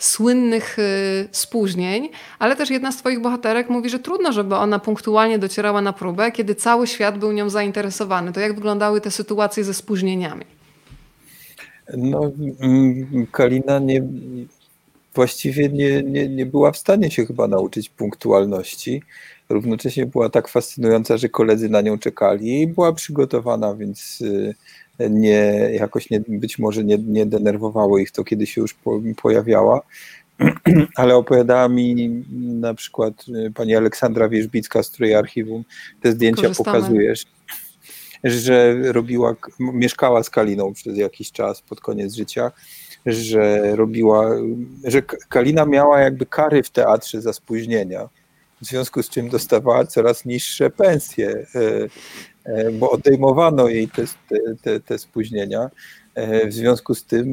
słynnych 0.00 0.78
y, 0.78 1.28
spóźnień, 1.32 2.08
ale 2.38 2.56
też 2.56 2.70
jedna 2.70 2.92
z 2.92 2.96
twoich 2.96 3.20
bohaterek 3.20 3.70
mówi, 3.70 3.90
że 3.90 3.98
trudno, 3.98 4.32
żeby 4.32 4.54
ona 4.54 4.78
punktualnie 4.78 5.38
docierała 5.38 5.82
na 5.82 5.92
próbę, 5.92 6.32
kiedy 6.32 6.54
cały 6.54 6.86
świat 6.86 7.18
był 7.18 7.32
nią 7.32 7.50
zainteresowany. 7.50 8.32
To 8.32 8.40
jak 8.40 8.54
wyglądały 8.54 9.00
te 9.00 9.10
sytuacje 9.10 9.64
ze 9.64 9.74
spóźnieniami? 9.74 10.44
No, 11.96 12.30
mm, 12.60 13.26
Kalina 13.32 13.78
nie, 13.78 14.02
właściwie 15.14 15.68
nie, 15.68 16.02
nie, 16.02 16.28
nie 16.28 16.46
była 16.46 16.72
w 16.72 16.76
stanie 16.76 17.10
się 17.10 17.26
chyba 17.26 17.48
nauczyć 17.48 17.88
punktualności. 17.88 19.02
Równocześnie 19.48 20.06
była 20.06 20.28
tak 20.28 20.48
fascynująca, 20.48 21.16
że 21.16 21.28
koledzy 21.28 21.68
na 21.68 21.80
nią 21.80 21.98
czekali 21.98 22.62
i 22.62 22.66
była 22.66 22.92
przygotowana, 22.92 23.74
więc 23.74 24.20
y, 24.20 24.54
nie, 25.10 25.70
jakoś 25.72 26.10
nie, 26.10 26.20
być 26.28 26.58
może 26.58 26.84
nie, 26.84 26.98
nie 26.98 27.26
denerwowało 27.26 27.98
ich 27.98 28.10
to, 28.10 28.24
kiedy 28.24 28.46
się 28.46 28.60
już 28.60 28.74
po, 28.74 29.00
pojawiała. 29.22 29.80
Ale 30.96 31.16
opowiadała 31.16 31.68
mi 31.68 32.08
na 32.60 32.74
przykład 32.74 33.14
y, 33.28 33.52
pani 33.54 33.76
Aleksandra 33.76 34.28
Wierzbicka 34.28 34.82
z 34.82 34.90
której 34.90 35.14
archiwum 35.14 35.64
te 36.02 36.12
zdjęcia 36.12 36.42
Korzystamy. 36.42 36.78
pokazujesz, 36.78 37.26
że 38.24 38.74
robiła, 38.92 39.36
mieszkała 39.58 40.22
z 40.22 40.30
Kaliną 40.30 40.72
przez 40.72 40.98
jakiś 40.98 41.32
czas 41.32 41.62
pod 41.62 41.80
koniec 41.80 42.14
życia, 42.14 42.52
że 43.06 43.76
robiła, 43.76 44.30
że 44.84 45.02
Kalina 45.02 45.64
miała 45.64 46.00
jakby 46.00 46.26
kary 46.26 46.62
w 46.62 46.70
teatrze 46.70 47.20
za 47.20 47.32
spóźnienia, 47.32 48.08
w 48.62 48.66
związku 48.66 49.02
z 49.02 49.08
czym 49.08 49.28
dostawała 49.28 49.86
coraz 49.86 50.24
niższe 50.24 50.70
pensje. 50.70 51.46
E, 51.54 51.88
E, 52.44 52.70
bo 52.70 52.90
odejmowano 52.90 53.68
jej 53.68 53.88
te, 53.88 54.04
te, 54.62 54.80
te 54.80 54.98
spóźnienia. 54.98 55.70
E, 56.14 56.46
w 56.46 56.52
związku 56.52 56.94
z 56.94 57.04
tym 57.04 57.26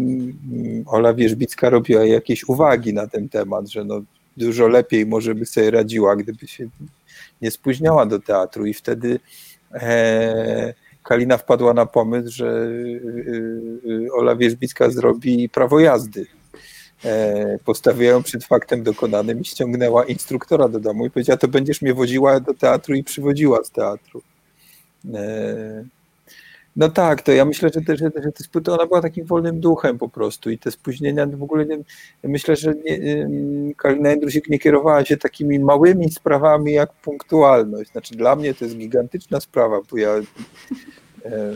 mm, 0.51 0.83
Ola 0.87 1.13
Wierzbicka 1.13 1.69
robiła 1.69 2.05
jakieś 2.05 2.43
uwagi 2.43 2.93
na 2.93 3.07
ten 3.07 3.29
temat, 3.29 3.67
że 3.67 3.83
no 3.83 4.01
dużo 4.37 4.67
lepiej 4.67 5.05
może 5.05 5.35
by 5.35 5.45
sobie 5.45 5.71
radziła, 5.71 6.15
gdyby 6.15 6.47
się 6.47 6.67
nie 7.41 7.51
spóźniała 7.51 8.05
do 8.05 8.19
teatru 8.19 8.65
i 8.65 8.73
wtedy 8.73 9.19
e, 9.73 10.73
Kalina 11.07 11.37
wpadła 11.37 11.73
na 11.73 11.85
pomysł, 11.85 12.31
że 12.31 12.69
Ola 14.13 14.35
Wierzbicka 14.35 14.89
zrobi 14.89 15.49
prawo 15.49 15.79
jazdy. 15.79 16.25
Postawiła 17.65 18.11
ją 18.11 18.23
przed 18.23 18.45
faktem 18.45 18.83
dokonanym 18.83 19.41
i 19.41 19.45
ściągnęła 19.45 20.05
instruktora 20.05 20.69
do 20.69 20.79
domu 20.79 21.05
i 21.05 21.09
powiedziała, 21.09 21.37
to 21.37 21.47
będziesz 21.47 21.81
mnie 21.81 21.93
wodziła 21.93 22.39
do 22.39 22.53
teatru 22.53 22.95
i 22.95 23.03
przywodziła 23.03 23.63
z 23.63 23.71
teatru. 23.71 24.21
No 26.77 26.89
tak, 26.89 27.21
to 27.21 27.31
ja 27.31 27.45
myślę, 27.45 27.69
że, 27.73 27.95
że, 27.95 28.11
że 28.23 28.31
te, 28.61 28.73
ona 28.73 28.85
była 28.85 29.01
takim 29.01 29.25
wolnym 29.25 29.59
duchem 29.59 29.97
po 29.97 30.09
prostu 30.09 30.49
i 30.49 30.57
te 30.57 30.71
spóźnienia 30.71 31.25
w 31.25 31.43
ogóle 31.43 31.65
nie, 31.65 31.77
myślę, 32.23 32.55
że 32.55 32.73
nie, 32.75 33.27
Kalina 33.77 34.09
Jędrusik 34.09 34.49
nie 34.49 34.59
kierowała 34.59 35.05
się 35.05 35.17
takimi 35.17 35.59
małymi 35.59 36.11
sprawami 36.11 36.73
jak 36.73 36.93
punktualność. 36.93 37.91
Znaczy 37.91 38.15
dla 38.15 38.35
mnie 38.35 38.53
to 38.53 38.65
jest 38.65 38.77
gigantyczna 38.77 39.39
sprawa, 39.39 39.79
bo 39.91 39.97
ja 39.97 40.09
e, 41.25 41.53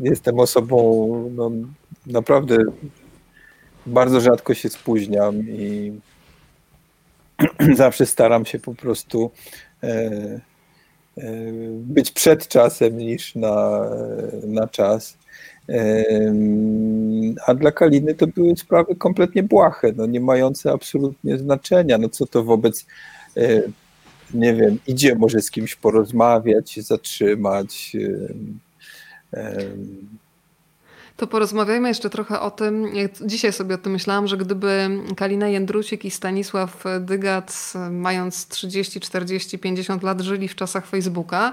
jestem 0.00 0.38
osobą 0.38 1.30
no, 1.36 1.50
naprawdę 2.06 2.58
bardzo 3.86 4.20
rzadko 4.20 4.54
się 4.54 4.68
spóźniam 4.68 5.38
i 5.38 5.92
zawsze 7.76 8.06
staram 8.06 8.46
się 8.46 8.58
po 8.58 8.74
prostu 8.74 9.30
e, 9.82 10.40
być 11.70 12.10
przed 12.10 12.48
czasem 12.48 12.98
niż 12.98 13.34
na, 13.34 13.90
na 14.46 14.68
czas. 14.68 15.16
A 17.46 17.54
dla 17.54 17.72
Kaliny 17.72 18.14
to 18.14 18.26
były 18.26 18.56
sprawy 18.56 18.96
kompletnie 18.96 19.42
błahe, 19.42 19.92
no 19.96 20.06
nie 20.06 20.20
mające 20.20 20.72
absolutnie 20.72 21.38
znaczenia. 21.38 21.98
No 21.98 22.08
co 22.08 22.26
to 22.26 22.44
wobec, 22.44 22.86
e, 23.36 23.62
nie 24.34 24.54
wiem, 24.54 24.78
idzie 24.86 25.14
może 25.14 25.40
z 25.40 25.50
kimś 25.50 25.74
porozmawiać, 25.74 26.80
zatrzymać. 26.80 27.96
To 31.16 31.26
porozmawiajmy 31.26 31.88
jeszcze 31.88 32.10
trochę 32.10 32.40
o 32.40 32.50
tym. 32.50 32.86
Dzisiaj 33.20 33.52
sobie 33.52 33.74
o 33.74 33.78
tym 33.78 33.92
myślałam, 33.92 34.28
że 34.28 34.36
gdyby 34.36 34.88
Kalina 35.16 35.48
Jędrusik 35.48 36.04
i 36.04 36.10
Stanisław 36.10 36.84
Dygat, 37.00 37.72
mając 37.90 38.48
30, 38.48 39.00
40, 39.00 39.58
50 39.58 40.02
lat, 40.02 40.20
żyli 40.20 40.48
w 40.48 40.54
czasach 40.54 40.86
Facebooka, 40.86 41.52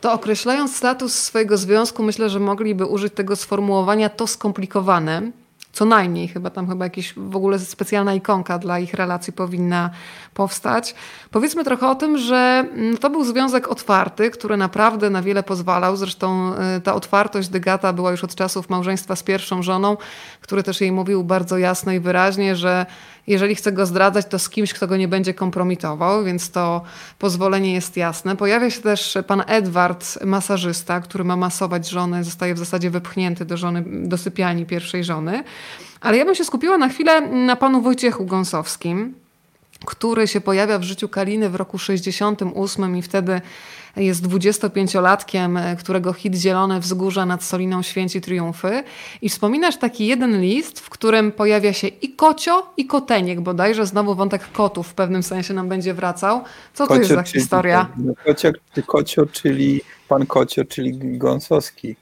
to 0.00 0.12
określając 0.12 0.76
status 0.76 1.14
swojego 1.14 1.56
związku, 1.56 2.02
myślę, 2.02 2.30
że 2.30 2.40
mogliby 2.40 2.86
użyć 2.86 3.14
tego 3.14 3.36
sformułowania 3.36 4.08
to 4.08 4.26
skomplikowane 4.26 5.30
co 5.72 5.84
najmniej, 5.84 6.28
chyba 6.28 6.50
tam 6.50 6.68
chyba 6.68 6.84
jakaś 6.84 7.14
w 7.16 7.36
ogóle 7.36 7.58
specjalna 7.58 8.14
ikonka 8.14 8.58
dla 8.58 8.78
ich 8.78 8.94
relacji 8.94 9.32
powinna 9.32 9.90
powstać. 10.34 10.94
Powiedzmy 11.30 11.64
trochę 11.64 11.88
o 11.88 11.94
tym, 11.94 12.18
że 12.18 12.64
mm, 12.72 12.98
to 12.98 13.10
był 13.10 13.24
związek 13.24 13.68
otwarty, 13.68 14.30
który 14.30 14.56
naprawdę 14.56 15.10
na 15.10 15.22
wiele 15.22 15.42
pozwalał. 15.42 15.96
Zresztą 15.96 16.52
y, 16.76 16.80
ta 16.80 16.94
otwartość 16.94 17.48
Degata 17.48 17.92
była 17.92 18.10
już 18.10 18.24
od 18.24 18.34
czasów 18.34 18.70
małżeństwa 18.70 19.16
z 19.16 19.22
pierwszą 19.22 19.62
żoną, 19.62 19.96
który 20.40 20.62
też 20.62 20.80
jej 20.80 20.92
mówił 20.92 21.24
bardzo 21.24 21.58
jasno 21.58 21.92
i 21.92 22.00
wyraźnie, 22.00 22.56
że 22.56 22.86
jeżeli 23.28 23.54
chce 23.54 23.72
go 23.72 23.86
zdradzać, 23.86 24.26
to 24.26 24.38
z 24.38 24.50
kimś, 24.50 24.72
kto 24.72 24.86
go 24.86 24.96
nie 24.96 25.08
będzie 25.08 25.34
kompromitował, 25.34 26.24
więc 26.24 26.50
to 26.50 26.82
pozwolenie 27.18 27.74
jest 27.74 27.96
jasne. 27.96 28.36
Pojawia 28.36 28.70
się 28.70 28.80
też 28.80 29.18
pan 29.26 29.42
Edward, 29.46 30.24
masażysta, 30.24 31.00
który 31.00 31.24
ma 31.24 31.36
masować 31.36 31.88
żonę, 31.88 32.24
zostaje 32.24 32.54
w 32.54 32.58
zasadzie 32.58 32.90
wypchnięty 32.90 33.44
do 33.44 33.56
żony, 33.56 33.84
do 33.86 34.18
sypialni 34.18 34.66
pierwszej 34.66 35.04
żony. 35.04 35.44
Ale 36.00 36.16
ja 36.16 36.24
bym 36.24 36.34
się 36.34 36.44
skupiła 36.44 36.78
na 36.78 36.88
chwilę 36.88 37.20
na 37.20 37.56
panu 37.56 37.82
Wojciechu 37.82 38.24
Gąsowskim, 38.24 39.14
który 39.86 40.28
się 40.28 40.40
pojawia 40.40 40.78
w 40.78 40.82
życiu 40.82 41.08
Kaliny 41.08 41.50
w 41.50 41.54
roku 41.54 41.78
68 41.78 42.96
i 42.96 43.02
wtedy 43.02 43.40
jest 43.96 44.22
25-latkiem, 44.22 45.58
e, 45.58 45.76
którego 45.76 46.12
hit 46.12 46.34
Zielone 46.34 46.80
Wzgórza 46.80 47.26
nad 47.26 47.44
Soliną 47.44 47.82
święci 47.82 48.20
triumfy. 48.20 48.84
I 49.22 49.28
wspominasz 49.28 49.76
taki 49.76 50.06
jeden 50.06 50.40
list, 50.40 50.80
w 50.80 50.90
którym 50.90 51.32
pojawia 51.32 51.72
się 51.72 51.88
i 51.88 52.12
kocio, 52.12 52.66
i 52.76 52.86
koteniek, 52.86 53.40
bodajże 53.40 53.86
znowu 53.86 54.14
wątek 54.14 54.52
kotów 54.52 54.88
w 54.88 54.94
pewnym 54.94 55.22
sensie 55.22 55.54
nam 55.54 55.68
będzie 55.68 55.94
wracał. 55.94 56.42
Co 56.74 56.86
kocio, 56.86 56.94
to 56.94 57.00
jest 57.00 57.14
za 57.14 57.22
czyli, 57.22 57.40
historia? 57.40 57.88
No, 57.96 58.12
kocio, 58.24 58.50
kocio, 58.86 59.26
czyli 59.26 59.80
pan 60.08 60.26
Kocio, 60.26 60.64
czyli 60.64 61.18
Gąsowski. 61.18 61.96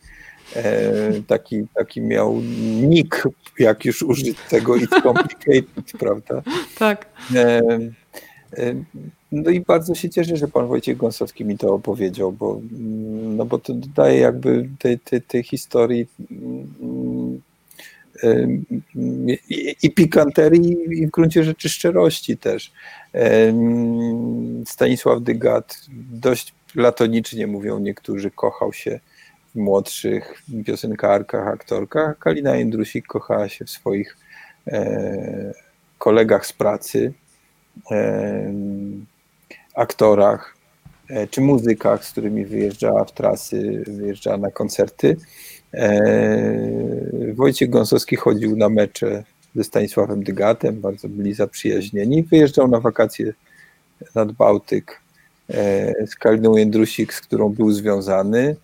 E, 0.55 1.13
taki, 1.27 1.67
taki 1.75 2.01
miał 2.01 2.41
nick, 2.83 3.29
jak 3.59 3.85
już 3.85 4.03
użyć 4.03 4.37
tego 4.51 4.75
it's 4.75 5.03
complicated, 5.03 5.93
prawda? 6.01 6.43
Tak. 6.79 7.07
E, 7.35 7.63
e, 8.57 8.75
no 9.33 9.51
i 9.51 9.61
bardzo 9.61 9.95
się 9.95 10.11
cieszę, 10.11 10.37
że 10.37 10.49
pan 10.49 10.67
Wojciech 10.67 10.97
Gąsowski 10.97 11.45
mi 11.45 11.59
to 11.59 11.75
opowiedział, 11.75 12.33
bo, 12.33 12.61
no 13.37 13.45
bo 13.45 13.59
to 13.59 13.75
dodaje 13.75 14.21
jakby 14.21 14.69
tej, 14.79 14.99
tej, 14.99 15.23
tej 15.23 15.43
historii 15.43 16.07
i, 19.49 19.77
i 19.83 19.91
pikanterii 19.91 20.77
i 20.91 21.07
w 21.07 21.11
gruncie 21.11 21.45
rzeczy 21.45 21.69
szczerości 21.69 22.37
też. 22.37 22.73
Stanisław 24.67 25.23
Dygat 25.23 25.81
dość 26.11 26.55
platonicznie 26.73 27.47
mówią 27.47 27.79
niektórzy, 27.79 28.31
kochał 28.31 28.73
się 28.73 29.01
młodszych 29.57 30.43
piosenkarkach, 30.67 31.49
aktorkach. 31.49 32.19
Kalina 32.19 32.57
Jędrusik 32.57 33.07
kochała 33.07 33.49
się 33.49 33.65
w 33.65 33.71
swoich 33.71 34.17
e, 34.67 35.53
kolegach 35.99 36.47
z 36.47 36.53
pracy 36.53 37.13
aktorach 39.77 40.57
e, 41.11 41.27
czy 41.27 41.41
muzykach, 41.41 42.05
z 42.05 42.11
którymi 42.11 42.47
wyjeżdżała 42.47 43.05
w 43.05 43.13
trasy, 43.13 43.85
wyjeżdżała 43.87 44.37
na 44.37 44.51
koncerty. 44.51 45.17
E, 45.75 47.35
Wojciech 47.35 47.71
Gąsowski 47.71 48.17
chodził 48.17 48.57
na 48.57 48.69
mecze 48.69 49.25
ze 49.55 49.65
Stanisławem 49.65 50.23
Dygatem, 50.23 50.81
bardzo 50.81 51.09
byli 51.09 51.35
zaprzyjaźnieni. 51.35 52.23
Wyjeżdżał 52.23 52.69
na 52.69 52.81
wakacje 52.81 53.33
nad 54.15 54.33
Bałtyk 54.33 55.01
e, 55.51 56.07
z 56.07 56.15
Kaliną 56.15 56.57
Jędrusik, 56.57 57.15
z 57.15 57.21
którą 57.21 57.49
był 57.49 57.73
związany 57.73 58.57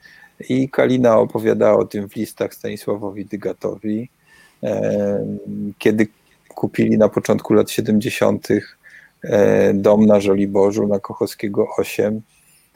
i 0.48 0.68
Kalina 0.68 1.18
opowiadała 1.18 1.78
o 1.78 1.84
tym 1.84 2.08
w 2.08 2.16
listach 2.16 2.54
Stanisławowi 2.54 3.26
Dygatowi, 3.26 4.08
kiedy 5.78 6.06
kupili 6.48 6.98
na 6.98 7.08
początku 7.08 7.54
lat 7.54 7.70
70 7.70 8.48
E, 9.22 9.74
dom 9.74 10.06
na 10.06 10.20
Żoliborzu, 10.20 10.86
na 10.86 11.00
Kochowskiego 11.00 11.68
8, 11.78 12.22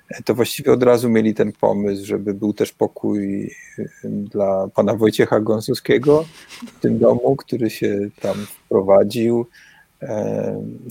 e, 0.09 0.23
to 0.23 0.35
właściwie 0.35 0.73
od 0.73 0.83
razu 0.83 1.11
mieli 1.11 1.35
ten 1.35 1.53
pomysł, 1.53 2.07
żeby 2.07 2.35
był 2.35 2.53
też 2.53 2.73
pokój 2.73 3.51
dla 4.05 4.69
pana 4.75 4.95
Wojciecha 4.95 5.41
Gąsowskiego 5.41 6.25
w 6.67 6.81
tym 6.81 6.99
domu, 6.99 7.37
który 7.37 7.71
się 7.71 7.99
tam 8.21 8.35
wprowadził. 8.35 9.47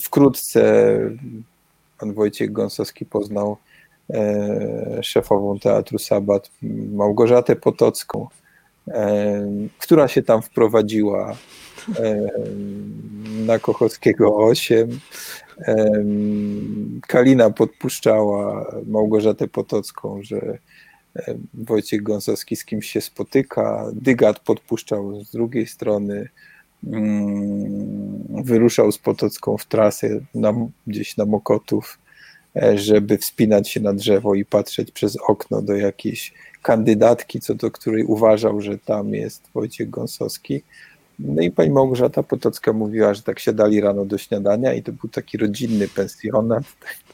Wkrótce 0.02 1.00
pan 2.00 2.14
Wojciech 2.14 2.52
Gąsowski 2.52 3.06
poznał 3.06 3.58
szefową 5.02 5.60
Teatru 5.60 6.00
Sabat, 6.00 6.52
Małgorzatę 6.92 7.56
Potocką, 7.56 8.28
która 9.80 10.08
się 10.08 10.24
tam 10.24 10.42
wprowadziła 10.42 11.36
na 13.46 13.60
Kochowskiego 13.60 14.38
8. 14.38 15.00
Kalina 17.08 17.50
podpuszczała 17.50 18.72
Małgorzatę 18.88 19.48
Potocką, 19.48 20.20
że 20.24 20.58
Wojciech 21.54 22.04
Gąsowski 22.04 22.56
z 22.56 22.66
kimś 22.66 22.90
się 22.90 23.02
spotyka. 23.02 23.86
Dygat 23.94 24.40
podpuszczał 24.40 25.24
z 25.24 25.32
drugiej 25.32 25.68
strony. 25.68 26.30
Mm, 26.84 28.44
wyruszał 28.44 28.92
z 28.92 28.98
Potocką 28.98 29.58
w 29.58 29.66
trasę 29.66 30.10
na, 30.36 30.54
gdzieś 30.88 31.18
na 31.18 31.26
Mokotów, 31.26 32.00
e, 32.00 32.05
żeby 32.76 33.18
wspinać 33.18 33.70
się 33.70 33.80
na 33.80 33.94
drzewo 33.94 34.36
i 34.36 34.46
patrzeć 34.46 34.92
przez 34.92 35.18
okno 35.28 35.62
do 35.62 35.76
jakiejś 35.76 36.34
kandydatki, 36.62 37.40
co 37.40 37.56
do 37.56 37.72
której 37.72 38.04
uważał, 38.04 38.62
że 38.62 38.78
tam 38.78 39.14
jest 39.14 39.44
Wojciech 39.54 39.90
Gąsowski. 39.90 40.64
No 41.20 41.42
i 41.42 41.52
pani 41.52 41.72
Małgorzata 41.72 42.24
Potocka 42.24 42.74
mówiła, 42.74 43.14
że 43.14 43.22
tak 43.22 43.40
siadali 43.40 43.82
rano 43.82 44.06
do 44.06 44.18
śniadania 44.18 44.74
i 44.74 44.84
to 44.84 44.92
był 44.92 45.10
taki 45.10 45.38
rodzinny 45.38 45.88
pensjonat. 45.88 46.64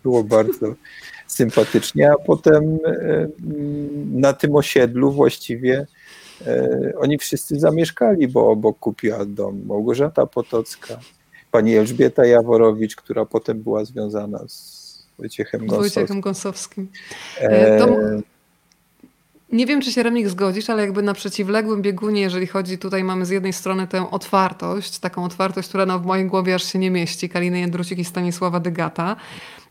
Było 0.03 0.23
bardzo 0.23 0.76
sympatycznie, 1.27 2.11
a 2.11 2.15
potem 2.26 2.77
e, 2.85 3.27
na 4.11 4.34
tym 4.34 4.55
osiedlu 4.55 5.11
właściwie 5.11 5.88
e, 6.47 6.93
oni 6.97 7.18
wszyscy 7.18 7.59
zamieszkali, 7.59 8.27
bo 8.27 8.49
obok 8.51 8.80
kupiła 8.80 9.26
dom 9.26 9.65
Małgorzata 9.65 10.26
Potocka, 10.26 10.99
pani 11.51 11.76
Elżbieta 11.76 12.26
Jaworowicz, 12.26 12.95
która 12.95 13.26
potem 13.26 13.61
była 13.63 13.85
związana 13.85 14.39
z 14.47 14.80
Wojciechem 15.22 15.68
Gąsowskim. 15.68 15.81
Wojciechem 15.81 16.22
Gąsowskim. 16.22 16.88
E, 17.39 17.80
to 17.80 17.88
nie 19.52 19.65
wiem, 19.65 19.81
czy 19.81 19.91
się 19.91 20.03
Remik 20.03 20.30
zgodzisz, 20.30 20.69
ale 20.69 20.81
jakby 20.81 21.02
na 21.02 21.14
przeciwległym 21.14 21.81
biegunie, 21.81 22.22
jeżeli 22.22 22.48
chodzi, 22.48 22.77
tutaj 22.77 23.03
mamy 23.03 23.26
z 23.26 23.30
jednej 23.30 23.53
strony 23.53 23.88
tę 23.88 24.11
otwartość, 24.11 24.99
taką 24.99 25.23
otwartość, 25.23 25.68
która 25.68 25.85
no 25.85 25.99
w 25.99 26.06
mojej 26.06 26.26
głowie 26.26 26.56
aż 26.56 26.64
się 26.64 26.80
nie 26.80 26.91
mieści, 26.91 27.30
Kaliny 27.30 27.60
Jędrusik 27.60 27.99
i 27.99 28.06
Stanisława 28.06 28.60
Dygata. 28.60 29.15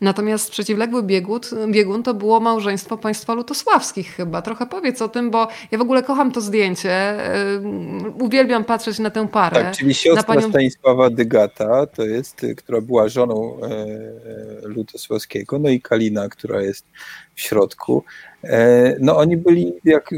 Natomiast 0.01 0.51
przeciwległy 0.51 1.03
biegun, 1.03 1.41
biegun 1.71 2.03
to 2.03 2.15
było 2.15 2.41
małżeństwo 2.41 2.97
państwa 2.97 3.35
lutosławskich 3.35 4.15
chyba. 4.15 4.43
Trochę 4.43 4.67
powiedz 4.67 5.03
o 5.03 5.09
tym, 5.09 5.31
bo 5.31 5.49
ja 5.71 5.79
w 5.79 5.81
ogóle 5.81 6.03
kocham 6.03 6.33
to 6.33 6.41
zdjęcie. 6.41 7.17
Uwielbiam 8.21 8.65
patrzeć 8.65 8.99
na 8.99 9.11
tę 9.11 9.29
parę. 9.29 9.63
Tak, 9.63 9.77
czyli 9.77 9.95
siostra 9.95 10.23
panią... 10.23 10.49
Stanisława 10.49 11.11
Dygata, 11.11 11.87
to 11.87 12.05
jest, 12.05 12.47
która 12.57 12.81
była 12.81 13.09
żoną 13.09 13.57
e, 13.63 14.69
Lutosławskiego, 14.69 15.59
no 15.59 15.69
i 15.69 15.81
Kalina, 15.81 16.29
która 16.29 16.63
jest 16.63 16.87
w 17.35 17.41
środku. 17.41 18.05
E, 18.45 18.97
no 19.01 19.17
oni 19.17 19.37
byli, 19.37 19.73
jak 19.85 20.11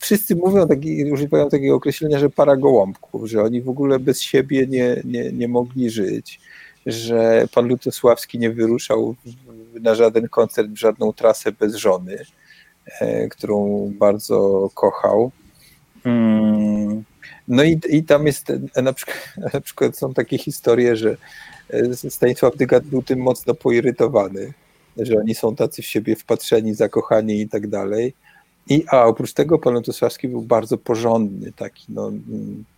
wszyscy 0.00 0.36
mówią, 0.36 0.68
taki, 0.68 1.12
używają 1.12 1.48
takiego 1.48 1.74
określenia, 1.74 2.18
że 2.18 2.30
para 2.30 2.56
gołąbków, 2.56 3.28
że 3.30 3.42
oni 3.42 3.62
w 3.62 3.68
ogóle 3.68 3.98
bez 3.98 4.22
siebie 4.22 4.66
nie, 4.66 5.02
nie, 5.04 5.32
nie 5.32 5.48
mogli 5.48 5.90
żyć, 5.90 6.40
że 6.86 7.46
pan 7.54 7.68
Lutosławski 7.68 8.38
nie 8.38 8.50
wyruszał 8.50 9.14
na 9.80 9.94
żaden 9.94 10.28
koncert, 10.28 10.68
w 10.68 10.78
żadną 10.78 11.12
trasę 11.12 11.52
bez 11.52 11.74
żony, 11.74 12.24
e, 13.00 13.28
którą 13.28 13.90
bardzo 13.98 14.70
kochał. 14.74 15.30
Mm, 16.04 17.04
no 17.48 17.62
i, 17.62 17.80
i 17.88 18.04
tam 18.04 18.26
jest, 18.26 18.52
na 18.82 18.92
przykład, 18.92 19.18
na 19.54 19.60
przykład 19.60 19.96
są 19.96 20.14
takie 20.14 20.38
historie, 20.38 20.96
że 20.96 21.16
e, 21.70 22.10
Stanisław 22.10 22.56
Dygat 22.56 22.84
był 22.84 23.02
tym 23.02 23.18
mocno 23.18 23.54
poirytowany, 23.54 24.52
że 24.96 25.16
oni 25.16 25.34
są 25.34 25.56
tacy 25.56 25.82
w 25.82 25.86
siebie 25.86 26.16
wpatrzeni, 26.16 26.74
zakochani 26.74 27.40
i 27.40 27.48
tak 27.48 27.66
dalej. 27.66 28.14
I, 28.68 28.84
a 28.88 29.04
oprócz 29.04 29.32
tego 29.32 29.58
pan 29.58 29.74
Lutosławski 29.74 30.28
był 30.28 30.42
bardzo 30.42 30.78
porządny, 30.78 31.52
taki 31.52 31.84
no, 31.88 32.08
mm, 32.08 32.64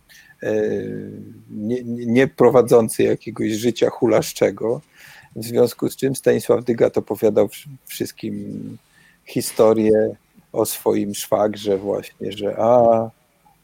nie, 1.51 1.83
nie 1.85 2.27
prowadzący 2.27 3.03
jakiegoś 3.03 3.51
życia 3.51 3.89
hulaszczego, 3.89 4.81
w 5.35 5.45
związku 5.45 5.89
z 5.89 5.95
czym 5.95 6.15
Stanisław 6.15 6.65
Dygat 6.65 6.97
opowiadał 6.97 7.49
wszystkim 7.85 8.77
historię 9.25 10.15
o 10.53 10.65
swoim 10.65 11.15
szwagrze 11.15 11.77
właśnie, 11.77 12.31
że 12.31 12.55
a, 12.57 13.09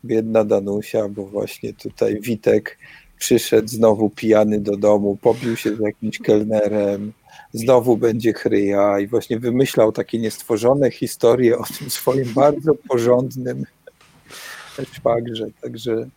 biedna 0.06 0.44
Danusia, 0.44 1.10
bo 1.10 1.26
właśnie 1.26 1.74
tutaj 1.74 2.20
Witek 2.22 2.78
przyszedł 3.18 3.68
znowu 3.68 4.10
pijany 4.10 4.60
do 4.60 4.78
domu, 4.78 5.18
pobił 5.22 5.56
się 5.56 5.76
z 5.76 5.80
jakimś 5.80 6.20
kelnerem, 6.20 7.14
znowu 7.54 7.98
będzie 7.98 8.34
chryja 8.34 8.99
i 8.99 9.08
właśnie 9.08 9.40
wymyślał 9.40 9.91
takie 9.91 10.20
niestworzone 10.20 10.91
historie 10.91 11.58
o 11.58 11.64
tym 11.80 11.90
swoim 11.90 12.34
bardzo 12.34 12.72
porządnym 12.90 13.66
szwagrze. 14.94 15.45
Także 15.62 16.08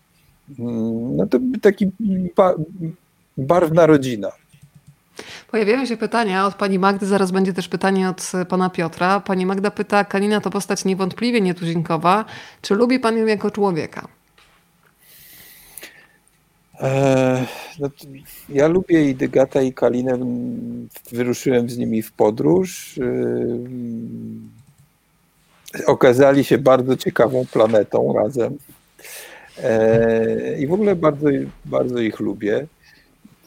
no 0.58 1.26
to 1.26 1.38
taki 1.62 1.90
ba 2.36 2.54
barwna 3.36 3.86
rodzina. 3.86 4.32
Pojawiają 5.50 5.86
się 5.86 5.96
pytania 5.96 6.46
od 6.46 6.54
pani 6.54 6.78
Magdy, 6.78 7.06
zaraz 7.06 7.30
będzie 7.30 7.52
też 7.52 7.68
pytanie 7.68 8.08
od 8.08 8.32
pana 8.48 8.70
Piotra. 8.70 9.20
Pani 9.20 9.46
Magda 9.46 9.70
pyta, 9.70 10.04
Kalina 10.04 10.40
to 10.40 10.50
postać 10.50 10.84
niewątpliwie 10.84 11.40
nietuzinkowa. 11.40 12.24
Czy 12.62 12.74
lubi 12.74 12.98
pan 12.98 13.16
ją 13.16 13.26
jako 13.26 13.50
człowieka? 13.50 14.08
E, 16.80 17.46
no, 17.78 17.88
ja 18.48 18.68
lubię 18.68 19.10
i 19.10 19.14
Dygata 19.14 19.62
i 19.62 19.72
Kalinę. 19.72 20.18
Wyruszyłem 21.12 21.70
z 21.70 21.78
nimi 21.78 22.02
w 22.02 22.12
podróż. 22.12 22.98
E, 22.98 23.02
okazali 25.86 26.44
się 26.44 26.58
bardzo 26.58 26.96
ciekawą 26.96 27.46
planetą 27.52 28.12
razem. 28.12 28.58
E, 29.64 30.58
I 30.58 30.66
w 30.66 30.72
ogóle 30.72 30.96
bardzo, 30.96 31.28
bardzo 31.64 31.98
ich 31.98 32.20
lubię. 32.20 32.66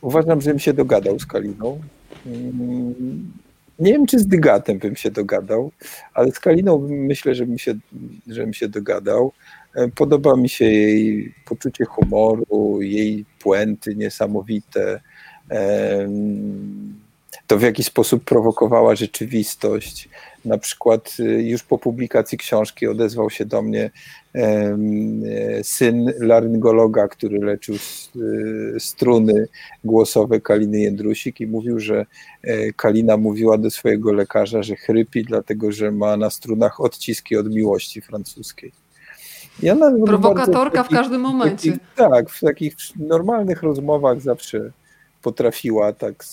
Uważam, 0.02 0.42
że 0.42 0.50
bym 0.50 0.60
się 0.60 0.74
dogadał 0.74 1.20
z 1.20 1.26
Kaliną. 1.26 1.82
Mm, 2.26 3.32
nie 3.80 3.94
wiem, 3.94 4.06
czy 4.06 4.20
z 4.20 4.28
Dygatem 4.28 4.80
bym 4.80 4.96
się 4.96 5.12
dogadał, 5.12 5.72
ale 6.14 6.32
z 6.32 6.40
Kaliną 6.40 6.88
myślę, 6.90 7.36
że 7.36 7.46
bym 7.46 7.58
się, 7.58 7.74
żebym 8.28 8.54
się 8.54 8.68
dogadał. 8.68 9.32
E, 9.76 9.88
podoba 9.88 10.36
mi 10.36 10.50
się 10.50 10.66
jej 10.66 11.34
poczucie 11.46 11.86
humoru, 11.86 12.82
jej 12.82 13.26
puenty 13.40 13.96
niesamowite. 13.96 15.02
To 17.48 17.58
w 17.58 17.62
jaki 17.62 17.84
sposób 17.84 18.24
prowokowała 18.24 18.96
rzeczywistość. 18.96 20.10
Na 20.46 20.58
przykład 20.58 21.16
y, 21.20 21.24
już 21.24 21.64
po 21.64 21.78
publikacji 21.78 22.38
książki 22.38 22.88
odezwał 22.88 23.30
się 23.30 23.46
do 23.46 23.62
mnie 23.62 23.92
e, 24.36 24.78
syn 25.64 26.14
laryngologa, 26.20 27.08
który 27.08 27.40
leczył 27.40 27.76
y, 27.76 28.80
struny 28.80 29.48
głosowe 29.84 30.42
Kaliny 30.42 30.80
Jędrusik 30.80 31.42
i 31.42 31.48
mówił, 31.48 31.80
że 31.80 32.06
e, 32.44 32.74
Kalina 32.74 33.18
mówiła 33.18 33.58
do 33.58 33.72
swojego 33.72 34.14
lekarza, 34.14 34.64
że 34.64 34.76
chrypi, 34.76 35.24
dlatego 35.24 35.72
że 35.72 35.92
ma 35.92 36.18
na 36.18 36.30
strunach 36.30 36.82
odciski 36.82 37.38
od 37.38 37.54
miłości 37.54 38.02
francuskiej. 38.02 38.72
Ja 39.62 39.76
Prowokatorka 40.06 40.84
w, 40.84 40.88
takich, 40.88 40.98
w 40.98 41.02
każdym 41.02 41.22
momencie. 41.22 41.72
Takich, 41.72 41.88
tak, 41.96 42.30
w 42.30 42.40
takich 42.40 42.76
normalnych 42.96 43.64
rozmowach 43.64 44.22
zawsze 44.22 44.72
potrafiła 45.22 45.94
tak 45.94 46.24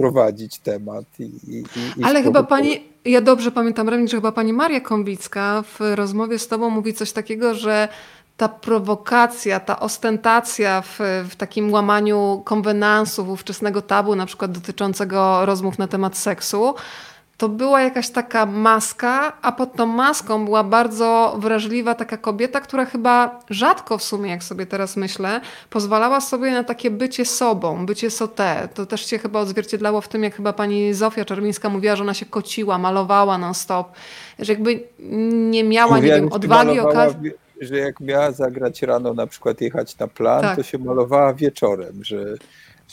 sprowadzić 0.00 0.58
temat. 0.58 1.04
I, 1.18 1.24
i, 1.24 1.64
i 1.96 2.04
Ale 2.04 2.22
chyba 2.22 2.42
pani, 2.42 2.84
ja 3.04 3.20
dobrze 3.20 3.52
pamiętam, 3.52 3.88
Remi, 3.88 4.08
że 4.08 4.16
chyba 4.16 4.32
pani 4.32 4.52
Maria 4.52 4.80
Kąbicka 4.80 5.62
w 5.62 5.80
rozmowie 5.94 6.38
z 6.38 6.48
tobą 6.48 6.70
mówi 6.70 6.94
coś 6.94 7.12
takiego, 7.12 7.54
że 7.54 7.88
ta 8.36 8.48
prowokacja, 8.48 9.60
ta 9.60 9.80
ostentacja 9.80 10.82
w, 10.82 10.98
w, 11.30 11.36
takim 11.36 11.72
łamaniu 11.72 12.42
konwenansów 12.44 13.28
ówczesnego 13.28 13.82
tabu, 13.82 14.16
na 14.16 14.26
przykład 14.26 14.52
dotyczącego 14.52 15.46
rozmów 15.46 15.78
na 15.78 15.88
temat 15.88 16.18
seksu, 16.18 16.74
to 17.40 17.48
była 17.48 17.82
jakaś 17.82 18.10
taka 18.10 18.46
maska, 18.46 19.32
a 19.42 19.52
pod 19.52 19.74
tą 19.74 19.86
maską 19.86 20.44
była 20.44 20.64
bardzo 20.64 21.36
wrażliwa 21.38 21.94
taka 21.94 22.16
kobieta, 22.16 22.60
która 22.60 22.84
chyba 22.84 23.40
rzadko 23.50 23.98
w 23.98 24.02
sumie, 24.02 24.30
jak 24.30 24.44
sobie 24.44 24.66
teraz 24.66 24.96
myślę, 24.96 25.40
pozwalała 25.70 26.20
sobie 26.20 26.50
na 26.50 26.64
takie 26.64 26.90
bycie 26.90 27.24
sobą, 27.24 27.86
bycie 27.86 28.10
sote. 28.10 28.68
To 28.74 28.86
też 28.86 29.06
się 29.06 29.18
chyba 29.18 29.40
odzwierciedlało 29.40 30.00
w 30.00 30.08
tym, 30.08 30.22
jak 30.22 30.34
chyba 30.36 30.52
pani 30.52 30.94
Zofia 30.94 31.24
Czerwińska 31.24 31.68
mówiła, 31.68 31.96
że 31.96 32.02
ona 32.02 32.14
się 32.14 32.26
kociła, 32.26 32.78
malowała 32.78 33.38
non-stop, 33.38 33.92
że 34.38 34.52
jakby 34.52 34.82
nie 35.50 35.64
miała, 35.64 35.98
nie 35.98 36.02
wiem, 36.02 36.32
odwagi, 36.32 36.80
okazji 36.80 37.30
że 37.60 37.76
jak 37.76 38.00
miała 38.00 38.32
zagrać 38.32 38.82
rano, 38.82 39.14
na 39.14 39.26
przykład 39.26 39.60
jechać 39.60 39.98
na 39.98 40.08
plan, 40.08 40.42
tak. 40.42 40.56
to 40.56 40.62
się 40.62 40.78
malowała 40.78 41.34
wieczorem, 41.34 42.04
że 42.04 42.34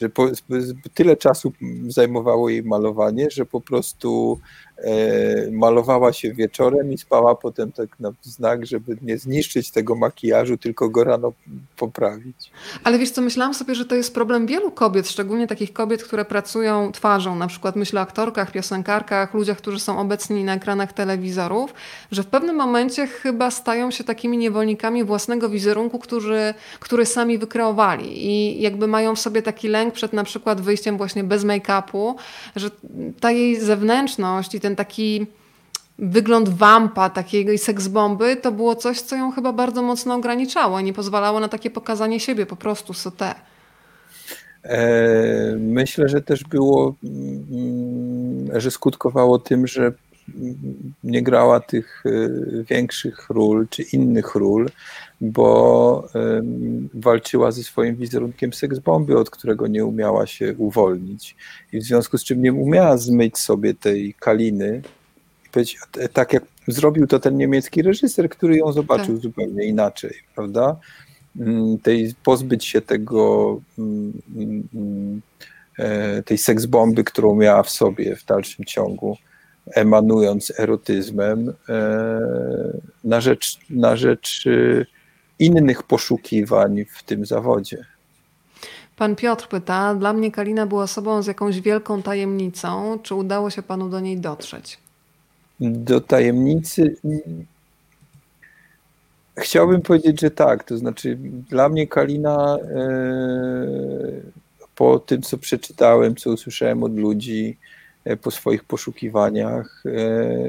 że 0.01 0.09
po, 0.09 0.27
tyle 0.93 1.17
czasu 1.17 1.53
zajmowało 1.87 2.49
jej 2.49 2.63
malowanie, 2.63 3.27
że 3.31 3.45
po 3.45 3.61
prostu 3.61 4.39
malowała 5.51 6.13
się 6.13 6.33
wieczorem 6.33 6.93
i 6.93 6.97
spała 6.97 7.35
potem 7.35 7.71
tak 7.71 7.99
na 7.99 8.11
znak, 8.21 8.65
żeby 8.65 8.97
nie 9.01 9.17
zniszczyć 9.17 9.71
tego 9.71 9.95
makijażu, 9.95 10.57
tylko 10.57 10.89
go 10.89 11.03
rano 11.03 11.33
poprawić. 11.77 12.51
Ale 12.83 12.99
wiesz 12.99 13.11
co, 13.11 13.21
myślałam 13.21 13.53
sobie, 13.53 13.75
że 13.75 13.85
to 13.85 13.95
jest 13.95 14.13
problem 14.13 14.47
wielu 14.47 14.71
kobiet, 14.71 15.09
szczególnie 15.09 15.47
takich 15.47 15.73
kobiet, 15.73 16.03
które 16.03 16.25
pracują 16.25 16.91
twarzą, 16.91 17.35
na 17.35 17.47
przykład 17.47 17.75
myślę 17.75 17.99
o 17.99 18.03
aktorkach, 18.03 18.51
piosenkarkach, 18.51 19.33
ludziach, 19.33 19.57
którzy 19.57 19.79
są 19.79 19.99
obecni 19.99 20.43
na 20.43 20.53
ekranach 20.55 20.93
telewizorów, 20.93 21.73
że 22.11 22.23
w 22.23 22.27
pewnym 22.27 22.55
momencie 22.55 23.07
chyba 23.07 23.51
stają 23.51 23.91
się 23.91 24.03
takimi 24.03 24.37
niewolnikami 24.37 25.03
własnego 25.03 25.49
wizerunku, 25.49 25.99
który, 25.99 26.53
który 26.79 27.05
sami 27.05 27.37
wykreowali 27.37 28.25
i 28.27 28.61
jakby 28.61 28.87
mają 28.87 29.15
w 29.15 29.19
sobie 29.19 29.41
taki 29.41 29.67
lęk 29.67 29.93
przed 29.93 30.13
na 30.13 30.23
przykład 30.23 30.61
wyjściem 30.61 30.97
właśnie 30.97 31.23
bez 31.23 31.43
make-upu, 31.43 32.15
że 32.55 32.69
ta 33.19 33.31
jej 33.31 33.59
zewnętrzność 33.59 34.55
i 34.55 34.59
ten 34.59 34.66
taki 34.75 35.27
wygląd 35.99 36.49
wampa, 36.49 37.09
takiej 37.09 37.57
seksbomby, 37.57 38.35
to 38.35 38.51
było 38.51 38.75
coś, 38.75 39.01
co 39.01 39.15
ją 39.15 39.31
chyba 39.31 39.53
bardzo 39.53 39.81
mocno 39.81 40.15
ograniczało 40.15 40.81
nie 40.81 40.93
pozwalało 40.93 41.39
na 41.39 41.47
takie 41.47 41.69
pokazanie 41.69 42.19
siebie 42.19 42.45
po 42.45 42.55
prostu 42.55 42.93
sote. 42.93 43.35
E, 44.63 45.55
myślę, 45.59 46.09
że 46.09 46.21
też 46.21 46.43
było, 46.43 46.95
mm, 47.03 48.59
że 48.59 48.71
skutkowało 48.71 49.39
tym, 49.39 49.67
że 49.67 49.91
nie 51.03 51.23
grała 51.23 51.59
tych 51.59 52.03
e, 52.05 52.63
większych 52.63 53.29
ról 53.29 53.67
czy 53.69 53.81
innych 53.81 54.35
ról, 54.35 54.69
bo 55.21 56.07
walczyła 56.93 57.51
ze 57.51 57.63
swoim 57.63 57.95
wizerunkiem 57.95 58.53
seksbomby, 58.53 59.17
od 59.17 59.29
którego 59.29 59.67
nie 59.67 59.85
umiała 59.85 60.27
się 60.27 60.55
uwolnić. 60.57 61.35
I 61.73 61.79
w 61.79 61.83
związku 61.83 62.17
z 62.17 62.23
czym 62.23 62.41
nie 62.41 62.53
umiała 62.53 62.97
zmyć 62.97 63.37
sobie 63.37 63.73
tej 63.73 64.13
kaliny 64.13 64.81
i 65.45 65.49
powiedzieć, 65.49 65.79
tak 66.13 66.33
jak 66.33 66.43
zrobił 66.67 67.07
to 67.07 67.19
ten 67.19 67.37
niemiecki 67.37 67.81
reżyser, 67.81 68.29
który 68.29 68.57
ją 68.57 68.71
zobaczył 68.71 69.15
tak. 69.15 69.23
zupełnie 69.23 69.65
inaczej, 69.65 70.13
prawda? 70.35 70.77
Mm, 71.39 71.77
tej, 71.77 72.13
pozbyć 72.23 72.65
się 72.65 72.81
tego, 72.81 73.59
mm, 73.79 74.13
mm, 74.35 75.21
e, 75.79 76.23
tej 76.23 76.37
seksbomby, 76.37 77.03
którą 77.03 77.35
miała 77.35 77.63
w 77.63 77.69
sobie 77.69 78.15
w 78.15 78.25
dalszym 78.25 78.65
ciągu, 78.65 79.17
emanując 79.67 80.53
erotyzmem, 80.59 81.53
e, 81.69 82.19
na 83.03 83.21
rzecz, 83.21 83.59
na 83.69 83.95
rzecz 83.95 84.47
innych 85.39 85.83
poszukiwań 85.83 86.85
w 86.85 87.03
tym 87.03 87.25
zawodzie. 87.25 87.85
Pan 88.95 89.15
Piotr 89.15 89.47
pyta, 89.47 89.95
dla 89.95 90.13
mnie 90.13 90.31
Kalina 90.31 90.65
była 90.65 90.83
osobą 90.83 91.21
z 91.21 91.27
jakąś 91.27 91.61
wielką 91.61 92.01
tajemnicą. 92.01 92.99
Czy 93.03 93.15
udało 93.15 93.49
się 93.49 93.61
panu 93.63 93.89
do 93.89 93.99
niej 93.99 94.17
dotrzeć? 94.17 94.77
Do 95.59 96.01
tajemnicy 96.01 96.95
chciałbym 99.37 99.81
powiedzieć, 99.81 100.21
że 100.21 100.31
tak. 100.31 100.63
To 100.63 100.77
znaczy, 100.77 101.17
dla 101.49 101.69
mnie 101.69 101.87
Kalina 101.87 102.57
e, 102.57 102.87
po 104.75 104.99
tym, 104.99 105.21
co 105.21 105.37
przeczytałem, 105.37 106.15
co 106.15 106.31
usłyszałem 106.31 106.83
od 106.83 106.95
ludzi, 106.95 107.57
e, 108.05 108.17
po 108.17 108.31
swoich 108.31 108.63
poszukiwaniach, 108.63 109.83
e, 109.85 109.91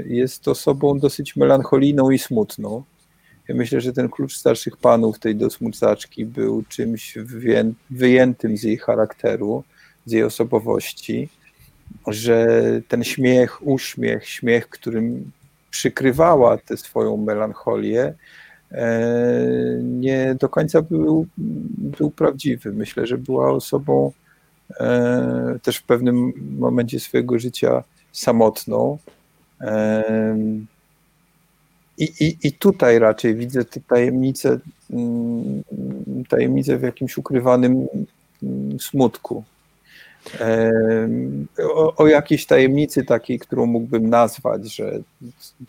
jest 0.06 0.48
osobą 0.48 0.98
dosyć 0.98 1.36
melancholijną 1.36 2.10
i 2.10 2.18
smutną. 2.18 2.82
Ja 3.48 3.54
myślę, 3.54 3.80
że 3.80 3.92
ten 3.92 4.08
klucz 4.08 4.36
starszych 4.36 4.76
panów 4.76 5.18
tej 5.18 5.36
dosmucaczki 5.36 6.26
był 6.26 6.64
czymś 6.68 7.18
wyjętym 7.90 8.56
z 8.56 8.62
jej 8.62 8.76
charakteru, 8.76 9.64
z 10.06 10.12
jej 10.12 10.22
osobowości, 10.22 11.28
że 12.06 12.60
ten 12.88 13.04
śmiech, 13.04 13.66
uśmiech, 13.66 14.28
śmiech, 14.28 14.68
którym 14.68 15.30
przykrywała 15.70 16.58
tę 16.58 16.76
swoją 16.76 17.16
melancholię, 17.16 18.14
e, 18.72 19.00
nie 19.82 20.36
do 20.40 20.48
końca 20.48 20.82
był, 20.82 21.26
był 21.98 22.10
prawdziwy. 22.10 22.72
Myślę, 22.72 23.06
że 23.06 23.18
była 23.18 23.50
osobą 23.50 24.12
e, 24.80 25.58
też 25.62 25.76
w 25.76 25.82
pewnym 25.82 26.32
momencie 26.58 27.00
swojego 27.00 27.38
życia 27.38 27.84
samotną. 28.12 28.98
I, 31.98 32.04
i, 32.24 32.48
I 32.48 32.52
tutaj 32.52 32.98
raczej 32.98 33.34
widzę 33.34 33.64
tę 33.64 33.80
tajemnicę, 33.80 34.58
mm, 34.90 35.62
tajemnicę 36.28 36.78
w 36.78 36.82
jakimś 36.82 37.18
ukrywanym 37.18 37.86
mm, 38.42 38.80
smutku. 38.80 39.44
O, 41.58 41.96
o 41.96 42.06
jakiejś 42.06 42.46
tajemnicy 42.46 43.04
takiej, 43.04 43.38
którą 43.38 43.66
mógłbym 43.66 44.10
nazwać, 44.10 44.74
że 44.74 44.98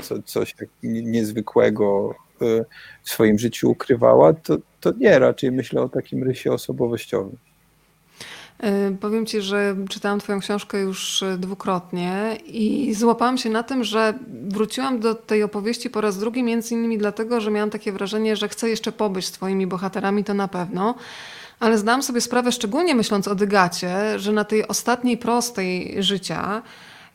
co, 0.02 0.22
coś 0.22 0.54
tak 0.54 0.70
niezwykłego 0.84 2.16
e, 2.42 2.66
w 3.04 3.10
swoim 3.10 3.40
życiu 3.40 3.72
ukrywała, 3.72 4.34
to, 4.34 4.58
to 4.80 4.92
nie, 4.98 5.20
raczej 5.20 5.52
myślę 5.52 5.82
o 5.82 5.90
takim 5.90 6.24
rysie 6.24 6.52
osobowościowym. 6.52 7.38
Y, 8.64 8.98
powiem 8.98 9.26
Ci, 9.26 9.42
że 9.42 9.76
czytałam 9.90 10.20
Twoją 10.20 10.40
książkę 10.40 10.80
już 10.80 11.22
y, 11.22 11.38
dwukrotnie 11.38 12.38
i 12.46 12.94
złapałam 12.94 13.38
się 13.38 13.50
na 13.50 13.64
tym, 13.64 13.84
że 13.84 14.14
wróciłam 14.28 15.00
do 15.00 15.16
tej 15.16 15.44
opowieści 15.44 15.90
po 15.90 16.02
raz 16.02 16.18
drugi, 16.18 16.44
między 16.44 16.76
innymi 16.76 16.98
dlatego, 16.98 17.42
że 17.42 17.52
miałam 17.52 17.70
takie 17.70 17.92
wrażenie, 17.92 18.36
że 18.36 18.50
chcę 18.50 18.70
jeszcze 18.70 18.92
pobyć 18.92 19.26
z 19.26 19.32
Twoimi 19.32 19.68
bohaterami, 19.68 20.24
to 20.24 20.34
na 20.34 20.48
pewno. 20.48 20.96
Ale 21.60 21.78
zdałam 21.78 22.04
sobie 22.04 22.22
sprawę, 22.22 22.52
szczególnie 22.52 22.96
myśląc 22.96 23.28
o 23.28 23.36
Dygacie, 23.36 24.20
że 24.20 24.32
na 24.32 24.44
tej 24.44 24.68
ostatniej 24.68 25.18
prostej 25.18 25.96
życia, 26.04 26.62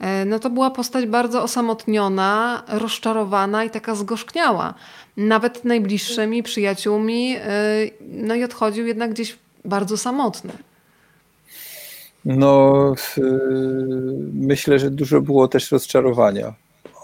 y, 0.01 0.25
no 0.27 0.39
to 0.39 0.51
była 0.51 0.71
postać 0.71 1.07
bardzo 1.07 1.43
osamotniona, 1.43 2.63
rozczarowana 2.69 3.65
i 3.65 3.71
taka 3.71 3.95
zgorzkniała. 3.95 4.75
Nawet 5.17 5.65
najbliższymi 5.65 6.43
przyjaciółmi, 6.43 7.37
no 8.01 8.35
i 8.35 8.45
odchodził 8.45 8.87
jednak 8.87 9.11
gdzieś 9.11 9.39
bardzo 9.65 9.97
samotny. 9.97 10.53
No, 12.25 12.95
myślę, 14.33 14.79
że 14.79 14.91
dużo 14.91 15.21
było 15.21 15.49
też 15.49 15.73
rozczarowania 15.73 16.55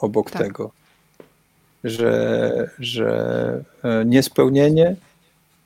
obok 0.01 0.31
tak. 0.31 0.43
tego, 0.43 0.71
że, 1.85 2.71
że 2.79 3.65
e, 3.85 4.05
niespełnienie, 4.05 4.97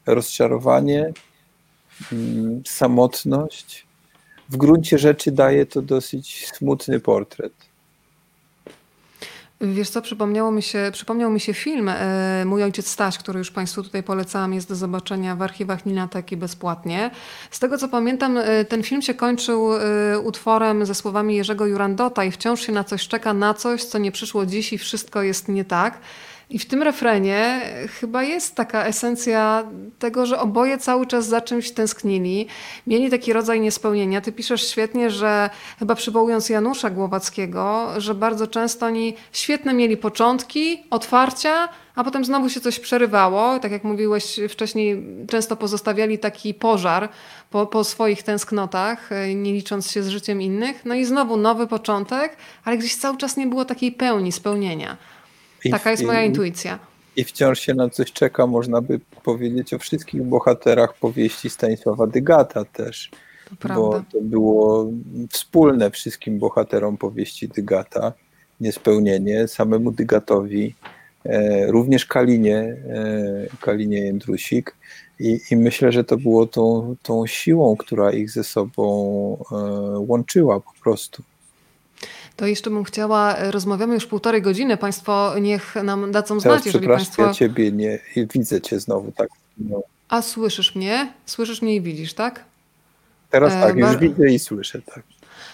rozczarowanie, 0.07 1.13
mm, 2.13 2.63
samotność 2.67 3.87
w 4.49 4.57
gruncie 4.57 4.99
rzeczy 4.99 5.33
daje 5.33 5.67
to 5.67 5.83
dosyć 5.83 6.47
smutny 6.47 7.01
portret. 7.01 7.53
Wiesz 9.61 9.91
co, 9.91 10.03
przypomniało 10.03 10.51
mi 10.51 10.63
się, 10.63 10.91
przypomniał 10.93 11.31
mi 11.31 11.41
się 11.41 11.55
film 11.55 11.89
e, 11.89 12.45
Mój 12.45 12.63
ojciec 12.63 12.91
Staś, 12.91 13.19
który 13.19 13.39
już 13.39 13.51
Państwu 13.51 13.83
tutaj 13.83 14.03
polecałam, 14.03 14.55
jest 14.55 14.69
do 14.69 14.75
zobaczenia 14.75 15.37
w 15.37 15.43
archiwach 15.43 15.87
Ninateki 15.87 16.37
bezpłatnie. 16.37 17.11
Z 17.51 17.59
tego 17.59 17.79
co 17.79 17.89
pamiętam, 17.89 18.39
e, 18.39 18.65
ten 18.65 18.83
film 18.83 19.03
się 19.03 19.15
kończył 19.15 19.77
e, 19.77 20.19
utworem 20.19 20.87
ze 20.87 20.95
słowami 20.95 21.37
Jerzego 21.37 21.67
Jurandota 21.67 22.25
i 22.25 22.31
wciąż 22.31 22.61
się 22.61 22.73
na 22.73 22.85
coś 22.85 23.09
czeka, 23.09 23.35
na 23.35 23.55
coś, 23.55 23.85
co 23.85 23.99
nie 23.99 24.13
przyszło 24.13 24.47
dziś 24.47 24.73
i 24.73 24.79
wszystko 24.79 25.23
jest 25.23 25.49
nie 25.49 25.65
tak. 25.65 25.99
I 26.51 26.59
w 26.59 26.66
tym 26.66 26.83
refrenie 26.83 27.61
chyba 28.01 28.23
jest 28.23 28.55
taka 28.55 28.85
esencja 28.85 29.65
tego, 29.99 30.27
że 30.27 30.41
oboje 30.41 30.79
cały 30.79 31.07
czas 31.07 31.27
za 31.27 31.41
czymś 31.41 31.71
tęsknili, 31.71 32.47
mieli 32.87 33.11
taki 33.11 33.33
rodzaj 33.33 33.61
niespełnienia. 33.61 34.21
Ty 34.21 34.33
piszesz 34.33 34.69
świetnie, 34.69 35.11
że 35.11 35.51
chyba 35.79 35.95
przywołując 35.95 36.49
Janusza 36.49 36.91
Głowackiego, 36.91 37.89
że 37.97 38.15
bardzo 38.15 38.47
często 38.47 38.87
oni 38.87 39.15
świetne 39.33 39.75
mieli 39.75 39.97
początki, 39.97 40.83
otwarcia, 40.91 41.69
a 41.95 42.05
potem 42.05 42.25
znowu 42.25 42.49
się 42.49 42.61
coś 42.61 42.81
przerywało. 42.81 43.59
Tak 43.59 43.73
jak 43.73 43.85
mówiłeś 43.85 44.41
wcześniej, 44.49 45.05
często 45.29 45.57
pozostawiali 45.57 46.19
taki 46.19 46.55
pożar 46.55 47.09
po, 47.51 47.66
po 47.66 47.85
swoich 47.85 48.23
tęsknotach, 48.23 49.11
nie 49.35 49.53
licząc 49.53 49.91
się 49.91 50.03
z 50.03 50.09
życiem 50.09 50.43
innych. 50.43 50.85
No 50.85 50.95
i 50.95 51.05
znowu 51.05 51.37
nowy 51.37 51.66
początek, 51.66 52.37
ale 52.65 52.79
gdzieś 52.79 52.97
cały 52.97 53.16
czas 53.16 53.37
nie 53.37 53.47
było 53.47 53.65
takiej 53.65 53.93
pełni, 53.93 54.33
spełnienia. 54.33 54.97
I, 55.65 55.70
Taka 55.70 55.91
jest 55.91 56.05
moja 56.05 56.23
intuicja. 56.23 56.78
I 57.16 57.24
wciąż 57.24 57.61
się 57.61 57.74
na 57.74 57.91
coś 57.91 58.12
czeka, 58.12 58.47
można 58.47 58.81
by 58.81 59.01
powiedzieć 59.23 59.74
o 59.74 59.78
wszystkich 59.78 60.23
bohaterach 60.23 60.95
powieści 60.95 61.51
Stanisława 61.51 62.07
Dygata 62.07 62.65
też. 62.65 63.11
To 63.59 63.69
bo 63.69 64.05
to 64.12 64.20
było 64.20 64.91
wspólne 65.31 65.91
wszystkim 65.91 66.39
bohaterom 66.39 66.97
powieści 66.97 67.49
Dygata, 67.49 68.12
niespełnienie, 68.61 69.49
samemu 69.49 69.91
Dygatowi, 69.91 70.74
e, 71.24 71.66
również 71.66 72.07
Kalinie, 72.07 72.57
e, 72.57 72.77
Kalinie 73.61 73.99
Jędrusik. 73.99 74.77
I, 75.20 75.41
I, 75.51 75.57
myślę, 75.57 75.93
że 75.93 76.05
to 76.05 76.16
było 76.16 76.47
tą, 76.47 76.97
tą 77.03 77.27
siłą, 77.27 77.77
która 77.77 78.12
ich 78.12 78.31
ze 78.31 78.45
sobą 78.45 78.85
e, 79.53 79.55
łączyła 79.99 80.61
po 80.61 80.73
prostu. 80.82 81.23
To 82.36 82.47
jeszcze 82.47 82.70
bym 82.70 82.85
chciała, 82.85 83.36
e, 83.36 83.51
rozmawiamy 83.51 83.94
już 83.94 84.06
półtorej 84.06 84.43
godziny, 84.43 84.77
Państwo 84.77 85.35
niech 85.40 85.74
nam 85.74 86.12
dadzą 86.12 86.40
znać, 86.40 86.52
Teraz, 86.52 86.66
jeżeli 86.66 86.89
Państwo... 86.89 87.23
ja 87.23 87.35
Ciebie 87.35 87.73
nie, 87.73 87.98
widzę 88.16 88.61
Cię 88.61 88.81
znowu 88.81 89.12
tak. 89.12 89.28
No. 89.59 89.82
A 90.09 90.23
słyszysz 90.23 90.74
mnie? 90.74 91.12
Słyszysz 91.27 91.62
mnie 91.62 91.77
i 91.77 91.81
widzisz, 91.81 92.15
tak? 92.15 92.44
Teraz 93.31 93.52
e, 93.52 93.61
tak, 93.61 93.77
już 93.77 93.97
widzę 93.97 94.28
i 94.28 94.39
słyszę, 94.39 94.82
tak. 94.82 95.02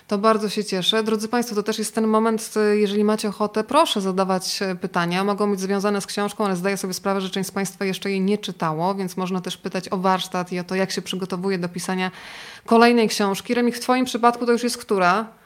To 0.09 0.19
bardzo 0.19 0.49
się 0.49 0.65
cieszę. 0.65 1.03
Drodzy 1.03 1.29
Państwo, 1.29 1.55
to 1.55 1.63
też 1.63 1.79
jest 1.79 1.95
ten 1.95 2.07
moment, 2.07 2.55
jeżeli 2.73 3.05
macie 3.05 3.29
ochotę, 3.29 3.65
proszę 3.65 4.01
zadawać 4.01 4.61
pytania. 4.81 5.25
Mogą 5.25 5.51
być 5.51 5.61
związane 5.61 6.01
z 6.01 6.07
książką, 6.07 6.45
ale 6.45 6.57
zdaję 6.57 6.77
sobie 6.77 6.95
sprawę, 6.95 7.21
że 7.21 7.31
część 7.31 7.49
z 7.49 7.53
Państwa 7.53 7.85
jeszcze 7.85 8.11
jej 8.11 8.21
nie 8.21 8.39
czytało, 8.39 8.95
więc 8.95 9.17
można 9.17 9.41
też 9.41 9.57
pytać 9.57 9.93
o 9.93 9.97
warsztat 9.97 10.53
i 10.53 10.59
o 10.59 10.65
to, 10.65 10.75
jak 10.75 10.91
się 10.91 11.03
przygotowuje 11.03 11.59
do 11.59 11.69
pisania 11.69 12.11
kolejnej 12.67 13.09
książki. 13.09 13.55
Remik, 13.55 13.77
w 13.77 13.81
Twoim 13.81 14.05
przypadku 14.05 14.47
to 14.47 14.53
już 14.53 14.63
jest 14.63 14.79
która? 14.79 15.40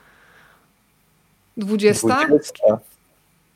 Dwudziesta? 1.56 2.26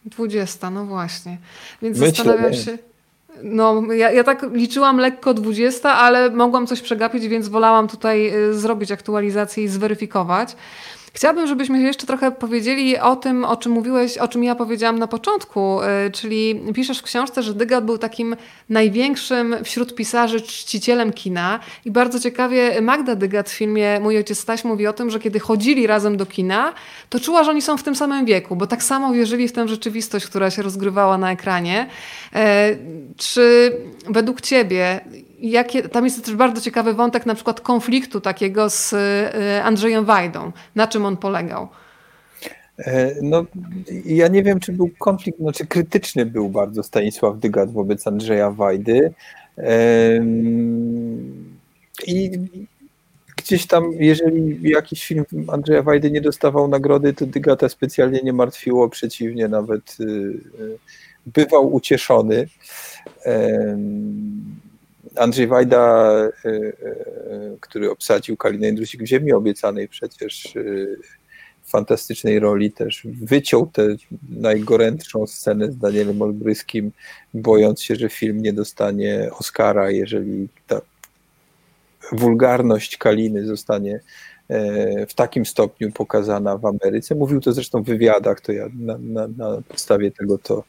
Dwudziesta, 0.04 0.70
no 0.70 0.84
właśnie. 0.84 1.38
Więc 1.82 1.98
Myślę, 1.98 2.24
zastanawiam 2.24 2.54
się... 2.54 2.78
No, 3.42 3.92
ja, 3.92 4.10
ja 4.10 4.24
tak 4.24 4.46
liczyłam 4.52 4.98
lekko 4.98 5.34
20, 5.34 5.92
ale 5.94 6.30
mogłam 6.30 6.66
coś 6.66 6.80
przegapić, 6.80 7.28
więc 7.28 7.48
wolałam 7.48 7.88
tutaj 7.88 8.34
y, 8.34 8.54
zrobić 8.54 8.92
aktualizację 8.92 9.64
i 9.64 9.68
zweryfikować. 9.68 10.56
Chciałabym, 11.12 11.46
żebyśmy 11.46 11.80
jeszcze 11.80 12.06
trochę 12.06 12.32
powiedzieli 12.32 12.98
o 12.98 13.16
tym, 13.16 13.44
o 13.44 13.56
czym 13.56 13.72
mówiłeś, 13.72 14.18
o 14.18 14.28
czym 14.28 14.44
ja 14.44 14.54
powiedziałam 14.54 14.98
na 14.98 15.06
początku, 15.06 15.80
y, 15.82 16.10
czyli 16.10 16.60
piszesz 16.74 16.98
w 16.98 17.02
książce, 17.02 17.42
że 17.42 17.54
Dygat 17.54 17.84
był 17.84 17.98
takim 17.98 18.36
największym 18.68 19.56
wśród 19.64 19.94
pisarzy 19.94 20.40
czcicielem 20.40 21.12
kina 21.12 21.60
i 21.84 21.90
bardzo 21.90 22.20
ciekawie 22.20 22.80
Magda 22.82 23.16
Dygat 23.16 23.50
w 23.50 23.52
filmie 23.52 24.00
Mój 24.00 24.16
ojciec 24.16 24.38
Staś 24.38 24.64
mówi 24.64 24.86
o 24.86 24.92
tym, 24.92 25.10
że 25.10 25.20
kiedy 25.20 25.40
chodzili 25.40 25.86
razem 25.86 26.16
do 26.16 26.26
kina, 26.26 26.72
to 27.10 27.20
czuła, 27.20 27.44
że 27.44 27.50
oni 27.50 27.62
są 27.62 27.76
w 27.76 27.82
tym 27.82 27.96
samym 27.96 28.24
wieku, 28.24 28.56
bo 28.56 28.66
tak 28.66 28.82
samo 28.82 29.12
wierzyli 29.12 29.48
w 29.48 29.52
tę 29.52 29.68
rzeczywistość, 29.68 30.26
która 30.26 30.50
się 30.50 30.62
rozgrywała 30.62 31.18
na 31.18 31.32
ekranie. 31.32 31.86
E, 32.34 32.76
czy 33.16 33.72
według 34.08 34.40
ciebie 34.40 35.00
jakie, 35.40 35.88
tam 35.88 36.04
jest 36.04 36.24
też 36.24 36.34
bardzo 36.34 36.60
ciekawy 36.60 36.94
wątek 36.94 37.26
na 37.26 37.34
przykład 37.34 37.60
konfliktu 37.60 38.20
takiego 38.20 38.70
z 38.70 38.92
e, 38.92 39.64
Andrzejem 39.64 40.04
Wajdą. 40.04 40.52
Na 40.74 40.86
czym 40.86 41.04
on 41.04 41.16
polegał? 41.16 41.68
E, 42.78 43.14
no, 43.22 43.44
ja 44.04 44.28
nie 44.28 44.42
wiem, 44.42 44.60
czy 44.60 44.72
był 44.72 44.90
konflikt, 44.98 45.38
znaczy 45.38 45.66
krytyczny 45.66 46.26
był 46.26 46.48
bardzo 46.48 46.82
Stanisław 46.82 47.38
Dygat 47.38 47.72
wobec 47.72 48.06
Andrzeja 48.06 48.50
Wajdy. 48.50 49.12
I 52.06 52.30
gdzieś 53.36 53.66
tam, 53.66 53.92
jeżeli 53.92 54.70
jakiś 54.70 55.06
film 55.06 55.24
Andrzeja 55.48 55.82
Wajdy 55.82 56.10
nie 56.10 56.20
dostawał 56.20 56.68
nagrody, 56.68 57.12
to 57.12 57.26
Dygata 57.26 57.68
specjalnie 57.68 58.20
nie 58.22 58.32
martwiło, 58.32 58.88
przeciwnie, 58.88 59.48
nawet 59.48 59.96
y, 60.00 60.04
y, 60.04 60.78
bywał 61.26 61.74
ucieszony. 61.74 62.46
Andrzej 65.18 65.46
Wajda, 65.46 66.14
y, 66.44 66.48
y, 66.48 67.56
który 67.60 67.90
obsadził 67.90 68.36
Kalinę 68.36 68.66
Jędrusik 68.66 69.02
w 69.02 69.06
Ziemi 69.06 69.32
Obiecanej 69.32 69.88
przecież 69.88 70.56
y, 70.56 70.96
w 71.62 71.70
fantastycznej 71.70 72.38
roli 72.38 72.72
też 72.72 73.02
wyciął 73.22 73.66
tę 73.66 73.86
najgorętszą 74.28 75.26
scenę 75.26 75.72
z 75.72 75.78
Danielem 75.78 76.22
Olbryskim, 76.22 76.92
bojąc 77.34 77.82
się, 77.82 77.96
że 77.96 78.08
film 78.08 78.42
nie 78.42 78.52
dostanie 78.52 79.30
Oscara, 79.38 79.90
jeżeli 79.90 80.48
ta 80.66 80.80
wulgarność 82.12 82.96
Kaliny 82.96 83.46
zostanie 83.46 84.00
e, 84.48 85.06
w 85.06 85.14
takim 85.14 85.46
stopniu 85.46 85.92
pokazana 85.92 86.58
w 86.58 86.66
Ameryce. 86.66 87.14
Mówił 87.14 87.40
to 87.40 87.52
zresztą 87.52 87.82
w 87.82 87.86
wywiadach, 87.86 88.40
to 88.40 88.52
ja 88.52 88.66
na, 88.78 88.98
na, 88.98 89.28
na 89.28 89.62
podstawie 89.68 90.10
tego 90.10 90.38
to, 90.38 90.64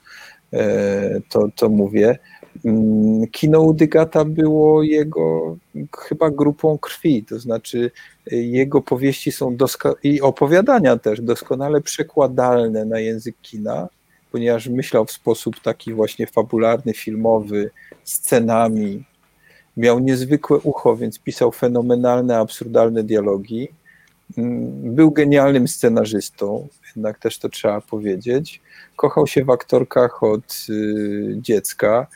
e, 0.54 1.22
to, 1.30 1.50
to 1.56 1.70
mówię. 1.70 2.18
Mm, 2.66 3.28
kino 3.28 3.62
Udygata 3.62 4.26
było 4.26 4.84
jego 4.84 5.58
chyba 5.98 6.30
grupą 6.30 6.78
krwi, 6.78 7.24
to 7.24 7.40
znaczy 7.40 7.92
y, 8.34 8.36
jego 8.36 8.82
powieści 8.82 9.32
są 9.32 9.58
i 10.04 10.22
opowiadania 10.22 10.98
też 10.98 11.22
doskonale 11.22 11.82
przekładalne 11.82 12.86
na 12.86 13.00
język 13.00 13.36
kina, 13.42 13.88
ponieważ 14.32 14.68
myślał 14.68 15.06
w 15.06 15.12
sposób 15.12 15.60
taki 15.60 15.94
właśnie 15.94 16.28
fabularny, 16.28 16.94
filmowy, 16.94 17.72
scenami. 18.04 19.04
Miał 19.78 20.00
niezwykłe 20.00 20.58
ucho, 20.58 20.96
więc 20.96 21.20
pisał 21.20 21.52
fenomenalne, 21.52 22.38
absurdalne 22.38 23.04
dialogi. 23.04 23.68
Mm, 24.38 24.96
był 24.96 25.12
genialnym 25.12 25.68
scenarzystą, 25.68 26.68
jednak 26.86 27.20
też 27.20 27.40
to 27.40 27.50
trzeba 27.50 27.82
powiedzieć. 27.82 28.62
Kochał 28.96 29.28
się 29.28 29.46
w 29.46 29.50
aktorkach 29.50 30.24
od 30.24 30.66
y, 30.70 31.36
dziecka. 31.42 32.08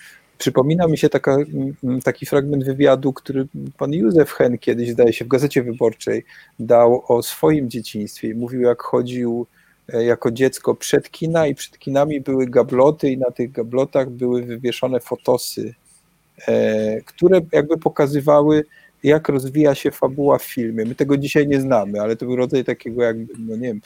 Przypomina 0.44 0.88
mi 0.88 0.98
się 0.98 1.10
taka, 1.10 1.36
mm, 1.84 2.02
taki 2.04 2.26
fragment 2.26 2.64
wywiadu, 2.64 3.14
który 3.14 3.48
pan 3.78 3.94
Józef 3.94 4.32
Hen 4.32 4.58
kiedyś, 4.58 4.90
zdaje 4.90 5.14
się, 5.14 5.26
w 5.26 5.28
Gazecie 5.28 5.64
Wyborczej 5.64 6.26
dał 6.60 7.04
o 7.08 7.24
swoim 7.24 7.70
dzieciństwie. 7.70 8.36
Mówił, 8.36 8.62
jak 8.62 8.82
chodził 8.82 9.48
e, 9.94 10.04
jako 10.04 10.32
dziecko 10.32 10.76
przed 10.76 11.12
kina 11.12 11.48
i 11.48 11.56
przed 11.56 11.80
kinami 11.80 12.22
były 12.22 12.48
gabloty 12.48 13.12
i 13.12 13.18
na 13.18 13.32
tych 13.32 13.52
gablotach 13.52 14.10
były 14.10 14.42
wywieszone 14.42 15.00
fotosy, 15.00 15.74
e, 16.48 17.02
które 17.02 17.42
jakby 17.52 17.78
pokazywały, 17.78 18.66
jak 19.04 19.30
rozwija 19.30 19.76
się 19.76 19.92
fabuła 19.92 20.38
w 20.38 20.44
filmie. 20.44 20.86
My 20.86 20.96
tego 20.96 21.18
dzisiaj 21.18 21.48
nie 21.48 21.62
znamy, 21.62 22.02
ale 22.02 22.16
to 22.16 22.26
był 22.26 22.36
rodzaj 22.36 22.64
takiego 22.64 23.04
jakby, 23.04 23.34
no 23.40 23.56
nie 23.56 23.68
wiem, 23.68 23.82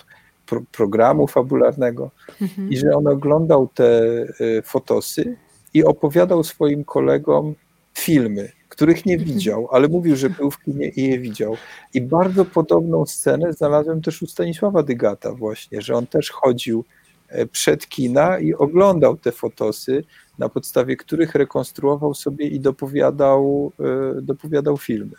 pro, 0.45 0.61
programu 0.71 1.27
fabularnego 1.27 2.11
mhm. 2.41 2.71
i 2.71 2.77
że 2.77 2.95
on 2.95 3.07
oglądał 3.07 3.67
te 3.67 4.01
e, 4.39 4.61
fotosy 4.61 5.37
i 5.77 5.83
opowiadał 5.83 6.43
swoim 6.43 6.83
kolegom 6.83 7.55
filmy, 7.93 8.51
których 8.69 9.05
nie 9.05 9.13
mhm. 9.13 9.33
widział, 9.33 9.67
ale 9.71 9.87
mówił, 9.87 10.15
że 10.15 10.29
był 10.29 10.51
w 10.51 10.59
kinie 10.63 10.89
i 10.89 11.03
je 11.03 11.19
widział. 11.19 11.57
I 11.93 12.01
bardzo 12.01 12.45
podobną 12.45 13.05
scenę 13.05 13.53
znalazłem 13.53 14.01
też 14.01 14.21
u 14.21 14.27
Stanisława 14.27 14.83
Dygata 14.83 15.31
właśnie, 15.33 15.81
że 15.81 15.95
on 15.95 16.07
też 16.07 16.29
chodził 16.29 16.85
e, 17.29 17.45
przed 17.45 17.87
kina 17.87 18.39
i 18.39 18.53
oglądał 18.53 19.17
te 19.17 19.31
fotosy, 19.31 20.03
na 20.39 20.49
podstawie 20.49 20.97
których 20.97 21.35
rekonstruował 21.35 22.13
sobie 22.13 22.47
i 22.47 22.59
dopowiadał, 22.59 23.71
e, 23.79 24.21
dopowiadał 24.21 24.77
filmy. 24.77 25.15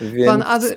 Więc, 0.00 0.26
Pan 0.26 0.42
Ady... 0.42 0.76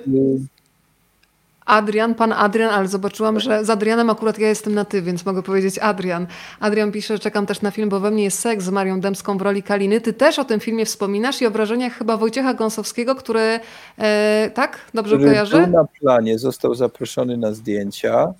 Adrian, 1.66 2.14
pan 2.14 2.32
Adrian, 2.32 2.70
ale 2.70 2.88
zobaczyłam, 2.88 3.40
że 3.40 3.64
z 3.64 3.70
Adrianem 3.70 4.10
akurat 4.10 4.38
ja 4.38 4.48
jestem 4.48 4.74
na 4.74 4.84
ty, 4.84 5.02
więc 5.02 5.26
mogę 5.26 5.42
powiedzieć 5.42 5.78
Adrian. 5.78 6.26
Adrian 6.60 6.92
pisze, 6.92 7.18
czekam 7.18 7.46
też 7.46 7.62
na 7.62 7.70
film, 7.70 7.88
bo 7.88 8.00
we 8.00 8.10
mnie 8.10 8.24
jest 8.24 8.38
seks 8.38 8.64
z 8.64 8.70
Marią 8.70 9.00
Dębską 9.00 9.38
w 9.38 9.42
roli 9.42 9.62
Kaliny. 9.62 10.00
Ty 10.00 10.12
też 10.12 10.38
o 10.38 10.44
tym 10.44 10.60
filmie 10.60 10.84
wspominasz 10.84 11.42
i 11.42 11.46
o 11.46 11.50
wrażeniach 11.50 11.92
chyba 11.92 12.16
Wojciecha 12.16 12.54
Gąsowskiego, 12.54 13.14
który, 13.14 13.60
e, 13.98 14.50
tak? 14.54 14.78
Dobrze 14.94 15.16
który 15.16 15.30
kojarzę? 15.30 15.62
Był 15.62 15.72
na 15.72 15.84
planie, 16.00 16.38
został 16.38 16.74
zaproszony 16.74 17.36
na 17.36 17.52
zdjęcia 17.52 18.34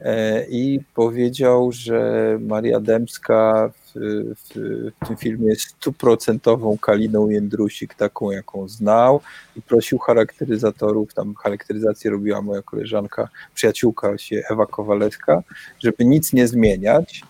e, 0.00 0.46
i 0.46 0.80
powiedział, 0.94 1.72
że 1.72 2.38
Maria 2.40 2.80
Dębska 2.80 3.70
w, 4.00 4.54
w 5.02 5.06
tym 5.08 5.16
filmie 5.16 5.56
stuprocentową 5.56 6.78
Kaliną 6.78 7.28
Jędrusik, 7.28 7.94
taką 7.94 8.30
jaką 8.30 8.68
znał 8.68 9.20
i 9.56 9.62
prosił 9.62 9.98
charakteryzatorów, 9.98 11.14
tam 11.14 11.34
charakteryzację 11.34 12.10
robiła 12.10 12.42
moja 12.42 12.62
koleżanka, 12.62 13.28
przyjaciółka 13.54 14.18
się 14.18 14.42
Ewa 14.50 14.66
Kowalewska, 14.66 15.42
żeby 15.78 16.04
nic 16.04 16.32
nie 16.32 16.48
zmieniać. 16.48 17.22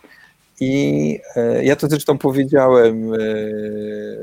I 0.61 1.19
e, 1.37 1.65
ja 1.65 1.77
to 1.77 1.89
zresztą 1.89 2.19
powiedziałem 2.19 3.15
e, 3.15 3.19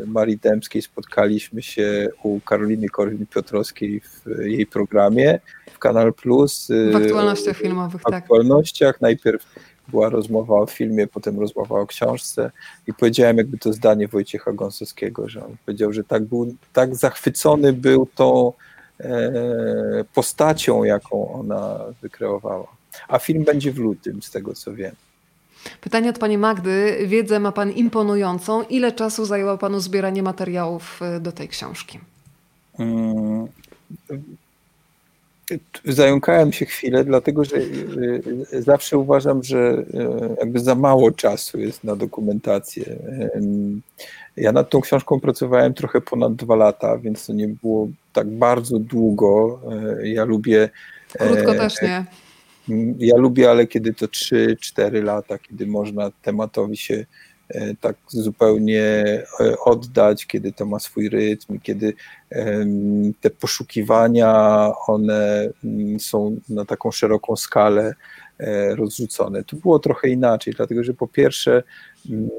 Marii 0.05 0.37
Dębskiej, 0.37 0.81
spotkaliśmy 0.81 1.61
się 1.61 2.09
u 2.23 2.39
Karoliny 2.39 2.87
Korwin-Piotrowskiej 2.87 4.01
w 4.01 4.39
jej 4.45 4.65
programie 4.65 5.39
w 5.73 5.79
Kanal 5.79 6.13
Plus. 6.13 6.67
W 6.91 6.95
aktualnościach 6.95 7.57
filmowych, 7.57 8.01
w 8.01 8.03
tak. 8.03 8.13
W 8.13 8.17
aktualnościach. 8.17 9.01
Najpierw 9.01 9.45
była 9.87 10.09
rozmowa 10.09 10.55
o 10.55 10.65
filmie, 10.65 11.07
potem 11.07 11.39
rozmowa 11.39 11.79
o 11.79 11.87
książce 11.87 12.51
i 12.87 12.93
powiedziałem 12.93 13.37
jakby 13.37 13.57
to 13.57 13.73
zdanie 13.73 14.07
Wojciecha 14.07 14.53
Gąsowskiego, 14.53 15.29
że 15.29 15.45
on 15.45 15.55
powiedział, 15.65 15.93
że 15.93 16.03
tak 16.03 16.23
był, 16.23 16.55
tak 16.73 16.95
zachwycony 16.95 17.73
był 17.73 18.07
tą 18.15 18.53
e, 18.99 19.31
postacią, 20.13 20.83
jaką 20.83 21.33
ona 21.33 21.79
wykreowała. 22.01 22.67
A 23.07 23.19
film 23.19 23.43
będzie 23.43 23.71
w 23.71 23.77
lutym, 23.77 24.21
z 24.21 24.31
tego 24.31 24.53
co 24.53 24.73
wiem. 24.73 24.95
Pytanie 25.81 26.09
od 26.09 26.19
pani 26.19 26.37
Magdy. 26.37 26.97
Wiedzę 27.07 27.39
ma 27.39 27.51
pan 27.51 27.71
imponującą. 27.71 28.63
Ile 28.63 28.91
czasu 28.91 29.25
zajęło 29.25 29.57
panu 29.57 29.79
zbieranie 29.79 30.23
materiałów 30.23 31.01
e, 31.01 31.19
do 31.19 31.31
tej 31.31 31.47
książki? 31.47 31.99
Hmm 32.77 33.47
Zająkałem 35.85 36.53
się 36.53 36.65
chwilę, 36.65 37.03
dlatego 37.03 37.45
że 37.45 37.55
y, 37.55 38.21
y, 38.53 38.61
zawsze 38.61 38.97
uważam, 38.97 39.43
że 39.43 39.57
y, 39.57 40.35
jakby 40.39 40.59
za 40.59 40.75
mało 40.75 41.11
czasu 41.11 41.59
jest 41.59 41.83
na 41.83 41.95
dokumentację. 41.95 42.95
Ja 44.37 44.51
nad 44.51 44.69
tą 44.69 44.81
książką 44.81 45.19
pracowałem 45.19 45.73
trochę 45.73 46.01
ponad 46.01 46.35
dwa 46.35 46.55
lata, 46.55 46.97
więc 46.97 47.25
to 47.25 47.33
nie 47.33 47.47
było 47.47 47.87
tak 48.13 48.27
bardzo 48.27 48.79
długo. 48.79 49.61
Ja 50.03 50.25
lubię. 50.25 50.69
Krótko 51.19 51.53
też 51.53 51.73
nie. 51.81 52.05
Ja 52.99 53.17
lubię, 53.17 53.49
ale 53.49 53.67
kiedy 53.67 53.93
to 53.93 54.05
3-4 54.05 55.03
lata, 55.03 55.37
kiedy 55.37 55.67
można 55.67 56.11
tematowi 56.21 56.77
się 56.77 57.05
tak 57.79 57.95
zupełnie 58.07 59.03
oddać, 59.65 60.25
kiedy 60.25 60.51
to 60.51 60.65
ma 60.65 60.79
swój 60.79 61.09
rytm, 61.09 61.59
kiedy 61.59 61.93
te 63.21 63.29
poszukiwania, 63.29 64.71
one 64.87 65.49
mm, 65.63 65.99
są 65.99 66.37
na 66.49 66.65
taką 66.65 66.91
szeroką 66.91 67.35
skalę 67.35 67.95
rozrzucone. 68.75 69.43
Tu 69.43 69.57
było 69.57 69.79
trochę 69.79 70.09
inaczej, 70.09 70.53
dlatego 70.57 70.83
że 70.83 70.93
po 70.93 71.07
pierwsze 71.07 71.63
mm, 72.09 72.29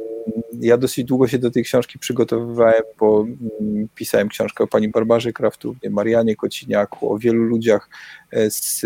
ja 0.60 0.76
dosyć 0.76 1.05
długo 1.05 1.28
się 1.28 1.39
do 1.39 1.51
tej 1.51 1.64
książki 1.64 1.98
przygotowywałem, 1.98 2.82
bo 3.01 3.26
mm, 3.60 3.89
pisałem 3.94 4.28
książkę 4.28 4.64
o 4.64 4.66
pani 4.66 4.89
Barbarze 4.89 5.32
Kraftównie, 5.32 5.90
Marianie 5.90 6.36
Kociniaku, 6.36 7.12
o 7.12 7.18
wielu 7.18 7.43
ludziach 7.43 7.89
e, 8.31 8.51
z 8.51 8.82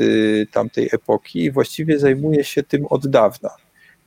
tamtej 0.51 0.89
epoki 0.93 1.45
i 1.45 1.51
właściwie 1.51 1.99
zajmuję 1.99 2.45
się 2.45 2.63
tym 2.63 2.87
od 2.87 3.07
dawna 3.07 3.51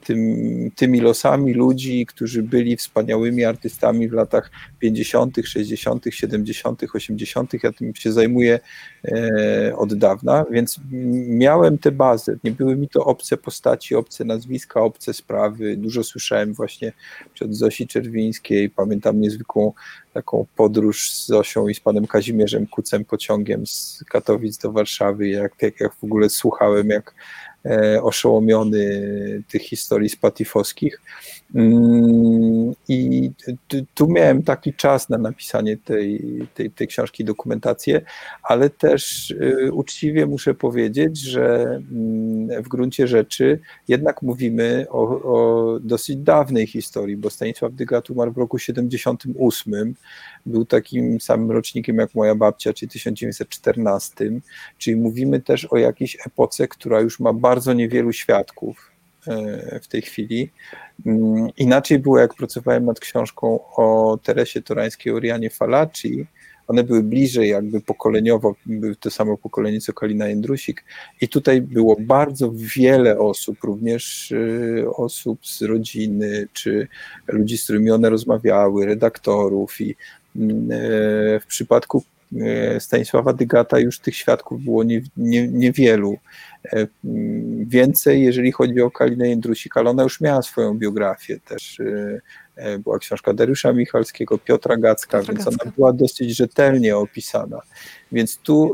tym, 0.05 0.71
tymi 0.75 1.01
losami 1.01 1.53
ludzi, 1.53 2.05
którzy 2.05 2.43
byli 2.43 2.77
wspaniałymi 2.77 3.45
artystami 3.45 4.09
w 4.09 4.13
latach 4.13 4.51
50., 4.79 5.37
60., 5.43 6.05
70., 6.09 6.81
80. 6.93 7.63
Ja 7.63 7.71
tym 7.73 7.95
się 7.95 8.11
zajmuję 8.11 8.59
e, 9.05 9.75
od 9.77 9.93
dawna, 9.93 10.45
więc 10.51 10.79
miałem 11.27 11.77
tę 11.77 11.91
bazę. 11.91 12.35
Nie 12.43 12.51
były 12.51 12.75
mi 12.75 12.89
to 12.89 13.05
obce 13.05 13.37
postaci, 13.37 13.95
obce 13.95 14.25
nazwiska, 14.25 14.81
obce 14.81 15.13
sprawy. 15.13 15.77
Dużo 15.77 16.03
słyszałem 16.03 16.53
właśnie 16.53 16.93
przed 17.33 17.55
Zosi 17.55 17.87
Czerwińskiej. 17.87 18.69
Pamiętam 18.69 19.21
niezwykłą 19.21 19.73
taką 20.13 20.45
podróż 20.55 21.11
z 21.11 21.27
Zosią 21.27 21.67
i 21.67 21.75
z 21.75 21.79
panem 21.79 22.07
Kazimierzem 22.07 22.67
Kucem 22.67 23.05
pociągiem 23.05 23.67
z 23.67 24.03
Katowic 24.09 24.57
do 24.57 24.71
Warszawy, 24.71 25.27
jak, 25.29 25.53
jak, 25.61 25.79
jak 25.79 25.95
w 25.95 26.03
ogóle 26.03 26.29
słuchałem, 26.29 26.89
jak 26.89 27.13
oszołomiony 28.01 29.43
tych 29.47 29.61
historii 29.61 30.09
spatifowskich. 30.09 31.01
Mm, 31.55 32.73
I 32.87 33.31
tu 33.93 34.07
miałem 34.07 34.43
taki 34.43 34.73
czas 34.73 35.09
na 35.09 35.17
napisanie 35.17 35.77
tej, 35.77 36.21
tej, 36.53 36.71
tej 36.71 36.87
książki, 36.87 37.23
dokumentację, 37.23 38.01
ale 38.43 38.69
też 38.69 39.31
y, 39.31 39.73
uczciwie 39.73 40.25
muszę 40.25 40.53
powiedzieć, 40.53 41.17
że 41.17 41.63
mm, 41.91 42.63
w 42.63 42.67
gruncie 42.67 43.07
rzeczy 43.07 43.59
jednak 43.87 44.21
mówimy 44.21 44.85
o, 44.89 45.01
o 45.23 45.79
dosyć 45.79 46.17
dawnej 46.17 46.67
historii, 46.67 47.17
bo 47.17 47.29
Stanisław 47.29 47.73
Dygat 47.73 48.09
umarł 48.09 48.31
w 48.31 48.37
roku 48.37 48.59
78, 48.59 49.95
był 50.45 50.65
takim 50.65 51.21
samym 51.21 51.51
rocznikiem 51.51 51.95
jak 51.95 52.15
moja 52.15 52.35
babcia, 52.35 52.73
czyli 52.73 52.89
1914, 52.89 54.31
czyli 54.77 54.95
mówimy 54.95 55.39
też 55.39 55.65
o 55.65 55.77
jakiejś 55.77 56.17
epoce, 56.27 56.67
która 56.67 57.01
już 57.01 57.19
ma 57.19 57.33
bardzo 57.33 57.50
niewielu 57.73 58.13
świadków 58.13 58.91
e, 59.27 59.79
w 59.79 59.87
tej 59.87 60.01
chwili. 60.01 60.49
Mm, 61.05 61.49
inaczej 61.57 61.99
było, 61.99 62.19
jak 62.19 62.33
pracowałem 62.33 62.85
nad 62.85 62.99
książką 62.99 63.59
o 63.75 64.17
Teresie 64.23 64.61
Torańskiej, 64.61 65.13
Orianie 65.13 65.49
Falaci, 65.49 66.27
one 66.71 66.83
były 66.83 67.03
bliżej 67.03 67.49
jakby 67.49 67.81
pokoleniowo, 67.81 68.55
były 68.65 68.95
to 68.95 69.11
samo 69.11 69.37
pokolenie 69.37 69.81
co 69.81 69.93
Kalina 69.93 70.27
Jędrusik 70.27 70.83
i 71.21 71.27
tutaj 71.27 71.61
było 71.61 71.95
bardzo 71.99 72.51
wiele 72.55 73.19
osób, 73.19 73.63
również 73.63 74.31
y, 74.31 74.85
osób 74.95 75.47
z 75.47 75.61
rodziny, 75.61 76.47
czy 76.53 76.87
ludzi, 77.27 77.57
z 77.57 77.63
którymi 77.63 77.91
one 77.91 78.09
rozmawiały, 78.09 78.85
redaktorów 78.85 79.81
i 79.81 79.95
mm, 80.35 80.71
e, 80.71 80.77
w 81.39 81.45
przypadku 81.47 82.03
e, 82.03 82.20
Stanisława 82.79 83.33
Dygata 83.33 83.79
już 83.79 83.99
tych 83.99 84.15
świadków 84.15 84.63
było 84.63 84.83
niewielu. 84.83 86.11
Nie, 86.13 86.17
nie 87.03 87.03
Więcej, 87.65 88.23
jeżeli 88.23 88.51
chodzi 88.51 88.81
o 88.81 88.91
Kalinę 88.91 89.29
Jędrusik, 89.29 89.77
ale 89.77 89.89
ona 89.89 90.03
już 90.03 90.21
miała 90.21 90.41
swoją 90.41 90.77
biografię 90.77 91.39
też. 91.39 91.79
E, 92.55 92.79
była 92.79 92.99
książka 92.99 93.33
Dariusza 93.33 93.73
Michalskiego, 93.73 94.37
Piotra 94.37 94.77
Gacka, 94.77 95.17
Piotra 95.17 95.33
więc 95.33 95.45
Gacka. 95.45 95.63
ona 95.63 95.71
była 95.77 95.93
dosyć 95.93 96.35
rzetelnie 96.35 96.97
opisana. 96.97 97.61
Więc 98.11 98.37
tu 98.37 98.73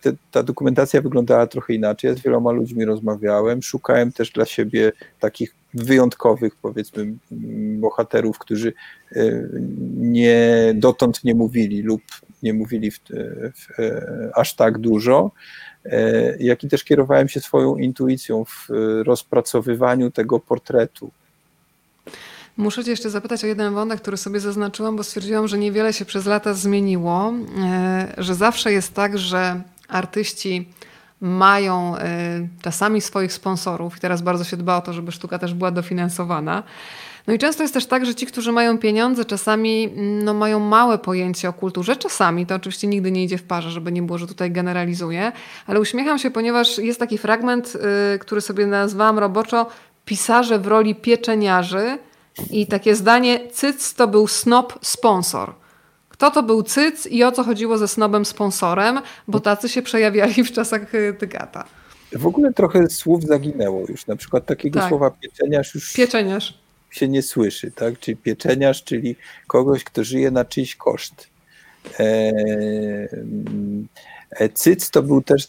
te, 0.00 0.12
ta 0.30 0.42
dokumentacja 0.42 1.00
wyglądała 1.02 1.46
trochę 1.46 1.74
inaczej. 1.74 2.08
Ja 2.08 2.16
z 2.16 2.20
wieloma 2.20 2.52
ludźmi 2.52 2.84
rozmawiałem, 2.84 3.62
szukałem 3.62 4.12
też 4.12 4.30
dla 4.30 4.44
siebie 4.44 4.92
takich 5.20 5.54
wyjątkowych, 5.74 6.56
powiedzmy, 6.62 7.14
bohaterów, 7.80 8.38
którzy 8.38 8.72
nie, 9.96 10.72
dotąd 10.74 11.24
nie 11.24 11.34
mówili 11.34 11.82
lub 11.82 12.02
nie 12.46 12.54
mówili 12.54 12.90
w, 12.90 13.00
w, 13.54 13.80
e, 13.80 14.30
aż 14.34 14.54
tak 14.54 14.78
dużo. 14.78 15.30
E, 15.92 16.36
jak 16.38 16.64
i 16.64 16.68
też 16.68 16.84
kierowałem 16.84 17.28
się 17.28 17.40
swoją 17.40 17.76
intuicją 17.76 18.44
w 18.44 18.70
e, 18.70 19.02
rozpracowywaniu 19.02 20.10
tego 20.10 20.40
portretu. 20.40 21.10
Muszę 22.56 22.84
Cię 22.84 22.90
jeszcze 22.90 23.10
zapytać 23.10 23.44
o 23.44 23.46
jeden 23.46 23.74
wątek, 23.74 24.00
który 24.00 24.16
sobie 24.16 24.40
zaznaczyłam, 24.40 24.96
bo 24.96 25.04
stwierdziłam, 25.04 25.48
że 25.48 25.58
niewiele 25.58 25.92
się 25.92 26.04
przez 26.04 26.26
lata 26.26 26.54
zmieniło, 26.54 27.32
e, 27.58 28.14
że 28.18 28.34
zawsze 28.34 28.72
jest 28.72 28.94
tak, 28.94 29.18
że 29.18 29.60
artyści 29.88 30.68
mają 31.20 31.94
czasami 32.62 33.00
swoich 33.00 33.32
sponsorów 33.32 33.96
i 33.96 34.00
teraz 34.00 34.22
bardzo 34.22 34.44
się 34.44 34.56
dba 34.56 34.76
o 34.76 34.80
to, 34.80 34.92
żeby 34.92 35.12
sztuka 35.12 35.38
też 35.38 35.54
była 35.54 35.70
dofinansowana. 35.70 36.62
No 37.26 37.34
i 37.34 37.38
często 37.38 37.62
jest 37.62 37.74
też 37.74 37.86
tak, 37.86 38.06
że 38.06 38.14
ci, 38.14 38.26
którzy 38.26 38.52
mają 38.52 38.78
pieniądze, 38.78 39.24
czasami 39.24 39.84
mm, 39.84 40.24
no, 40.24 40.34
mają 40.34 40.60
małe 40.60 40.98
pojęcie 40.98 41.48
o 41.48 41.52
kulturze. 41.52 41.96
Czasami, 41.96 42.46
to 42.46 42.54
oczywiście 42.54 42.86
nigdy 42.86 43.12
nie 43.12 43.24
idzie 43.24 43.38
w 43.38 43.42
parze, 43.42 43.70
żeby 43.70 43.92
nie 43.92 44.02
było, 44.02 44.18
że 44.18 44.26
tutaj 44.26 44.50
generalizuję, 44.50 45.32
ale 45.66 45.80
uśmiecham 45.80 46.18
się, 46.18 46.30
ponieważ 46.30 46.78
jest 46.78 47.00
taki 47.00 47.18
fragment, 47.18 47.74
yy, 47.74 48.18
który 48.18 48.40
sobie 48.40 48.66
nazwałam 48.66 49.18
roboczo 49.18 49.66
pisarze 50.04 50.58
w 50.58 50.66
roli 50.66 50.94
pieczeniarzy 50.94 51.98
i 52.50 52.66
takie 52.66 52.94
zdanie 52.94 53.40
Cyc 53.52 53.94
to 53.94 54.08
był 54.08 54.26
snop 54.26 54.78
sponsor. 54.82 55.54
Kto 56.08 56.30
to 56.30 56.42
był 56.42 56.62
Cyc 56.62 57.06
i 57.06 57.24
o 57.24 57.32
co 57.32 57.44
chodziło 57.44 57.78
ze 57.78 57.88
snobem 57.88 58.24
sponsorem, 58.24 59.00
bo 59.28 59.40
tacy 59.40 59.68
się 59.68 59.82
przejawiali 59.82 60.44
w 60.44 60.52
czasach 60.52 60.94
y, 60.94 61.14
Tygata. 61.18 61.64
W 62.12 62.26
ogóle 62.26 62.52
trochę 62.52 62.90
słów 62.90 63.24
zaginęło 63.24 63.84
już. 63.88 64.06
Na 64.06 64.16
przykład 64.16 64.46
takiego 64.46 64.80
tak. 64.80 64.88
słowa 64.88 65.10
pieczeniarz 65.10 65.74
już. 65.74 65.92
Pieczeniarz 65.92 66.65
się 66.96 67.08
nie 67.08 67.22
słyszy, 67.22 67.70
tak? 67.70 67.98
Czyli 67.98 68.16
pieczeniarz, 68.16 68.84
czyli 68.84 69.16
kogoś, 69.46 69.84
kto 69.84 70.04
żyje 70.04 70.30
na 70.30 70.44
czyjś 70.44 70.76
koszt. 70.76 71.28
E, 72.00 72.32
e, 74.30 74.48
Cyc 74.48 74.90
to 74.90 75.02
był 75.02 75.22
też 75.22 75.48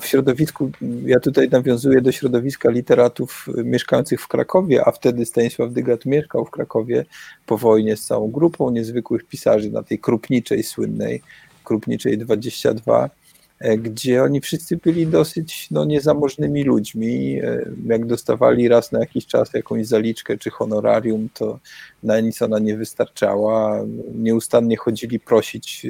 w 0.00 0.04
środowisku, 0.04 0.70
ja 1.04 1.20
tutaj 1.20 1.48
nawiązuję 1.48 2.00
do 2.00 2.12
środowiska 2.12 2.70
literatów 2.70 3.46
mieszkających 3.64 4.20
w 4.20 4.28
Krakowie, 4.28 4.88
a 4.88 4.92
wtedy 4.92 5.26
Stanisław 5.26 5.72
Dygat 5.72 6.04
mieszkał 6.04 6.44
w 6.44 6.50
Krakowie 6.50 7.04
po 7.46 7.58
wojnie 7.58 7.96
z 7.96 8.04
całą 8.04 8.30
grupą 8.30 8.70
niezwykłych 8.70 9.24
pisarzy 9.24 9.70
na 9.70 9.82
tej 9.82 9.98
Krupniczej 9.98 10.62
słynnej, 10.62 11.22
Krupniczej 11.64 12.18
22 12.18 13.04
E, 13.04 13.25
gdzie 13.60 14.22
oni 14.22 14.40
wszyscy 14.40 14.76
byli 14.76 15.06
dosyć 15.06 15.70
no, 15.70 15.84
niezamożnymi 15.84 16.64
ludźmi. 16.64 17.40
E, 17.40 17.66
jak 17.86 18.06
dostawali 18.06 18.68
raz 18.68 18.92
na 18.92 19.00
jakiś 19.00 19.26
czas 19.26 19.54
jakąś 19.54 19.86
zaliczkę 19.86 20.38
czy 20.38 20.50
honorarium, 20.50 21.28
to 21.34 21.58
na 22.02 22.20
nic 22.20 22.42
ona 22.42 22.58
nie 22.58 22.76
wystarczała. 22.76 23.80
Nieustannie 24.14 24.76
chodzili 24.76 25.20
prosić 25.20 25.86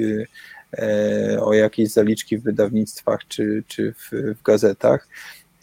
e, 0.77 1.41
o 1.41 1.53
jakieś 1.53 1.89
zaliczki 1.89 2.37
w 2.37 2.43
wydawnictwach 2.43 3.19
czy, 3.27 3.63
czy 3.67 3.93
w, 3.93 4.11
w 4.39 4.43
gazetach. 4.43 5.07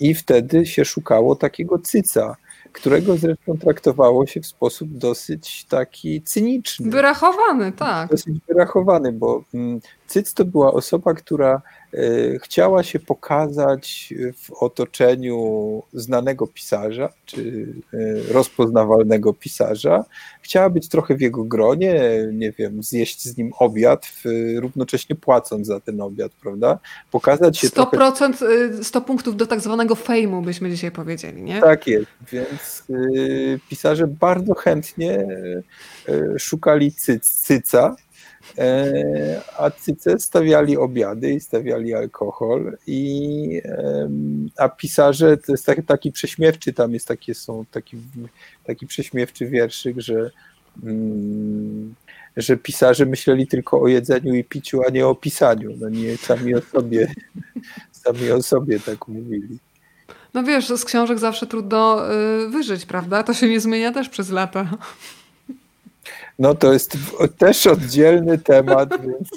I 0.00 0.14
wtedy 0.14 0.66
się 0.66 0.84
szukało 0.84 1.36
takiego 1.36 1.78
cyca, 1.78 2.36
którego 2.72 3.16
zresztą 3.16 3.58
traktowało 3.58 4.26
się 4.26 4.40
w 4.40 4.46
sposób 4.46 4.88
dosyć 4.98 5.64
taki 5.64 6.22
cyniczny. 6.22 6.90
Wyrachowany, 6.90 7.72
tak. 7.72 8.10
Dosyć 8.10 8.36
wyrachowany, 8.48 9.12
bo 9.12 9.44
mm, 9.54 9.80
Cyc 10.06 10.34
to 10.34 10.44
była 10.44 10.72
osoba, 10.72 11.14
która 11.14 11.62
E, 11.94 12.38
chciała 12.38 12.82
się 12.82 12.98
pokazać 12.98 14.14
w 14.36 14.50
otoczeniu 14.50 15.82
znanego 15.92 16.46
pisarza, 16.46 17.08
czy 17.26 17.66
e, 17.92 18.32
rozpoznawalnego 18.32 19.32
pisarza. 19.32 20.04
Chciała 20.42 20.70
być 20.70 20.88
trochę 20.88 21.14
w 21.14 21.20
jego 21.20 21.44
gronie, 21.44 22.00
nie 22.32 22.52
wiem, 22.52 22.82
zjeść 22.82 23.22
z 23.22 23.36
nim 23.36 23.52
obiad, 23.58 24.12
równocześnie 24.56 25.16
płacąc 25.16 25.66
za 25.66 25.80
ten 25.80 26.00
obiad, 26.00 26.32
prawda? 26.42 26.78
Pokazać 27.10 27.58
się 27.58 27.68
100%, 27.68 27.90
trochę... 27.90 28.84
100 28.84 29.00
punktów 29.00 29.36
do 29.36 29.46
tak 29.46 29.60
zwanego 29.60 29.94
fejmu, 29.94 30.42
byśmy 30.42 30.70
dzisiaj 30.70 30.90
powiedzieli, 30.90 31.42
nie? 31.42 31.60
Tak 31.60 31.86
jest, 31.86 32.06
więc 32.32 32.84
pisarze 33.68 34.06
bardzo 34.06 34.54
chętnie 34.54 35.26
szukali 36.38 36.92
cyca, 37.22 37.96
E, 38.58 39.42
a 39.58 39.70
cyce 39.70 40.18
stawiali 40.18 40.76
obiady 40.76 41.32
i 41.32 41.40
stawiali 41.40 41.94
alkohol 41.94 42.76
i 42.86 43.62
a 44.56 44.68
pisarze, 44.68 45.36
to 45.36 45.52
jest 45.52 45.66
taki, 45.66 45.82
taki 45.82 46.12
prześmiewczy, 46.12 46.72
tam 46.72 46.94
jest 46.94 47.08
takie, 47.08 47.34
są 47.34 47.64
taki, 47.70 47.96
taki 48.64 48.86
prześmiewczy 48.86 49.46
wierszyk, 49.46 50.00
że 50.00 50.30
mm, 50.82 51.94
że 52.36 52.56
pisarze 52.56 53.06
myśleli 53.06 53.46
tylko 53.46 53.80
o 53.80 53.88
jedzeniu 53.88 54.34
i 54.34 54.44
piciu, 54.44 54.82
a 54.86 54.90
nie 54.90 55.06
o 55.06 55.14
pisaniu. 55.14 55.76
No 55.80 55.88
nie 55.88 56.16
sami 56.16 56.54
o 56.54 56.60
sobie, 56.60 57.14
sami 58.04 58.30
o 58.30 58.42
sobie 58.42 58.80
tak 58.80 59.08
mówili. 59.08 59.58
No 60.34 60.42
wiesz, 60.42 60.68
z 60.68 60.84
książek 60.84 61.18
zawsze 61.18 61.46
trudno 61.46 62.12
y, 62.12 62.48
wyżyć, 62.48 62.86
prawda? 62.86 63.22
To 63.22 63.34
się 63.34 63.48
nie 63.48 63.60
zmienia 63.60 63.92
też 63.92 64.08
przez 64.08 64.30
lata. 64.30 64.68
No 66.38 66.54
to 66.54 66.72
jest 66.72 66.96
też 67.38 67.66
oddzielny 67.66 68.38
temat, 68.38 68.88
więc... 69.02 69.28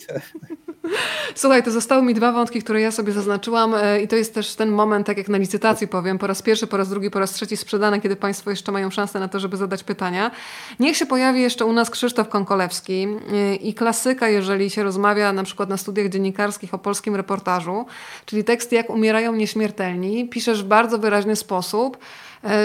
Słuchaj, 1.35 1.63
to 1.63 1.71
zostały 1.71 2.03
mi 2.03 2.13
dwa 2.13 2.31
wątki, 2.31 2.61
które 2.61 2.81
ja 2.81 2.91
sobie 2.91 3.13
zaznaczyłam 3.13 3.75
e, 3.75 4.01
i 4.01 4.07
to 4.07 4.15
jest 4.15 4.33
też 4.33 4.55
ten 4.55 4.71
moment, 4.71 5.07
tak 5.07 5.17
jak 5.17 5.29
na 5.29 5.37
licytacji 5.37 5.87
powiem, 5.87 6.17
po 6.17 6.27
raz 6.27 6.41
pierwszy, 6.41 6.67
po 6.67 6.77
raz 6.77 6.89
drugi, 6.89 7.11
po 7.11 7.19
raz 7.19 7.31
trzeci 7.31 7.57
sprzedane, 7.57 8.01
kiedy 8.01 8.15
Państwo 8.15 8.49
jeszcze 8.49 8.71
mają 8.71 8.89
szansę 8.89 9.19
na 9.19 9.27
to, 9.27 9.39
żeby 9.39 9.57
zadać 9.57 9.83
pytania. 9.83 10.31
Niech 10.79 10.97
się 10.97 11.05
pojawi 11.05 11.41
jeszcze 11.41 11.65
u 11.65 11.73
nas 11.73 11.89
Krzysztof 11.89 12.29
Konkolewski 12.29 13.07
e, 13.33 13.55
i 13.55 13.73
klasyka, 13.73 14.29
jeżeli 14.29 14.69
się 14.69 14.83
rozmawia 14.83 15.33
na 15.33 15.43
przykład 15.43 15.69
na 15.69 15.77
studiach 15.77 16.09
dziennikarskich 16.09 16.73
o 16.73 16.77
polskim 16.77 17.15
reportażu, 17.15 17.85
czyli 18.25 18.43
tekst 18.43 18.71
Jak 18.71 18.89
umierają 18.89 19.35
nieśmiertelni, 19.35 20.29
piszesz 20.29 20.63
w 20.63 20.67
bardzo 20.67 20.97
wyraźny 20.97 21.35
sposób, 21.35 21.97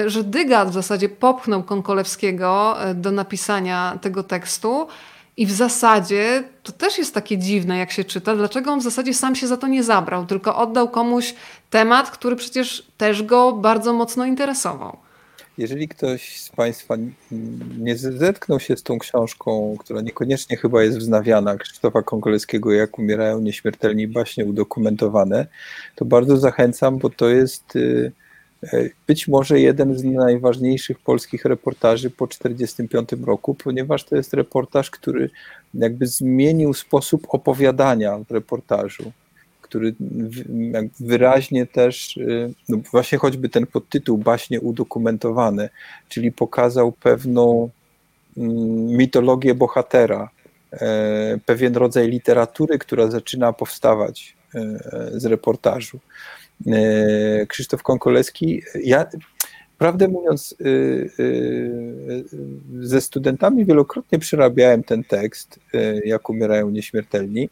że 0.06 0.24
Dygat 0.24 0.70
w 0.70 0.74
zasadzie 0.74 1.08
popchnął 1.08 1.62
Konkolewskiego 1.62 2.76
do 2.94 3.10
napisania 3.10 3.98
tego 4.02 4.22
tekstu, 4.22 4.88
i 5.36 5.46
w 5.46 5.52
zasadzie 5.52 6.44
to 6.62 6.72
też 6.72 6.98
jest 6.98 7.14
takie 7.14 7.38
dziwne, 7.38 7.78
jak 7.78 7.92
się 7.92 8.04
czyta, 8.04 8.36
dlaczego 8.36 8.72
on 8.72 8.80
w 8.80 8.82
zasadzie 8.82 9.14
sam 9.14 9.34
się 9.34 9.46
za 9.46 9.56
to 9.56 9.66
nie 9.66 9.84
zabrał, 9.84 10.26
tylko 10.26 10.56
oddał 10.56 10.88
komuś 10.88 11.34
temat, 11.70 12.10
który 12.10 12.36
przecież 12.36 12.86
też 12.96 13.22
go 13.22 13.52
bardzo 13.52 13.92
mocno 13.92 14.26
interesował. 14.26 14.96
Jeżeli 15.58 15.88
ktoś 15.88 16.40
z 16.40 16.48
Państwa 16.48 16.94
nie 17.78 17.96
zetknął 17.96 18.60
się 18.60 18.76
z 18.76 18.82
tą 18.82 18.98
książką, 18.98 19.76
która 19.78 20.00
niekoniecznie 20.00 20.56
chyba 20.56 20.82
jest 20.82 20.98
wznawiana, 20.98 21.56
Krzysztofa 21.56 22.02
Konkoleskiego, 22.02 22.72
Jak 22.72 22.98
umierają 22.98 23.40
nieśmiertelni 23.40 24.08
baśnie 24.08 24.44
udokumentowane, 24.44 25.46
to 25.94 26.04
bardzo 26.04 26.36
zachęcam, 26.36 26.98
bo 26.98 27.10
to 27.10 27.28
jest 27.28 27.76
y, 27.76 28.12
E, 28.14 28.21
być 29.06 29.28
może 29.28 29.60
jeden 29.60 29.98
z 29.98 30.04
najważniejszych 30.04 30.98
polskich 30.98 31.44
reportaży 31.44 32.10
po 32.10 32.26
1945 32.26 33.26
roku, 33.26 33.54
ponieważ 33.54 34.04
to 34.04 34.16
jest 34.16 34.34
reportaż, 34.34 34.90
który 34.90 35.30
jakby 35.74 36.06
zmienił 36.06 36.74
sposób 36.74 37.26
opowiadania 37.28 38.18
w 38.18 38.30
reportażu, 38.30 39.12
który 39.62 39.94
wyraźnie 41.00 41.66
też, 41.66 42.16
e, 42.18 42.22
no 42.68 42.78
właśnie 42.92 43.18
choćby 43.18 43.48
ten 43.48 43.66
podtytuł 43.66 44.18
Baśnie 44.18 44.60
udokumentowane, 44.60 45.68
czyli 46.08 46.32
pokazał 46.32 46.92
pewną 46.92 47.70
mm, 48.36 48.86
mitologię 48.86 49.54
bohatera, 49.54 50.30
e, 50.72 51.38
pewien 51.46 51.76
rodzaj 51.76 52.08
literatury, 52.08 52.78
która 52.78 53.10
zaczyna 53.10 53.52
powstawać 53.52 54.36
z 55.12 55.24
reportażu. 55.24 55.98
E, 56.66 57.46
Krzysztof 57.46 57.82
Konkoleski. 57.82 58.62
Ja, 58.84 59.06
prawdę 59.78 60.08
mówiąc, 60.08 60.54
y, 60.60 60.64
y, 61.20 62.24
ze 62.80 63.00
studentami 63.00 63.64
wielokrotnie 63.64 64.18
przerabiałem 64.18 64.82
ten 64.82 65.04
tekst, 65.04 65.60
jak 66.04 66.30
umierają 66.30 66.70
nieśmiertelni, 66.70 67.48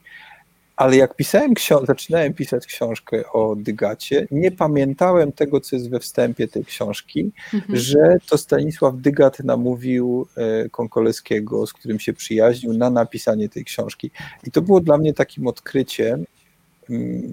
ale 0.81 0.97
jak 0.97 1.16
pisałem 1.16 1.55
zaczynałem 1.87 2.35
pisać 2.35 2.66
książkę 2.66 3.32
o 3.32 3.57
Dygacie, 3.57 4.27
nie 4.31 4.51
pamiętałem 4.51 5.32
tego, 5.32 5.61
co 5.61 5.77
jest 5.77 5.91
we 5.91 6.01
wstępie 6.01 6.49
tej 6.49 6.65
książki, 6.65 7.31
mhm. 7.55 7.78
że 7.78 8.16
to 8.31 8.39
Stanisław 8.39 8.95
Dygat 8.97 9.39
namówił 9.39 10.27
e, 10.37 10.69
Konkoleskiego, 10.69 11.66
z 11.66 11.73
którym 11.73 12.01
się 12.01 12.12
przyjaźnił, 12.12 12.73
na 12.73 12.91
napisanie 12.91 13.49
tej 13.49 13.65
książki. 13.65 14.11
I 14.47 14.51
to 14.51 14.62
było 14.62 14.81
dla 14.81 14.99
mnie 14.99 15.15
takim 15.15 15.47
odkryciem, 15.47 16.24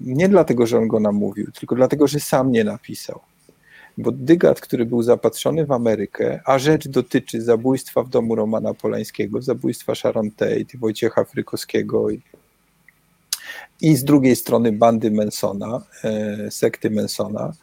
nie 0.02 0.30
dlatego, 0.30 0.68
że 0.68 0.78
on 0.78 0.88
go 0.88 1.00
namówił, 1.00 1.52
tylko 1.52 1.76
dlatego, 1.76 2.08
że 2.08 2.20
sam 2.20 2.52
nie 2.52 2.64
napisał. 2.64 3.20
Bo 3.98 4.12
Dygat, 4.12 4.62
który 4.62 4.86
był 4.86 5.02
zapatrzony 5.02 5.66
w 5.66 5.72
Amerykę, 5.72 6.40
a 6.46 6.60
rzecz 6.60 6.88
dotyczy 6.88 7.42
zabójstwa 7.42 8.04
w 8.04 8.10
domu 8.10 8.36
Romana 8.36 8.74
Polańskiego, 8.74 9.42
zabójstwa 9.42 9.96
Sharon 9.96 10.32
Tate, 10.32 10.78
Wojciecha 10.78 11.24
Frykowskiego 11.24 12.10
i, 12.10 12.22
i 13.82 13.96
z 13.96 14.04
drugiej 14.04 14.36
strony 14.36 14.72
bandy 14.72 15.12
Mansona, 15.12 15.82
e, 16.04 16.52
sekty 16.52 16.92
Mansona, 16.92 17.54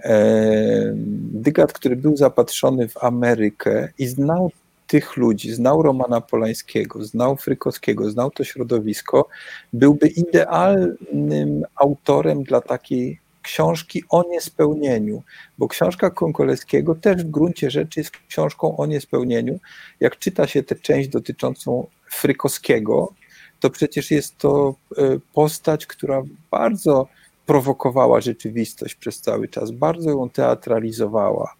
e, 0.00 0.92
Dygat, 1.32 1.72
który 1.72 1.96
był 1.96 2.16
zapatrzony 2.16 2.88
w 2.88 3.04
Amerykę 3.04 3.88
i 3.98 4.06
znał 4.06 4.50
tych 4.88 5.16
ludzi, 5.16 5.54
znał 5.54 5.82
Romana 5.82 6.20
Polańskiego, 6.20 7.04
znał 7.04 7.36
Frykowskiego, 7.36 8.10
znał 8.10 8.30
to 8.30 8.44
środowisko, 8.44 9.28
byłby 9.72 10.08
idealnym 10.08 11.64
autorem 11.76 12.42
dla 12.42 12.60
takiej 12.60 13.20
książki 13.42 14.02
o 14.08 14.24
niespełnieniu, 14.28 15.22
bo 15.58 15.68
książka 15.68 16.10
Konkoleskiego 16.10 16.94
też 16.94 17.24
w 17.24 17.30
gruncie 17.30 17.70
rzeczy 17.70 18.00
jest 18.00 18.10
książką 18.28 18.76
o 18.76 18.86
niespełnieniu. 18.86 19.58
Jak 20.00 20.18
czyta 20.18 20.46
się 20.46 20.62
tę 20.62 20.74
część 20.74 21.08
dotyczącą 21.08 21.86
Frykowskiego, 22.10 23.12
to 23.60 23.70
przecież 23.70 24.10
jest 24.10 24.38
to 24.38 24.74
e, 24.96 25.02
postać, 25.32 25.86
która 25.86 26.22
bardzo 26.50 27.08
prowokowała 27.46 28.20
rzeczywistość 28.20 28.94
przez 28.94 29.20
cały 29.20 29.48
czas, 29.48 29.70
bardzo 29.70 30.10
ją 30.10 30.30
teatralizowała. 30.30 31.57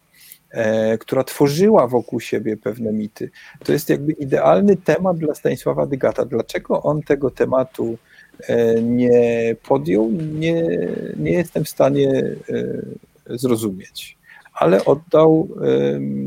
E, 0.50 0.98
która 0.98 1.24
tworzyła 1.24 1.86
wokół 1.86 2.20
siebie 2.20 2.56
pewne 2.56 2.92
mity. 2.92 3.30
To 3.64 3.72
jest 3.72 3.88
jakby 3.88 4.12
idealny 4.12 4.76
temat 4.76 5.18
dla 5.18 5.34
Stanisława 5.34 5.86
Dygata. 5.86 6.24
Dlaczego 6.24 6.82
on 6.82 7.02
tego 7.02 7.30
tematu 7.30 7.98
e, 8.40 8.82
nie 8.82 9.56
podjął, 9.68 10.10
nie, 10.12 10.78
nie 11.16 11.32
jestem 11.32 11.64
w 11.64 11.68
stanie 11.68 12.10
e, 13.28 13.36
zrozumieć. 13.38 14.18
Ale 14.54 14.84
oddał 14.84 15.48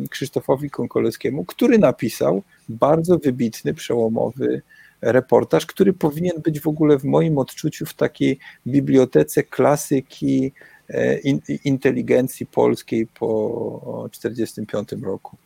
Krzysztofowi 0.10 0.70
Konkolewskiemu, 0.70 1.46
który 1.46 1.78
napisał 1.78 2.44
bardzo 2.70 3.18
wybitny, 3.18 3.74
przełomowy 3.74 4.62
reportaż, 5.02 5.66
który 5.66 5.94
powinien 5.94 6.42
być 6.42 6.60
w 6.60 6.68
ogóle 6.68 6.98
w 6.98 7.04
moim 7.04 7.38
odczuciu 7.38 7.86
w 7.86 7.94
takiej 7.94 8.40
bibliotece 8.68 9.44
klasyki 9.44 10.52
inteligencji 11.66 12.46
polskiej 12.46 13.08
po 13.08 14.10
1945 14.12 15.04
roku. 15.04 15.38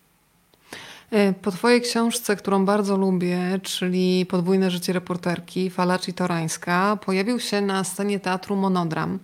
E, 1.16 1.34
po 1.34 1.52
Twojej 1.52 1.82
książce, 1.82 2.36
którą 2.36 2.66
bardzo 2.66 2.98
lubię, 2.98 3.60
czyli 3.64 4.26
Podwójne 4.26 4.72
życie 4.72 4.94
reporterki 4.94 5.70
Falaci 5.70 6.14
Torańska, 6.14 6.98
pojawił 7.06 7.40
się 7.40 7.62
na 7.62 7.84
scenie 7.84 8.20
teatru 8.20 8.56
Monodram 8.56 9.20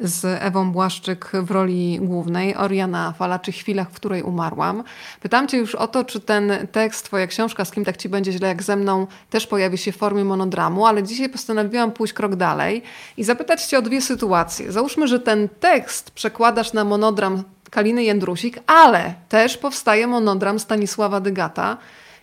z 0.00 0.24
Ewą 0.42 0.72
Błaszczyk 0.72 1.32
w 1.34 1.50
roli 1.50 1.98
głównej, 2.02 2.56
Oriana 2.56 3.12
Falaczy 3.18 3.52
Chwilach, 3.52 3.90
w 3.90 3.94
której 3.94 4.22
umarłam. 4.22 4.84
Pytam 5.20 5.48
Cię 5.48 5.58
już 5.58 5.74
o 5.74 5.86
to, 5.86 6.04
czy 6.04 6.20
ten 6.20 6.52
tekst, 6.72 7.04
Twoja 7.04 7.26
książka, 7.26 7.64
z 7.64 7.70
kim 7.70 7.84
tak 7.84 7.96
Ci 7.96 8.08
będzie 8.08 8.32
źle 8.32 8.48
jak 8.48 8.62
ze 8.62 8.76
mną, 8.76 9.06
też 9.30 9.46
pojawi 9.46 9.78
się 9.78 9.92
w 9.92 9.96
formie 9.96 10.24
monodramu, 10.24 10.86
ale 10.86 11.02
dzisiaj 11.02 11.28
postanowiłam 11.28 11.92
pójść 11.92 12.14
krok 12.14 12.36
dalej 12.36 12.82
i 13.16 13.24
zapytać 13.24 13.64
Cię 13.64 13.78
o 13.78 13.82
dwie 13.82 14.00
sytuacje. 14.00 14.72
Załóżmy, 14.72 15.08
że 15.08 15.20
ten 15.20 15.48
tekst 15.60 16.10
przekładasz 16.10 16.72
na 16.72 16.84
monodram 16.84 17.42
Kaliny 17.72 18.04
Jędrusik, 18.04 18.58
ale 18.66 19.14
też 19.28 19.58
powstaje 19.58 20.06
monodram 20.06 20.58
Stanisława 20.58 21.20
Dygata. 21.20 21.76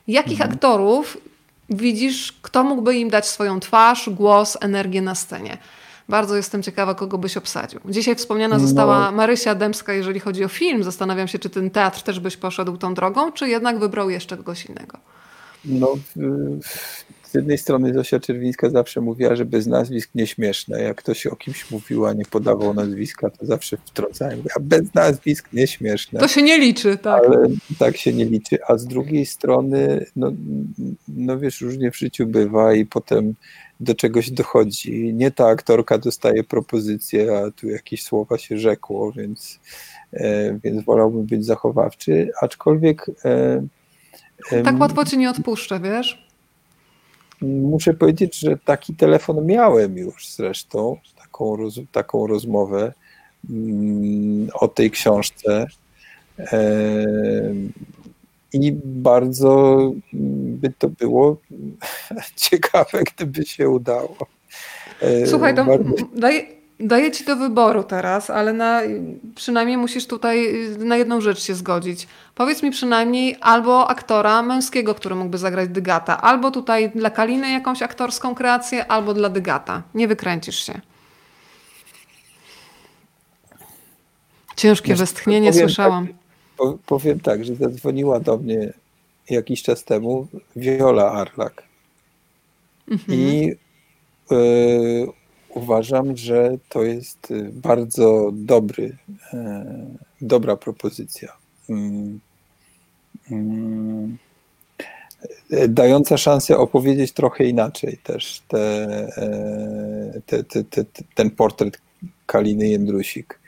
Jakich 0.07 0.41
mhm. 0.41 0.51
aktorów 0.51 1.17
widzisz, 1.69 2.39
kto 2.41 2.63
mógłby 2.63 2.95
im 2.95 3.09
dać 3.09 3.27
swoją 3.27 3.59
twarz, 3.59 4.09
głos, 4.09 4.57
energię 4.61 5.01
na 5.01 5.15
scenie? 5.15 5.57
Bardzo 6.09 6.35
jestem 6.35 6.63
ciekawa, 6.63 6.95
kogo 6.95 7.17
byś 7.17 7.37
obsadził. 7.37 7.79
Dzisiaj 7.85 8.15
wspomniana 8.15 8.57
no. 8.57 8.61
została 8.61 9.11
no. 9.11 9.17
Marysia 9.17 9.55
Dębska, 9.55 9.93
jeżeli 9.93 10.19
chodzi 10.19 10.45
o 10.45 10.47
film. 10.47 10.83
Zastanawiam 10.83 11.27
się, 11.27 11.39
czy 11.39 11.49
ten 11.49 11.69
teatr 11.69 12.01
też 12.01 12.19
byś 12.19 12.37
poszedł 12.37 12.77
tą 12.77 12.93
drogą, 12.93 13.31
czy 13.31 13.49
jednak 13.49 13.79
wybrał 13.79 14.09
jeszcze 14.09 14.37
kogoś 14.37 14.65
innego. 14.65 14.97
No, 15.65 15.93
z 17.29 17.33
jednej 17.33 17.57
strony 17.57 17.93
Zosia 17.93 18.19
Czerwińska 18.19 18.69
zawsze 18.69 19.01
mówiła, 19.01 19.35
że 19.35 19.45
bez 19.45 19.67
nazwisk 19.67 20.09
nieśmieszne. 20.15 20.81
Jak 20.81 20.97
ktoś 20.97 21.27
o 21.27 21.35
kimś 21.35 21.71
mówił, 21.71 22.05
a 22.05 22.13
nie 22.13 22.25
podawał 22.25 22.73
nazwiska, 22.73 23.29
to 23.29 23.45
zawsze 23.45 23.77
wtrącałem. 23.77 24.43
A 24.55 24.59
bez 24.59 24.93
nazwisk 24.93 25.53
nieśmieszne. 25.53 26.19
To 26.19 26.27
się 26.27 26.41
nie 26.41 26.59
liczy, 26.59 26.97
tak. 26.97 27.25
Ale 27.25 27.47
tak 27.79 27.97
się 27.97 28.13
nie 28.13 28.25
liczy. 28.25 28.57
A 28.67 28.77
z 28.77 28.85
drugiej 28.87 29.25
strony, 29.25 30.05
no, 30.15 30.31
no 31.07 31.39
wiesz, 31.39 31.61
różnie 31.61 31.91
w 31.91 31.97
życiu 31.97 32.25
bywa 32.25 32.73
i 32.73 32.85
potem 32.85 33.35
do 33.79 33.95
czegoś 33.95 34.31
dochodzi. 34.31 35.13
Nie 35.13 35.31
ta 35.31 35.47
aktorka 35.47 35.97
dostaje 35.97 36.43
propozycję, 36.43 37.37
a 37.37 37.51
tu 37.51 37.69
jakieś 37.69 38.03
słowa 38.03 38.37
się 38.37 38.57
rzekło, 38.57 39.11
więc, 39.11 39.59
e, 40.13 40.59
więc 40.63 40.85
wolałbym 40.85 41.25
być 41.25 41.45
zachowawczy, 41.45 42.31
aczkolwiek... 42.41 43.05
E, 43.25 43.67
tak 44.63 44.79
łatwo 44.79 45.05
ci 45.05 45.17
nie 45.17 45.29
odpuszczę, 45.29 45.79
wiesz? 45.79 46.28
Muszę 47.41 47.93
powiedzieć, 47.93 48.39
że 48.39 48.57
taki 48.57 48.95
telefon 48.95 49.45
miałem 49.45 49.97
już 49.97 50.29
zresztą, 50.29 50.97
taką, 51.17 51.55
roz, 51.55 51.79
taką 51.91 52.27
rozmowę 52.27 52.93
mm, 53.49 54.49
o 54.53 54.67
tej 54.67 54.91
książce. 54.91 55.67
I 58.53 58.71
bardzo 58.85 59.91
by 60.11 60.73
to 60.77 60.89
było 60.89 61.37
ciekawe, 62.35 63.03
gdyby 63.15 63.45
się 63.45 63.69
udało. 63.69 64.17
Słuchaj, 65.25 65.55
to 65.55 65.65
bardzo... 65.65 65.93
daj, 66.15 66.58
Daję 66.79 67.11
ci 67.11 67.25
do 67.25 67.35
wyboru 67.35 67.83
teraz, 67.83 68.29
ale 68.29 68.53
na, 68.53 68.81
przynajmniej 69.35 69.77
musisz 69.77 70.07
tutaj 70.07 70.53
na 70.77 70.97
jedną 70.97 71.21
rzecz 71.21 71.39
się 71.39 71.55
zgodzić. 71.55 72.07
Powiedz 72.35 72.63
mi 72.63 72.71
przynajmniej 72.71 73.37
albo 73.41 73.89
aktora 73.89 74.41
męskiego, 74.41 74.95
który 74.95 75.15
mógłby 75.15 75.37
zagrać 75.37 75.69
Dygata, 75.69 76.21
albo 76.21 76.51
tutaj 76.51 76.89
dla 76.89 77.09
Kaliny 77.09 77.51
jakąś 77.51 77.81
aktorską 77.81 78.35
kreację, 78.35 78.87
albo 78.87 79.13
dla 79.13 79.29
Dygata. 79.29 79.83
Nie 79.93 80.07
wykręcisz 80.07 80.65
się. 80.65 80.81
Ciężkie 84.55 84.95
westchnienie 84.95 85.53
słyszałam. 85.53 86.07
Tak, 86.07 86.67
powiem 86.85 87.19
tak, 87.19 87.45
że 87.45 87.55
zadzwoniła 87.55 88.19
do 88.19 88.37
mnie 88.37 88.73
jakiś 89.29 89.63
czas 89.63 89.83
temu 89.83 90.27
Viola 90.55 91.11
Arlak. 91.11 91.63
Mhm. 92.91 93.19
I 93.19 93.53
y, 94.31 95.18
uważam, 95.49 96.17
że 96.17 96.57
to 96.69 96.83
jest 96.83 97.33
bardzo 97.51 98.31
dobry, 98.33 98.83
y, 98.83 99.37
dobra 100.21 100.55
propozycja. 100.55 101.33
Y, 101.69 102.19
dająca 105.67 106.17
szansę 106.17 106.57
opowiedzieć 106.57 107.11
trochę 107.11 107.43
inaczej 107.43 107.97
też 108.03 108.41
te, 108.47 108.87
te, 110.25 110.43
te, 110.63 110.85
ten 111.15 111.31
portret 111.31 111.81
Kaliny 112.25 112.67
Jędrusik. 112.67 113.39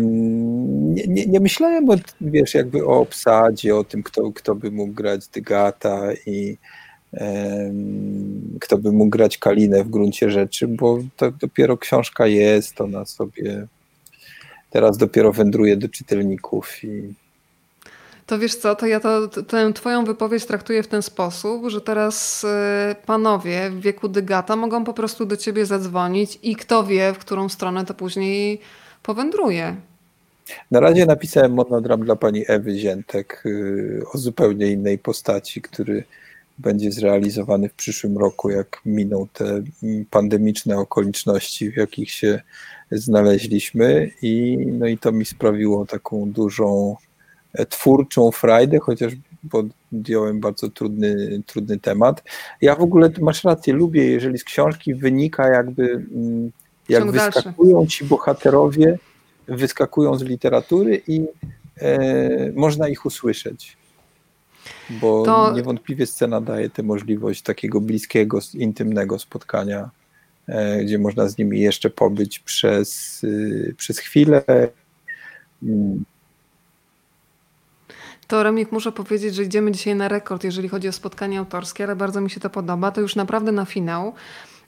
Nie, 0.00 1.06
nie, 1.06 1.26
nie, 1.26 1.40
myślałem, 1.40 1.90
o, 1.90 1.96
wiesz, 2.20 2.54
jakby 2.54 2.86
o 2.86 3.00
obsadzie, 3.00 3.76
o 3.76 3.84
tym, 3.84 4.02
kto, 4.02 4.32
kto 4.32 4.54
by 4.54 4.70
mógł 4.70 4.92
grać 4.92 5.28
Dygata 5.28 6.00
i 6.26 6.56
kto 8.60 8.78
by 8.78 8.92
mógł 8.92 9.10
grać 9.10 9.38
Kalinę 9.38 9.84
w 9.84 9.90
gruncie 9.90 10.30
rzeczy, 10.30 10.68
bo 10.68 10.98
to 11.16 11.30
dopiero 11.30 11.78
książka 11.78 12.26
jest, 12.26 12.80
ona 12.80 13.04
sobie 13.04 13.66
teraz 14.70 14.98
dopiero 14.98 15.32
wędruje 15.32 15.76
do 15.76 15.88
czytelników 15.88 16.84
i 16.84 17.14
to 18.26 18.38
wiesz 18.38 18.54
co, 18.54 18.74
to 18.74 18.86
ja 18.86 19.00
to, 19.00 19.28
tę 19.28 19.72
twoją 19.72 20.04
wypowiedź 20.04 20.46
traktuję 20.46 20.82
w 20.82 20.88
ten 20.88 21.02
sposób, 21.02 21.68
że 21.68 21.80
teraz 21.80 22.44
y, 22.44 22.48
panowie 23.06 23.70
w 23.70 23.80
wieku 23.80 24.08
dygata 24.08 24.56
mogą 24.56 24.84
po 24.84 24.94
prostu 24.94 25.26
do 25.26 25.36
ciebie 25.36 25.66
zadzwonić 25.66 26.38
i 26.42 26.56
kto 26.56 26.84
wie, 26.84 27.12
w 27.12 27.18
którą 27.18 27.48
stronę 27.48 27.84
to 27.84 27.94
później 27.94 28.60
powędruje. 29.02 29.76
Na 30.70 30.80
razie 30.80 31.06
napisałem 31.06 31.54
monodram 31.54 32.04
dla 32.04 32.16
pani 32.16 32.44
Ewy 32.48 32.78
Ziętek 32.78 33.42
y, 33.46 34.02
o 34.12 34.18
zupełnie 34.18 34.66
innej 34.66 34.98
postaci, 34.98 35.62
który 35.62 36.04
będzie 36.58 36.92
zrealizowany 36.92 37.68
w 37.68 37.74
przyszłym 37.74 38.18
roku, 38.18 38.50
jak 38.50 38.80
miną 38.86 39.26
te 39.32 39.62
pandemiczne 40.10 40.78
okoliczności, 40.78 41.70
w 41.70 41.76
jakich 41.76 42.10
się 42.10 42.40
znaleźliśmy 42.90 44.10
i, 44.22 44.58
no 44.72 44.86
i 44.86 44.98
to 44.98 45.12
mi 45.12 45.24
sprawiło 45.24 45.86
taką 45.86 46.30
dużą 46.30 46.96
twórczą 47.68 48.30
frajdę, 48.30 48.78
chociaż 48.78 49.12
podjąłem 49.50 50.40
bardzo 50.40 50.68
trudny, 50.68 51.42
trudny 51.46 51.78
temat. 51.78 52.22
Ja 52.60 52.76
w 52.76 52.80
ogóle, 52.80 53.10
masz 53.20 53.44
rację, 53.44 53.74
lubię, 53.74 54.06
jeżeli 54.06 54.38
z 54.38 54.44
książki 54.44 54.94
wynika 54.94 55.48
jakby, 55.48 55.90
mm, 56.14 56.50
jak 56.88 57.02
Ciąg 57.02 57.12
wyskakują 57.12 57.78
dalszy. 57.78 57.96
ci 57.96 58.04
bohaterowie, 58.04 58.98
wyskakują 59.48 60.18
z 60.18 60.22
literatury 60.22 61.02
i 61.08 61.24
e, 61.80 62.52
można 62.54 62.88
ich 62.88 63.06
usłyszeć. 63.06 63.76
Bo 64.90 65.22
to... 65.24 65.52
niewątpliwie 65.52 66.06
scena 66.06 66.40
daje 66.40 66.70
tę 66.70 66.82
możliwość 66.82 67.42
takiego 67.42 67.80
bliskiego, 67.80 68.38
intymnego 68.54 69.18
spotkania, 69.18 69.90
e, 70.48 70.84
gdzie 70.84 70.98
można 70.98 71.28
z 71.28 71.38
nimi 71.38 71.60
jeszcze 71.60 71.90
pobyć 71.90 72.38
przez, 72.38 73.20
y, 73.24 73.74
przez 73.78 73.98
chwilę. 73.98 74.44
Mm, 75.62 76.04
to 78.32 78.42
Remik 78.42 78.72
muszę 78.72 78.92
powiedzieć, 78.92 79.34
że 79.34 79.42
idziemy 79.42 79.72
dzisiaj 79.72 79.94
na 79.94 80.08
rekord, 80.08 80.44
jeżeli 80.44 80.68
chodzi 80.68 80.88
o 80.88 80.92
spotkanie 80.92 81.38
autorskie, 81.38 81.84
ale 81.84 81.96
bardzo 81.96 82.20
mi 82.20 82.30
się 82.30 82.40
to 82.40 82.50
podoba. 82.50 82.90
To 82.90 83.00
już 83.00 83.16
naprawdę 83.16 83.52
na 83.52 83.64
finał. 83.64 84.14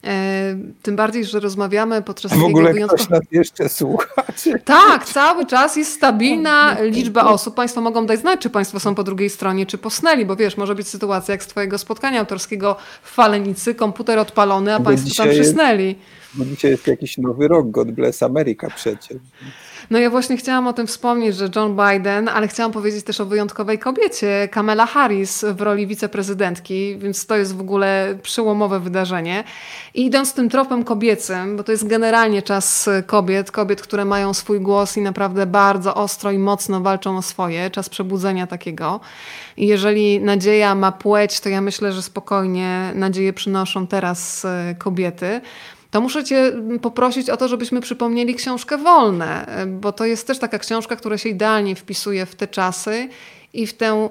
E, 0.05 0.55
tym 0.81 0.95
bardziej, 0.95 1.25
że 1.25 1.39
rozmawiamy 1.39 2.01
podczas 2.01 2.33
W 2.33 2.43
ogóle 2.43 2.73
wyjątkowo... 2.73 3.03
ktoś 3.03 3.09
nas 3.09 3.31
jeszcze 3.31 3.69
słucha. 3.69 4.23
Tak, 4.65 5.05
cały 5.05 5.45
czas 5.45 5.75
jest 5.75 5.93
stabilna 5.93 6.77
liczba 6.81 7.23
osób. 7.25 7.55
Państwo 7.55 7.81
mogą 7.81 8.05
dać 8.05 8.19
znać, 8.19 8.41
czy 8.41 8.49
Państwo 8.49 8.79
są 8.79 8.95
po 8.95 9.03
drugiej 9.03 9.29
stronie, 9.29 9.65
czy 9.65 9.77
posnęli, 9.77 10.25
bo 10.25 10.35
wiesz, 10.35 10.57
może 10.57 10.75
być 10.75 10.87
sytuacja 10.87 11.31
jak 11.31 11.43
z 11.43 11.47
Twojego 11.47 11.77
spotkania 11.77 12.19
autorskiego 12.19 12.75
w 13.03 13.11
Falenicy, 13.11 13.75
komputer 13.75 14.19
odpalony, 14.19 14.75
a 14.75 14.79
bo 14.79 14.85
Państwo 14.85 15.23
tam 15.23 15.31
przysnęli. 15.31 15.87
Jest, 15.87 15.99
bo 16.35 16.45
dzisiaj 16.45 16.71
jest 16.71 16.87
jakiś 16.87 17.17
nowy 17.17 17.47
rok, 17.47 17.71
God 17.71 17.91
bless 17.91 18.23
America 18.23 18.67
przecież. 18.75 19.17
No 19.89 19.99
ja 19.99 20.09
właśnie 20.09 20.37
chciałam 20.37 20.67
o 20.67 20.73
tym 20.73 20.87
wspomnieć, 20.87 21.35
że 21.35 21.49
John 21.55 21.77
Biden, 21.77 22.29
ale 22.29 22.47
chciałam 22.47 22.71
powiedzieć 22.71 23.05
też 23.05 23.21
o 23.21 23.25
wyjątkowej 23.25 23.79
kobiecie, 23.79 24.47
Kamala 24.51 24.85
Harris 24.85 25.45
w 25.53 25.61
roli 25.61 25.87
wiceprezydentki, 25.87 26.97
więc 26.97 27.25
to 27.25 27.35
jest 27.35 27.55
w 27.55 27.61
ogóle 27.61 28.17
przełomowe 28.23 28.79
wydarzenie. 28.79 29.43
I 29.93 30.05
idąc 30.05 30.33
tym 30.33 30.49
tropem 30.49 30.83
kobiecym, 30.83 31.57
bo 31.57 31.63
to 31.63 31.71
jest 31.71 31.87
generalnie 31.87 32.41
czas 32.41 32.89
kobiet, 33.05 33.51
kobiet, 33.51 33.81
które 33.81 34.05
mają 34.05 34.33
swój 34.33 34.59
głos 34.59 34.97
i 34.97 35.01
naprawdę 35.01 35.45
bardzo 35.45 35.95
ostro 35.95 36.31
i 36.31 36.37
mocno 36.37 36.81
walczą 36.81 37.17
o 37.17 37.21
swoje, 37.21 37.69
czas 37.69 37.89
przebudzenia 37.89 38.47
takiego. 38.47 38.99
I 39.57 39.67
jeżeli 39.67 40.19
nadzieja 40.19 40.75
ma 40.75 40.91
płeć, 40.91 41.39
to 41.39 41.49
ja 41.49 41.61
myślę, 41.61 41.91
że 41.91 42.01
spokojnie 42.01 42.91
nadzieję 42.95 43.33
przynoszą 43.33 43.87
teraz 43.87 44.45
e, 44.45 44.75
kobiety 44.77 45.41
to 45.95 46.01
muszę 46.01 46.23
Cię 46.23 46.51
poprosić 46.81 47.29
o 47.29 47.37
to, 47.37 47.47
żebyśmy 47.47 47.81
przypomnieli 47.81 48.35
książkę 48.35 48.77
Wolne, 48.77 49.47
bo 49.67 49.91
to 49.91 50.05
jest 50.05 50.27
też 50.27 50.39
taka 50.39 50.59
książka, 50.59 50.95
która 50.95 51.17
się 51.17 51.29
idealnie 51.29 51.75
wpisuje 51.75 52.25
w 52.25 52.35
te 52.35 52.47
czasy 52.47 53.09
i 53.53 53.67
w 53.67 53.73
tę 53.73 54.09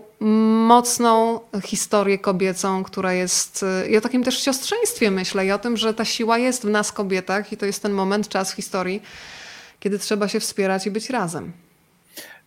mocną 0.67 1.41
historię 1.65 2.19
kobiecą, 2.19 2.85
która 2.85 3.13
jest 3.13 3.65
i 3.91 3.97
o 3.97 4.01
takim 4.01 4.25
też 4.25 4.43
siostrzeństwie 4.43 5.11
myślę 5.11 5.47
i 5.47 5.53
o 5.53 5.59
tym, 5.59 5.77
że 5.77 5.95
ta 5.95 6.05
siła 6.05 6.39
jest 6.39 6.63
w 6.63 6.71
nas 6.71 6.93
kobietach 6.93 7.53
i 7.53 7.57
to 7.57 7.67
jest 7.67 7.83
ten 7.83 7.93
moment, 7.93 8.29
czas 8.29 8.55
historii, 8.55 9.03
kiedy 9.81 9.99
trzeba 9.99 10.29
się 10.29 10.41
wspierać 10.41 10.87
i 10.87 10.91
być 10.91 11.11
razem. 11.11 11.53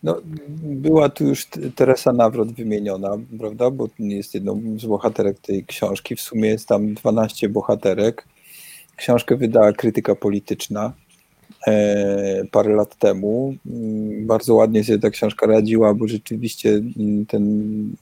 No, 0.02 0.20
była 0.62 1.08
tu 1.08 1.24
już 1.24 1.46
Teresa 1.74 2.12
Nawrot 2.12 2.52
wymieniona, 2.52 3.10
prawda, 3.38 3.70
bo 3.70 3.88
jest 3.98 4.34
jedną 4.34 4.62
z 4.76 4.86
bohaterek 4.86 5.38
tej 5.38 5.64
książki. 5.64 6.16
W 6.16 6.20
sumie 6.20 6.48
jest 6.48 6.68
tam 6.68 6.94
12 6.94 7.48
bohaterek. 7.48 8.24
Książkę 8.98 9.36
wydała 9.36 9.72
krytyka 9.72 10.14
polityczna 10.14 10.92
e, 11.66 12.44
parę 12.52 12.74
lat 12.74 12.96
temu. 12.98 13.54
Mm, 13.66 14.26
bardzo 14.26 14.54
ładnie 14.54 14.84
sobie 14.84 14.98
ta 14.98 15.10
książka 15.10 15.46
radziła, 15.46 15.94
bo 15.94 16.08
rzeczywiście 16.08 16.70
mm, 16.70 17.26
ten, 17.26 17.42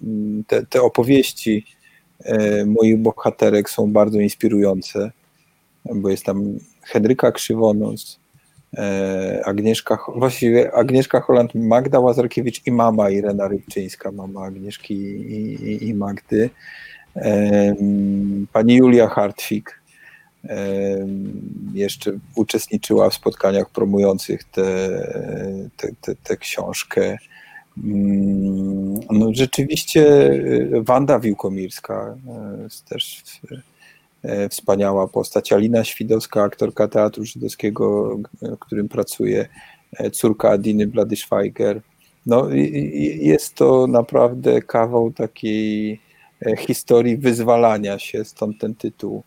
mm, 0.03 0.45
te, 0.47 0.67
te 0.67 0.83
opowieści 0.83 1.65
e, 2.25 2.65
moich 2.65 2.99
bohaterek 2.99 3.71
są 3.71 3.93
bardzo 3.93 4.21
inspirujące, 4.21 5.11
bo 5.95 6.09
jest 6.09 6.25
tam 6.25 6.59
Henryka 6.83 7.33
Krzywonos, 7.33 8.19
e, 8.77 9.43
Agnieszka, 9.45 9.99
właściwie 10.17 10.75
Agnieszka 10.75 11.21
Holland, 11.21 11.55
Magda 11.55 12.01
Łazarkiewicz 12.01 12.67
i 12.67 12.73
mama 12.73 13.11
Irena 13.11 13.49
Rybczyńska, 13.49 14.13
mama 14.13 14.45
Agnieszki 14.45 14.95
i, 14.95 15.55
i, 15.65 15.89
i 15.89 15.95
Magdy, 15.95 16.51
pani 18.53 18.75
Julia 18.75 19.09
Hartwig, 19.09 19.76
jeszcze 21.75 22.13
uczestniczyła 22.35 23.11
w 23.11 23.15
spotkaniach 23.15 23.71
promujących 23.71 24.41
tę 26.25 26.37
książkę. 26.37 27.19
Mm, 27.85 29.01
no, 29.11 29.31
rzeczywiście 29.33 30.31
e, 30.73 30.83
Wanda 30.83 31.19
Wiłkomirska 31.19 32.17
e, 32.29 32.63
jest 32.63 32.85
też 32.85 33.23
e, 34.23 34.49
wspaniała 34.49 35.09
postać. 35.09 35.53
Alina 35.53 35.85
Świdowska, 35.85 36.43
aktorka 36.43 36.89
Teatru 36.89 37.25
Żydowskiego, 37.25 38.17
w 38.43 38.59
którym 38.59 38.89
pracuje, 38.89 39.49
córka 40.13 40.51
Adiny 40.51 40.87
Bladyszwajger. 40.87 41.81
No, 42.27 42.49
jest 43.21 43.55
to 43.55 43.87
naprawdę 43.87 44.63
kawał 44.63 45.13
takiej 45.13 46.01
historii 46.59 47.17
wyzwalania 47.17 47.99
się, 47.99 48.25
stąd 48.25 48.59
ten 48.61 48.75
tytuł. 48.75 49.23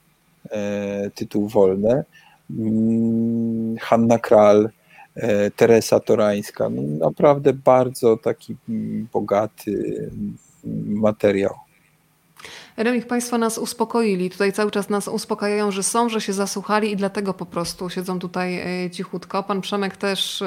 E, 0.52 1.10
tytuł 1.16 1.48
wolny. 1.48 2.03
Mm, 2.49 3.78
Hanna 3.78 4.20
Kral, 4.20 4.70
e, 5.16 5.52
Teresa 5.52 5.99
Torańska. 5.99 6.70
No, 6.70 6.82
naprawdę 7.06 7.53
bardzo 7.53 8.18
taki 8.18 8.56
mm, 8.70 9.07
bogaty 9.14 9.72
mm, 10.14 10.38
materiał. 10.99 11.53
Remik, 12.78 13.07
Państwo 13.07 13.38
nas 13.38 13.57
uspokoili. 13.57 14.30
Tutaj 14.30 14.53
cały 14.53 14.72
czas 14.72 14.90
nas 14.90 15.07
uspokajają, 15.07 15.72
że 15.72 15.84
są, 15.84 16.10
że 16.10 16.22
się 16.22 16.34
zasłuchali 16.34 16.91
i 16.91 16.95
dlatego 16.95 17.34
po 17.34 17.45
prostu 17.45 17.90
siedzą 17.90 18.20
tutaj 18.20 18.84
e, 18.86 18.90
cichutko. 18.90 19.44
Pan 19.44 19.61
Przemek 19.61 19.98
też 19.98 20.44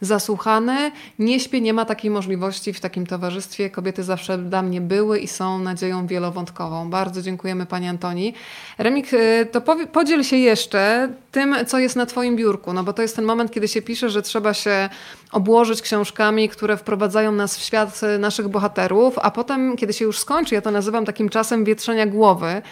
zasłuchany. 0.00 0.92
Nie 1.18 1.40
śpię, 1.40 1.60
nie 1.60 1.72
ma 1.72 1.84
takiej 1.84 2.10
możliwości 2.10 2.72
w 2.72 2.80
takim 2.80 3.06
towarzystwie. 3.06 3.70
Kobiety 3.70 4.02
zawsze 4.02 4.38
dla 4.38 4.62
mnie 4.62 4.80
były 4.80 5.18
i 5.18 5.28
są 5.28 5.58
nadzieją 5.58 6.06
wielowątkową. 6.06 6.90
Bardzo 6.90 7.22
dziękujemy 7.22 7.66
Pani 7.66 7.88
Antoni. 7.88 8.34
Remik, 8.78 9.12
y, 9.12 9.48
to 9.52 9.60
podziel 9.92 10.24
się 10.24 10.36
jeszcze 10.36 11.08
tym, 11.36 11.56
co 11.66 11.78
jest 11.78 11.96
na 11.96 12.06
Twoim 12.06 12.36
biurku. 12.36 12.72
No 12.72 12.84
bo 12.84 12.92
to 12.92 13.02
jest 13.02 13.16
ten 13.16 13.24
moment, 13.24 13.52
kiedy 13.52 13.68
się 13.68 13.82
pisze, 13.82 14.10
że 14.10 14.22
trzeba 14.22 14.54
się 14.54 14.88
obłożyć 15.32 15.82
książkami, 15.82 16.48
które 16.48 16.76
wprowadzają 16.76 17.32
nas 17.32 17.58
w 17.58 17.62
świat 17.62 18.00
naszych 18.18 18.48
bohaterów, 18.48 19.18
a 19.18 19.30
potem, 19.30 19.76
kiedy 19.76 19.92
się 19.92 20.04
już 20.04 20.18
skończy, 20.18 20.54
ja 20.54 20.60
to 20.60 20.70
nazywam 20.70 21.04
takim 21.04 21.28
czasem 21.28 21.64
wietrzenia 21.64 22.06
głowy, 22.06 22.62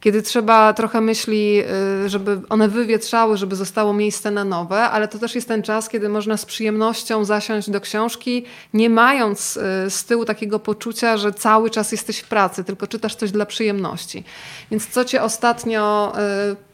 kiedy 0.00 0.22
trzeba 0.22 0.72
trochę 0.72 1.00
myśli, 1.00 1.62
y, 2.04 2.08
żeby 2.08 2.40
one 2.48 2.68
wywietrzały, 2.68 3.36
żeby 3.36 3.56
zostało 3.56 3.92
miejsce 3.92 4.30
na 4.30 4.44
nowe, 4.44 4.82
ale 4.82 5.08
to 5.08 5.18
też 5.18 5.34
jest 5.34 5.48
ten 5.48 5.62
czas, 5.62 5.88
kiedy 5.88 6.08
można 6.08 6.36
z 6.36 6.44
przyjemnością 6.44 7.24
zasiąść 7.24 7.70
do 7.70 7.80
książki, 7.80 8.44
nie 8.74 8.90
mając 8.90 9.56
y, 9.56 9.90
z 9.90 10.04
tyłu 10.04 10.24
takiego 10.24 10.58
poczucia, 10.58 11.16
że 11.16 11.32
cały 11.32 11.70
czas 11.70 11.92
jesteś 11.92 12.18
w 12.18 12.28
pracy, 12.28 12.64
tylko 12.64 12.86
czytasz 12.86 13.14
coś 13.14 13.30
dla 13.30 13.46
przyjemności. 13.46 14.24
Więc 14.70 14.86
co 14.86 15.04
cię 15.04 15.22
ostatnio 15.22 16.12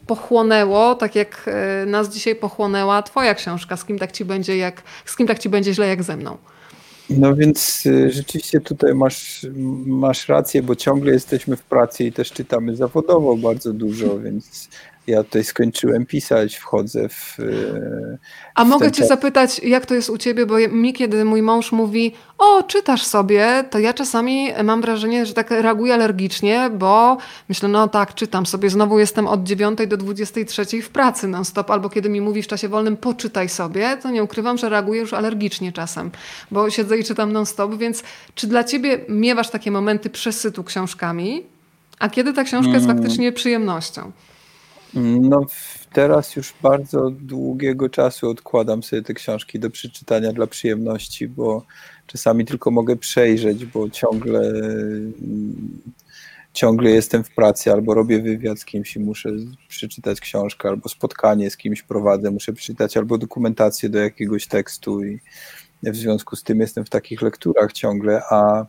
pochłonęło, 0.07 0.95
tak 0.95 1.15
jak 1.15 1.49
nas 1.85 2.09
dzisiaj 2.09 2.35
pochłonęła 2.35 3.01
twoja 3.01 3.35
książka, 3.35 3.77
z 3.77 3.85
kim 3.85 3.99
tak 3.99 4.11
ci 4.11 4.25
będzie, 4.25 4.57
jak, 4.57 4.81
z 5.05 5.15
kim 5.15 5.27
tak 5.27 5.39
ci 5.39 5.49
będzie 5.49 5.73
źle 5.73 5.87
jak 5.87 6.03
ze 6.03 6.17
mną? 6.17 6.37
No 7.09 7.35
więc 7.35 7.85
y, 7.85 8.11
rzeczywiście 8.11 8.61
tutaj 8.61 8.95
masz, 8.95 9.45
masz 9.85 10.29
rację, 10.29 10.63
bo 10.63 10.75
ciągle 10.75 11.13
jesteśmy 11.13 11.55
w 11.55 11.63
pracy 11.63 12.03
i 12.03 12.11
też 12.11 12.31
czytamy 12.31 12.75
zawodowo 12.75 13.37
bardzo 13.37 13.73
dużo, 13.73 14.19
więc 14.19 14.69
ja 15.07 15.23
tutaj 15.23 15.43
skończyłem 15.43 16.05
pisać, 16.05 16.55
wchodzę 16.55 17.09
w. 17.09 17.37
A 18.55 18.65
mogę 18.65 18.91
Cię 18.91 19.05
zapytać, 19.05 19.59
jak 19.59 19.85
to 19.85 19.95
jest 19.95 20.09
u 20.09 20.17
Ciebie? 20.17 20.45
Bo 20.45 20.55
mi, 20.57 20.93
kiedy 20.93 21.25
mój 21.25 21.41
mąż 21.41 21.71
mówi, 21.71 22.13
o, 22.37 22.63
czytasz 22.63 23.03
sobie, 23.03 23.63
to 23.69 23.79
ja 23.79 23.93
czasami 23.93 24.49
mam 24.63 24.81
wrażenie, 24.81 25.25
że 25.25 25.33
tak 25.33 25.51
reaguję 25.51 25.93
alergicznie, 25.93 26.69
bo 26.73 27.17
myślę, 27.49 27.69
no 27.69 27.87
tak, 27.87 28.15
czytam 28.15 28.45
sobie, 28.45 28.69
znowu 28.69 28.99
jestem 28.99 29.27
od 29.27 29.43
9 29.43 29.79
do 29.87 29.97
23 29.97 30.81
w 30.81 30.89
pracy 30.89 31.27
non-stop, 31.27 31.71
albo 31.71 31.89
kiedy 31.89 32.09
mi 32.09 32.21
mówi 32.21 32.43
w 32.43 32.47
czasie 32.47 32.67
wolnym, 32.69 32.97
poczytaj 32.97 33.49
sobie, 33.49 33.97
to 34.01 34.11
nie 34.11 34.23
ukrywam, 34.23 34.57
że 34.57 34.69
reaguję 34.69 35.01
już 35.01 35.13
alergicznie 35.13 35.71
czasem, 35.71 36.11
bo 36.51 36.69
siedzę 36.69 36.97
i 36.97 37.03
czytam 37.03 37.31
non-stop, 37.31 37.75
więc 37.75 38.03
czy 38.35 38.47
dla 38.47 38.63
Ciebie 38.63 38.99
miewasz 39.09 39.49
takie 39.49 39.71
momenty 39.71 40.09
przesytu 40.09 40.63
książkami? 40.63 41.43
A 41.99 42.09
kiedy 42.09 42.33
ta 42.33 42.43
książka 42.43 42.71
jest 42.71 42.85
mm. 42.85 42.97
faktycznie 42.97 43.31
przyjemnością? 43.31 44.11
No 44.95 45.45
teraz 45.93 46.35
już 46.35 46.53
bardzo 46.61 47.09
długiego 47.09 47.89
czasu 47.89 48.29
odkładam 48.29 48.83
sobie 48.83 49.01
te 49.01 49.13
książki 49.13 49.59
do 49.59 49.69
przeczytania 49.69 50.33
dla 50.33 50.47
przyjemności, 50.47 51.27
bo 51.27 51.65
czasami 52.07 52.45
tylko 52.45 52.71
mogę 52.71 52.95
przejrzeć, 52.95 53.65
bo 53.65 53.89
ciągle 53.89 54.53
ciągle 56.53 56.89
jestem 56.89 57.23
w 57.23 57.35
pracy 57.35 57.71
albo 57.71 57.93
robię 57.93 58.21
wywiad 58.21 58.59
z 58.59 58.65
kimś 58.65 58.95
i 58.95 58.99
muszę 58.99 59.29
przeczytać 59.67 60.19
książkę, 60.19 60.69
albo 60.69 60.89
spotkanie 60.89 61.49
z 61.49 61.57
kimś 61.57 61.81
prowadzę, 61.81 62.31
muszę 62.31 62.53
przeczytać 62.53 62.97
albo 62.97 63.17
dokumentację 63.17 63.89
do 63.89 63.99
jakiegoś 63.99 64.47
tekstu 64.47 65.03
i 65.03 65.19
w 65.83 65.95
związku 65.95 66.35
z 66.35 66.43
tym 66.43 66.59
jestem 66.59 66.85
w 66.85 66.89
takich 66.89 67.21
lekturach 67.21 67.73
ciągle, 67.73 68.21
a 68.29 68.65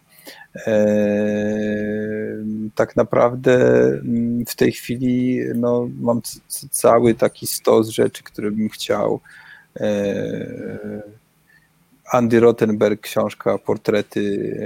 tak 2.75 2.97
naprawdę 2.97 3.55
mm, 3.87 4.47
w 4.47 4.55
tej 4.55 4.73
chwili 4.73 5.41
no, 5.55 5.89
mam 6.01 6.21
cały 6.71 7.15
taki 7.15 7.47
stos 7.47 7.89
rzeczy, 7.89 8.23
które 8.23 8.51
bym 8.51 8.69
chciał. 8.69 9.21
Andy 12.13 12.41
Rottenberg, 12.41 13.01
książka 13.01 13.59
Portrety 13.59 14.57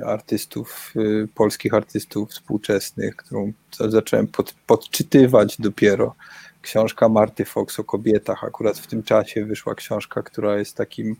e, 0.00 0.06
artystów, 0.06 0.92
e, 0.96 1.00
polskich 1.34 1.74
artystów 1.74 2.30
współczesnych, 2.30 3.16
którą 3.16 3.52
zacząłem 3.88 4.26
pod, 4.26 4.54
podczytywać 4.66 5.56
dopiero 5.58 6.14
książka 6.64 7.08
Marty 7.08 7.44
Fox 7.44 7.80
o 7.80 7.84
kobietach. 7.84 8.44
Akurat 8.44 8.78
w 8.78 8.86
tym 8.86 9.02
czasie 9.02 9.44
wyszła 9.44 9.74
książka, 9.74 10.22
która 10.22 10.58
jest 10.58 10.76
takim 10.76 11.16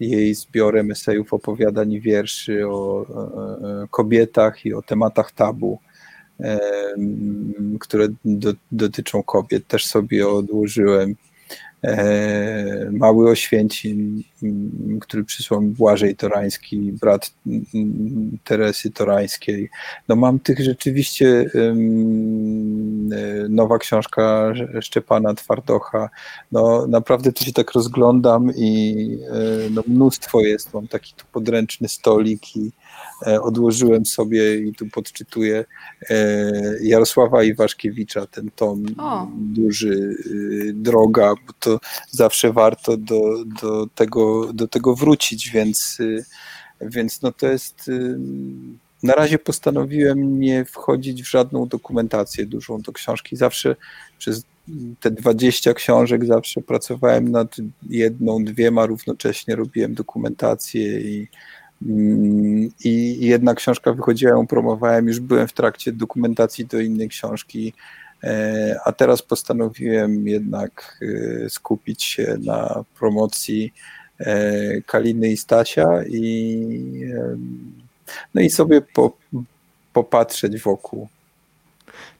jej 0.00 0.34
zbiorem 0.34 0.90
esejów, 0.90 1.32
opowiadań 1.32 1.92
i 1.92 2.00
wierszy 2.00 2.68
o 2.68 3.06
kobietach 3.90 4.66
i 4.66 4.74
o 4.74 4.82
tematach 4.82 5.32
tabu, 5.32 5.78
które 7.80 8.08
do, 8.24 8.52
dotyczą 8.72 9.22
kobiet. 9.22 9.66
Też 9.66 9.86
sobie 9.86 10.28
odłożyłem 10.28 11.14
E, 11.14 11.29
mały 12.92 13.30
Oświęcim, 13.30 14.22
który 15.00 15.24
przysłał 15.24 15.60
Błażej 15.60 16.16
Torański, 16.16 16.92
brat 16.92 17.34
Teresy 18.44 18.90
Torańskiej. 18.90 19.70
No 20.08 20.16
mam 20.16 20.38
tych 20.38 20.60
rzeczywiście 20.60 21.50
e, 21.54 21.74
nowa 23.48 23.78
książka 23.78 24.52
Szczepana 24.80 25.34
Twardocha. 25.34 26.10
No 26.52 26.86
naprawdę 26.86 27.32
to 27.32 27.44
się 27.44 27.52
tak 27.52 27.72
rozglądam 27.72 28.52
i 28.56 28.96
e, 29.30 29.70
no 29.70 29.82
mnóstwo 29.86 30.40
jest. 30.40 30.74
Mam 30.74 30.88
taki 30.88 31.14
tu 31.14 31.24
podręczny 31.32 31.88
stolik 31.88 32.56
i 32.56 32.70
odłożyłem 33.42 34.06
sobie 34.06 34.58
i 34.58 34.72
tu 34.72 34.86
podczytuję 34.86 35.64
Jarosława 36.82 37.42
Iwaszkiewicza, 37.42 38.26
ten 38.26 38.50
tom 38.56 38.84
o. 38.98 39.28
duży, 39.34 40.16
droga, 40.74 41.34
bo 41.46 41.52
to 41.60 41.80
zawsze 42.10 42.52
warto 42.52 42.96
do, 42.96 43.44
do, 43.62 43.86
tego, 43.94 44.52
do 44.52 44.68
tego 44.68 44.94
wrócić, 44.94 45.50
więc, 45.50 45.98
więc 46.80 47.22
no 47.22 47.32
to 47.32 47.46
jest. 47.46 47.88
Y, 47.88 48.18
na 49.02 49.14
razie 49.14 49.38
postanowiłem 49.38 50.40
nie 50.40 50.64
wchodzić 50.64 51.22
w 51.22 51.30
żadną 51.30 51.66
dokumentację 51.66 52.46
dużą 52.46 52.80
do 52.80 52.92
książki. 52.92 53.36
Zawsze 53.36 53.76
przez 54.18 54.44
te 55.00 55.10
20 55.10 55.74
książek 55.74 56.24
zawsze 56.24 56.60
pracowałem 56.60 57.28
nad 57.28 57.56
jedną, 57.90 58.44
dwiema 58.44 58.86
równocześnie 58.86 59.56
robiłem 59.56 59.94
dokumentację 59.94 61.00
i, 61.00 61.28
i 62.84 63.18
jedna 63.20 63.54
książka 63.54 63.92
wychodziła, 63.92 64.32
ją 64.32 64.46
promowałem, 64.46 65.06
już 65.06 65.20
byłem 65.20 65.48
w 65.48 65.52
trakcie 65.52 65.92
dokumentacji 65.92 66.66
do 66.66 66.80
innej 66.80 67.08
książki 67.08 67.72
E, 68.24 68.80
a 68.84 68.92
teraz 68.92 69.22
postanowiłem 69.22 70.28
jednak 70.28 71.00
e, 71.44 71.50
skupić 71.50 72.04
się 72.04 72.36
na 72.44 72.84
promocji 72.98 73.72
e, 74.18 74.82
Kaliny 74.82 75.28
i 75.28 75.36
Stasia 75.36 76.04
i, 76.04 76.66
no 78.34 78.40
i 78.40 78.50
sobie 78.50 78.80
po, 78.80 79.16
popatrzeć 79.92 80.62
wokół. 80.62 81.08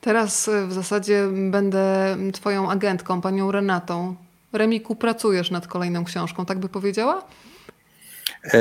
Teraz 0.01 0.51
w 0.69 0.73
zasadzie 0.73 1.29
będę 1.51 2.17
Twoją 2.33 2.71
agentką, 2.71 3.21
panią 3.21 3.53
Renatą. 3.53 4.17
Remiku, 4.53 4.97
pracujesz 4.97 5.51
nad 5.51 5.67
kolejną 5.67 6.05
książką, 6.05 6.47
tak 6.47 6.59
by 6.59 6.69
powiedziała? 6.69 7.25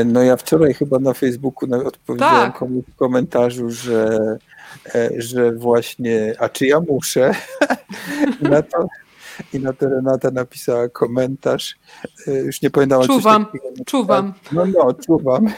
No 0.06 0.24
ja 0.24 0.38
wczoraj 0.38 0.74
chyba 0.74 1.00
na 1.00 1.14
Facebooku 1.14 1.70
odpowiedziałem 1.86 2.52
tak. 2.52 2.60
komuś 2.60 2.84
w 2.86 2.96
komentarzu, 2.96 3.70
że 3.70 4.20
E, 4.96 5.10
że 5.18 5.52
właśnie, 5.52 6.36
a 6.40 6.50
czy 6.50 6.68
ja 6.68 6.80
muszę? 6.80 7.32
I 8.42 8.44
na 8.44 8.62
to, 8.62 8.88
i 9.54 9.60
na 9.60 9.74
to 9.74 9.90
Renata 9.90 10.32
napisała 10.32 10.90
komentarz. 10.90 11.76
E, 12.28 12.32
już 12.32 12.62
nie 12.62 12.70
pamiętam. 12.70 13.04
Czuwam, 13.08 13.46
czuwam. 13.86 14.34
No, 14.52 14.66
no, 14.66 14.94
czuwam. 14.94 15.48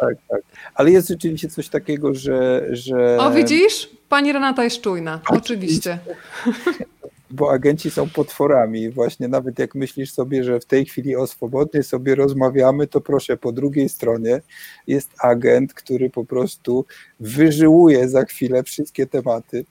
tak, 0.00 0.14
tak. 0.28 0.40
Ale 0.74 0.90
jest 0.90 1.08
rzeczywiście 1.08 1.48
coś 1.48 1.68
takiego, 1.68 2.14
że. 2.14 2.66
że... 2.70 3.18
O, 3.20 3.30
widzisz? 3.30 3.90
Pani 4.08 4.32
Renata 4.32 4.64
jest 4.64 4.80
czujna. 4.80 5.20
Oczywiście. 5.28 5.98
bo 7.30 7.52
agenci 7.52 7.90
są 7.90 8.08
potworami. 8.08 8.90
Właśnie 8.90 9.28
nawet 9.28 9.58
jak 9.58 9.74
myślisz 9.74 10.12
sobie, 10.12 10.44
że 10.44 10.60
w 10.60 10.64
tej 10.64 10.84
chwili 10.84 11.16
o 11.16 11.26
swobodnie 11.26 11.82
sobie 11.82 12.14
rozmawiamy, 12.14 12.86
to 12.86 13.00
proszę, 13.00 13.36
po 13.36 13.52
drugiej 13.52 13.88
stronie 13.88 14.40
jest 14.86 15.10
agent, 15.18 15.74
który 15.74 16.10
po 16.10 16.24
prostu 16.24 16.84
wyżyłuje 17.20 18.08
za 18.08 18.24
chwilę 18.24 18.62
wszystkie 18.62 19.06
tematy. 19.06 19.64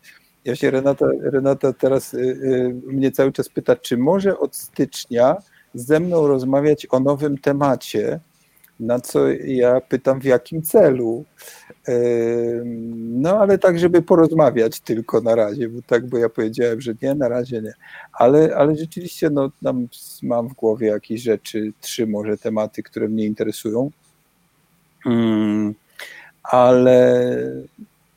Ja 0.46 0.56
się 0.56 0.72
Renata, 0.72 1.06
Renata 1.22 1.74
teraz 1.74 2.14
y, 2.14 2.18
y, 2.18 2.76
mnie 2.88 3.12
cały 3.12 3.32
czas 3.32 3.50
pyta, 3.50 3.76
czy 3.76 3.98
może 3.98 4.40
od 4.40 4.56
stycznia 4.56 5.36
ze 5.74 6.00
mną 6.00 6.28
rozmawiać 6.28 6.88
o 6.90 7.00
nowym 7.00 7.38
temacie, 7.38 8.20
na 8.80 9.00
co 9.00 9.28
ja 9.46 9.82
pytam, 9.82 10.22
w 10.22 10.24
jakim 10.24 10.62
celu. 10.62 11.26
No, 12.96 13.40
ale 13.40 13.58
tak, 13.58 13.80
żeby 13.80 14.02
porozmawiać 14.02 14.80
tylko 14.80 15.22
na 15.22 15.36
razie, 15.36 15.70
bo 15.70 15.80
tak, 15.88 16.08
bo 16.08 16.18
ja 16.18 16.30
powiedziałem, 16.30 16.82
że 16.82 16.94
nie, 17.02 17.16
na 17.16 17.30
razie 17.30 17.62
nie. 17.62 17.74
Ale, 18.14 18.56
ale 18.56 18.76
rzeczywiście, 18.76 19.30
no, 19.30 19.50
mam 20.24 20.50
w 20.50 20.54
głowie 20.54 20.88
jakieś 20.88 21.22
rzeczy, 21.22 21.74
trzy 21.82 22.08
może 22.08 22.38
tematy, 22.38 22.84
które 22.84 23.08
mnie 23.08 23.26
interesują. 23.26 23.92
Ale 26.44 27.26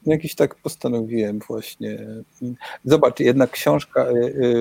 jakiś 0.06 0.34
tak 0.34 0.54
postanowiłem 0.54 1.38
właśnie. 1.48 1.98
Zobacz, 2.84 3.20
jednak 3.20 3.50
książka 3.50 4.10
y, 4.10 4.14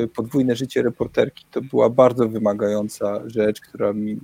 y, 0.04 0.08
Podwójne 0.08 0.56
życie 0.56 0.82
reporterki 0.82 1.46
to 1.52 1.62
była 1.62 1.90
bardzo 1.90 2.30
wymagająca 2.30 3.30
rzecz, 3.30 3.62
która 3.62 3.94
mi 3.94 4.20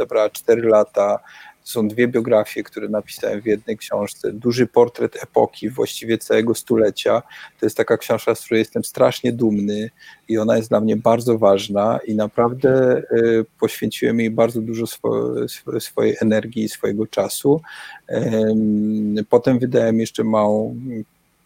zabrała 0.00 0.30
4 0.30 0.62
lata 0.62 1.18
są 1.64 1.88
dwie 1.88 2.08
biografie, 2.08 2.62
które 2.62 2.88
napisałem 2.88 3.40
w 3.40 3.46
jednej 3.46 3.76
książce. 3.76 4.32
Duży 4.32 4.66
portret 4.66 5.22
epoki, 5.22 5.70
właściwie 5.70 6.18
całego 6.18 6.54
stulecia. 6.54 7.22
To 7.60 7.66
jest 7.66 7.76
taka 7.76 7.96
książka, 7.96 8.34
z 8.34 8.44
której 8.44 8.58
jestem 8.58 8.84
strasznie 8.84 9.32
dumny 9.32 9.90
i 10.28 10.38
ona 10.38 10.56
jest 10.56 10.68
dla 10.68 10.80
mnie 10.80 10.96
bardzo 10.96 11.38
ważna 11.38 12.00
i 12.06 12.14
naprawdę 12.14 13.02
poświęciłem 13.60 14.20
jej 14.20 14.30
bardzo 14.30 14.60
dużo 14.60 14.86
swo 14.86 15.34
swojej 15.80 16.16
energii 16.20 16.64
i 16.64 16.68
swojego 16.68 17.06
czasu. 17.06 17.60
Potem 19.28 19.58
wydałem 19.58 20.00
jeszcze 20.00 20.24
małą 20.24 20.76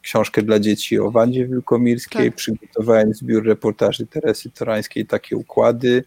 książkę 0.03 0.43
dla 0.43 0.59
dzieci 0.59 0.99
o 0.99 1.11
Wandzie 1.11 1.47
Wielkomirskiej, 1.47 2.31
tak. 2.31 2.37
przygotowałem 2.37 3.15
zbiór 3.15 3.47
reportaży 3.47 4.07
Teresy 4.07 4.51
Torańskiej, 4.51 5.07
takie 5.07 5.37
układy, 5.37 6.05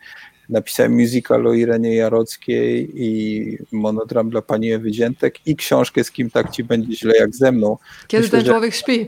napisałem 0.50 0.92
musical 0.92 1.48
o 1.48 1.54
Irenie 1.54 1.96
Jarockiej 1.96 2.92
i 2.96 3.58
monodram 3.72 4.30
dla 4.30 4.42
pani 4.42 4.72
Ewy 4.72 4.92
Dziętek 4.92 5.48
i 5.48 5.56
książkę 5.56 6.04
Z 6.04 6.12
kim 6.12 6.30
tak 6.30 6.52
ci 6.52 6.64
będzie 6.64 6.98
źle 6.98 7.18
jak 7.18 7.36
ze 7.36 7.52
mną. 7.52 7.78
Kiedy 8.08 8.24
myślę, 8.24 8.40
ten 8.40 8.48
człowiek 8.48 8.74
że, 8.74 8.80
śpi. 8.80 9.08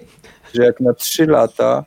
Że 0.53 0.63
jak 0.63 0.79
na 0.79 0.93
trzy 0.93 1.25
lata, 1.25 1.85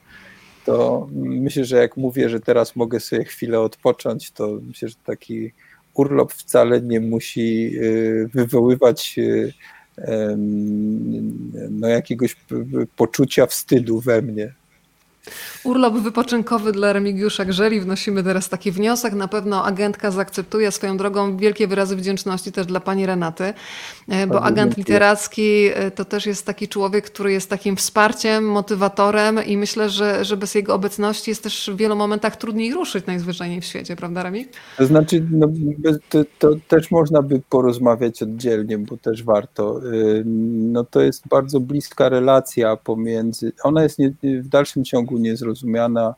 to 0.65 1.09
myślę, 1.13 1.65
że 1.65 1.77
jak 1.77 1.97
mówię, 1.97 2.29
że 2.29 2.41
teraz 2.41 2.77
mogę 2.77 3.01
sobie 3.01 3.25
chwilę 3.25 3.61
odpocząć, 3.61 4.31
to 4.31 4.59
myślę, 4.67 4.89
że 4.89 4.95
taki 5.07 5.53
urlop 5.95 6.33
wcale 6.33 6.81
nie 6.81 7.01
musi 7.01 7.71
y, 7.83 8.29
wywoływać 8.35 9.15
y, 9.19 9.53
no, 11.71 11.89
jakiegoś 11.89 12.37
poczucia 12.97 13.47
wstydu 13.47 14.01
we 14.01 14.23
mnie. 14.23 14.55
Urlop 15.65 15.95
wypoczynkowy 15.95 16.73
dla 16.73 16.93
Remigiusza 16.93 17.45
Grzeli. 17.45 17.81
Wnosimy 17.81 18.23
teraz 18.23 18.49
taki 18.49 18.73
wniosek. 18.73 19.15
Na 19.15 19.29
pewno 19.29 19.65
agentka 19.65 20.11
zaakceptuje 20.11 20.71
swoją 20.71 20.97
drogą 20.97 21.37
wielkie 21.37 21.67
wyrazy 21.67 21.97
wdzięczności 21.97 22.53
też 22.53 22.67
dla 22.67 22.81
pani 22.81 23.07
Renaty, 23.07 23.55
e, 24.09 24.27
bo 24.27 24.43
agent 24.43 24.77
literacki 24.77 25.67
e, 25.75 25.91
to 25.91 26.05
też 26.05 26.27
jest 26.27 26.47
taki 26.47 26.69
człowiek, 26.69 27.05
który 27.05 27.33
jest 27.33 27.51
takim 27.51 27.77
wsparciem, 27.77 28.45
motywatorem 28.45 29.45
i 29.47 29.57
myślę, 29.57 29.91
że, 29.91 30.25
że 30.25 30.37
bez 30.37 30.55
jego 30.55 30.75
obecności 30.75 31.31
jest 31.31 31.43
też 31.43 31.71
w 31.75 31.77
wielu 31.77 31.97
momentach 31.97 32.37
trudniej 32.37 32.75
ruszyć 32.75 33.07
najzwyczajniej 33.07 33.61
w 33.61 33.65
świecie, 33.65 33.97
prawda 33.97 34.23
Remi? 34.23 34.47
To 34.79 34.87
znaczy, 34.87 35.27
no, 35.31 35.49
to, 36.09 36.23
to 36.39 36.51
też 36.69 36.91
można 36.91 37.23
by 37.23 37.41
porozmawiać 37.49 38.23
oddzielnie, 38.23 38.79
bo 38.79 38.97
też 38.97 39.25
warto. 39.25 39.81
No 40.25 40.85
to 40.85 41.01
jest 41.01 41.29
bardzo 41.29 41.61
bliska 41.61 42.09
relacja 42.09 42.77
pomiędzy, 42.77 43.53
ona 43.63 43.83
jest 43.83 43.99
nie, 43.99 44.13
w 44.23 44.49
dalszym 44.49 44.85
ciągu 44.85 45.12
ogólnie 45.13 45.37
zrozumiana 45.37 46.15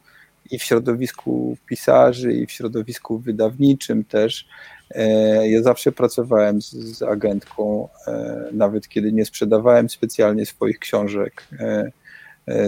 i 0.51 0.59
w 0.59 0.63
środowisku 0.63 1.57
pisarzy, 1.67 2.33
i 2.33 2.47
w 2.47 2.53
środowisku 2.53 3.19
wydawniczym 3.19 4.05
też. 4.05 4.47
E, 4.91 5.49
ja 5.51 5.63
zawsze 5.63 5.93
pracowałem 5.93 6.63
z, 6.63 6.71
z 6.71 7.03
agentką, 7.03 7.89
e, 8.07 8.45
nawet 8.53 8.89
kiedy 8.89 9.13
nie 9.13 9.25
sprzedawałem 9.25 9.89
specjalnie 9.89 10.47
swoich 10.47 10.79
książek. 10.79 11.49
E, 11.59 11.93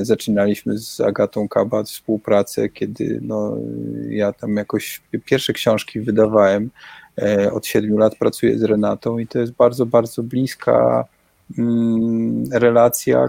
zaczynaliśmy 0.03 0.79
z 0.79 1.01
Agatą 1.01 1.49
Kabat 1.49 1.89
współpracę, 1.89 2.69
kiedy 2.69 3.19
no, 3.23 3.57
ja 4.09 4.33
tam 4.33 4.57
jakoś 4.57 5.03
pierwsze 5.25 5.53
książki 5.53 6.01
wydawałem. 6.01 6.71
Od 7.53 7.67
siedmiu 7.67 7.99
lat 7.99 8.17
pracuję 8.17 8.59
z 8.59 8.63
Renatą 8.63 9.19
i 9.19 9.27
to 9.27 9.39
jest 9.39 9.53
bardzo, 9.53 9.87
bardzo 9.87 10.23
bliska 10.23 11.05
relacja, 12.53 13.29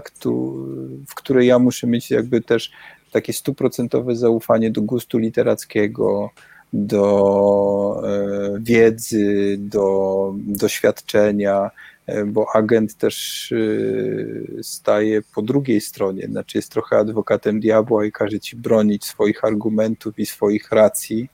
w 1.08 1.14
której 1.14 1.48
ja 1.48 1.58
muszę 1.58 1.86
mieć 1.86 2.10
jakby 2.10 2.40
też 2.40 2.70
takie 3.12 3.32
stuprocentowe 3.32 4.16
zaufanie 4.16 4.70
do 4.70 4.82
gustu 4.82 5.18
literackiego, 5.18 6.30
do 6.72 8.02
e, 8.04 8.58
wiedzy, 8.60 9.56
do 9.58 10.34
doświadczenia, 10.36 11.70
e, 12.06 12.24
bo 12.24 12.46
agent 12.54 12.94
też 12.94 13.52
e, 13.52 14.62
staje 14.62 15.22
po 15.34 15.42
drugiej 15.42 15.80
stronie, 15.80 16.26
znaczy 16.26 16.58
jest 16.58 16.72
trochę 16.72 16.96
adwokatem 16.96 17.60
diabła 17.60 18.04
i 18.04 18.12
każe 18.12 18.40
ci 18.40 18.56
bronić 18.56 19.04
swoich 19.04 19.44
argumentów 19.44 20.18
i 20.18 20.26
swoich 20.26 20.72
racji 20.72 21.28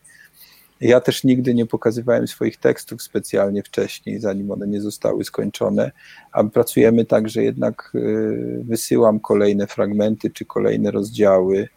ja 0.89 1.01
też 1.01 1.24
nigdy 1.24 1.55
nie 1.55 1.66
pokazywałem 1.66 2.28
swoich 2.28 2.56
tekstów 2.56 3.02
specjalnie 3.02 3.62
wcześniej, 3.62 4.20
zanim 4.20 4.51
one 4.51 4.66
nie 4.66 4.81
zostały 4.81 5.24
skończone, 5.24 5.93
a 6.32 6.44
pracujemy 6.44 7.05
tak, 7.05 7.28
że 7.28 7.44
jednak 7.44 7.93
y, 7.94 8.62
wysyłam 8.65 9.20
kolejne 9.20 9.66
fragmenty 9.66 10.31
czy 10.31 10.44
kolejne 10.44 10.90
rozdziały. 10.90 11.69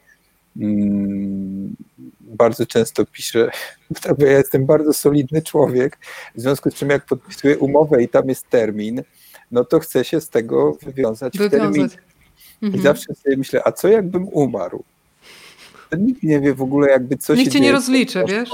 Mm, 0.57 1.75
bardzo 2.21 2.65
często 2.65 3.05
piszę, 3.05 3.51
bo 4.19 4.25
ja 4.25 4.38
jestem 4.38 4.65
bardzo 4.65 4.93
solidny 4.93 5.41
człowiek, 5.41 5.97
w 6.35 6.41
związku 6.41 6.71
z 6.71 6.73
czym 6.73 6.89
jak 6.89 7.05
podpisuję 7.05 7.57
umowę 7.57 8.03
i 8.03 8.09
tam 8.09 8.29
jest 8.29 8.49
termin, 8.49 9.01
no 9.51 9.65
to 9.65 9.79
chcę 9.79 10.05
się 10.05 10.21
z 10.21 10.29
tego 10.29 10.77
wywiązać, 10.85 11.38
wywiązać. 11.38 11.59
w 11.59 11.73
termin. 11.73 11.89
Mhm. 12.61 12.81
I 12.81 12.84
zawsze 12.84 13.15
sobie 13.15 13.38
myślę, 13.38 13.61
a 13.65 13.71
co 13.71 13.88
jakbym 13.88 14.27
umarł? 14.27 14.84
Nikt 15.95 16.23
nie 16.23 16.39
wie 16.39 16.53
w 16.53 16.61
ogóle 16.61 16.89
jakby 16.89 17.18
co 17.18 17.34
nikt 17.34 17.39
się 17.39 17.43
Nikt 17.43 17.53
cię 17.53 17.59
nie 17.59 17.72
rozliczy, 17.72 18.23
wiesz? 18.27 18.49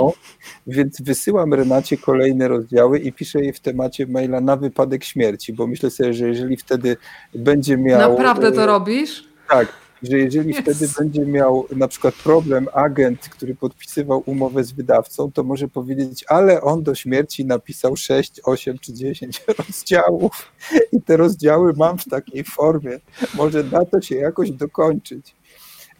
Więc 0.67 1.01
wysyłam 1.01 1.53
Renacie 1.53 1.97
kolejne 1.97 2.47
rozdziały 2.47 2.99
i 2.99 3.13
piszę 3.13 3.41
jej 3.41 3.53
w 3.53 3.59
temacie 3.59 4.07
maila 4.07 4.41
na 4.41 4.55
wypadek 4.55 5.03
śmierci, 5.03 5.53
bo 5.53 5.67
myślę 5.67 5.89
sobie, 5.89 6.13
że 6.13 6.27
jeżeli 6.27 6.57
wtedy 6.57 6.97
będzie 7.35 7.77
miał... 7.77 8.17
Naprawdę 8.17 8.51
to 8.51 8.63
e, 8.63 8.65
robisz? 8.65 9.23
Tak, 9.49 9.67
że 10.03 10.17
jeżeli 10.17 10.51
yes. 10.51 10.57
wtedy 10.61 10.87
będzie 10.99 11.25
miał 11.25 11.67
na 11.75 11.87
przykład 11.87 12.15
problem 12.15 12.67
agent, 12.73 13.19
który 13.19 13.55
podpisywał 13.55 14.23
umowę 14.25 14.63
z 14.63 14.71
wydawcą, 14.71 15.31
to 15.31 15.43
może 15.43 15.67
powiedzieć, 15.67 16.25
ale 16.27 16.61
on 16.61 16.83
do 16.83 16.95
śmierci 16.95 17.45
napisał 17.45 17.95
6, 17.95 18.41
8 18.43 18.77
czy 18.79 18.93
10 18.93 19.41
rozdziałów 19.59 20.51
i 20.91 21.01
te 21.01 21.17
rozdziały 21.17 21.73
mam 21.77 21.97
w 21.97 22.05
takiej 22.05 22.43
formie. 22.43 22.99
Może 23.35 23.63
da 23.63 23.85
to 23.85 24.01
się 24.01 24.15
jakoś 24.15 24.51
dokończyć. 24.51 25.35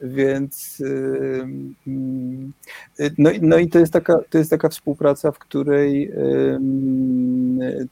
Więc 0.02 0.80
y, 0.80 1.48
no, 3.18 3.30
no 3.41 3.57
i 3.57 3.70
to 3.70 3.80
jest, 3.80 3.94
taka, 3.94 4.20
to 4.30 4.38
jest 4.38 4.49
taka 4.49 4.70
współpraca, 4.70 5.32
w 5.32 5.40
której 5.40 6.11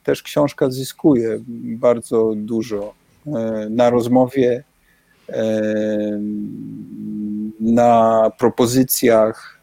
też 0.02 0.22
książka 0.22 0.70
zyskuje 0.70 1.38
bardzo 1.78 2.32
dużo 2.36 2.94
e, 3.26 3.30
na 3.70 3.90
rozmowie, 3.90 4.64
na 7.60 8.30
propozycjach, 8.38 9.60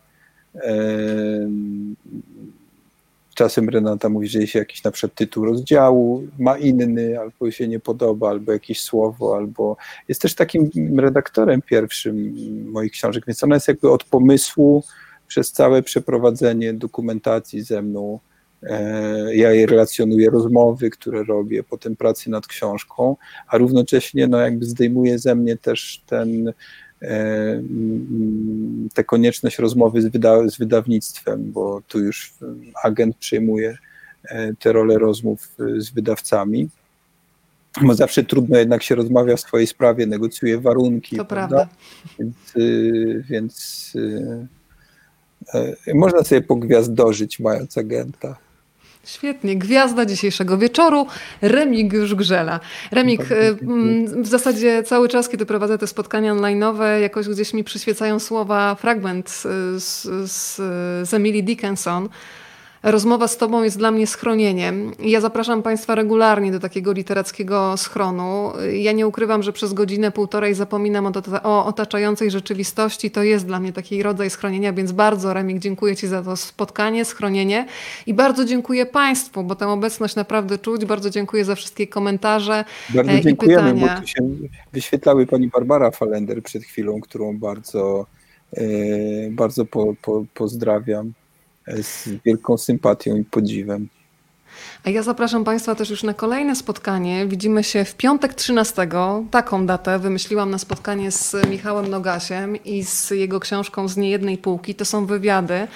Czasem 3.39 3.69
Renata 3.69 4.09
mówi, 4.09 4.27
że 4.27 4.39
jeśli 4.39 4.57
jakiś 4.57 4.83
na 4.83 4.91
przykład 4.91 5.15
tytuł 5.15 5.45
rozdziału 5.45 6.27
ma 6.39 6.57
inny, 6.57 7.19
albo 7.19 7.51
się 7.51 7.67
nie 7.67 7.79
podoba, 7.79 8.29
albo 8.29 8.51
jakieś 8.51 8.81
słowo, 8.81 9.35
albo 9.35 9.77
jest 10.07 10.21
też 10.21 10.35
takim 10.35 10.69
redaktorem 10.99 11.61
pierwszym 11.61 12.35
moich 12.71 12.91
książek, 12.91 13.23
więc 13.27 13.43
ona 13.43 13.55
jest 13.55 13.67
jakby 13.67 13.91
od 13.91 14.03
pomysłu 14.03 14.83
przez 15.27 15.51
całe 15.51 15.83
przeprowadzenie 15.83 16.73
dokumentacji 16.73 17.61
ze 17.61 17.81
mną. 17.81 18.19
E, 18.63 19.35
ja 19.35 19.51
jej 19.51 19.65
relacjonuję 19.65 20.29
rozmowy, 20.29 20.89
które 20.89 21.23
robię, 21.23 21.63
potem 21.63 21.95
pracy 21.95 22.29
nad 22.29 22.47
książką, 22.47 23.15
a 23.47 23.57
równocześnie 23.57 24.27
no 24.27 24.37
jakby 24.37 24.65
zdejmuje 24.65 25.19
ze 25.19 25.35
mnie 25.35 25.57
też 25.57 26.03
ten 26.05 26.53
tę 28.93 29.03
konieczność 29.03 29.59
rozmowy 29.59 30.01
z, 30.01 30.05
wyda 30.05 30.49
z 30.49 30.57
wydawnictwem, 30.57 31.51
bo 31.51 31.81
tu 31.87 31.99
już 31.99 32.33
agent 32.83 33.17
przyjmuje 33.17 33.77
e, 34.23 34.53
tę 34.53 34.73
rolę 34.73 34.97
rozmów 34.97 35.55
e, 35.59 35.81
z 35.81 35.89
wydawcami. 35.89 36.69
Bo 37.81 37.93
zawsze 37.93 38.23
trudno 38.23 38.57
jednak 38.57 38.83
się 38.83 38.95
rozmawia 38.95 39.35
w 39.35 39.39
swojej 39.39 39.67
sprawie, 39.67 40.05
negocjuje 40.05 40.59
warunki. 40.59 41.15
To 41.15 41.25
prawda. 41.25 41.67
Więc, 42.19 42.35
więc 43.29 43.93
można 45.93 46.23
sobie 46.23 46.41
pogwiazdożyć 46.41 47.39
mając 47.39 47.77
agenta. 47.77 48.37
Świetnie. 49.03 49.57
Gwiazda 49.57 50.05
dzisiejszego 50.05 50.57
wieczoru, 50.57 51.07
Remigiusz 51.41 52.15
Grzela. 52.15 52.59
Remik, 52.91 53.31
y, 53.31 53.57
mm, 53.61 54.23
w 54.23 54.27
zasadzie 54.27 54.83
cały 54.83 55.09
czas, 55.09 55.29
kiedy 55.29 55.45
prowadzę 55.45 55.77
te 55.77 55.87
spotkania 55.87 56.33
online'owe, 56.33 56.99
jakoś 57.01 57.27
gdzieś 57.29 57.53
mi 57.53 57.63
przyświecają 57.63 58.19
słowa, 58.19 58.75
fragment 58.75 59.29
z, 59.29 59.43
z, 60.31 60.55
z 61.09 61.13
Emily 61.13 61.43
Dickinson, 61.43 62.09
Rozmowa 62.83 63.27
z 63.27 63.37
Tobą 63.37 63.63
jest 63.63 63.77
dla 63.77 63.91
mnie 63.91 64.07
schronieniem. 64.07 64.91
Ja 64.99 65.21
zapraszam 65.21 65.63
Państwa 65.63 65.95
regularnie 65.95 66.51
do 66.51 66.59
takiego 66.59 66.91
literackiego 66.91 67.77
schronu. 67.77 68.51
Ja 68.73 68.91
nie 68.91 69.07
ukrywam, 69.07 69.43
że 69.43 69.53
przez 69.53 69.73
godzinę, 69.73 70.11
półtorej 70.11 70.53
zapominam 70.53 71.05
o, 71.05 71.11
o 71.43 71.65
otaczającej 71.65 72.31
rzeczywistości. 72.31 73.11
To 73.11 73.23
jest 73.23 73.45
dla 73.45 73.59
mnie 73.59 73.73
taki 73.73 74.03
rodzaj 74.03 74.29
schronienia, 74.29 74.73
więc 74.73 74.91
bardzo 74.91 75.33
Remik 75.33 75.59
dziękuję 75.59 75.95
Ci 75.95 76.07
za 76.07 76.23
to 76.23 76.35
spotkanie, 76.35 77.05
schronienie 77.05 77.65
i 78.05 78.13
bardzo 78.13 78.45
dziękuję 78.45 78.85
Państwu, 78.85 79.43
bo 79.43 79.55
tę 79.55 79.67
obecność 79.67 80.15
naprawdę 80.15 80.57
czuć. 80.57 80.85
Bardzo 80.85 81.09
dziękuję 81.09 81.45
za 81.45 81.55
wszystkie 81.55 81.87
komentarze 81.87 82.65
bardzo 82.89 83.11
e, 83.11 83.19
i 83.19 83.21
dziękujemy, 83.21 83.73
pytania. 83.73 83.95
bo 83.95 84.01
tu 84.01 84.07
się 84.07 84.21
wyświetlały 84.73 85.25
Pani 85.25 85.47
Barbara 85.47 85.91
Falender 85.91 86.43
przed 86.43 86.63
chwilą, 86.63 87.01
którą 87.01 87.37
bardzo, 87.37 88.05
e, 88.53 88.61
bardzo 89.31 89.65
po, 89.65 89.93
po, 90.01 90.25
pozdrawiam 90.33 91.13
z 91.81 92.09
wielką 92.25 92.57
sympatią 92.57 93.15
i 93.15 93.23
podziwem. 93.23 93.89
A 94.83 94.89
ja 94.89 95.03
zapraszam 95.03 95.43
Państwa 95.43 95.75
też 95.75 95.89
już 95.89 96.03
na 96.03 96.13
kolejne 96.13 96.55
spotkanie. 96.55 97.27
Widzimy 97.27 97.63
się 97.63 97.85
w 97.85 97.95
piątek 97.95 98.33
13. 98.33 98.87
Taką 99.31 99.65
datę 99.65 99.99
wymyśliłam 99.99 100.51
na 100.51 100.57
spotkanie 100.57 101.11
z 101.11 101.35
Michałem 101.49 101.87
Nogasiem 101.87 102.63
i 102.63 102.83
z 102.83 103.11
jego 103.11 103.39
książką 103.39 103.87
Z 103.87 103.97
niejednej 103.97 104.37
półki. 104.37 104.75
To 104.75 104.85
są 104.85 105.05
wywiady 105.05 105.67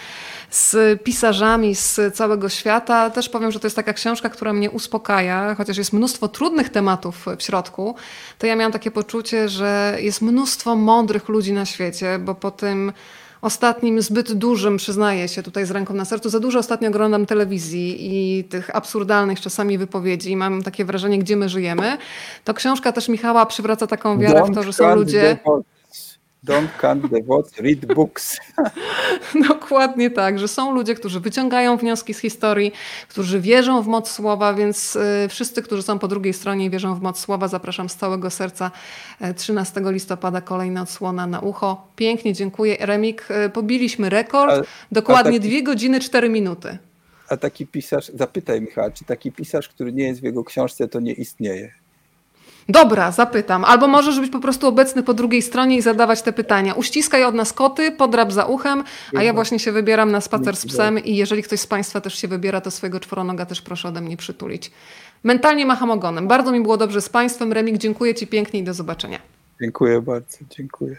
z 0.49 1.01
pisarzami 1.03 1.75
z 1.75 2.15
całego 2.15 2.49
świata. 2.49 3.09
Też 3.09 3.29
powiem, 3.29 3.51
że 3.51 3.59
to 3.59 3.67
jest 3.67 3.75
taka 3.75 3.93
książka, 3.93 4.29
która 4.29 4.53
mnie 4.53 4.71
uspokaja, 4.71 5.55
chociaż 5.55 5.77
jest 5.77 5.93
mnóstwo 5.93 6.27
trudnych 6.27 6.69
tematów 6.69 7.25
w 7.37 7.43
środku, 7.43 7.95
to 8.37 8.47
ja 8.47 8.55
miałam 8.55 8.71
takie 8.71 8.91
poczucie, 8.91 9.49
że 9.49 9.97
jest 9.99 10.21
mnóstwo 10.21 10.75
mądrych 10.75 11.29
ludzi 11.29 11.53
na 11.53 11.65
świecie, 11.65 12.19
bo 12.19 12.35
po 12.35 12.51
tym 12.51 12.93
ostatnim 13.43 14.01
zbyt 14.01 14.33
dużym, 14.33 14.77
przyznaję 14.77 15.27
się 15.27 15.43
tutaj 15.43 15.65
z 15.65 15.71
ręką 15.71 15.93
na 15.93 16.05
sercu, 16.05 16.29
za 16.29 16.39
dużo 16.39 16.59
ostatnio 16.59 16.89
oglądam 16.89 17.25
telewizji 17.25 17.97
i 17.99 18.43
tych 18.43 18.75
absurdalnych 18.75 19.41
czasami 19.41 19.77
wypowiedzi 19.77 20.31
i 20.31 20.35
mam 20.35 20.63
takie 20.63 20.85
wrażenie, 20.85 21.19
gdzie 21.19 21.35
my 21.35 21.49
żyjemy. 21.49 21.97
To 22.43 22.53
książka 22.53 22.91
też 22.91 23.09
Michała 23.09 23.45
przywraca 23.45 23.87
taką 23.87 24.19
wiarę 24.19 24.43
w 24.51 24.55
to, 24.55 24.63
że 24.63 24.73
są 24.73 24.95
ludzie... 24.95 25.37
Don't 26.43 26.67
count 26.77 27.11
the 27.11 27.23
votes, 27.23 27.59
read 27.59 27.85
books. 27.85 28.37
Dokładnie 29.49 30.11
tak, 30.11 30.39
że 30.39 30.47
są 30.47 30.73
ludzie, 30.73 30.95
którzy 30.95 31.19
wyciągają 31.19 31.77
wnioski 31.77 32.13
z 32.13 32.19
historii, 32.19 32.71
którzy 33.07 33.39
wierzą 33.39 33.81
w 33.81 33.87
moc 33.87 34.11
słowa, 34.11 34.53
więc 34.53 34.95
y, 34.95 35.27
wszyscy, 35.29 35.61
którzy 35.61 35.83
są 35.83 35.99
po 35.99 36.07
drugiej 36.07 36.33
stronie 36.33 36.65
i 36.65 36.69
wierzą 36.69 36.95
w 36.95 37.01
moc 37.01 37.19
słowa, 37.19 37.47
zapraszam 37.47 37.89
z 37.89 37.95
całego 37.95 38.29
serca 38.29 38.71
13 39.35 39.81
e, 39.81 39.91
listopada 39.91 40.41
kolejna 40.41 40.81
odsłona 40.81 41.27
na 41.27 41.39
ucho. 41.39 41.87
Pięknie, 41.95 42.33
dziękuję. 42.33 42.77
Remik, 42.79 43.27
y, 43.45 43.49
pobiliśmy 43.49 44.09
rekord, 44.09 44.51
a, 44.51 44.61
dokładnie 44.91 45.37
a 45.37 45.41
taki, 45.41 45.61
2 45.61 45.61
godziny 45.61 45.99
4 45.99 46.29
minuty. 46.29 46.77
A 47.29 47.37
taki 47.37 47.67
pisarz, 47.67 48.11
zapytaj 48.13 48.61
Michał, 48.61 48.91
czy 48.91 49.05
taki 49.05 49.31
pisarz, 49.31 49.69
który 49.69 49.93
nie 49.93 50.03
jest 50.03 50.21
w 50.21 50.23
jego 50.23 50.43
książce, 50.43 50.87
to 50.87 50.99
nie 50.99 51.13
istnieje? 51.13 51.82
Dobra, 52.69 53.11
zapytam. 53.11 53.65
Albo 53.65 53.87
możesz 53.87 54.19
być 54.19 54.31
po 54.31 54.39
prostu 54.39 54.67
obecny 54.67 55.03
po 55.03 55.13
drugiej 55.13 55.41
stronie 55.41 55.77
i 55.77 55.81
zadawać 55.81 56.21
te 56.21 56.33
pytania. 56.33 56.73
Uściskaj 56.73 57.23
od 57.23 57.35
nas 57.35 57.53
koty, 57.53 57.91
podrap 57.91 58.31
za 58.31 58.45
uchem, 58.45 58.83
a 59.15 59.23
ja 59.23 59.33
właśnie 59.33 59.59
się 59.59 59.71
wybieram 59.71 60.11
na 60.11 60.21
spacer 60.21 60.55
z 60.55 60.65
psem 60.65 60.99
i 60.99 61.15
jeżeli 61.15 61.43
ktoś 61.43 61.59
z 61.59 61.67
Państwa 61.67 62.01
też 62.01 62.17
się 62.17 62.27
wybiera, 62.27 62.61
to 62.61 62.71
swojego 62.71 62.99
czworonoga 62.99 63.45
też 63.45 63.61
proszę 63.61 63.87
ode 63.87 64.01
mnie 64.01 64.17
przytulić. 64.17 64.71
Mentalnie 65.23 65.65
macham 65.65 65.91
ogonem. 65.91 66.27
Bardzo 66.27 66.51
mi 66.51 66.61
było 66.61 66.77
dobrze 66.77 67.01
z 67.01 67.09
Państwem. 67.09 67.53
Remik, 67.53 67.77
dziękuję 67.77 68.15
Ci 68.15 68.27
pięknie 68.27 68.59
i 68.59 68.63
do 68.63 68.73
zobaczenia. 68.73 69.19
Dziękuję 69.61 70.01
bardzo, 70.01 70.37
dziękuję. 70.49 70.97